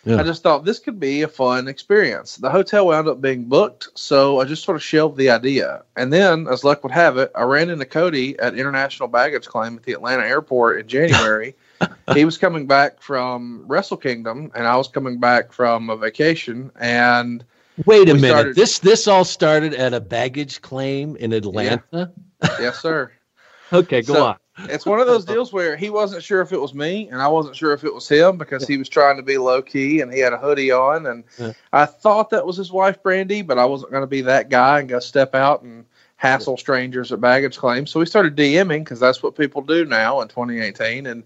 [0.04, 0.20] Yeah.
[0.20, 2.36] I just thought this could be a fun experience.
[2.36, 5.82] The hotel wound up being booked, so I just sort of shelved the idea.
[5.96, 9.76] And then, as luck would have it, I ran into Cody at International Baggage Claim
[9.76, 11.54] at the Atlanta airport in January.
[12.14, 16.70] he was coming back from Wrestle Kingdom, and I was coming back from a vacation.
[16.80, 17.44] And
[17.86, 18.28] Wait a minute.
[18.30, 22.12] started- This this all started at a baggage claim in Atlanta.
[22.58, 23.12] yes, sir.
[23.70, 24.36] Okay, go So, on.
[24.70, 27.28] It's one of those deals where he wasn't sure if it was me, and I
[27.28, 30.10] wasn't sure if it was him because he was trying to be low key and
[30.10, 31.52] he had a hoodie on, and Yeah.
[31.70, 34.80] I thought that was his wife Brandi, but I wasn't going to be that guy
[34.80, 35.84] and go step out and
[36.16, 37.90] hassle strangers at baggage claims.
[37.90, 41.22] So we started DMing because that's what people do now in 2018, and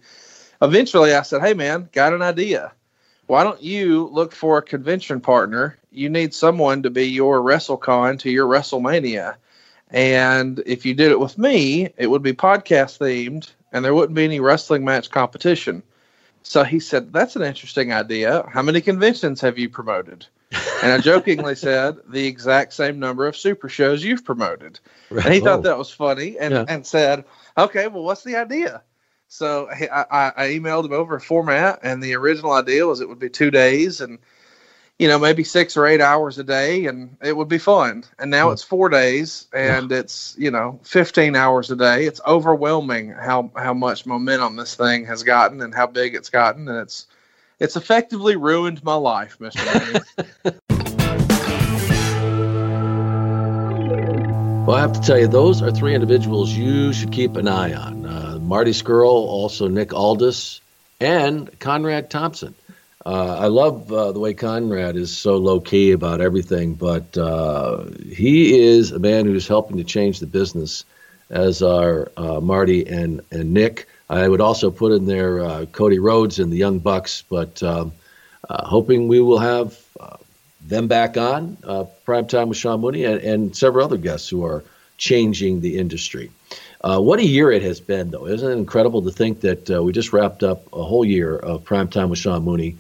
[0.63, 2.73] eventually I said, "Hey man, got an idea."
[3.27, 5.79] Why don't you look for a convention partner?
[5.91, 9.37] You need someone to be your WrestleCon to your WrestleMania.
[9.91, 14.15] And if you did it with me, it would be podcast themed and there wouldn't
[14.17, 15.83] be any wrestling match competition.
[16.43, 18.45] So he said, That's an interesting idea.
[18.53, 20.27] How many conventions have you promoted?
[20.83, 24.81] And I jokingly said, The exact same number of super shows you've promoted.
[25.11, 25.45] And he Oh.
[25.45, 26.65] thought that was funny and, Yeah.
[26.69, 27.25] and said,
[27.57, 28.83] Okay, well, what's the idea?
[29.33, 33.09] So I, I I emailed him over a format, and the original idea was it
[33.09, 34.19] would be two days and
[34.99, 38.05] you know maybe six or eight hours a day, and it would be fun.
[38.19, 42.05] And now it's four days, and it's you know fifteen hours a day.
[42.05, 46.69] It's overwhelming how how much momentum this thing has gotten and how big it's gotten,
[46.69, 47.07] and it's
[47.59, 50.05] it's effectively ruined my life, Mister.
[54.65, 57.75] Well, I have to tell you, those are three individuals you should keep an eye
[57.75, 58.07] on.
[58.07, 60.61] Uh, Marty Scurll, also Nick Aldis,
[61.01, 62.55] and Conrad Thompson.
[63.05, 67.85] Uh, I love uh, the way Conrad is so low key about everything, but uh,
[68.09, 70.85] he is a man who's helping to change the business,
[71.29, 73.89] as are uh, Marty and, and Nick.
[74.09, 77.93] I would also put in there uh, Cody Rhodes and the Young Bucks, but um,
[78.49, 79.79] uh, hoping we will have
[80.61, 81.57] them back on
[82.05, 84.63] prime time with Sean Mooney and, and, several other guests who are
[84.97, 86.31] changing the industry.
[86.83, 88.27] Uh, what a year it has been, though.
[88.27, 91.65] Isn't it incredible to think that uh, we just wrapped up a whole year of
[91.65, 92.77] prime time with Sean Mooney?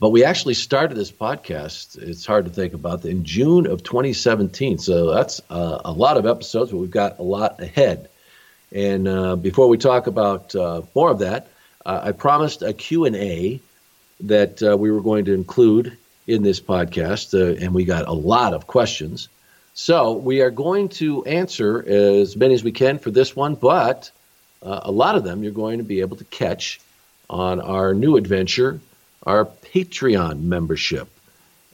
[0.00, 4.78] But we actually started this podcast, it's hard to think about, in June of 2017.
[4.78, 8.08] So that's uh, a lot of episodes, but we've got a lot ahead.
[8.70, 11.48] And uh, before we talk about uh, more of that,
[11.86, 13.60] I promised a Q&A
[14.20, 15.96] that we were going to include
[16.28, 19.28] in this podcast, uh, and we got a lot of questions.
[19.80, 24.10] So we are going to answer as many as we can for this one, but
[24.60, 26.80] uh, a lot of them you're going to be able to catch
[27.30, 28.80] on our new adventure,
[29.22, 31.06] our Patreon membership.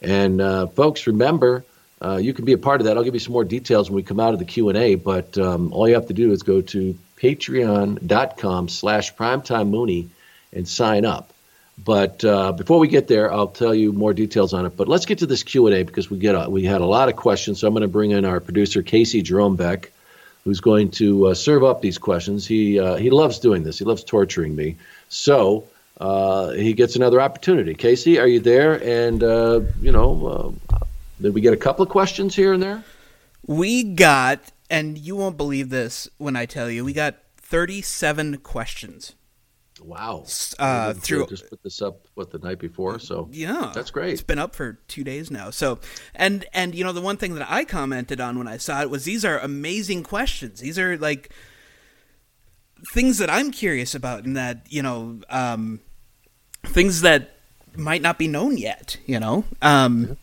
[0.03, 1.65] And uh, folks, remember,
[1.99, 2.95] uh, you can be a part of that.
[2.95, 5.73] I'll give you some more details when we come out of the Q&A, but um,
[5.73, 10.09] all you have to do is go to patreon.com slash primetime mooney
[10.53, 11.33] and sign up.
[11.77, 14.77] But uh, before we get there, I'll tell you more details on it.
[14.77, 16.85] But let's get to this Q and A because we get a, we had a
[16.85, 17.59] lot of questions.
[17.59, 19.91] So I'm going to bring in our producer Casey Jerome Beck,
[20.45, 22.47] who's going to uh, serve up these questions.
[22.47, 23.77] He uh, he loves doing this.
[23.77, 24.77] He loves torturing me.
[25.09, 25.67] So
[25.99, 27.73] uh, he gets another opportunity.
[27.73, 28.81] Casey, are you there?
[28.83, 30.79] And uh, you know, uh,
[31.21, 32.83] did we get a couple of questions here and there?
[33.45, 34.39] We got,
[34.69, 39.13] and you won't believe this when I tell you, we got 37 questions.
[39.85, 40.25] Wow.
[40.57, 44.13] Uh, through just put this up what the night before, so yeah, that's great.
[44.13, 45.51] It's been up for two days now.
[45.51, 45.79] So,
[46.15, 48.89] and and you know the one thing that I commented on when I saw it
[48.89, 50.59] was these are amazing questions.
[50.59, 51.31] These are like
[52.93, 55.81] things that I'm curious about, and that you know, um,
[56.63, 57.34] things that
[57.77, 58.97] might not be known yet.
[59.05, 60.17] You know, um.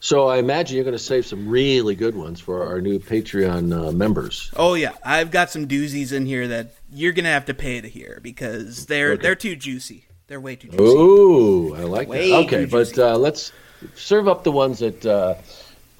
[0.00, 3.88] So I imagine you're going to save some really good ones for our new Patreon
[3.88, 4.50] uh, members.
[4.56, 7.80] Oh yeah, I've got some doozies in here that you're going to have to pay
[7.80, 9.22] to hear because they're okay.
[9.22, 10.06] they're too juicy.
[10.26, 10.82] They're way too juicy.
[10.82, 12.36] Ooh, I like way that.
[12.46, 13.52] Okay, but uh, let's
[13.94, 15.34] serve up the ones that uh,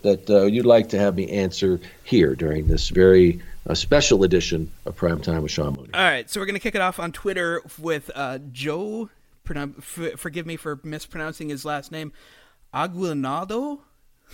[0.03, 4.71] that uh, you'd like to have me answer here during this very uh, special edition
[4.85, 5.91] of Prime Time with Sean Mooney.
[5.95, 9.11] All right, so we're going to kick it off on Twitter with uh, Joe.
[9.49, 12.13] F- forgive me for mispronouncing his last name.
[12.75, 13.81] Aguinaldo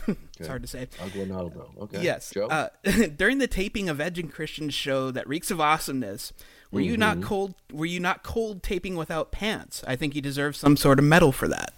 [0.07, 0.49] it's okay.
[0.49, 0.89] hard to say.
[1.01, 1.71] Aguinaldo.
[1.81, 2.03] Okay.
[2.03, 2.37] Yes.
[2.37, 2.69] Uh,
[3.17, 6.33] during the taping of Edge and Christian's show that reeks of awesomeness,
[6.71, 6.91] were mm-hmm.
[6.91, 7.27] you not mm-hmm.
[7.27, 7.55] cold?
[7.73, 9.83] Were you not cold taping without pants?
[9.87, 11.73] I think you deserve some sort of medal for that.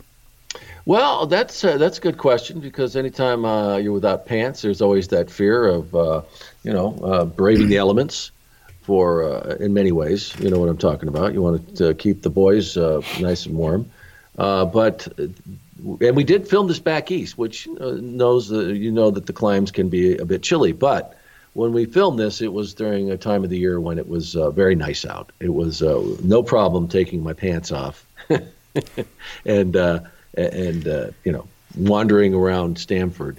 [0.84, 5.08] Well, that's uh, that's a good question because anytime uh, you're without pants, there's always
[5.08, 6.22] that fear of uh,
[6.64, 8.32] you know uh, braving the elements.
[8.90, 11.32] For uh, in many ways, you know what I'm talking about.
[11.32, 13.88] You want to keep the boys uh, nice and warm,
[14.36, 19.32] but and we did film this back east, which uh, knows you know that the
[19.32, 20.72] climbs can be a bit chilly.
[20.72, 21.16] But
[21.54, 24.34] when we filmed this, it was during a time of the year when it was
[24.34, 25.30] uh, very nice out.
[25.38, 28.04] It was uh, no problem taking my pants off,
[29.46, 30.00] and uh,
[30.34, 31.46] and uh, you know
[31.76, 33.38] wandering around Stamford.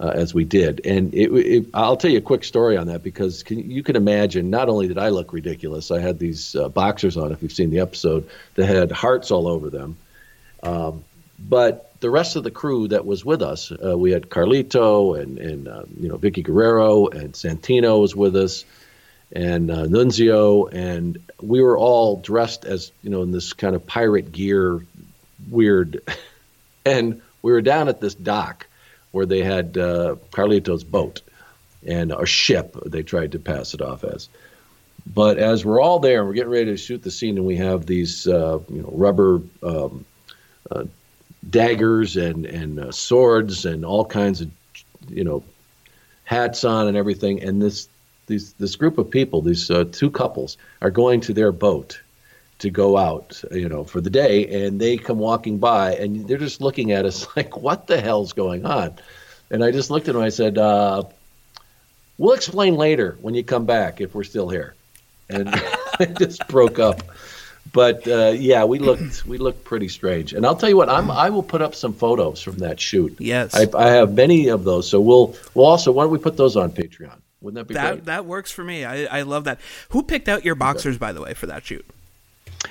[0.00, 3.02] Uh, as we did, and it, it, I'll tell you a quick story on that
[3.02, 4.48] because can, you can imagine.
[4.48, 7.32] Not only did I look ridiculous, I had these boxers on.
[7.32, 9.98] If you've seen the episode, that had hearts all over them.
[10.62, 11.04] Um,
[11.38, 15.38] but the rest of the crew that was with us, uh, we had Carlito and
[15.38, 18.64] and uh, you know Vickie Guerrero and Santino was with us,
[19.32, 23.86] and uh, Nunzio, and we were all dressed as you know in this kind of
[23.86, 24.84] pirate gear,
[25.48, 26.02] weird,
[26.86, 28.66] and we were down at this dock
[29.12, 31.22] where they had uh, Carlito's boat
[31.86, 32.76] and a ship.
[32.86, 34.28] They tried to pass it off as.
[35.06, 37.56] But as we're all there and we're getting ready to shoot the scene, and we
[37.56, 40.04] have these uh, you know rubber um,
[40.70, 40.84] uh,
[41.48, 44.50] daggers and and uh, swords and all kinds of
[45.08, 45.42] you know
[46.24, 47.42] hats on and everything.
[47.42, 47.88] And this
[48.26, 52.00] these this group of people, these uh, two couples, are going to their boat
[52.60, 56.38] to go out, you know, for the day, and they come walking by, and they're
[56.38, 58.98] just looking at us like, "What the hell's going on?"
[59.50, 60.22] And I just looked at them.
[60.22, 61.04] I said, uh,
[62.18, 64.74] "We'll explain later when you come back if we're still here."
[65.28, 65.48] And
[66.00, 67.02] it just broke up
[67.72, 70.32] but uh, yeah, we looked we looked pretty strange.
[70.32, 73.16] And I'll tell you what, I'm I will put up some photos from that shoot.
[73.18, 74.88] Yes, I, I have many of those.
[74.88, 77.18] So we'll we'll also why don't we put those on Patreon?
[77.40, 78.04] Wouldn't that be that great?
[78.06, 78.84] that works for me.
[78.84, 79.60] I, I love that.
[79.90, 81.86] Who picked out your boxers, by the way, for that shoot?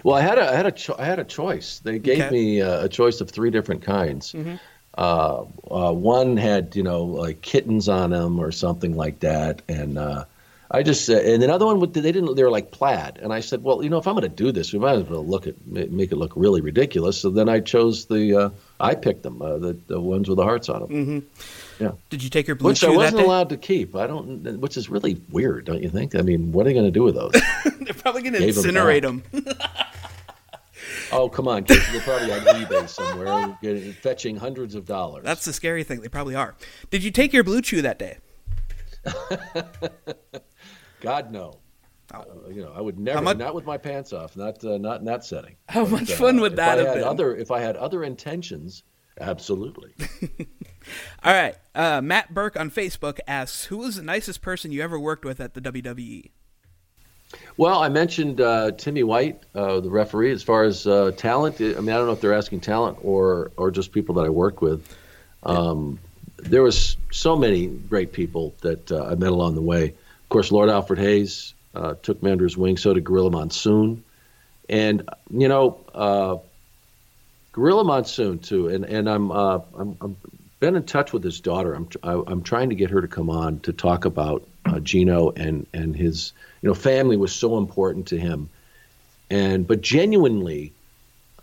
[0.04, 1.80] Well, I had a I had a cho- I had a choice.
[1.80, 2.30] They gave okay.
[2.30, 4.34] me uh, a choice of three different kinds.
[4.34, 4.56] Mm-hmm.
[4.98, 9.98] Uh, uh, one had you know like kittens on them or something like that, and
[9.98, 10.26] uh,
[10.72, 13.40] I just uh, and another one with they didn't they were like plaid, and I
[13.40, 15.48] said, well, you know, if I'm going to do this, we might as well look
[15.48, 17.20] at make it look really ridiculous.
[17.20, 20.44] So then I chose the uh, I picked them uh, the the ones with the
[20.44, 20.90] hearts on them.
[20.90, 21.20] Mm-hmm.
[21.80, 21.92] Yeah.
[22.10, 23.96] Did you take your blue Which I wasn't allowed to keep.
[23.96, 26.14] I don't, which is really weird, don't you think?
[26.14, 27.32] I mean, what are they going to do with those?
[27.80, 29.32] They're probably going to incinerate back.
[29.32, 29.58] them.
[31.14, 31.90] oh, come on, kids.
[31.92, 35.24] They're probably on eBay somewhere, getting, fetching hundreds of dollars.
[35.24, 36.02] That's the scary thing.
[36.02, 36.56] They probably are.
[36.90, 38.18] Did you take your blue chew that day?
[41.00, 41.60] God no.
[42.14, 45.00] Uh, you know, I would never, much- not with my pants off, not uh, not
[45.00, 45.56] in that setting.
[45.70, 47.04] How But, much fun would that I have had been?
[47.04, 48.84] Other, if I had other intentions,
[49.20, 49.94] absolutely.
[51.24, 51.56] All right.
[51.76, 55.40] Uh, Matt Burke on Facebook asks, "Who was the nicest person you ever worked with
[55.40, 56.32] at the E?" WWE?"
[57.58, 60.32] Well, I mentioned uh, Timmy White, uh, the referee.
[60.32, 63.52] As far as uh, talent, I mean, I don't know if they're asking talent or
[63.58, 64.96] or just people that I worked with.
[65.44, 66.00] Um,
[66.38, 69.90] there was so many great people that uh, I met along the way.
[69.90, 72.78] Of course, Lord Alfred Hayes uh, took me under his wing.
[72.78, 74.04] So did Gorilla Monsoon,
[74.70, 76.38] and you know, uh,
[77.60, 78.70] Gorilla Monsoon too.
[78.70, 80.18] And and I'm uh, I'm, I'm
[80.60, 81.74] been in touch with his daughter.
[81.74, 85.32] I'm I, I'm trying to get her to come on to talk about uh, Gino
[85.32, 88.50] and and his you know family was so important to him,
[89.30, 90.74] and but genuinely,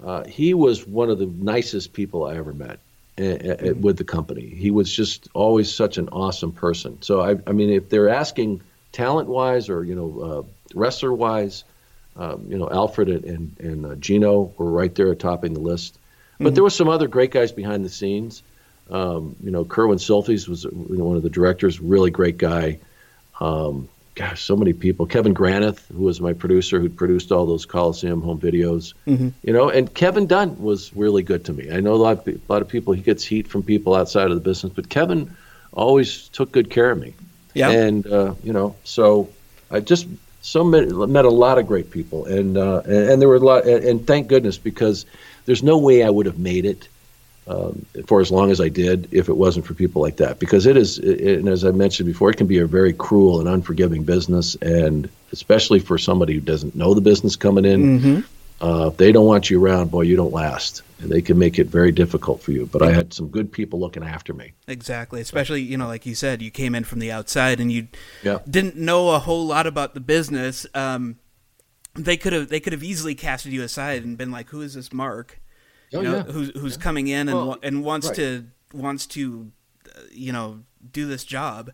[0.02, 2.78] uh, he was one of the nicest people I ever met
[3.18, 4.46] uh, uh, with the company.
[4.46, 7.00] He was just always such an awesome person.
[7.02, 8.62] So I I mean if they're asking
[8.92, 10.42] talent wise or you know uh,
[10.74, 11.64] wrestler wise.
[12.18, 15.98] Um, you know, Alfred and and, and uh, Gino were right there topping the list,
[16.38, 16.54] but Mhm.
[16.54, 18.42] there were some other great guys behind the scenes.
[18.90, 22.78] Um, you know, Kerwin Silfies was you know, one of the directors, really great guy.
[23.40, 25.06] Um, gosh, so many people.
[25.06, 28.94] Kevin Granith, who was my producer, who produced all those Coliseum home videos.
[29.06, 29.32] Mhm.
[29.42, 31.70] You know, and Kevin Dunn was really good to me.
[31.70, 32.92] I know a lot, of, a lot of people.
[32.94, 35.30] He gets heat from people outside of the business, but Kevin
[35.72, 37.12] always took good care of me.
[37.54, 37.70] Yeah.
[37.70, 39.28] And uh, you know, so
[39.70, 40.06] I just
[40.42, 43.40] so met, met a lot of great people, and uh, and, and there were a
[43.40, 45.06] lot, and, and thank goodness because
[45.46, 46.88] there's no way I would have made it
[47.48, 50.38] um, for as long as I did if it wasn't for people like that.
[50.40, 53.38] Because it is, it, and as I mentioned before, it can be a very cruel
[53.40, 58.00] and unforgiving business, and especially for somebody who doesn't know the business coming in.
[58.00, 58.24] Mhm.
[58.58, 61.58] Uh, if they don't want you around, boy, you don't last, and they can make
[61.58, 62.64] it very difficult for you.
[62.72, 64.52] But I had some good people looking after me.
[64.66, 65.20] Exactly.
[65.20, 67.88] Especially, you know, like you said, you came in from the outside and you
[68.24, 68.38] Yeah.
[68.48, 70.66] didn't know a whole lot about the business.
[70.74, 71.16] Um,
[71.96, 74.74] they could have they could have easily casted you aside and been like, "Who is
[74.74, 75.40] this Mark?
[75.92, 76.22] Oh, you know, yeah.
[76.24, 78.16] who's who's coming in and Well, and wants right.
[78.16, 79.50] to wants to,
[79.94, 80.60] uh, you know,
[80.92, 81.72] do this job."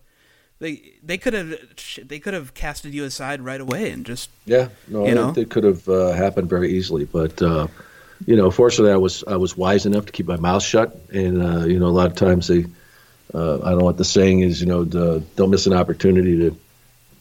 [0.59, 1.59] They they could have
[2.07, 5.35] they could have casted you aside right away and just Yeah, no, You know?
[5.37, 7.67] it, could have uh, happened very easily, but uh,
[8.27, 11.43] you know, fortunately, I was I was wise enough to keep my mouth shut, and
[11.43, 12.65] uh, you know, a lot of times they,
[13.35, 16.39] uh, I don't know what the saying is, you know, the, don't miss an opportunity
[16.39, 16.57] to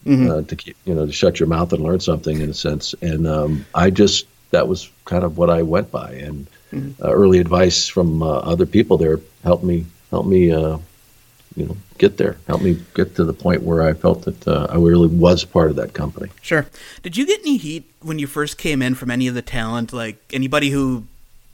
[0.06, 0.30] Mhm.
[0.30, 2.96] uh, to keep, you know, to shut your mouth and learn something in a sense,
[3.02, 6.94] and um, I just that was kind of what I went by, and Mhm.
[7.04, 10.52] uh, early advice from uh, other people there helped me helped me.
[10.52, 10.78] Uh,
[11.58, 14.68] you know, get there, helped me get to the point where I felt that uh,
[14.70, 16.30] I really was part of that company.
[16.42, 16.66] Sure.
[17.04, 19.92] Did you get any heat when you first came in from any of the talent,
[19.92, 21.04] like anybody who,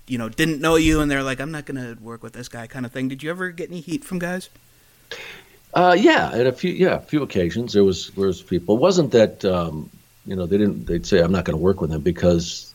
[0.08, 2.48] you know, didn't know you and they're like, "I'm not going to work with this
[2.48, 3.08] guy," kind of thing?
[3.08, 4.50] Did you ever get any heat from guys?
[5.77, 8.77] Uh, yeah, and a few yeah, a few occasions there was there was people.
[8.77, 9.91] It wasn't that um,
[10.25, 12.73] you know they didn't they'd say I'm not going to work with them because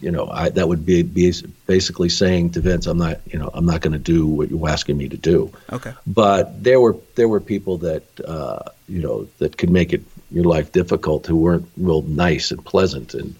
[0.00, 1.32] you know I, that would be, be
[1.66, 4.68] basically saying to Vince I'm not you know I'm not going to do what you're
[4.68, 5.52] asking me to do.
[5.72, 5.94] Okay.
[6.06, 10.44] But there were there were people that uh, you know that could make it your
[10.44, 13.34] life difficult who weren't real nice and pleasant and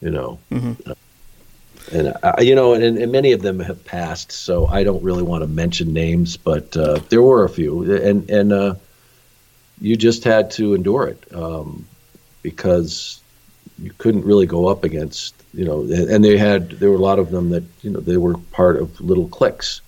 [0.00, 0.92] you know Mm-hmm.
[1.92, 5.22] And I, you know, and, and many of them have passed, so I don't really
[5.22, 8.74] want to mention names, but uh, there were a few, and and uh,
[9.80, 11.86] you just had to endure it um,
[12.42, 13.20] because
[13.78, 17.18] you couldn't really go up against, you know, and they had there were a lot
[17.18, 19.80] of them that you know they were part of little cliques,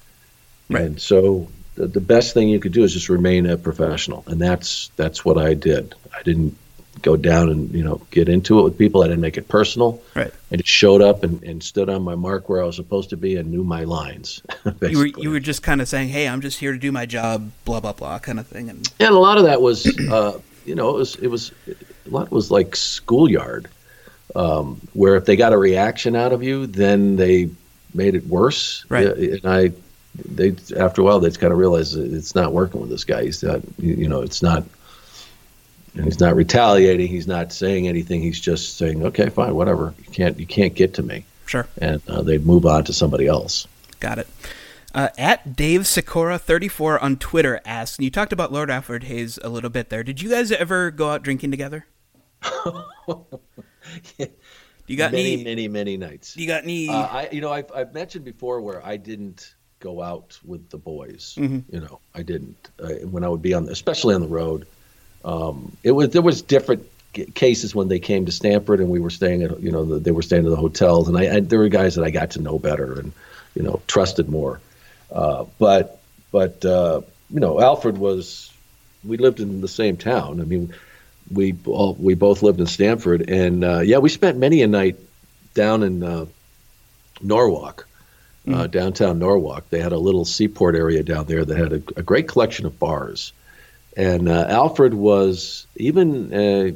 [0.68, 4.40] and so the, the best thing you could do is just remain a professional, and
[4.40, 5.94] that's that's what I did.
[6.14, 6.56] I didn't
[7.02, 9.02] go down and you know get into it with people.
[9.02, 10.02] I didn't make it personal.
[10.14, 10.32] Right.
[10.50, 13.16] I just showed up and, and stood on my mark where I was supposed to
[13.16, 14.42] be and knew my lines.
[14.82, 17.06] You were you were just kind of saying, "Hey, I'm just here to do my
[17.06, 18.68] job," blah blah blah, kind of thing.
[18.68, 22.10] And and a lot of that was, uh, you know, it was it was a
[22.10, 23.68] lot was like schoolyard,
[24.34, 27.50] um, where if they got a reaction out of you, then they
[27.94, 28.84] made it worse.
[28.88, 29.06] Right.
[29.06, 29.72] And I,
[30.24, 33.24] they after a while they kind of realized it's not working with this guy.
[33.24, 34.64] He's not, you know, it's not.
[35.96, 37.08] And he's not retaliating.
[37.08, 38.20] He's not saying anything.
[38.20, 39.94] He's just saying, "Okay, fine, whatever.
[39.98, 41.66] You can't, you can't get to me." Sure.
[41.78, 43.66] And uh, they'd move on to somebody else.
[44.00, 44.28] Got it.
[44.94, 49.38] Uh, at Dave Sikora 34 on Twitter asks, and you talked about Lord Alfred Hayes
[49.42, 50.02] a little bit there.
[50.02, 51.86] Did you guys ever go out drinking together?
[54.86, 55.44] You got many, any?
[55.44, 56.36] many, many nights.
[56.36, 56.88] You got any?
[56.88, 60.78] Uh, I, you know, I've, I've mentioned before where I didn't go out with the
[60.78, 61.34] boys.
[61.36, 61.64] Mhm.
[61.70, 64.66] You know, I didn't uh, when I would be on, especially on the road.
[65.26, 66.88] Um, it was there was different
[67.34, 70.12] cases when they came to Stamford and we were staying at, you know, the, they
[70.12, 72.40] were staying at the hotels, and I, I there were guys that I got to
[72.40, 73.12] know better and
[73.54, 74.60] you know trusted more.
[75.10, 78.52] Uh, but but uh, you know, Alfred was
[79.04, 80.40] we lived in the same town.
[80.40, 80.72] I mean,
[81.30, 84.96] we all, we both lived in Stamford, and uh, yeah, we spent many a night
[85.54, 86.26] down in uh,
[87.20, 87.88] Norwalk,
[88.48, 89.68] uh, downtown Norwalk.
[89.70, 92.78] They had a little seaport area down there that had a, a great collection of
[92.78, 93.32] bars.
[93.96, 96.70] And uh, Alfred was even, uh,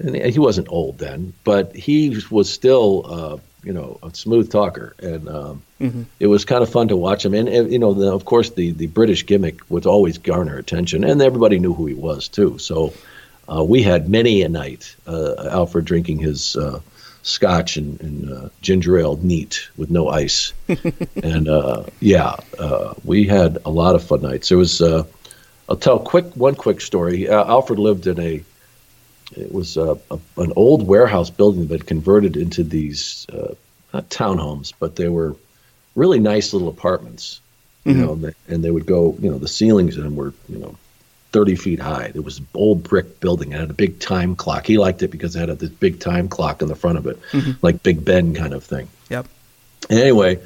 [0.00, 4.94] and he wasn't old then, but he was still, uh, you know, a smooth talker.
[5.02, 6.06] And um, Mhm.
[6.18, 7.34] it was kind of fun to watch him.
[7.34, 11.04] And, and you know, the, of course, the, the British gimmick would always garner attention,
[11.04, 12.58] and everybody knew who he was, too.
[12.58, 12.94] So
[13.46, 16.80] uh, we had many a night, uh, Alfred drinking his uh,
[17.22, 20.52] scotch and, and uh, ginger ale neat with no ice.
[21.22, 24.48] and uh, yeah, uh, we had a lot of fun nights.
[24.48, 25.04] There was, uh,
[25.68, 27.28] I'll tell quick one quick story.
[27.28, 28.42] Uh, Alfred lived in a,
[29.36, 33.54] it was uh, a, an old warehouse building that converted into these uh,
[33.92, 35.36] not townhomes, but they were
[35.94, 37.40] really nice little apartments.
[37.84, 37.96] You Mhm.
[37.98, 39.16] know, and they, and they would go.
[39.20, 40.76] You know, the ceilings in them were you know.
[41.32, 42.10] 30 feet high.
[42.14, 43.52] It was an old brick building.
[43.52, 44.66] It had a big time clock.
[44.66, 47.06] He liked it because it had a, this big time clock in the front of
[47.06, 47.56] it, Mhm.
[47.60, 48.88] like Big Ben kind of thing.
[49.10, 49.26] Yep.
[49.90, 50.40] Anyway,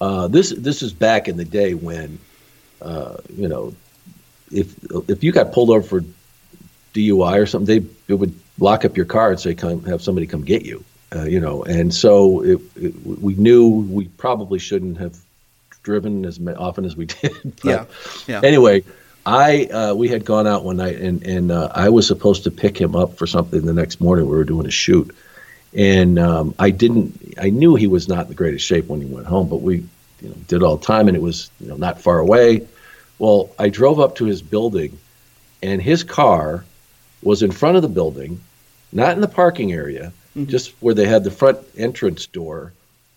[0.00, 2.20] uh, this this is back in the day when,
[2.80, 3.74] uh, you know,
[4.50, 4.74] if
[5.08, 6.04] if you got pulled over for
[6.94, 10.26] DUI or something, they it would lock up your car and say, "Come have somebody
[10.26, 14.98] come get you." Uh, you know, and so it, it, we knew we probably shouldn't
[14.98, 15.16] have
[15.82, 17.32] driven as often as we did.
[17.42, 17.84] but Yeah,
[18.26, 18.40] yeah.
[18.44, 18.84] Anyway,
[19.26, 22.50] I uh, we had gone out one night and and uh, I was supposed to
[22.50, 24.26] pick him up for something the next morning.
[24.26, 25.14] We were doing a shoot,
[25.74, 27.34] and um, I didn't.
[27.40, 29.86] I knew he was not in the greatest shape when he went home, but we
[30.20, 32.66] you know, did all the time, and it was you know not far away.
[33.20, 34.98] Well, I drove up to his building,
[35.62, 36.64] and his car
[37.22, 38.40] was in front of the building,
[38.92, 40.48] not in the parking area, mm-hmm.
[40.48, 42.72] just where they had the front entrance door,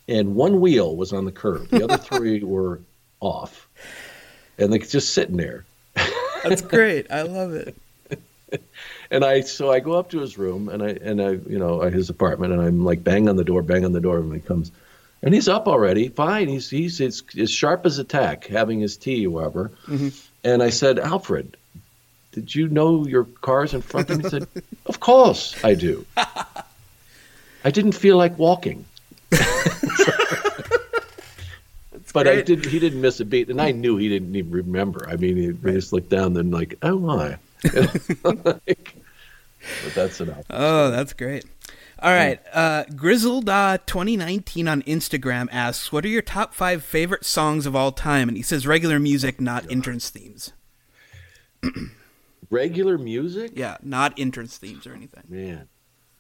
[0.10, 1.70] and one wheel was on the curb.
[1.70, 2.82] The other three were
[3.22, 3.70] off,
[4.58, 5.64] and they could just sitting there.
[6.44, 7.10] That's great.
[7.10, 7.76] I love it.
[9.10, 11.82] And I so I go up to his room and I and I you know
[11.82, 14.40] his apartment and I'm like bang on the door, bang on the door, and he
[14.40, 14.72] comes,
[15.24, 16.48] and he's up already, fine.
[16.50, 19.72] He's he's as, as sharp as a tack, having his tea, whatever.
[19.88, 20.14] Mhm.
[20.44, 21.58] And I said, Alfred,
[22.34, 24.24] did you know your car's in front of me?
[24.24, 24.48] He said,
[24.86, 26.06] Of course I do.
[26.18, 28.86] I didn't feel like walking.
[32.14, 32.66] but I did.
[32.66, 35.08] He didn't miss a beat, and I knew he didn't even remember.
[35.10, 37.38] I mean, he, he just looked down, then like, oh my.
[37.74, 38.14] Like,
[39.84, 40.44] but that's enough.
[40.50, 41.46] Oh, that's great.
[42.04, 42.40] All right.
[42.52, 47.76] Uh, Grizzled uh, 2019 on Instagram asks, What are your top five favorite songs of
[47.78, 48.28] all time?
[48.28, 50.52] And he says regular music, not entrance themes.
[52.50, 53.52] Regular music?
[53.56, 55.24] Yeah, not entrance themes or anything.
[55.28, 55.68] Man,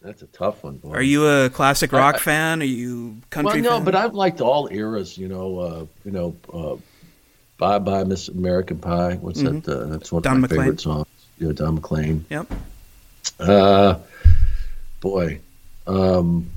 [0.02, 0.78] that's a tough one.
[0.78, 0.92] Boy.
[0.94, 2.62] Are you a classic rock I- fan?
[2.62, 3.86] Are you country well, no, fan?
[3.86, 5.18] but I've liked all eras.
[5.18, 6.76] You know, uh, you know, uh,
[7.58, 9.16] Bye Bye Miss American Pie.
[9.16, 9.64] What's Mhm.
[9.64, 9.78] that?
[9.82, 10.62] Uh, that's one Don of my McLean.
[10.62, 11.08] favorite songs.
[11.40, 12.26] Yeah, Don McLean.
[12.30, 12.52] Yep.
[13.40, 13.96] Uh,
[15.02, 15.40] boy,
[15.88, 16.50] um,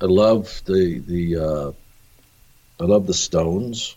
[0.00, 1.72] I love the the uh,
[2.80, 3.96] I love the Stones.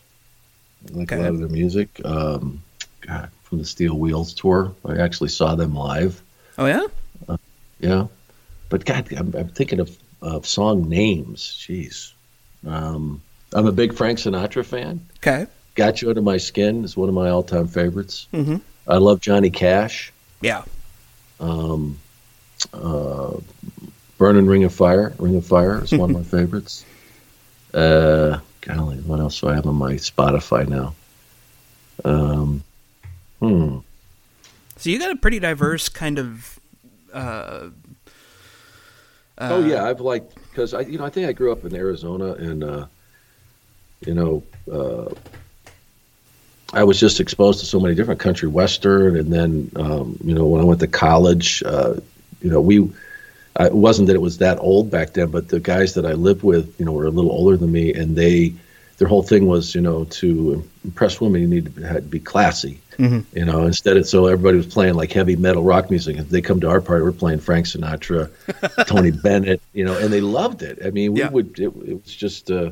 [0.93, 1.99] I like a lot of their music.
[2.05, 2.61] Um,
[3.01, 6.21] God, from the Steel Wheels tour, I actually saw them live.
[6.57, 6.85] Oh, yeah?
[7.27, 7.37] Uh,
[7.79, 8.07] yeah,
[8.69, 11.41] but God, I'm, I'm thinking of, of song names.
[11.67, 12.13] Jeez,
[12.67, 13.21] um,
[13.53, 15.05] I'm a big Frank Sinatra fan.
[15.17, 15.47] Okay.
[15.73, 18.27] Got You Under My Skin is one of my all-time favorites.
[18.33, 18.61] Mhm.
[18.87, 20.13] I love Johnny Cash.
[20.41, 20.63] Yeah.
[21.39, 21.97] Um,
[22.73, 23.37] uh,
[24.17, 25.13] Burning Ring of Fire.
[25.19, 26.85] Ring of Fire is one of my favorites.
[27.73, 30.95] Uh, golly, what else do I have on my Spotify now?
[32.03, 32.63] Um,
[33.39, 33.79] hmm.
[34.77, 36.59] So you got a pretty diverse kind of.
[37.13, 37.69] Uh,
[39.37, 41.75] oh uh, yeah, I've liked because I you know I think I grew up in
[41.75, 42.85] Arizona and uh,
[44.05, 45.13] you know uh,
[46.73, 50.45] I was just exposed to so many different country western and then um, you know
[50.45, 51.95] when I went to college uh,
[52.41, 52.91] you know we
[53.57, 56.13] I, it wasn't that it was that old back then but the guys that I
[56.13, 58.53] lived with you know were a little older than me and they
[58.97, 63.25] their whole thing was you know to impress women you need to be classy Mhm.
[63.33, 66.41] you know instead of so everybody was playing like heavy metal rock music if they
[66.41, 68.31] come to our party we're playing frank sinatra
[68.87, 71.29] tony bennett you know and they loved it i mean we Yeah.
[71.29, 72.71] would it, it was just uh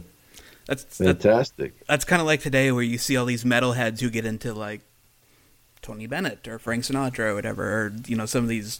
[0.66, 1.78] That's fantastic.
[1.80, 4.54] That, that's kind of like today, where you see all these metalheads who get into
[4.54, 4.80] like
[5.82, 8.80] Tony Bennett or Frank Sinatra or whatever, or you know some of these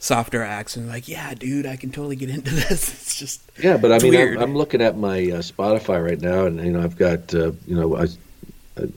[0.00, 2.88] softer acts, and like, yeah, dude, I can totally get into this.
[2.88, 4.14] It's just yeah, but I mean.
[4.16, 7.52] I'm, I'm, looking at my uh, Spotify right now, and you know, I've got uh,
[7.66, 8.06] you know, I,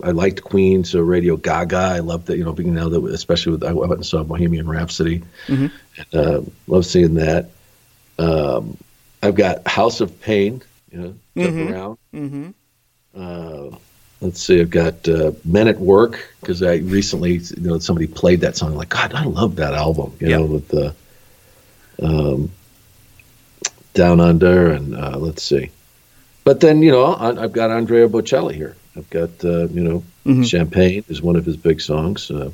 [0.02, 1.78] I liked Queen, so Radio Gaga.
[1.78, 4.68] I love that, you know, being now that especially with I went and saw Bohemian
[4.68, 5.68] Rhapsody, mm-hmm.
[5.98, 7.50] and, uh, love seeing that.
[8.18, 8.78] Um,
[9.22, 11.72] I've got House of Pain, you know, Mhm.
[11.72, 11.98] around.
[12.14, 12.50] Mm-hmm.
[13.16, 13.78] Uh,
[14.24, 18.42] let's see, I've got uh, Men at Work because I recently, you know, somebody played
[18.42, 18.76] that song.
[18.76, 20.14] like, God, I love that album.
[20.20, 20.96] You know, with the
[22.02, 22.50] um,
[23.94, 25.70] Down Under, and uh, let's see.
[26.44, 28.76] But then, you know, I, I've got Andrea Bocelli here.
[28.98, 30.46] I've got, uh, you know, Mhm.
[30.50, 32.32] Champagne is one of his big songs.
[32.32, 32.50] Uh,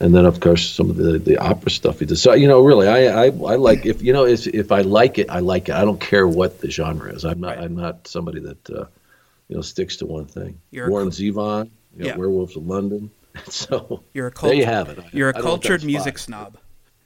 [0.00, 2.22] and then, of course, some of the, the opera stuff he does.
[2.22, 5.18] So, you know, really, I, I, I like if you know if, if I like
[5.18, 5.74] it, I like it.
[5.74, 7.24] I don't care what the genre is.
[7.24, 8.84] I'm not I'm not somebody that uh,
[9.48, 10.60] you know sticks to one thing.
[10.70, 12.16] You're a Warren Zevon, you know, Yeah.
[12.16, 13.10] Werewolves of London.
[13.50, 14.98] So You're a there cultured, you have it.
[14.98, 16.56] I- You're I a don't cultured music snob.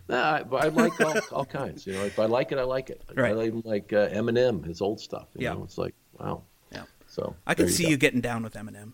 [0.08, 0.16] Nah,
[0.52, 1.86] I, I like all, all kinds.
[1.86, 3.02] You know, if I like it, I like it.
[3.16, 3.36] Right.
[3.36, 5.26] I even like uh, Eminem, his old stuff.
[5.34, 5.54] You Yeah.
[5.54, 6.42] know, it's like wow.
[6.72, 6.84] Yeah.
[7.08, 7.90] So I there can you see go.
[7.90, 8.92] you getting down with Eminem.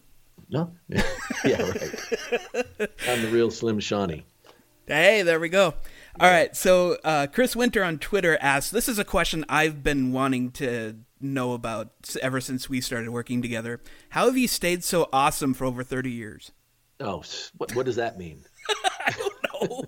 [0.48, 0.70] No.
[0.88, 1.02] yeah,
[1.44, 2.90] right.
[3.08, 4.24] I'm the real Slim Shawnee.
[4.86, 5.74] Hey, there we go.
[6.18, 10.12] All right, so uh, Chris Winter on Twitter asks, "This is a question I've been
[10.12, 11.88] wanting to know about
[12.22, 13.80] ever since we started working together.
[14.10, 16.52] How have you stayed so awesome for over thirty years?
[17.00, 17.22] Oh,
[17.56, 18.40] what what does that mean?
[19.06, 19.84] I don't know.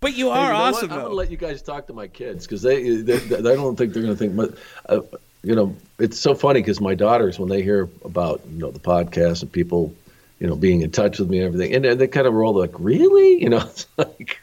[0.00, 2.46] But you Hey, are know awesome, I'm gonna let you guys talk to my kids
[2.46, 4.36] because they, they, they I don't think they're gonna think.
[4.36, 4.54] But
[4.88, 5.00] uh,
[5.42, 8.78] you know, it's so funny because my daughters, when they hear about you know the
[8.78, 9.94] podcast and people,
[10.38, 12.54] you know, being in touch with me and everything, and they, they kind of roll
[12.54, 14.38] like, really, you know, it's like.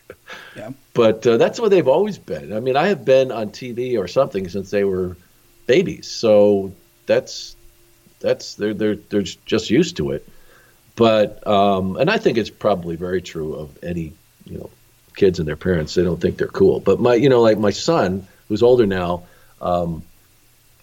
[0.56, 0.72] Yeah.
[0.94, 2.54] But uh, that's what they've always been.
[2.54, 5.16] I mean, I have been on TV or something since they were
[5.66, 6.74] babies, so
[7.06, 7.56] that's
[8.20, 10.28] that's they're they're they're just used to it.
[10.96, 14.14] But um, and I think it's probably very true of any
[14.46, 14.70] you know
[15.16, 15.94] kids and their parents.
[15.96, 16.80] They don't think they're cool.
[16.80, 19.24] But my you know like my son who's older now,
[19.62, 20.04] um,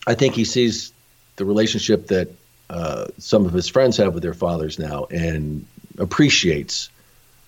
[0.07, 0.92] I think he sees
[1.36, 2.28] the relationship that
[2.68, 5.67] uh, some of his friends have with their fathers now and
[5.99, 6.89] appreciates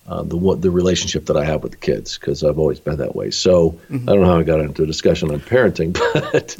[0.07, 2.97] uh, the what the relationship that I have with the kids because I've always been
[2.97, 3.31] that way.
[3.31, 4.03] So Mhm.
[4.03, 5.93] I don't know how I got into a discussion on parenting,
[6.31, 6.57] but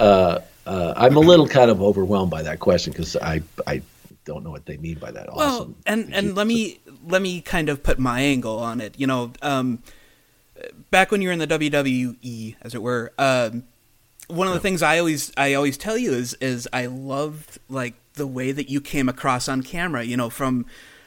[0.00, 3.82] uh, uh, I'm a little kind of overwhelmed by that question because I I
[4.24, 5.34] don't know what they mean by that.
[5.34, 5.76] Well, Awesome.
[5.86, 8.94] and and let me let me kind of put my angle on it.
[8.98, 9.80] You know, um,
[10.90, 13.64] back when you were in the WWE, as it were, um,
[14.28, 17.94] one of the things I always I always tell you is is I loved like
[18.14, 20.02] the way that you came across on camera.
[20.04, 20.66] You know, from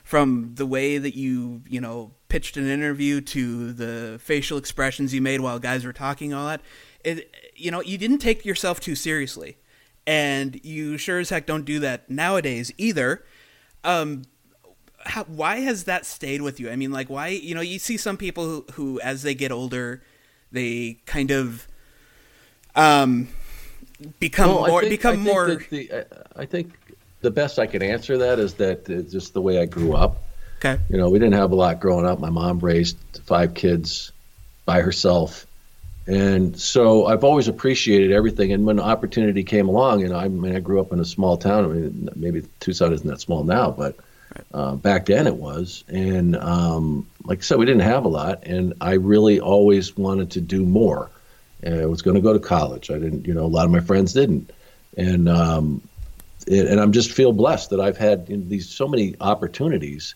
[0.10, 5.22] from the way that you you know pitched an interview to the facial expressions you
[5.22, 6.62] made while guys were talking, all that.
[7.04, 9.58] It you know you didn't take yourself too seriously,
[10.08, 13.24] and you sure as heck don't do that nowadays either.
[13.84, 14.24] Um,
[15.06, 16.72] how, why has that stayed with you?
[16.72, 19.52] I mean, like, why, you know, you see some people who, who as they get
[19.52, 20.04] older,
[20.52, 21.68] they kind of
[22.76, 23.30] um,
[24.20, 25.48] become Well, I more, think- become I more.
[25.48, 26.04] that the, uh,
[26.36, 26.74] I think
[27.22, 30.24] the best I can answer that is that it's just the way I grew up.
[30.60, 30.80] Okay.
[30.90, 32.20] You know, we didn't have a lot growing up.
[32.20, 34.12] My mom raised five kids
[34.66, 35.46] by herself.
[36.06, 38.52] And so I've always appreciated everything.
[38.52, 41.66] And when opportunity came along, and I mean, I grew up in a small town.
[41.66, 43.96] I mean, maybe Tucson isn't that small now, but
[44.54, 45.84] uh, back then it was.
[45.88, 48.44] And um, like I said, we didn't have a lot.
[48.44, 51.10] And I really always wanted to do more.
[51.62, 52.90] And I was going to go to college.
[52.90, 54.52] I didn't, you know, a lot of my friends didn't.
[54.98, 55.82] And, um,
[56.50, 60.16] it, and I'm just feel blessed that I've had these so many opportunities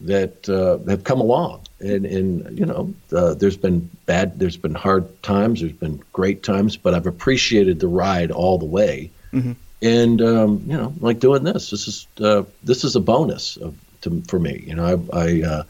[0.00, 1.60] that uh, have come along.
[1.80, 6.42] And, and you know, uh, there's been bad, there's been hard times, there's been great
[6.42, 9.10] times, but I've appreciated the ride all the way.
[9.32, 9.54] Mhm.
[9.82, 13.74] And um, you know, like doing this, this is uh, this is a bonus of,
[14.02, 14.64] to, for me.
[14.66, 15.62] You know, I, I uh,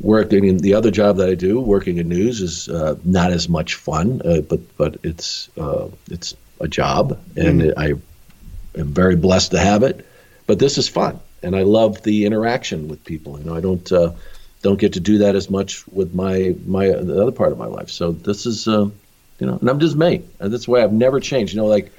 [0.00, 0.32] work.
[0.32, 3.48] I mean, the other job that I do, working in news, is uh, not as
[3.48, 7.74] much fun, uh, but but it's uh, it's a job, and Mhm.
[7.76, 7.94] I
[8.76, 10.06] am very blessed to have it.
[10.46, 13.38] But this is fun, and I love the interaction with people.
[13.38, 14.12] You know, I don't uh,
[14.62, 17.66] don't get to do that as much with my my the other part of my
[17.66, 17.90] life.
[17.90, 18.90] So this is, uh,
[19.38, 21.54] you know, and I'm just me, and that's why I've never changed.
[21.54, 21.92] You know, like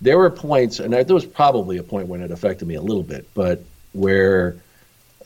[0.00, 2.82] there were points, and I, there was probably a point when it affected me a
[2.82, 4.56] little bit, but where,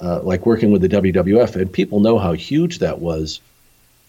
[0.00, 3.41] uh, like working with the WWF, and people know how huge that was.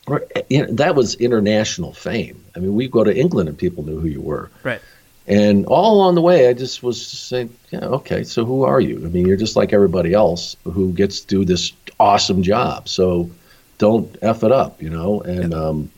[0.07, 2.43] Or, you know, that was international fame.
[2.55, 4.49] I mean, we go to England and people knew who you were.
[4.63, 4.79] Right.
[5.27, 9.05] And all along the way, I just was saying, yeah, okay, so who are you?
[9.05, 12.87] I mean, you're just like everybody else who gets to do this awesome job.
[12.87, 13.29] So
[13.77, 15.19] don't F it up, you know?
[15.21, 15.91] And um,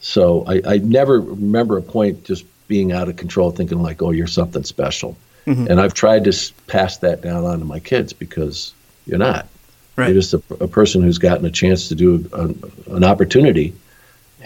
[0.00, 4.10] so I, I never remember a point just being out of control, thinking like, "Oh,
[4.10, 5.68] you're something special." Mhm.
[5.68, 8.74] And I've tried to pass that down on to my kids because
[9.06, 9.46] you're not.
[9.96, 10.08] Right.
[10.08, 13.72] You're just a, a person who's gotten a chance to do an, an opportunity,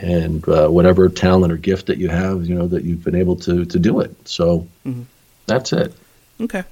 [0.00, 3.36] and uh, whatever talent or gift that you have, you know that you've been able
[3.36, 4.14] to to do it.
[4.28, 5.04] So Mhm.
[5.46, 5.92] that's it.
[6.40, 6.64] Okay.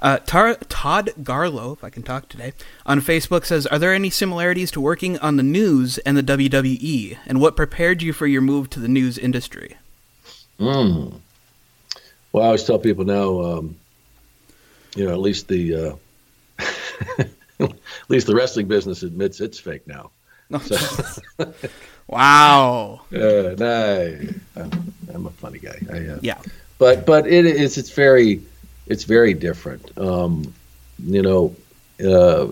[0.00, 2.52] Uh, Tar- Todd Garlow, if I can talk today,
[2.86, 7.18] on Facebook says, "Are there any similarities to working on the news and the WWE,
[7.26, 9.76] and what prepared you for your move to the news industry?"
[10.60, 11.14] Mm.
[12.32, 13.76] Well, I always tell people now, um,
[14.94, 15.96] you know, at least the uh,
[17.60, 17.72] at
[18.08, 20.10] least the wrestling business admits it's fake now.
[20.64, 21.52] So,
[22.06, 23.00] wow.
[23.12, 25.78] Uh, nah, I'm, I'm a funny guy.
[25.92, 26.38] I, uh, Yeah.
[26.78, 28.40] but but it is it's very
[28.86, 29.90] it's very different.
[29.98, 30.54] Um,
[31.04, 31.54] you know,
[32.04, 32.48] uh,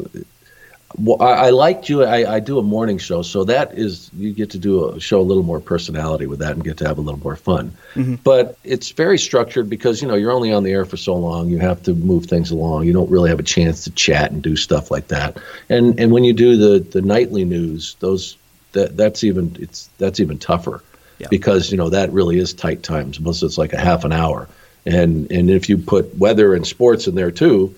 [0.99, 2.05] well, I, I like you.
[2.05, 5.21] I, I do a morning show, so that is you get to do a show
[5.21, 7.73] a little more personality with that and get to have a little more fun.
[7.95, 8.19] Mhm.
[8.23, 11.49] But it's very structured because you know you're only on the air for so long.
[11.49, 12.85] You have to move things along.
[12.85, 15.37] You don't really have a chance to chat and do stuff like that.
[15.69, 18.37] And and when you do the the nightly news, those
[18.73, 20.83] that that's even it's that's even tougher
[21.31, 23.21] because you know that really is tight times.
[23.21, 24.49] Most it's like a half an hour,
[24.85, 27.75] and and if you put weather and sports in there too,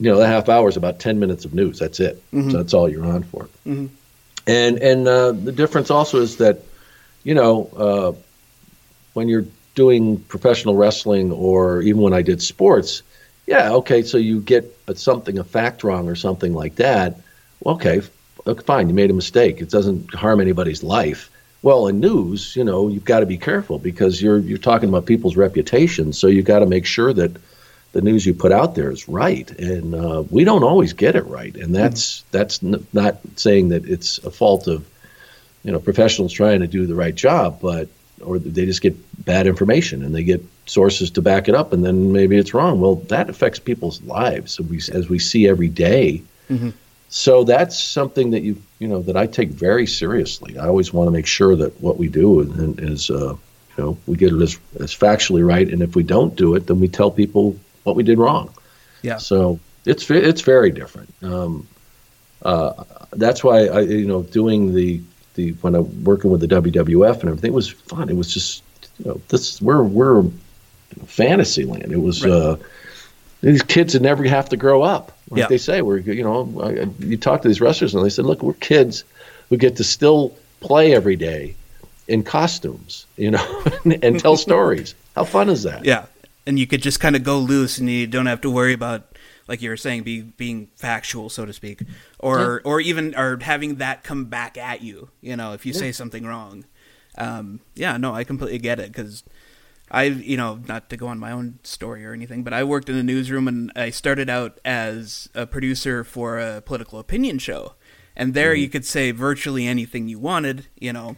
[0.00, 1.78] you know that half hour is about ten minutes of news.
[1.78, 2.22] That's it.
[2.32, 2.50] Mhm.
[2.52, 3.48] So that's all you're on for.
[3.66, 3.88] Mhm.
[4.46, 6.60] And and uh, the difference also is that,
[7.24, 8.12] you know, uh,
[9.14, 9.44] when you're
[9.74, 13.02] doing professional wrestling or even when I did sports,
[13.46, 17.20] yeah, okay, so you get a, something a fact wrong or something like that.
[17.64, 19.60] Okay, f- fine, you made a mistake.
[19.60, 21.30] It doesn't harm anybody's life.
[21.62, 25.06] Well, in news, you know, you've got to be careful because you're you're talking about
[25.06, 27.32] people's reputations, so you've got to make sure that
[27.92, 31.26] the news you put out there is right, and uh, we don't always get it
[31.26, 34.86] right, and that's that's n- not saying that it's a fault of
[35.64, 37.88] you know professionals trying to do the right job, but
[38.24, 41.84] or they just get bad information and they get sources to back it up, and
[41.84, 42.80] then maybe it's wrong.
[42.80, 46.22] Well, that affects people's lives, as we as we see every day.
[46.50, 46.72] Mhm.
[47.10, 50.58] So that's something that you you know that I take very seriously.
[50.58, 53.34] I always want to make sure that what we do is, is uh,
[53.76, 56.66] you know we get it as, as factually right, and if we don't do it,
[56.66, 57.56] then we tell people
[57.88, 58.52] what we did wrong.
[59.02, 59.16] Yeah.
[59.18, 61.12] So it's it's very different.
[61.22, 61.66] Um,
[62.42, 65.00] uh, that's why I you know doing the
[65.34, 68.08] the when I'm working with the WWF and everything was fun.
[68.08, 68.62] It was just
[68.98, 70.24] you know this we're we're
[71.06, 71.92] fantasy land.
[71.92, 72.56] It was uh,
[73.40, 75.16] these kids that never have to grow up.
[75.30, 75.46] Like Yeah.
[75.48, 78.24] they say, we're you know I, I- you talk to these wrestlers and they said,
[78.24, 79.04] look, we're kids
[79.48, 81.54] who get to still play every day
[82.08, 84.94] in costumes, you know, and, and tell stories.
[85.14, 85.84] How fun is that?
[85.84, 86.06] Yeah,
[86.48, 89.18] and you could just kind of go loose, and you don't have to worry about,
[89.46, 91.82] like you were saying, be, being factual, so to speak,
[92.18, 95.10] or or even or having that come back at you.
[95.20, 95.78] You know, if you Yeah.
[95.84, 96.64] say something wrong.
[97.16, 99.24] Um, yeah, no, I completely get it because
[99.90, 102.88] I, you know, not to go on my own story or anything, but I worked
[102.88, 107.74] in a newsroom and I started out as a producer for a political opinion show,
[108.16, 108.62] and there Mm-hmm.
[108.62, 110.66] you could say virtually anything you wanted.
[110.78, 111.16] You know,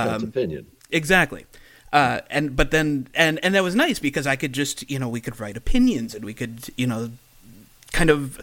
[0.00, 0.66] That's um, opinion.
[0.90, 1.44] Exactly.
[1.92, 5.08] Uh, and but then and and that was nice because I could just you know
[5.08, 7.10] we could write opinions and we could you know
[7.92, 8.40] kind of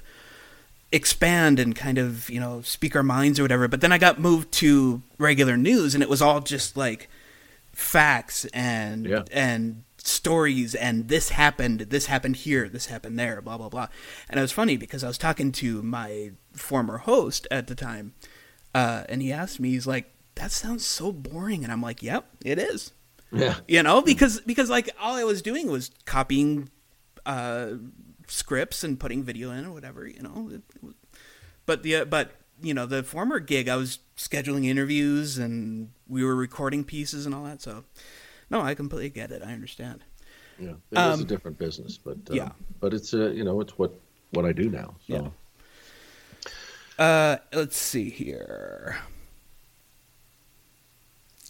[0.91, 3.67] expand and kind of you know speak our minds or whatever.
[3.67, 7.09] But then I got moved to regular news and it was all just like
[7.73, 9.23] facts and Yeah.
[9.31, 13.87] and stories and this happened this happened here this happened there blah blah blah
[14.29, 18.13] and it was funny because i was talking to my former host at the time
[18.75, 22.27] uh, and he asked me he's like that sounds so boring and i'm like yep
[22.45, 22.91] it is
[23.31, 23.55] Yeah.
[23.67, 26.69] you know because because like all i was doing was copying
[27.25, 27.71] uh
[28.27, 30.95] scripts and putting video in or whatever you know It- it was-
[31.65, 32.31] but the uh, but
[32.61, 37.33] you know the former gig i was scheduling interviews and we were recording pieces and
[37.35, 37.83] all that so
[38.49, 40.03] no i completely get it i understand
[40.59, 42.51] Yeah, it it is a Um, different business, but uh, yeah.
[42.79, 43.91] but it's uh, you know it's what
[44.31, 44.95] what I do now.
[45.07, 45.13] So.
[45.15, 45.29] Yeah.
[46.97, 48.97] Uh, let's see here.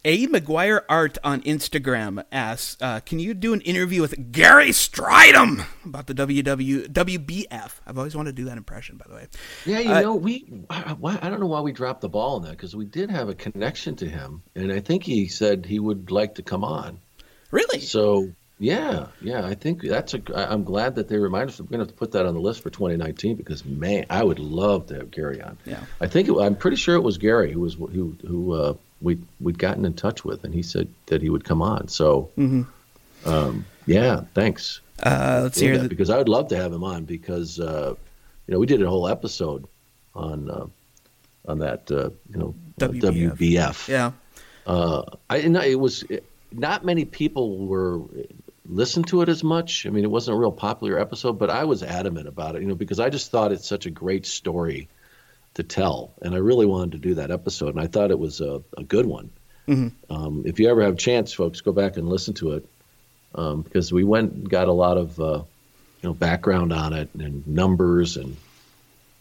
[0.08, 5.66] A McGuire Art on Instagram asks, uh, "Can you do an interview with Gary Strydom
[5.84, 9.28] about the WW WBF?" I've always wanted to do that impression, by the way.
[9.66, 12.36] Yeah, you Uh, know, we I, why- I don't know why we dropped the ball
[12.36, 15.66] on that because we did have a connection to him, and I think he said
[15.66, 17.00] he would like to come on.
[17.50, 17.80] Really?
[17.80, 20.22] So yeah, yeah, I think that's a.
[20.34, 21.60] I'm glad that they reminded us.
[21.60, 24.24] We're going to have to put that on the list for 2019 because man, I
[24.24, 25.58] would love to have Gary on.
[25.66, 25.82] Yeah.
[26.00, 29.18] I think it, I'm pretty sure it was Gary who was who who uh, we
[29.42, 31.90] we'd gotten in touch with, and he said that he would come on.
[31.90, 32.66] So Mhm.
[33.26, 34.80] um, yeah, thanks.
[35.04, 37.94] Uh, let's hear that, the- because I would love to have him on because uh,
[38.48, 39.66] you know we did a whole episode
[40.16, 40.66] on uh,
[41.46, 43.38] on that uh, you know uh, WBF.
[43.38, 43.88] WBF.
[43.90, 44.12] Yeah.
[44.66, 46.06] Uh, I and it was
[46.54, 48.00] not many people were
[48.68, 49.86] listened to it as much.
[49.86, 52.68] I mean, it wasn't a real popular episode, but I was adamant about it, you
[52.68, 54.90] know, because I just thought it's such a great story
[55.56, 58.42] to tell, and I really wanted to do that episode, and I thought it was
[58.42, 59.30] a, a good one.
[59.68, 60.14] Mm-hmm.
[60.14, 62.66] Um, if you ever have a chance, folks, go back and listen to it
[63.34, 65.44] um, because we went and got a lot of uh,
[66.02, 68.36] you know background on it and numbers, and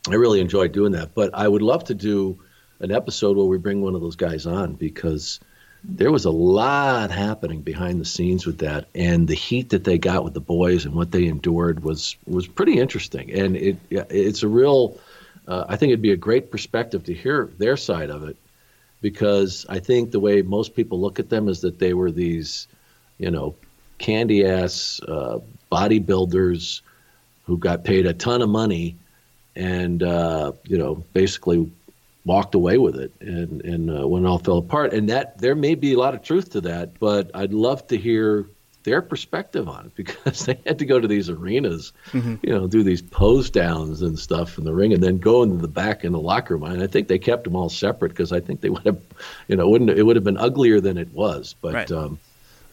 [0.08, 1.14] I really enjoyed doing that.
[1.14, 2.38] But I would love to do
[2.80, 5.40] an episode where we bring one of those guys on because
[5.86, 9.98] there was a lot happening behind the scenes with that, and the heat that they
[9.98, 13.30] got with the boys and what they endured was was pretty interesting.
[13.30, 14.98] And it it's a real,
[15.46, 18.36] uh, I think it'd be a great perspective to hear their side of it,
[19.02, 22.66] because I think the way most people look at them is that they were these,
[23.18, 23.54] you know,
[23.98, 25.38] candy ass uh,
[25.70, 26.80] bodybuilders
[27.44, 28.96] who got paid a ton of money,
[29.54, 31.70] and uh, you know basically
[32.24, 35.54] walked away with it and and uh, when it all fell apart and that there
[35.54, 38.46] may be a lot of truth to that but i'd love to hear
[38.84, 42.36] their perspective on it because they had to go to these arenas Mm-hmm.
[42.42, 45.56] you know do these pose downs and stuff in the ring and then go into
[45.58, 48.32] the back in the locker room and i think they kept them all separate because
[48.32, 49.00] i think they would have
[49.48, 51.92] you know wouldn't it would have been uglier than it was but Right.
[51.92, 52.18] um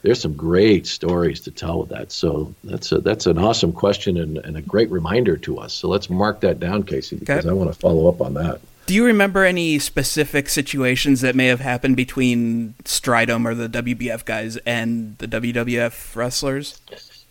[0.04, 2.12] there's some great stories to tell with that.
[2.12, 5.74] So that's a, that's an awesome question and, and a great reminder to us.
[5.74, 8.62] So let's mark that down, Casey, because I want to follow up on that.
[8.92, 14.26] Do you remember any specific situations that may have happened between Strydom or the WBF
[14.26, 16.82] guys and the WWF wrestlers?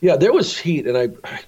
[0.01, 1.41] Yeah, there was heat, and I, I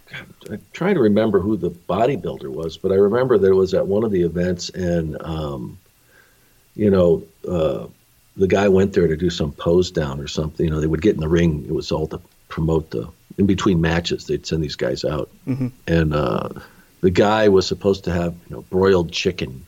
[0.50, 4.05] I'm trying to remember who the bodybuilder was, but I remember there was at one
[4.05, 5.78] of the events, and um,
[6.76, 7.86] you know, uh,
[8.36, 10.66] the guy went there to do some pose down or something.
[10.66, 11.65] You know, they would get in the ring.
[11.66, 13.08] It was all to promote the
[13.39, 14.26] in between matches.
[14.26, 15.68] They'd send these guys out, Mm-hmm.
[15.86, 16.50] and uh,
[17.00, 19.66] the guy was supposed to have you know broiled chicken,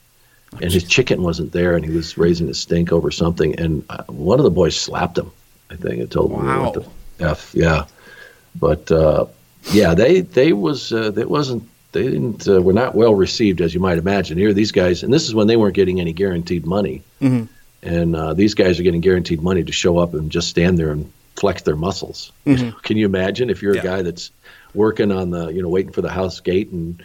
[0.62, 4.02] and his chicken wasn't there, and he was raising a stink over something, and uh,
[4.04, 5.30] one of the boys slapped him.
[5.70, 6.64] I think and told him Wow.
[6.70, 6.74] what
[7.18, 7.84] the f yeah,
[8.54, 9.26] but uh,
[9.72, 13.72] yeah, they they was uh, they wasn't they didn't uh, were not well received as
[13.74, 14.36] you might imagine.
[14.38, 17.44] Here, these guys, and this is when they weren't getting any guaranteed money, Mm-hmm.
[17.82, 20.90] and uh, these guys are getting guaranteed money to show up and just stand there
[20.90, 22.30] and flex their muscles.
[22.46, 22.80] Mhm.
[22.82, 23.80] Can you imagine if you're Yeah.
[23.80, 24.30] a guy that's
[24.74, 27.02] working on the you know waiting for the house gate and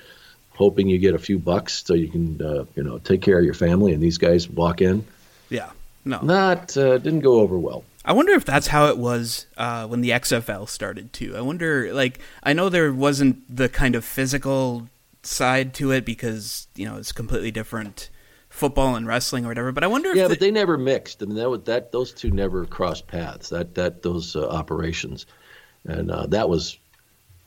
[0.59, 3.45] hoping you get a few bucks so you can uh, you know take care of
[3.45, 5.03] your family, and these guys walk in?
[5.49, 5.71] Yeah.
[6.05, 6.19] No.
[6.21, 7.83] Not uh, didn't go over well.
[8.05, 11.35] I wonder if that's how it was uh, when the XFL started too.
[11.35, 14.87] I wonder, like, I know there wasn't the kind of physical
[15.21, 18.09] side to it because you know it's completely different
[18.49, 19.71] football and wrestling or whatever.
[19.71, 21.21] But I wonder if Yeah, the- but they never mixed.
[21.21, 23.49] I mean, that was, that those two never crossed paths.
[23.49, 25.25] That that those uh, operations,
[25.85, 26.78] and uh, that was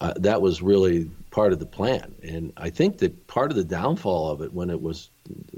[0.02, 2.14] uh, that was really part of the plan.
[2.22, 5.08] And I think that part of the downfall of it when it was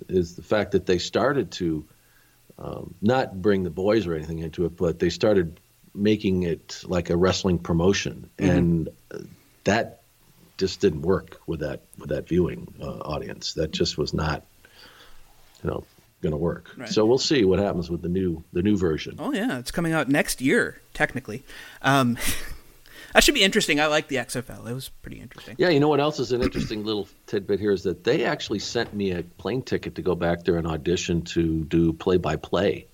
[0.08, 1.84] is the fact that they started to
[2.58, 5.58] um, not bring the boys or anything into it, but they started
[5.94, 8.50] making it like a wrestling promotion, Mhm.
[8.50, 9.18] and uh,
[9.64, 10.02] that
[10.58, 13.54] just didn't work with that with that viewing uh, audience.
[13.54, 14.44] That just was not,
[15.62, 15.84] you know,
[16.22, 16.70] going to work.
[16.76, 16.88] Right.
[16.88, 19.16] So we'll see what happens with the new the new version.
[19.18, 21.42] Oh yeah, it's coming out next year technically.
[21.82, 22.16] Um,
[23.14, 23.80] that should be interesting.
[23.80, 24.68] I like the XFL.
[24.68, 25.54] It was pretty interesting.
[25.58, 28.58] Yeah, you know what else is an interesting little tidbit here is that they actually
[28.58, 32.36] sent me a plane ticket to go back there and audition to do play by
[32.36, 32.86] play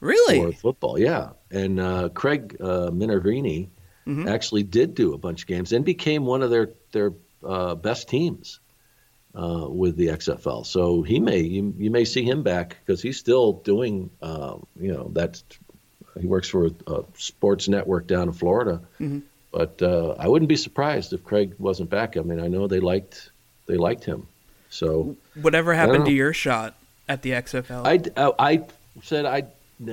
[0.00, 0.38] Really?
[0.40, 0.98] for football.
[0.98, 3.68] Yeah, and uh, Craig uh, Minervini
[4.04, 4.28] Mhm.
[4.28, 7.12] actually did do a bunch of games and became one of their their
[7.44, 8.58] uh, best teams
[9.36, 10.66] uh, with the XFL.
[10.66, 14.92] So he may you, you may see him back because he's still doing uh, you
[14.92, 15.44] know that's
[16.20, 18.80] he works for a sports network down in Florida.
[19.00, 19.22] Mhm.
[19.52, 22.16] But uh, I wouldn't be surprised if Craig wasn't back.
[22.16, 23.30] I mean, I know they liked
[23.66, 24.26] they liked him.
[24.70, 26.74] So Whatever happened to your shot
[27.08, 27.86] at the XFL?
[27.86, 28.64] I, I, I
[29.02, 29.44] said I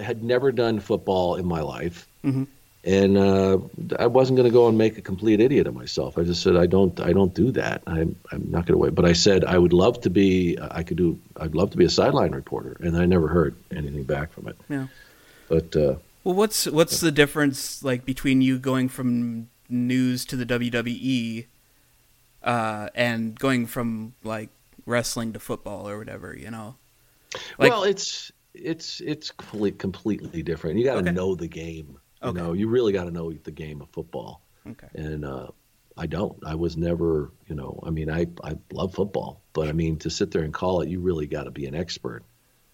[0.02, 2.48] had never done football in my life, Mhm.
[2.86, 3.58] and uh,
[4.00, 6.18] I wasn't going to go and make a complete idiot of myself.
[6.18, 7.82] I just said I don't I don't do that.
[7.86, 8.96] I'm I'm not going to wait.
[8.96, 10.58] But I said I would love to be.
[10.62, 11.20] I could do.
[11.38, 14.56] I'd love to be a sideline reporter, and I never heard anything back from it.
[14.70, 14.88] Yeah.
[15.50, 15.96] But uh,
[16.30, 21.48] Well, what's what's the difference like between you going from news to the WWE
[22.44, 24.50] uh, and going from like
[24.86, 26.38] wrestling to football or whatever?
[26.38, 26.76] You know.
[27.58, 30.78] Like- well, it's it's it's complete, completely different.
[30.78, 31.12] You got to Okay.
[31.14, 31.98] know the game.
[32.22, 32.40] You Okay.
[32.40, 34.44] know, you really got to know the game of football.
[34.68, 34.88] Okay.
[34.94, 35.48] And uh,
[35.98, 36.38] I don't.
[36.46, 37.32] I was never.
[37.48, 40.54] You know, I mean, I I love football, but I mean, to sit there and
[40.54, 42.22] call it, you really got to be an expert.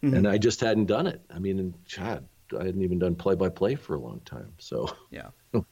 [0.04, 0.14] Mhm.
[0.14, 1.22] And I just hadn't done it.
[1.34, 2.26] I mean, God,
[2.56, 4.54] I hadn't even done play by play for a long time.
[4.58, 5.30] So Yeah.
[5.54, 5.64] All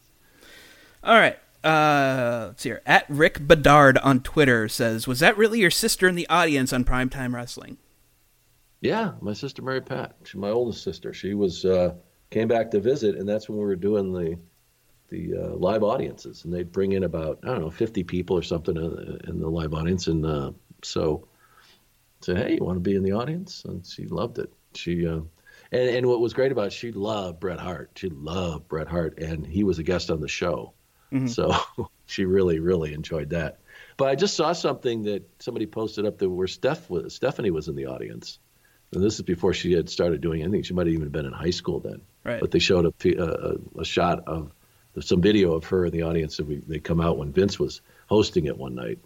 [1.03, 1.37] right.
[1.63, 2.81] Uh, let's see here.
[2.85, 6.83] At Rick Bedard on Twitter says, "Was that really your sister in the audience on
[6.83, 7.77] Primetime Wrestling?"
[8.81, 10.15] Yeah, my sister Mary Pat.
[10.25, 11.13] She's my oldest sister.
[11.13, 11.95] She was uh,
[12.31, 14.37] came back to visit, and that's when we were doing the
[15.09, 18.41] the uh, live audiences, and they'd bring in about I don't know 50 people or
[18.41, 21.27] something in the live audience, and uh, so
[22.19, 24.51] said, "Hey, you want to be in the audience?" And she loved it.
[24.73, 25.21] She uh,
[25.73, 27.91] and and what was great about it, she loved Bret Hart.
[27.95, 30.73] She loved Bret Hart, and he was a guest on the show,
[31.11, 31.27] Mm-hmm.
[31.27, 31.53] so
[32.07, 33.59] she really really enjoyed that.
[33.97, 37.67] But I just saw something that somebody posted up there where Steph was, Stephanie was
[37.67, 38.39] in the audience.
[38.91, 40.63] And this is before she had started doing anything.
[40.63, 42.01] She might have even been in high school then.
[42.23, 42.39] Right.
[42.39, 44.51] But they showed a, a, a shot of
[45.01, 46.39] some video of her in the audience.
[46.39, 48.99] And we, they come out when Vince was hosting it one night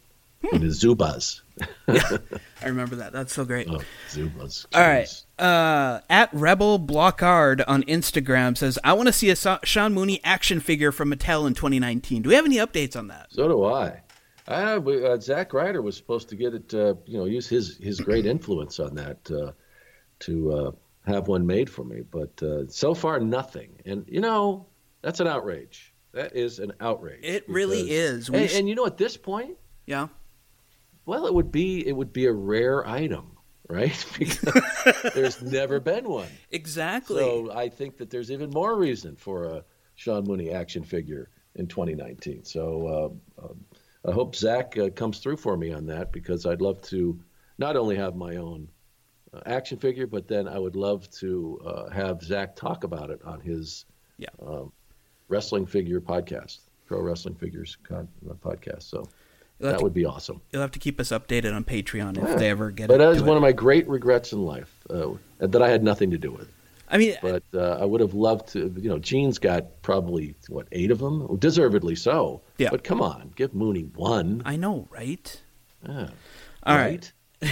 [0.54, 1.42] in his Zubaz.
[1.88, 3.12] I remember that.
[3.14, 3.68] That's so great.
[3.70, 4.66] Oh, Zubaz.
[4.74, 5.10] All right.
[5.40, 10.20] Uh, at Rebel Blockard on Instagram says, I want to see a Sa- Sean Mooney
[10.24, 12.22] action figure from Mattel in 2019.
[12.24, 13.28] Do we have any updates on that?
[13.32, 14.02] So do I.
[14.48, 17.78] I we, uh, Zack Ryder was supposed to get it, uh, you know, use his
[17.78, 19.52] his great influence on that uh,
[20.20, 20.72] to uh,
[21.06, 22.02] have one made for me.
[22.10, 23.72] But uh, so far, nothing.
[23.86, 24.66] And you know,
[25.02, 25.94] that's an outrage.
[26.14, 27.20] That is an outrage.
[27.24, 28.30] It really is.
[28.30, 30.08] And, sh- and you know, at this point, Yeah.
[31.08, 33.38] Well, it would be it would be a rare item,
[33.70, 34.06] right?
[34.20, 36.28] Because there's never been one.
[36.52, 37.20] Exactly.
[37.20, 39.64] So I think that there's even more reason for a
[39.96, 42.44] Sean Mooney action figure in 2019.
[42.44, 43.66] So uh, um,
[44.06, 47.18] I hope Zack uh, comes through for me on that because I'd love to
[47.58, 48.68] not only have my own
[49.34, 53.22] uh, action figure, but then I would love to uh, have Zack talk about it
[53.24, 53.86] on his
[54.18, 54.28] yeah.
[54.46, 54.74] um,
[55.30, 58.84] wrestling figure podcast, pro wrestling figures con- uh, podcast.
[58.84, 59.08] So
[59.60, 60.42] that to- would be awesome.
[60.52, 62.36] You'll have to keep us updated on Patreon if Yeah.
[62.36, 62.98] they ever get But it.
[63.00, 63.38] that is one it.
[63.38, 66.48] of my great regrets in life uh, that I had nothing to do with.
[66.90, 68.74] I mean, but uh, I would have loved to.
[68.78, 72.42] You know, Gene's got probably what eight of them, deservedly so.
[72.58, 72.70] Yeah.
[72.72, 74.42] But come on, give Mooney one.
[74.46, 75.42] I know, right?
[75.86, 76.08] Yeah.
[76.64, 77.12] All right.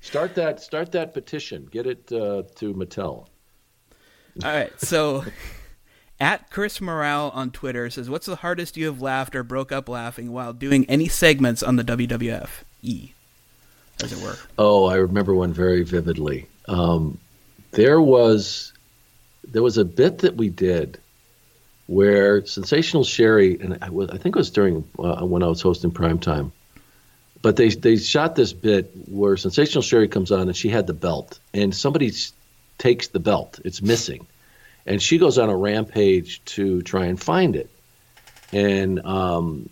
[0.00, 0.60] start that.
[0.60, 1.68] Start that petition.
[1.70, 2.98] Get it uh, to Mattel.
[3.04, 3.28] All
[4.42, 4.72] right.
[4.80, 5.24] So,
[6.20, 9.88] at Chris Morale on Twitter says, "What's the hardest you have laughed or broke up
[9.88, 13.10] laughing while doing any segments on the WWF E,
[14.02, 16.46] as it were?" Oh, I remember one very vividly.
[16.66, 17.18] Um,
[17.72, 18.72] there was
[19.50, 20.98] there was a bit that we did
[21.86, 25.62] where Sensational Sherri and I, was, I think it was during uh, when I was
[25.62, 26.52] hosting prime time,
[27.42, 30.94] but they they shot this bit where Sensational Sherri comes on and she had the
[30.94, 32.12] belt and somebody
[32.76, 34.26] takes the belt, it's missing,
[34.88, 37.70] and she goes on a rampage to try and find it,
[38.52, 39.68] and um,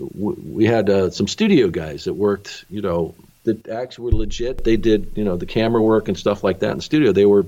[0.00, 4.64] w- we had uh, some studio guys that worked, you know, that actually were legit.
[4.64, 7.12] They did, you know, the camera work and stuff like that in the studio.
[7.12, 7.46] They were,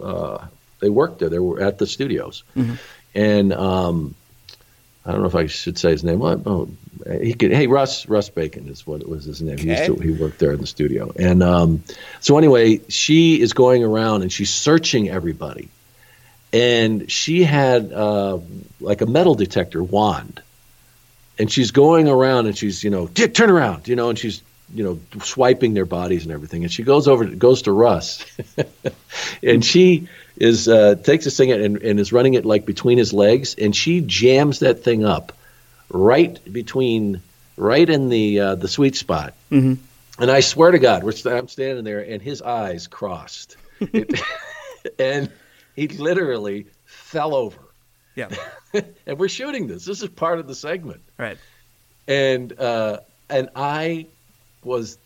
[0.00, 0.46] uh,
[0.80, 1.28] they worked there.
[1.28, 2.78] They were at the studios, Mhm.
[3.14, 4.14] and um,
[5.04, 6.20] I don't know if I should say his name.
[6.20, 6.40] What?
[6.46, 6.68] Oh,
[7.20, 7.52] he could.
[7.52, 8.06] Hey, Russ.
[8.08, 9.58] Russ Bacon is what was his name.
[9.58, 11.82] He used to, he worked there in the studio, and um,
[12.20, 15.68] so anyway, she is going around and she's searching everybody,
[16.52, 18.38] and she had uh,
[18.80, 20.42] like a metal detector wand.
[21.38, 24.42] And she's going around and she's you know dick turn around you know and she's
[24.72, 26.62] you know swiping their bodies and everything.
[26.62, 28.24] And she goes over goes to russ.
[29.42, 33.12] And she is uh, takes this thing and, and is running it like between his
[33.12, 33.54] legs.
[33.56, 35.32] And she jams that thing up
[35.90, 37.20] right between
[37.56, 39.34] right in the uh, the sweet spot.
[39.50, 39.74] Mm-hmm.
[40.22, 44.20] and I swear to God, we're st- I'm standing there, and his eyes crossed, It-
[44.98, 45.30] and
[45.76, 47.58] he literally fell over.
[48.14, 48.28] Yeah.
[49.06, 49.84] and we're shooting this.
[49.84, 51.38] This is part of the segment, Right.
[52.06, 52.98] and uh,
[53.30, 54.06] and I
[54.64, 54.98] was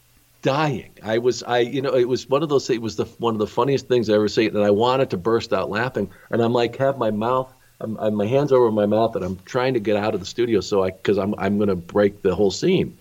[0.42, 0.90] dying.
[1.02, 2.68] I was I you know it was one of those.
[2.70, 5.16] It was the one of the funniest things I ever seen, and I wanted to
[5.16, 7.52] burst out laughing, and I'm like have my mouth.
[7.80, 10.26] I'm, I'm my hands over my mouth, and I'm trying to get out of the
[10.26, 12.96] studio so I because I'm I'm going to break the whole scene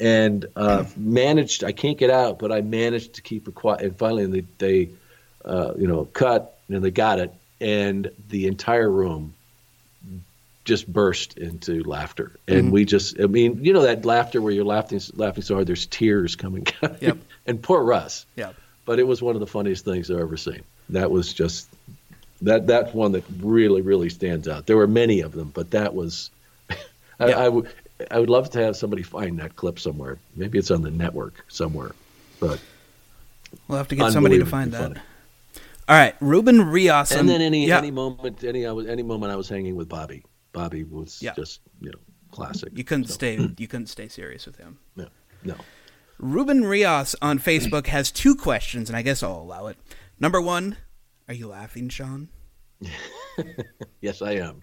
[0.00, 1.62] and uh, managed.
[1.64, 3.82] I can't get out, but I managed to keep it quiet.
[3.82, 4.88] And finally, they, they
[5.44, 9.34] uh, you know, cut and they got it, and the entire room
[10.64, 12.32] just burst into laughter.
[12.46, 12.70] And Mhm.
[12.70, 15.86] we just, I mean, you know, that laughter where you're laughing, laughing so hard, there's
[15.86, 16.66] tears coming.
[17.00, 17.18] Yep.
[17.46, 18.26] and poor Russ.
[18.36, 18.54] Yep.
[18.84, 20.62] But it was one of the funniest things I've ever seen.
[20.90, 21.68] That was just
[22.42, 22.66] that.
[22.66, 24.66] That's one that really, really stands out.
[24.66, 26.30] There were many of them, but that was.
[27.20, 27.38] I, Yeah.
[27.38, 27.68] I would.
[28.10, 30.18] I would love to have somebody find that clip somewhere.
[30.34, 31.92] Maybe it's on the network somewhere.
[32.40, 32.58] But
[33.68, 34.96] We'll have to get somebody to find that.
[35.90, 37.10] All right, Ruben Rios.
[37.10, 37.78] and um, then any yeah.
[37.78, 40.24] any moment any I was any moment I was hanging with Bobby.
[40.52, 41.34] Bobby was Yeah.
[41.34, 41.98] just you know
[42.30, 42.70] classic.
[42.74, 43.36] You couldn't stay.
[43.36, 43.46] Hmm.
[43.58, 44.78] You couldn't stay serious with him.
[44.94, 45.08] No,
[45.42, 45.56] no.
[46.18, 49.78] Ruben Rios on Facebook has two questions, and I guess I'll allow it.
[50.20, 50.76] Number one,
[51.26, 52.28] are you laughing, Sean?
[54.00, 54.62] Yes, I am.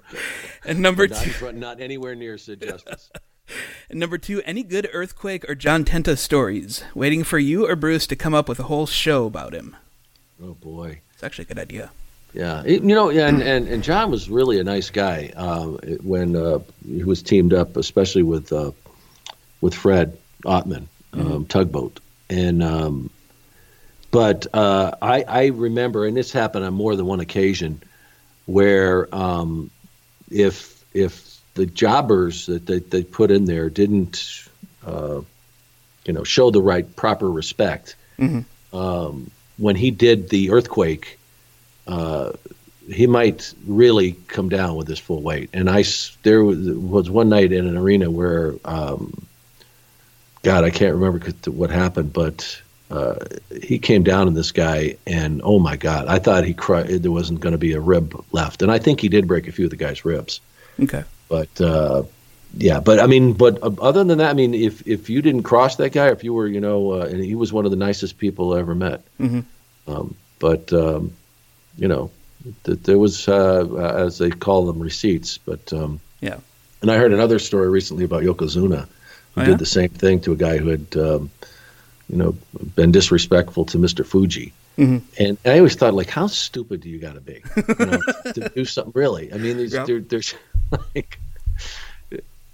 [0.65, 3.11] And number not, two- not anywhere near Sid Justice.
[3.89, 6.83] And number two, any good earthquake or John Tenta stories?
[6.95, 9.75] Waiting for you or Bruce to come up with a whole show about him.
[10.41, 11.89] Oh boy, it's actually a good idea.
[12.33, 15.65] Yeah, you know, and, and and John was really a nice guy uh,
[16.03, 18.71] when uh, he was teamed up, especially with uh,
[19.61, 20.15] with Fred
[20.45, 23.09] Ottman, um, tugboat, and um,
[24.11, 27.81] but uh, I I remember, and this happened on more than one occasion,
[28.45, 29.71] where um,
[30.29, 34.47] if if the jobbers that they, they put in there didn't,
[34.85, 35.21] uh,
[36.05, 38.45] you know, show the right proper respect, Mhm.
[38.73, 41.19] um, when he did the earthquake,
[41.87, 42.33] uh,
[42.89, 45.49] he might really come down with his full weight.
[45.53, 45.83] And I
[46.23, 49.25] there was, one night in an arena where, um,
[50.43, 53.15] God, I can't remember what happened, but uh,
[53.61, 57.11] he came down on this guy, and oh my God, I thought he cru- there
[57.11, 59.65] wasn't going to be a rib left, and I think he did break a few
[59.65, 60.39] of the guy's ribs.
[60.79, 61.03] Okay.
[61.27, 62.03] But uh,
[62.57, 65.43] yeah, but I mean, but uh, other than that, I mean, if if you didn't
[65.43, 67.77] cross that guy, if you were, you know, uh, and he was one of the
[67.77, 69.01] nicest people I ever met.
[69.19, 69.43] Mhm.
[69.87, 71.13] Um, but um,
[71.77, 72.09] you know,
[72.63, 73.65] th- there was, uh,
[73.97, 75.37] as they call them, receipts.
[75.37, 76.37] But um, Yeah.
[76.81, 78.87] and I heard another story recently about Yokozuna,
[79.35, 79.57] who Oh, did yeah?
[79.57, 81.29] the same thing to a guy who had, um,
[82.09, 82.35] you know,
[82.75, 84.05] been disrespectful to Mr.
[84.05, 84.53] Fuji.
[84.77, 85.01] Mhm.
[85.19, 87.41] And I always thought, like, how stupid do you got to be
[87.79, 87.99] you know,
[88.33, 88.93] to do something?
[88.95, 89.31] Really?
[89.33, 89.85] I mean, there's, Yeah.
[89.85, 90.33] there, there's
[90.95, 91.19] like,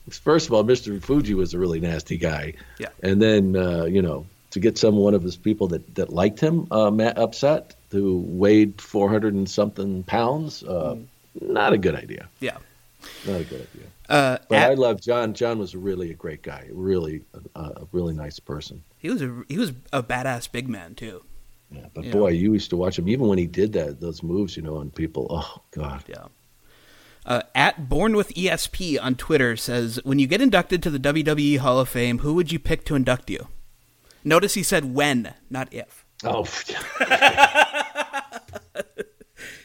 [0.09, 1.01] first of all, Mr.
[1.01, 2.53] Fuji was a really nasty guy.
[2.79, 2.89] Yeah.
[3.01, 6.39] And then, uh, you know, to get some one of his people that, that liked
[6.39, 10.95] him uh, upset, who weighed 400 and something pounds, uh,
[11.41, 12.27] not a good idea.
[12.39, 12.57] Yeah.
[13.27, 13.87] Not a good idea.
[14.09, 15.33] Uh, But at- I love John.
[15.33, 16.67] John was really a great guy.
[16.71, 17.21] Really,
[17.55, 18.83] a, a really nice person.
[18.99, 21.23] he was a he was a badass big man too.
[21.71, 22.11] Yeah, but Yeah.
[22.11, 24.77] boy, you used to watch him even when he did that those moves, you know,
[24.77, 25.27] on people.
[25.29, 26.03] Oh God.
[26.07, 26.25] Yeah.
[27.25, 31.57] Uh, at Born with ESP on Twitter says, when you get inducted to the WWE
[31.59, 33.47] Hall of Fame, who would you pick to induct you?
[34.25, 36.05] Notice he said when, not if.
[36.23, 36.43] Oh,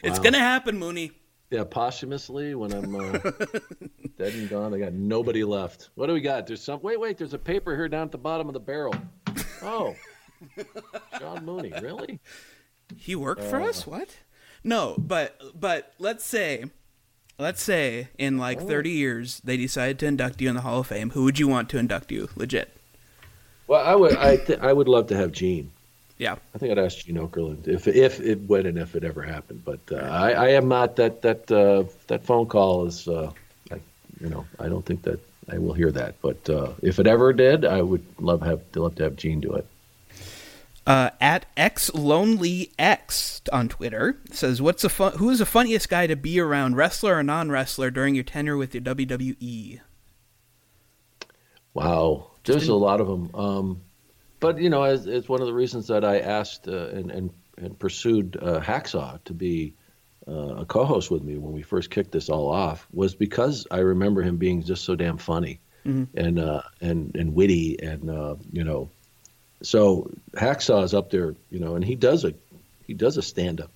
[0.01, 0.23] It's Wow.
[0.23, 1.11] gonna happen, Mooney.
[1.51, 3.11] Yeah, posthumously when I'm uh,
[4.17, 5.89] dead and gone, I got nobody left.
[5.95, 6.47] What do we got?
[6.47, 6.79] There's some.
[6.81, 7.17] Wait, wait.
[7.17, 8.93] There's a paper here down at the bottom of the barrel.
[9.61, 9.95] Oh,
[11.19, 12.19] John Mooney, really?
[12.95, 13.85] He worked for Uh, us?
[13.87, 14.09] What?
[14.63, 16.65] No, but but let's say
[17.39, 18.67] let's say in like Oh.
[18.67, 21.11] 30 years they decided to induct you in the Hall of Fame.
[21.11, 22.29] Who would you want to induct you?
[22.35, 22.69] Legit.
[23.67, 24.15] Well, I would.
[24.17, 25.71] I th- I would love to have Gene.
[26.17, 26.35] Yeah.
[26.53, 29.63] I think I'd ask Gene Okerlund if if it when and if it ever happened.
[29.63, 33.07] But uh, I, I am not that that uh, that phone call is.
[33.07, 33.31] Uh,
[33.71, 33.79] I,
[34.19, 35.19] you know, I don't think that
[35.51, 36.15] I will hear that.
[36.21, 39.53] But uh, if it ever did, I would love have love to have Gene do
[39.53, 39.65] it.
[40.89, 45.13] Uh, at x lonely x on Twitter says, "What's the fun?
[45.19, 48.57] Who is the funniest guy to be around, wrestler or non wrestler, during your tenure
[48.57, 49.81] with the WWE?"
[51.73, 53.29] Wow, there's a lot of them.
[53.35, 53.81] Um,
[54.39, 57.29] but you know, it's, it's one of the reasons that I asked uh, and, and
[57.57, 59.75] and pursued uh, Hacksaw to be
[60.27, 63.79] uh, a co-host with me when we first kicked this all off was because I
[63.79, 66.07] remember him being just so damn funny Mhm.
[66.15, 68.89] and uh, and and witty and uh, you know,
[69.61, 72.33] so Hacksaw is up there, you know, and he does a
[72.87, 73.71] he does a stand-up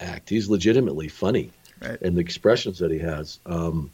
[0.00, 0.28] act.
[0.28, 2.00] He's legitimately funny, Right.
[2.00, 3.38] and the expressions that he has.
[3.46, 3.90] Um,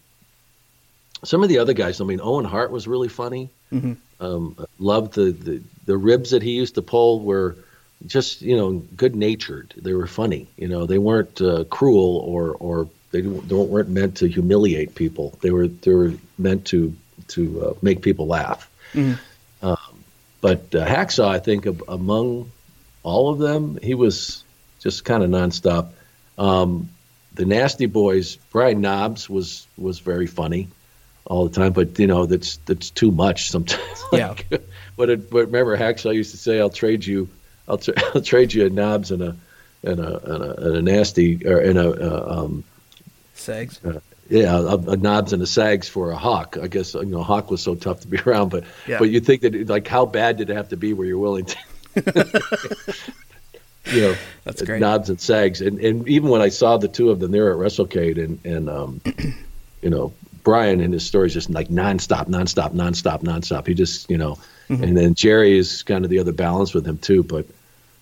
[1.25, 3.50] some of the other guys, I mean, Owen Hart was really funny.
[3.73, 3.97] Mhm.
[4.20, 7.57] Um, loved the, the the ribs that he used to pull were
[8.07, 9.75] just you know good natured.
[9.76, 10.47] They were funny.
[10.57, 15.39] You know, they weren't uh, cruel or or they didn't- weren't meant to humiliate people.
[15.41, 16.94] They were they were meant to
[17.28, 18.70] to uh, make people laugh.
[18.92, 19.18] Mhm.
[20.41, 22.50] But uh, Hacksaw, I think, ab- among
[23.02, 24.44] all of them, he was
[24.81, 25.91] just kind of nonstop.
[26.36, 26.89] Um,
[27.34, 30.68] the Nasty Boys, Brian Knobbs was was very funny
[31.25, 33.83] all the time, but you know that's that's too much sometimes.
[34.12, 34.34] Yeah.
[34.97, 37.28] but, it, but remember, Hacksaw used to say, "I'll trade you,
[37.68, 39.36] I'll, tra- I'll trade you a Knobbs and a
[39.83, 42.65] and a and a, and a nasty or in a uh, um,
[43.34, 43.84] Sags.
[43.84, 46.57] uh, yeah, a, a knobbs and a sags for a hawk.
[46.60, 48.98] I guess you know hawk was so tough to be around, but Yeah.
[48.98, 51.47] but you think that like how bad did it have to be where you're willing
[51.47, 51.57] to,
[53.92, 54.81] you know, That's great.
[54.81, 57.58] knobbs and sags, and and even when I saw the two of them there at
[57.58, 59.00] WrestleCade, and and um,
[59.82, 60.12] you know
[60.44, 63.66] Brian and his stories just like nonstop, nonstop, nonstop, nonstop.
[63.66, 64.82] He just you know, Mhm.
[64.82, 67.47] and then Jerry is kind of the other balance with him too, but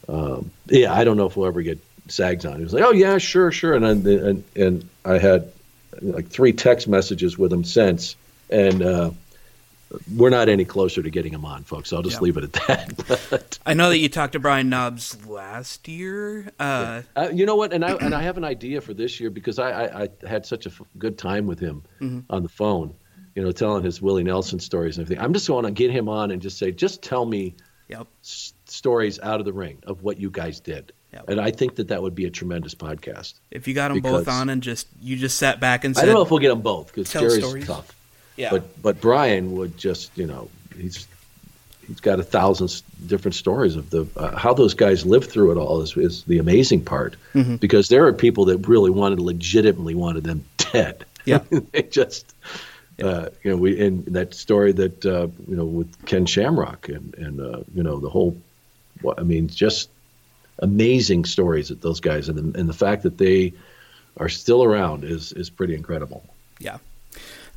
[0.09, 2.57] um, yeah, I don't know if we'll ever get Sags on.
[2.59, 5.53] He was like, "Oh yeah, sure, sure," and I, and and I had
[6.03, 8.17] like three text messages with him since,
[8.51, 9.11] and uh,
[10.17, 11.93] we're not any closer to getting him on, folks.
[11.93, 12.21] I'll just Yeah.
[12.23, 13.27] leave it at that.
[13.31, 16.51] but I know that you talked to Brian Knobbs last year.
[16.59, 17.73] Uh, uh, you know what?
[17.73, 20.45] And I and I have an idea for this year because I I, I had
[20.47, 22.25] such a f- good time with him Mhm.
[22.31, 22.95] on the phone.
[23.35, 25.23] You know, telling his Willie Nelson stories and everything.
[25.23, 27.55] I'm just going to get him on and just say, just tell me
[27.89, 28.07] Yep.
[28.25, 30.93] s- stories out of the ring of what you guys did.
[31.29, 33.35] And I think that that would be a tremendous podcast.
[33.51, 36.07] If you got them both on and just you just sat back and said, I
[36.07, 37.67] don't know if we'll get them both because Jerry's stories.
[37.67, 37.93] tough.
[38.37, 38.51] Yeah.
[38.51, 41.07] But but Brian would just you know he's
[41.87, 45.57] he's got a thousand different stories of the uh, how those guys lived through it
[45.57, 47.61] all is, is the amazing part Mhm.
[47.61, 51.05] because there are people that really wanted legitimately wanted them dead.
[51.25, 51.39] Yeah.
[51.73, 52.35] they just
[53.03, 57.15] uh, you know we in that story that uh, you know with Ken Shamrock and
[57.15, 58.37] and uh, you know the whole
[59.17, 59.89] I mean just
[60.61, 63.53] amazing stories that those guys and the, and the fact that they
[64.17, 66.25] are still around is is pretty incredible.
[66.59, 66.79] Yeah.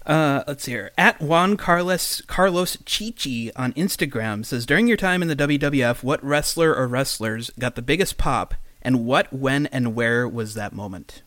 [0.05, 0.91] Uh, let's see here.
[0.97, 6.23] At Juan Carlos Carlos Chichi on Instagram says during your time in the WWF, what
[6.23, 11.21] wrestler or wrestlers got the biggest pop, and what, when, and where was that moment?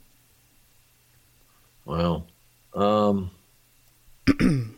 [1.84, 2.24] Wow.
[2.74, 3.30] Um,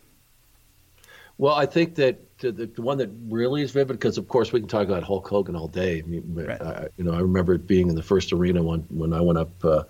[1.38, 4.52] well, I think that the, the, the one that really is vivid, because of course
[4.52, 6.00] we can talk about Hulk Hogan all day.
[6.00, 8.80] I mean, but, I, you know, I remember it being in the first arena when
[8.90, 9.84] when I went up uh,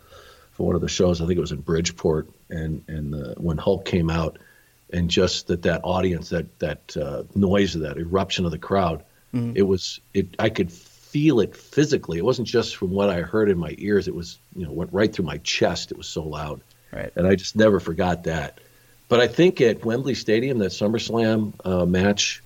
[0.52, 1.20] for one of the shows.
[1.20, 4.38] I think it was in Bridgeport, and and uh, when Hulk came out,
[4.92, 9.04] and just that that audience, that that uh, noise of that eruption of the crowd,
[9.32, 9.56] Mhm.
[9.56, 10.34] it was it.
[10.38, 12.18] I could feel it physically.
[12.18, 14.06] It wasn't just from what I heard in my ears.
[14.08, 15.90] It was you know went right through my chest.
[15.90, 16.60] It was so loud.
[16.92, 17.10] Right.
[17.16, 18.58] And I just never forgot that.
[19.08, 22.42] But I think at Wembley Stadium, that SummerSlam uh, match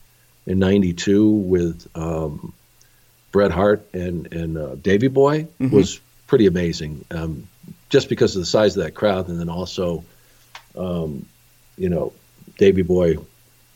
[0.46, 2.52] in '92 with um,
[3.32, 5.70] Bret Hart and and uh, Davy Boy Mhm.
[5.70, 7.04] was pretty amazing.
[7.10, 7.46] Um,
[7.90, 10.04] just because of the size of that crowd, and then also,
[10.76, 11.24] um,
[11.78, 12.12] you know,
[12.58, 13.16] Davy Boy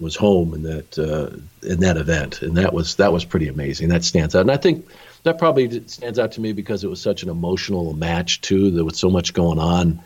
[0.01, 1.37] was home in that uh,
[1.67, 3.89] in that event, and that was that was pretty amazing.
[3.89, 4.87] That stands out, and I think
[5.23, 8.71] that probably stands out to me because it was such an emotional match too.
[8.73, 10.01] There was so much going on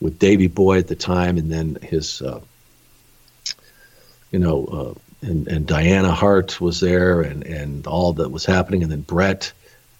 [0.00, 2.40] with Davy Boy at the time, and then his, uh,
[4.32, 8.82] you know, uh, and and Diana Hart was there, and and all that was happening,
[8.82, 9.52] and then Bret,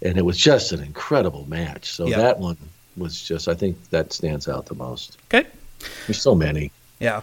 [0.02, 1.90] and it was just an incredible match.
[1.90, 2.18] So Yeah.
[2.18, 2.56] that one
[2.96, 5.16] was just, I think that stands out the most.
[5.32, 5.48] Okay.
[6.06, 6.72] There's so many.
[6.98, 7.22] Yeah.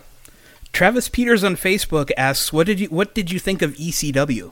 [0.73, 4.51] Travis Peters on Facebook asks, "What did you What did you think of ECW?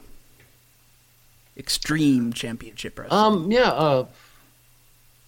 [1.56, 4.06] Extreme Championship Wrestling." Um, yeah, uh,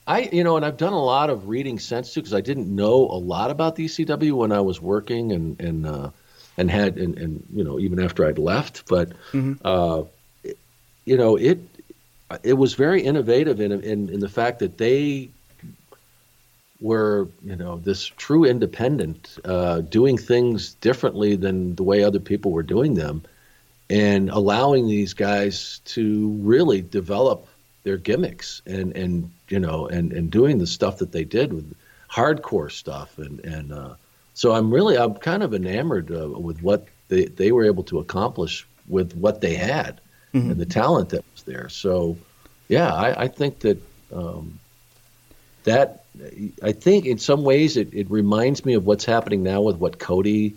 [0.08, 2.74] I you know, and I've done a lot of reading since too because I didn't
[2.74, 6.10] know a lot about the ECW when I was working and and uh,
[6.56, 9.58] and had and, and you know even after I'd left, but Mhm.
[9.64, 10.04] uh,
[10.42, 10.58] it-
[11.04, 11.60] you know it
[12.42, 15.28] it was very innovative in in in the fact that they
[16.80, 22.52] were you know this true independent uh, doing things differently than the way other people
[22.52, 23.22] were doing them
[23.90, 27.46] and allowing these guys to really develop
[27.88, 31.74] their gimmicks and and you know and and doing the stuff that they did with
[32.10, 33.94] hardcore stuff and and uh,
[34.34, 37.98] so I'm really I'm kind of enamored uh, with what they they were able to
[37.98, 40.00] accomplish with what they had
[40.34, 40.50] Mhm.
[40.50, 41.70] and the talent that was there.
[41.70, 42.18] So
[42.68, 43.78] yeah, I, I think that
[44.12, 44.58] um,
[45.64, 46.04] that
[46.62, 49.98] I think in some ways it, it reminds me of what's happening now with what
[49.98, 50.54] Cody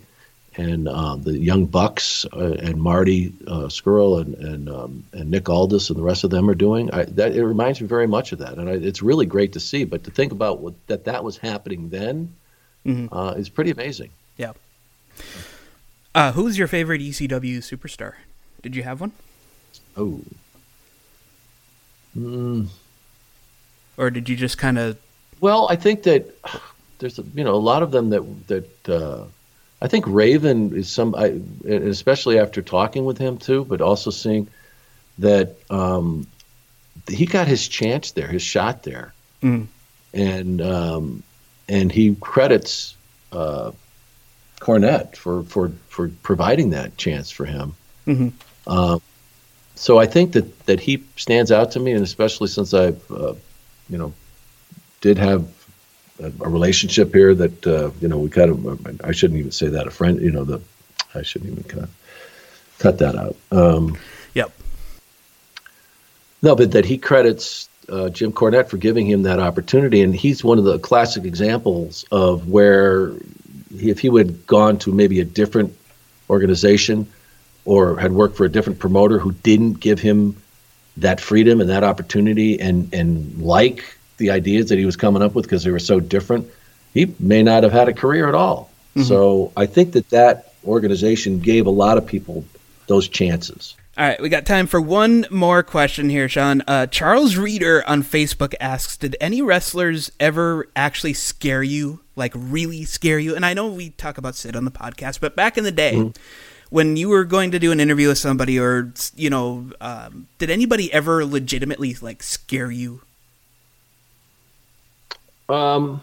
[0.56, 5.48] and um, the Young Bucks uh, and Marty uh, Scurll and and, um, and Nick
[5.48, 6.90] Aldis and the rest of them are doing.
[6.92, 9.60] I, that it reminds me very much of that, and I, it's really great to
[9.60, 9.84] see.
[9.84, 12.34] But to think about what, that that was happening then
[12.84, 13.08] Mhm.
[13.12, 14.10] uh, is pretty amazing.
[14.36, 14.52] Yeah.
[16.14, 18.14] Uh, who's your favorite ECW superstar?
[18.62, 19.12] Did you have one?
[19.96, 20.20] Oh.
[22.16, 22.68] Mm.
[23.96, 24.98] Or did you just kind of?
[25.40, 26.26] Well, I think that
[26.98, 29.24] there's a, you know a lot of them that that uh,
[29.82, 34.46] I think Raven is some, I, especially after talking with him too, but also seeing
[35.18, 36.28] that um,
[37.08, 39.12] he got his chance there, his shot there,
[39.42, 39.66] Mm.
[40.14, 41.22] and um,
[41.68, 42.94] and he credits
[43.32, 43.72] uh,
[44.60, 47.74] Cornette for for for providing that chance for him.
[48.06, 48.32] Mhm.
[48.68, 49.00] Um,
[49.74, 53.34] so I think that that he stands out to me, and especially since I've uh,
[53.90, 54.12] you know
[55.00, 55.44] did have
[56.20, 59.68] a, a relationship here that uh, you know we kind of I shouldn't even say
[59.68, 60.60] that a friend you know the
[61.14, 61.90] I shouldn't even kind of
[62.78, 63.36] cut that out.
[63.50, 63.98] Um,
[64.34, 64.50] Yep.
[66.42, 70.42] no, but that he credits uh, Jim Cornette for giving him that opportunity, and he's
[70.42, 73.12] one of the classic examples of where
[73.78, 75.76] if he would gone to maybe a different
[76.30, 77.06] organization
[77.64, 80.36] or had worked for a different promoter who didn't give him
[80.96, 83.84] that freedom and that opportunity and and like
[84.18, 86.46] the ideas that he was coming up with because they were so different,
[86.94, 88.70] he may not have had a career at all.
[88.96, 89.04] Mhm.
[89.04, 92.44] So I think that that organization gave a lot of people
[92.86, 93.74] those chances.
[93.98, 96.62] All right, we got time for one more question here, Sean.
[96.66, 102.84] Uh, Charles Reeder on Facebook asks, "Did any wrestlers ever actually scare you, like really
[102.86, 105.64] scare you?" And I know we talk about Sid on the podcast, but back in
[105.64, 106.10] the day, Mm-hmm.
[106.70, 110.48] when you were going to do an interview with somebody, or you know, um, did
[110.50, 113.02] anybody ever legitimately like scare you?
[115.48, 116.02] Um,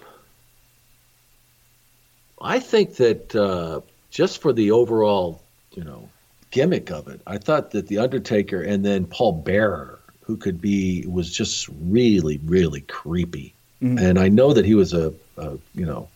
[2.42, 5.42] I think that uh, just for the overall,
[5.74, 6.10] you know,
[6.52, 11.06] gimmick of it, I thought that the Undertaker and then Paul Bearer, who could be,
[11.08, 13.54] was just really, really creepy.
[13.82, 14.00] Mhm.
[14.00, 16.08] And I know that he was a, a you know,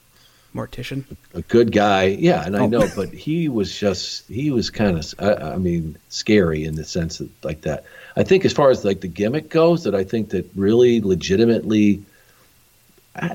[0.53, 1.03] Mortician.
[1.33, 2.03] a good guy.
[2.05, 2.67] Yeah, and I Oh.
[2.67, 6.83] know, but he was just he was kind of I, I mean scary in the
[6.83, 7.85] sense that like that.
[8.15, 12.03] I think as far as like the gimmick goes, that I think that really legitimately,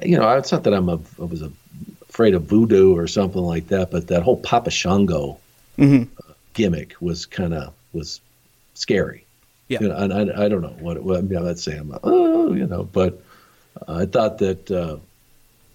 [0.04, 1.52] you know, it's not that I'm a I was a,
[2.08, 5.38] afraid of voodoo or something like that, but that whole Papa Shango
[5.78, 6.10] Mm-hmm.
[6.54, 8.20] gimmick was kind of was
[8.74, 9.24] scary.
[9.68, 9.78] Yeah.
[9.80, 11.78] You know, and I, I don't know what, it, what I mean, I'm not saying
[11.78, 13.22] I'm oh you know, but
[13.86, 14.96] I thought that uh,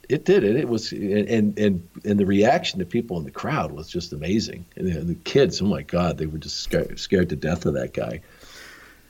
[0.09, 0.57] it did it.
[0.57, 4.11] It was and and and, and the reaction to people in the crowd was just
[4.11, 4.65] amazing.
[4.75, 7.75] And the, the kids, oh my god, they were just scared, scared to death of
[7.75, 8.19] that guy.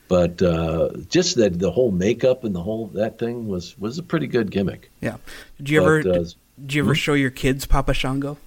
[0.07, 4.03] But uh, just that the whole makeup and the whole that thing was was a
[4.03, 4.89] pretty good gimmick.
[5.01, 5.17] Yeah.
[5.57, 6.23] Did you But, ever uh,
[6.65, 6.97] did you ever hmm?
[6.97, 8.37] show your kids Papa Shango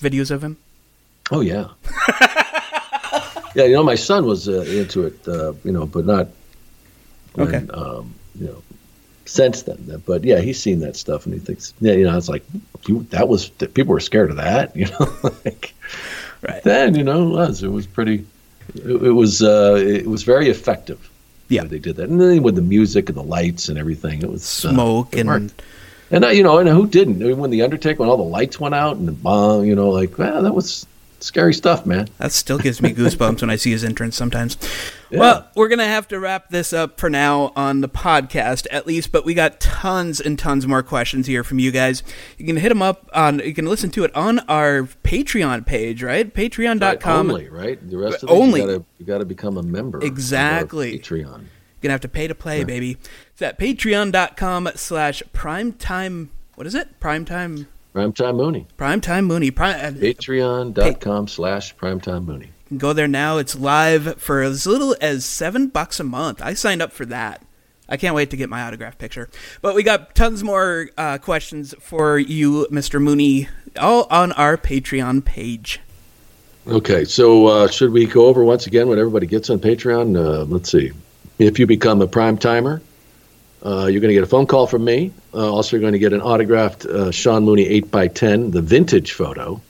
[0.00, 0.56] videos of him?
[1.30, 1.68] Oh yeah.
[3.54, 6.28] yeah, you know, my son was uh, into it, uh, you know, but not
[7.34, 7.66] when, Okay.
[7.72, 8.62] um, you know,
[9.24, 10.02] since then.
[10.06, 12.44] But yeah, he's seen that stuff, and he thinks, yeah, you know, it's like
[13.10, 15.16] that was people were scared of that, you know.
[15.44, 15.74] like,
[16.42, 16.62] right.
[16.62, 18.26] Then you know, it was it was pretty.
[18.74, 21.10] It, it was uh, it was very effective.
[21.48, 24.30] Yeah, they did that, and then with the music and the lights and everything, it
[24.30, 25.62] was uh, Smoke it and worked.
[26.10, 27.22] And uh, you know, and who didn't?
[27.22, 29.74] I mean, when the Undertaker, when all the lights went out and the bomb, you
[29.74, 30.86] know, like, wow, that was
[31.20, 32.08] scary stuff, man.
[32.18, 34.56] That still gives me goosebumps when I see his entrance sometimes.
[35.10, 38.86] Well, we're going to have to wrap this up for now on the podcast, at
[38.86, 42.02] least, but we got tons and tons more questions here from you guys.
[42.38, 46.02] You can hit them up on, you can listen to it on our Patreon page,
[46.02, 46.32] right?
[46.32, 47.30] Patreon.com.
[47.30, 47.88] Only, right?
[47.88, 48.60] The rest of it, Only.
[48.62, 49.98] you you gotta become a member.
[49.98, 50.98] of Exactly.
[50.98, 51.40] Patreon.
[51.40, 52.96] You're gonna have to pay to play, baby.
[53.32, 56.98] It's at patreon.com slash primetime what is it?
[57.00, 58.66] Primetime Primetime Mooney.
[58.76, 59.50] Primetime Mooney.
[59.50, 62.50] Prime, Patreon.com slash Primetime Mooney.
[62.76, 63.38] Go there now.
[63.38, 66.42] It's live for as little as seven bucks a month.
[66.42, 67.40] I signed up for that.
[67.88, 69.30] I can't wait to get my autograph picture.
[69.62, 73.00] But we got tons more uh, questions for you, Mr.
[73.00, 75.80] Mooney, all on our Patreon page.
[76.66, 80.22] Okay, so uh, should we go over once again what everybody gets on Patreon?
[80.22, 80.92] Uh, let's see.
[81.38, 82.82] If you become a prime timer,
[83.66, 85.12] uh, you're going to get a phone call from me.
[85.34, 89.60] Uh, also, you're going to get an autographed uh, Sean Mooney 8x10, the vintage photo,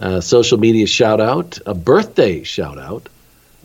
[0.00, 3.10] uh, social media shout out, a birthday shout out,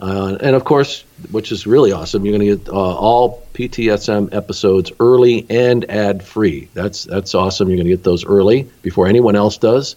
[0.02, 4.92] uh, and of course, which is really awesome, you're going to get all PTSM episodes
[5.00, 6.68] early and ad free.
[6.74, 7.70] That's that's awesome.
[7.70, 9.96] You're going to get those early before anyone else does.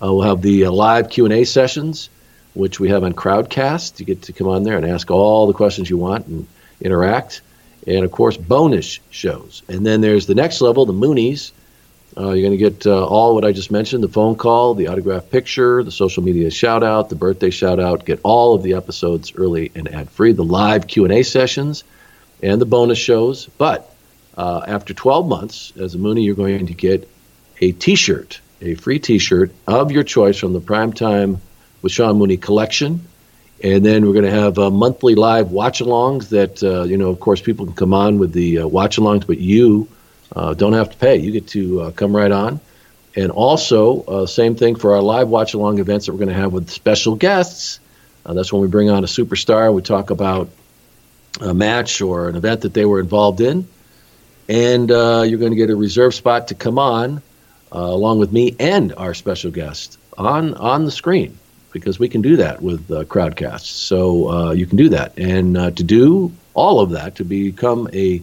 [0.00, 2.10] We'll have the live Q and A sessions,
[2.54, 3.98] which we have on Crowdcast.
[3.98, 6.46] You get to come on there and ask all the questions you want and
[6.80, 7.40] interact,
[7.86, 9.62] and of course, bonus shows.
[9.68, 11.52] And then there's the next level, the Moonies.
[12.16, 14.88] Uh, you're going to get uh, all what I just mentioned: the phone call, the
[14.88, 18.04] autograph picture, the social media shout out, the birthday shout out.
[18.04, 20.32] Get all of the episodes early and ad free.
[20.32, 21.84] The live Q and A sessions,
[22.42, 23.46] and the bonus shows.
[23.58, 23.94] But
[24.36, 27.08] uh, after 12 months, as a Mooney, you're going to get
[27.60, 31.38] a T-shirt, a free T-shirt of your choice from the Primetime
[31.82, 33.06] with Sean Mooney collection.
[33.62, 37.20] And then we're going to have uh, monthly live watch-alongs that, uh, you know, of
[37.20, 39.86] course, people can come on with the uh, watch-alongs, but you
[40.34, 41.16] uh, don't have to pay.
[41.16, 42.60] You get to uh, come right on.
[43.16, 46.52] And also, uh, same thing for our live watch-along events that we're going to have
[46.52, 47.80] with special guests.
[48.24, 49.74] That's when we bring on a superstar.
[49.74, 50.50] We talk about
[51.40, 53.66] a match or an event that they were involved in.
[54.48, 57.22] And you're going to get a reserve spot to come on
[57.72, 61.38] along with me and our special guest on on the screen
[61.72, 63.64] because we can do that with uh, Crowdcast.
[63.64, 67.88] So uh, you can do that, and uh, to do all of that to become
[67.92, 68.22] a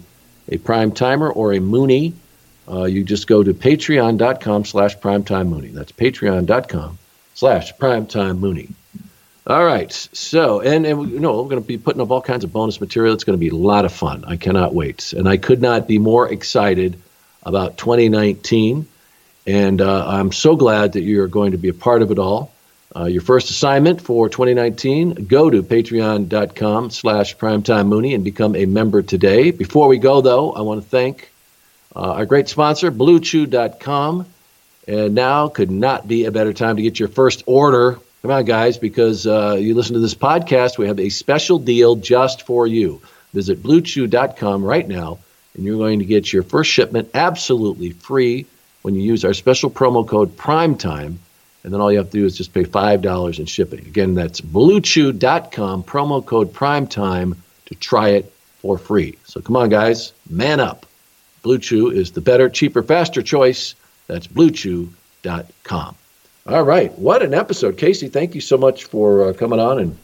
[0.50, 2.14] a prime timer or a Mooney,
[2.70, 5.70] uh, you just go to Patreon.com/slash Primetime Mooney.
[5.70, 8.70] That's Patreon.com/slash Primetime Mooney.
[9.48, 9.92] All right.
[9.92, 12.82] So, and, and you know, we're going to be putting up all kinds of bonus
[12.82, 13.14] material.
[13.14, 14.26] It's going to be a lot of fun.
[14.26, 15.14] I cannot wait.
[15.14, 17.02] And I could not be more excited
[17.44, 18.86] about 2019.
[19.46, 22.52] And uh, I'm so glad that you're going to be a part of it all.
[22.98, 28.66] Uh, your first assignment for 2019, go to patreon.com slash primetime Mooney and become a
[28.66, 29.52] member today.
[29.52, 31.30] Before we go, though, I want to thank
[31.96, 34.26] uh, our great sponsor, BlueChew.com.
[34.88, 38.00] And now could not be a better time to get your first order.
[38.24, 41.98] Come on, guys, because uh, you listen to this podcast, we have a special deal
[41.98, 43.02] just for you.
[43.34, 45.20] Visit BlueChew.com right now,
[45.54, 48.48] and you're going to get your first shipment absolutely free
[48.82, 51.20] when you use our special promo code PRIMETIME.
[51.68, 53.80] And then all you have to do is just pay $5 in shipping.
[53.80, 59.18] Again, that's BlueChew.com, promo code PRIMETIME to try it for free.
[59.26, 60.86] So come on, guys, man up.
[61.42, 63.76] Blue Chew is the better, cheaper, faster choice.
[64.08, 65.96] That's bluechew.com.
[66.48, 68.08] All right, what an episode, Casey.
[68.08, 69.98] Thank you so much for uh, coming on, and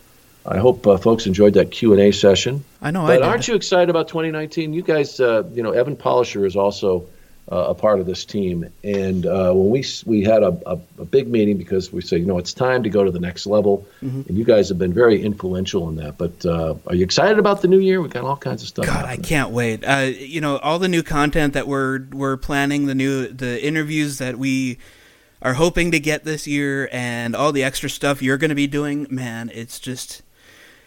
[0.45, 2.65] I hope uh, folks enjoyed that Q and A session.
[2.81, 3.07] I know.
[3.07, 4.73] But I aren't you excited about 2019?
[4.73, 7.05] You guys, uh, you know, Evan Polisher is also
[7.51, 11.05] uh, a part of this team, and uh, when we we had a, a, a,
[11.05, 13.85] big meeting because we say, you know, it's time to go to the next level,
[14.01, 14.27] Mhm.
[14.27, 16.17] and you guys have been very influential in that.
[16.17, 18.01] But uh, are you excited about the new year?
[18.01, 18.85] We got all kinds of stuff.
[18.85, 19.83] God, I can't wait.
[19.83, 24.19] Uh, you know, all the new content that we're we're planning, the new the interviews
[24.19, 24.77] that we
[25.41, 28.67] are hoping to get this year, and all the extra stuff you're going to be
[28.67, 29.05] doing.
[29.09, 30.21] Man, it's just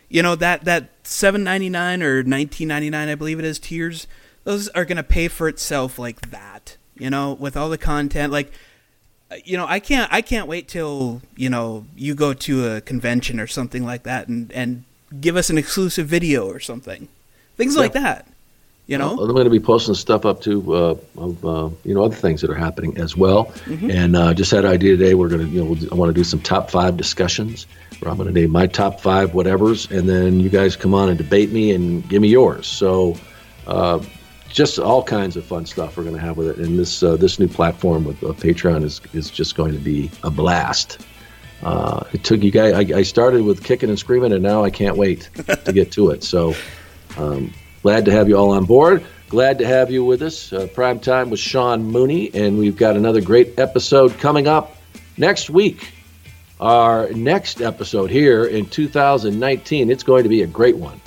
[0.09, 3.59] you know that that seven ninety nine or nineteen ninety nine, I believe it is,
[3.59, 4.07] tiers.
[4.47, 6.77] Those are going to pay for itself like that.
[6.97, 8.53] You know, with all the content, like
[9.29, 12.81] uh, you know, I can't I can't wait till you know you go to a
[12.81, 14.85] convention or something like that, and and
[15.21, 17.09] give us an exclusive video or something,
[17.57, 18.29] things like that.
[18.87, 21.93] You know, Well, I'm going to be posting stuff up too uh, of uh, you
[21.93, 23.47] know other things that are happening as well.
[23.65, 23.93] Mhm.
[23.93, 25.15] And uh, just had an idea today.
[25.15, 27.67] We're going to you know I want to do some top five discussions.
[27.99, 31.09] Where I'm going to name my top five whatevers, and then you guys come on
[31.09, 32.69] and debate me and give me yours.
[32.69, 33.17] So.
[33.67, 33.99] Uh,
[34.57, 37.15] just all kinds of fun stuff we're going to have with it, and this uh,
[37.17, 41.07] this new platform with uh, Patreon is is just going to be a blast.
[41.63, 42.73] Uh, it took you guys.
[42.73, 45.29] I, I started with kicking and screaming, and now I can't wait
[45.65, 46.25] to get to it.
[46.25, 46.55] So,
[47.19, 47.53] um,
[47.83, 49.05] glad to have you all on board.
[49.29, 50.51] Glad to have you with us.
[50.53, 54.77] Uh, Prime time with Sean Mooney, and we've got another great episode coming up
[55.19, 55.93] next week.
[56.61, 59.91] Our next episode here in 2019.
[59.91, 60.99] It's going to be a great one.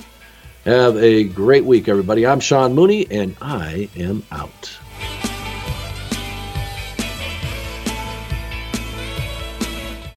[0.64, 2.26] Have a great week, everybody.
[2.26, 4.78] I'm Sean Mooney, and I am out.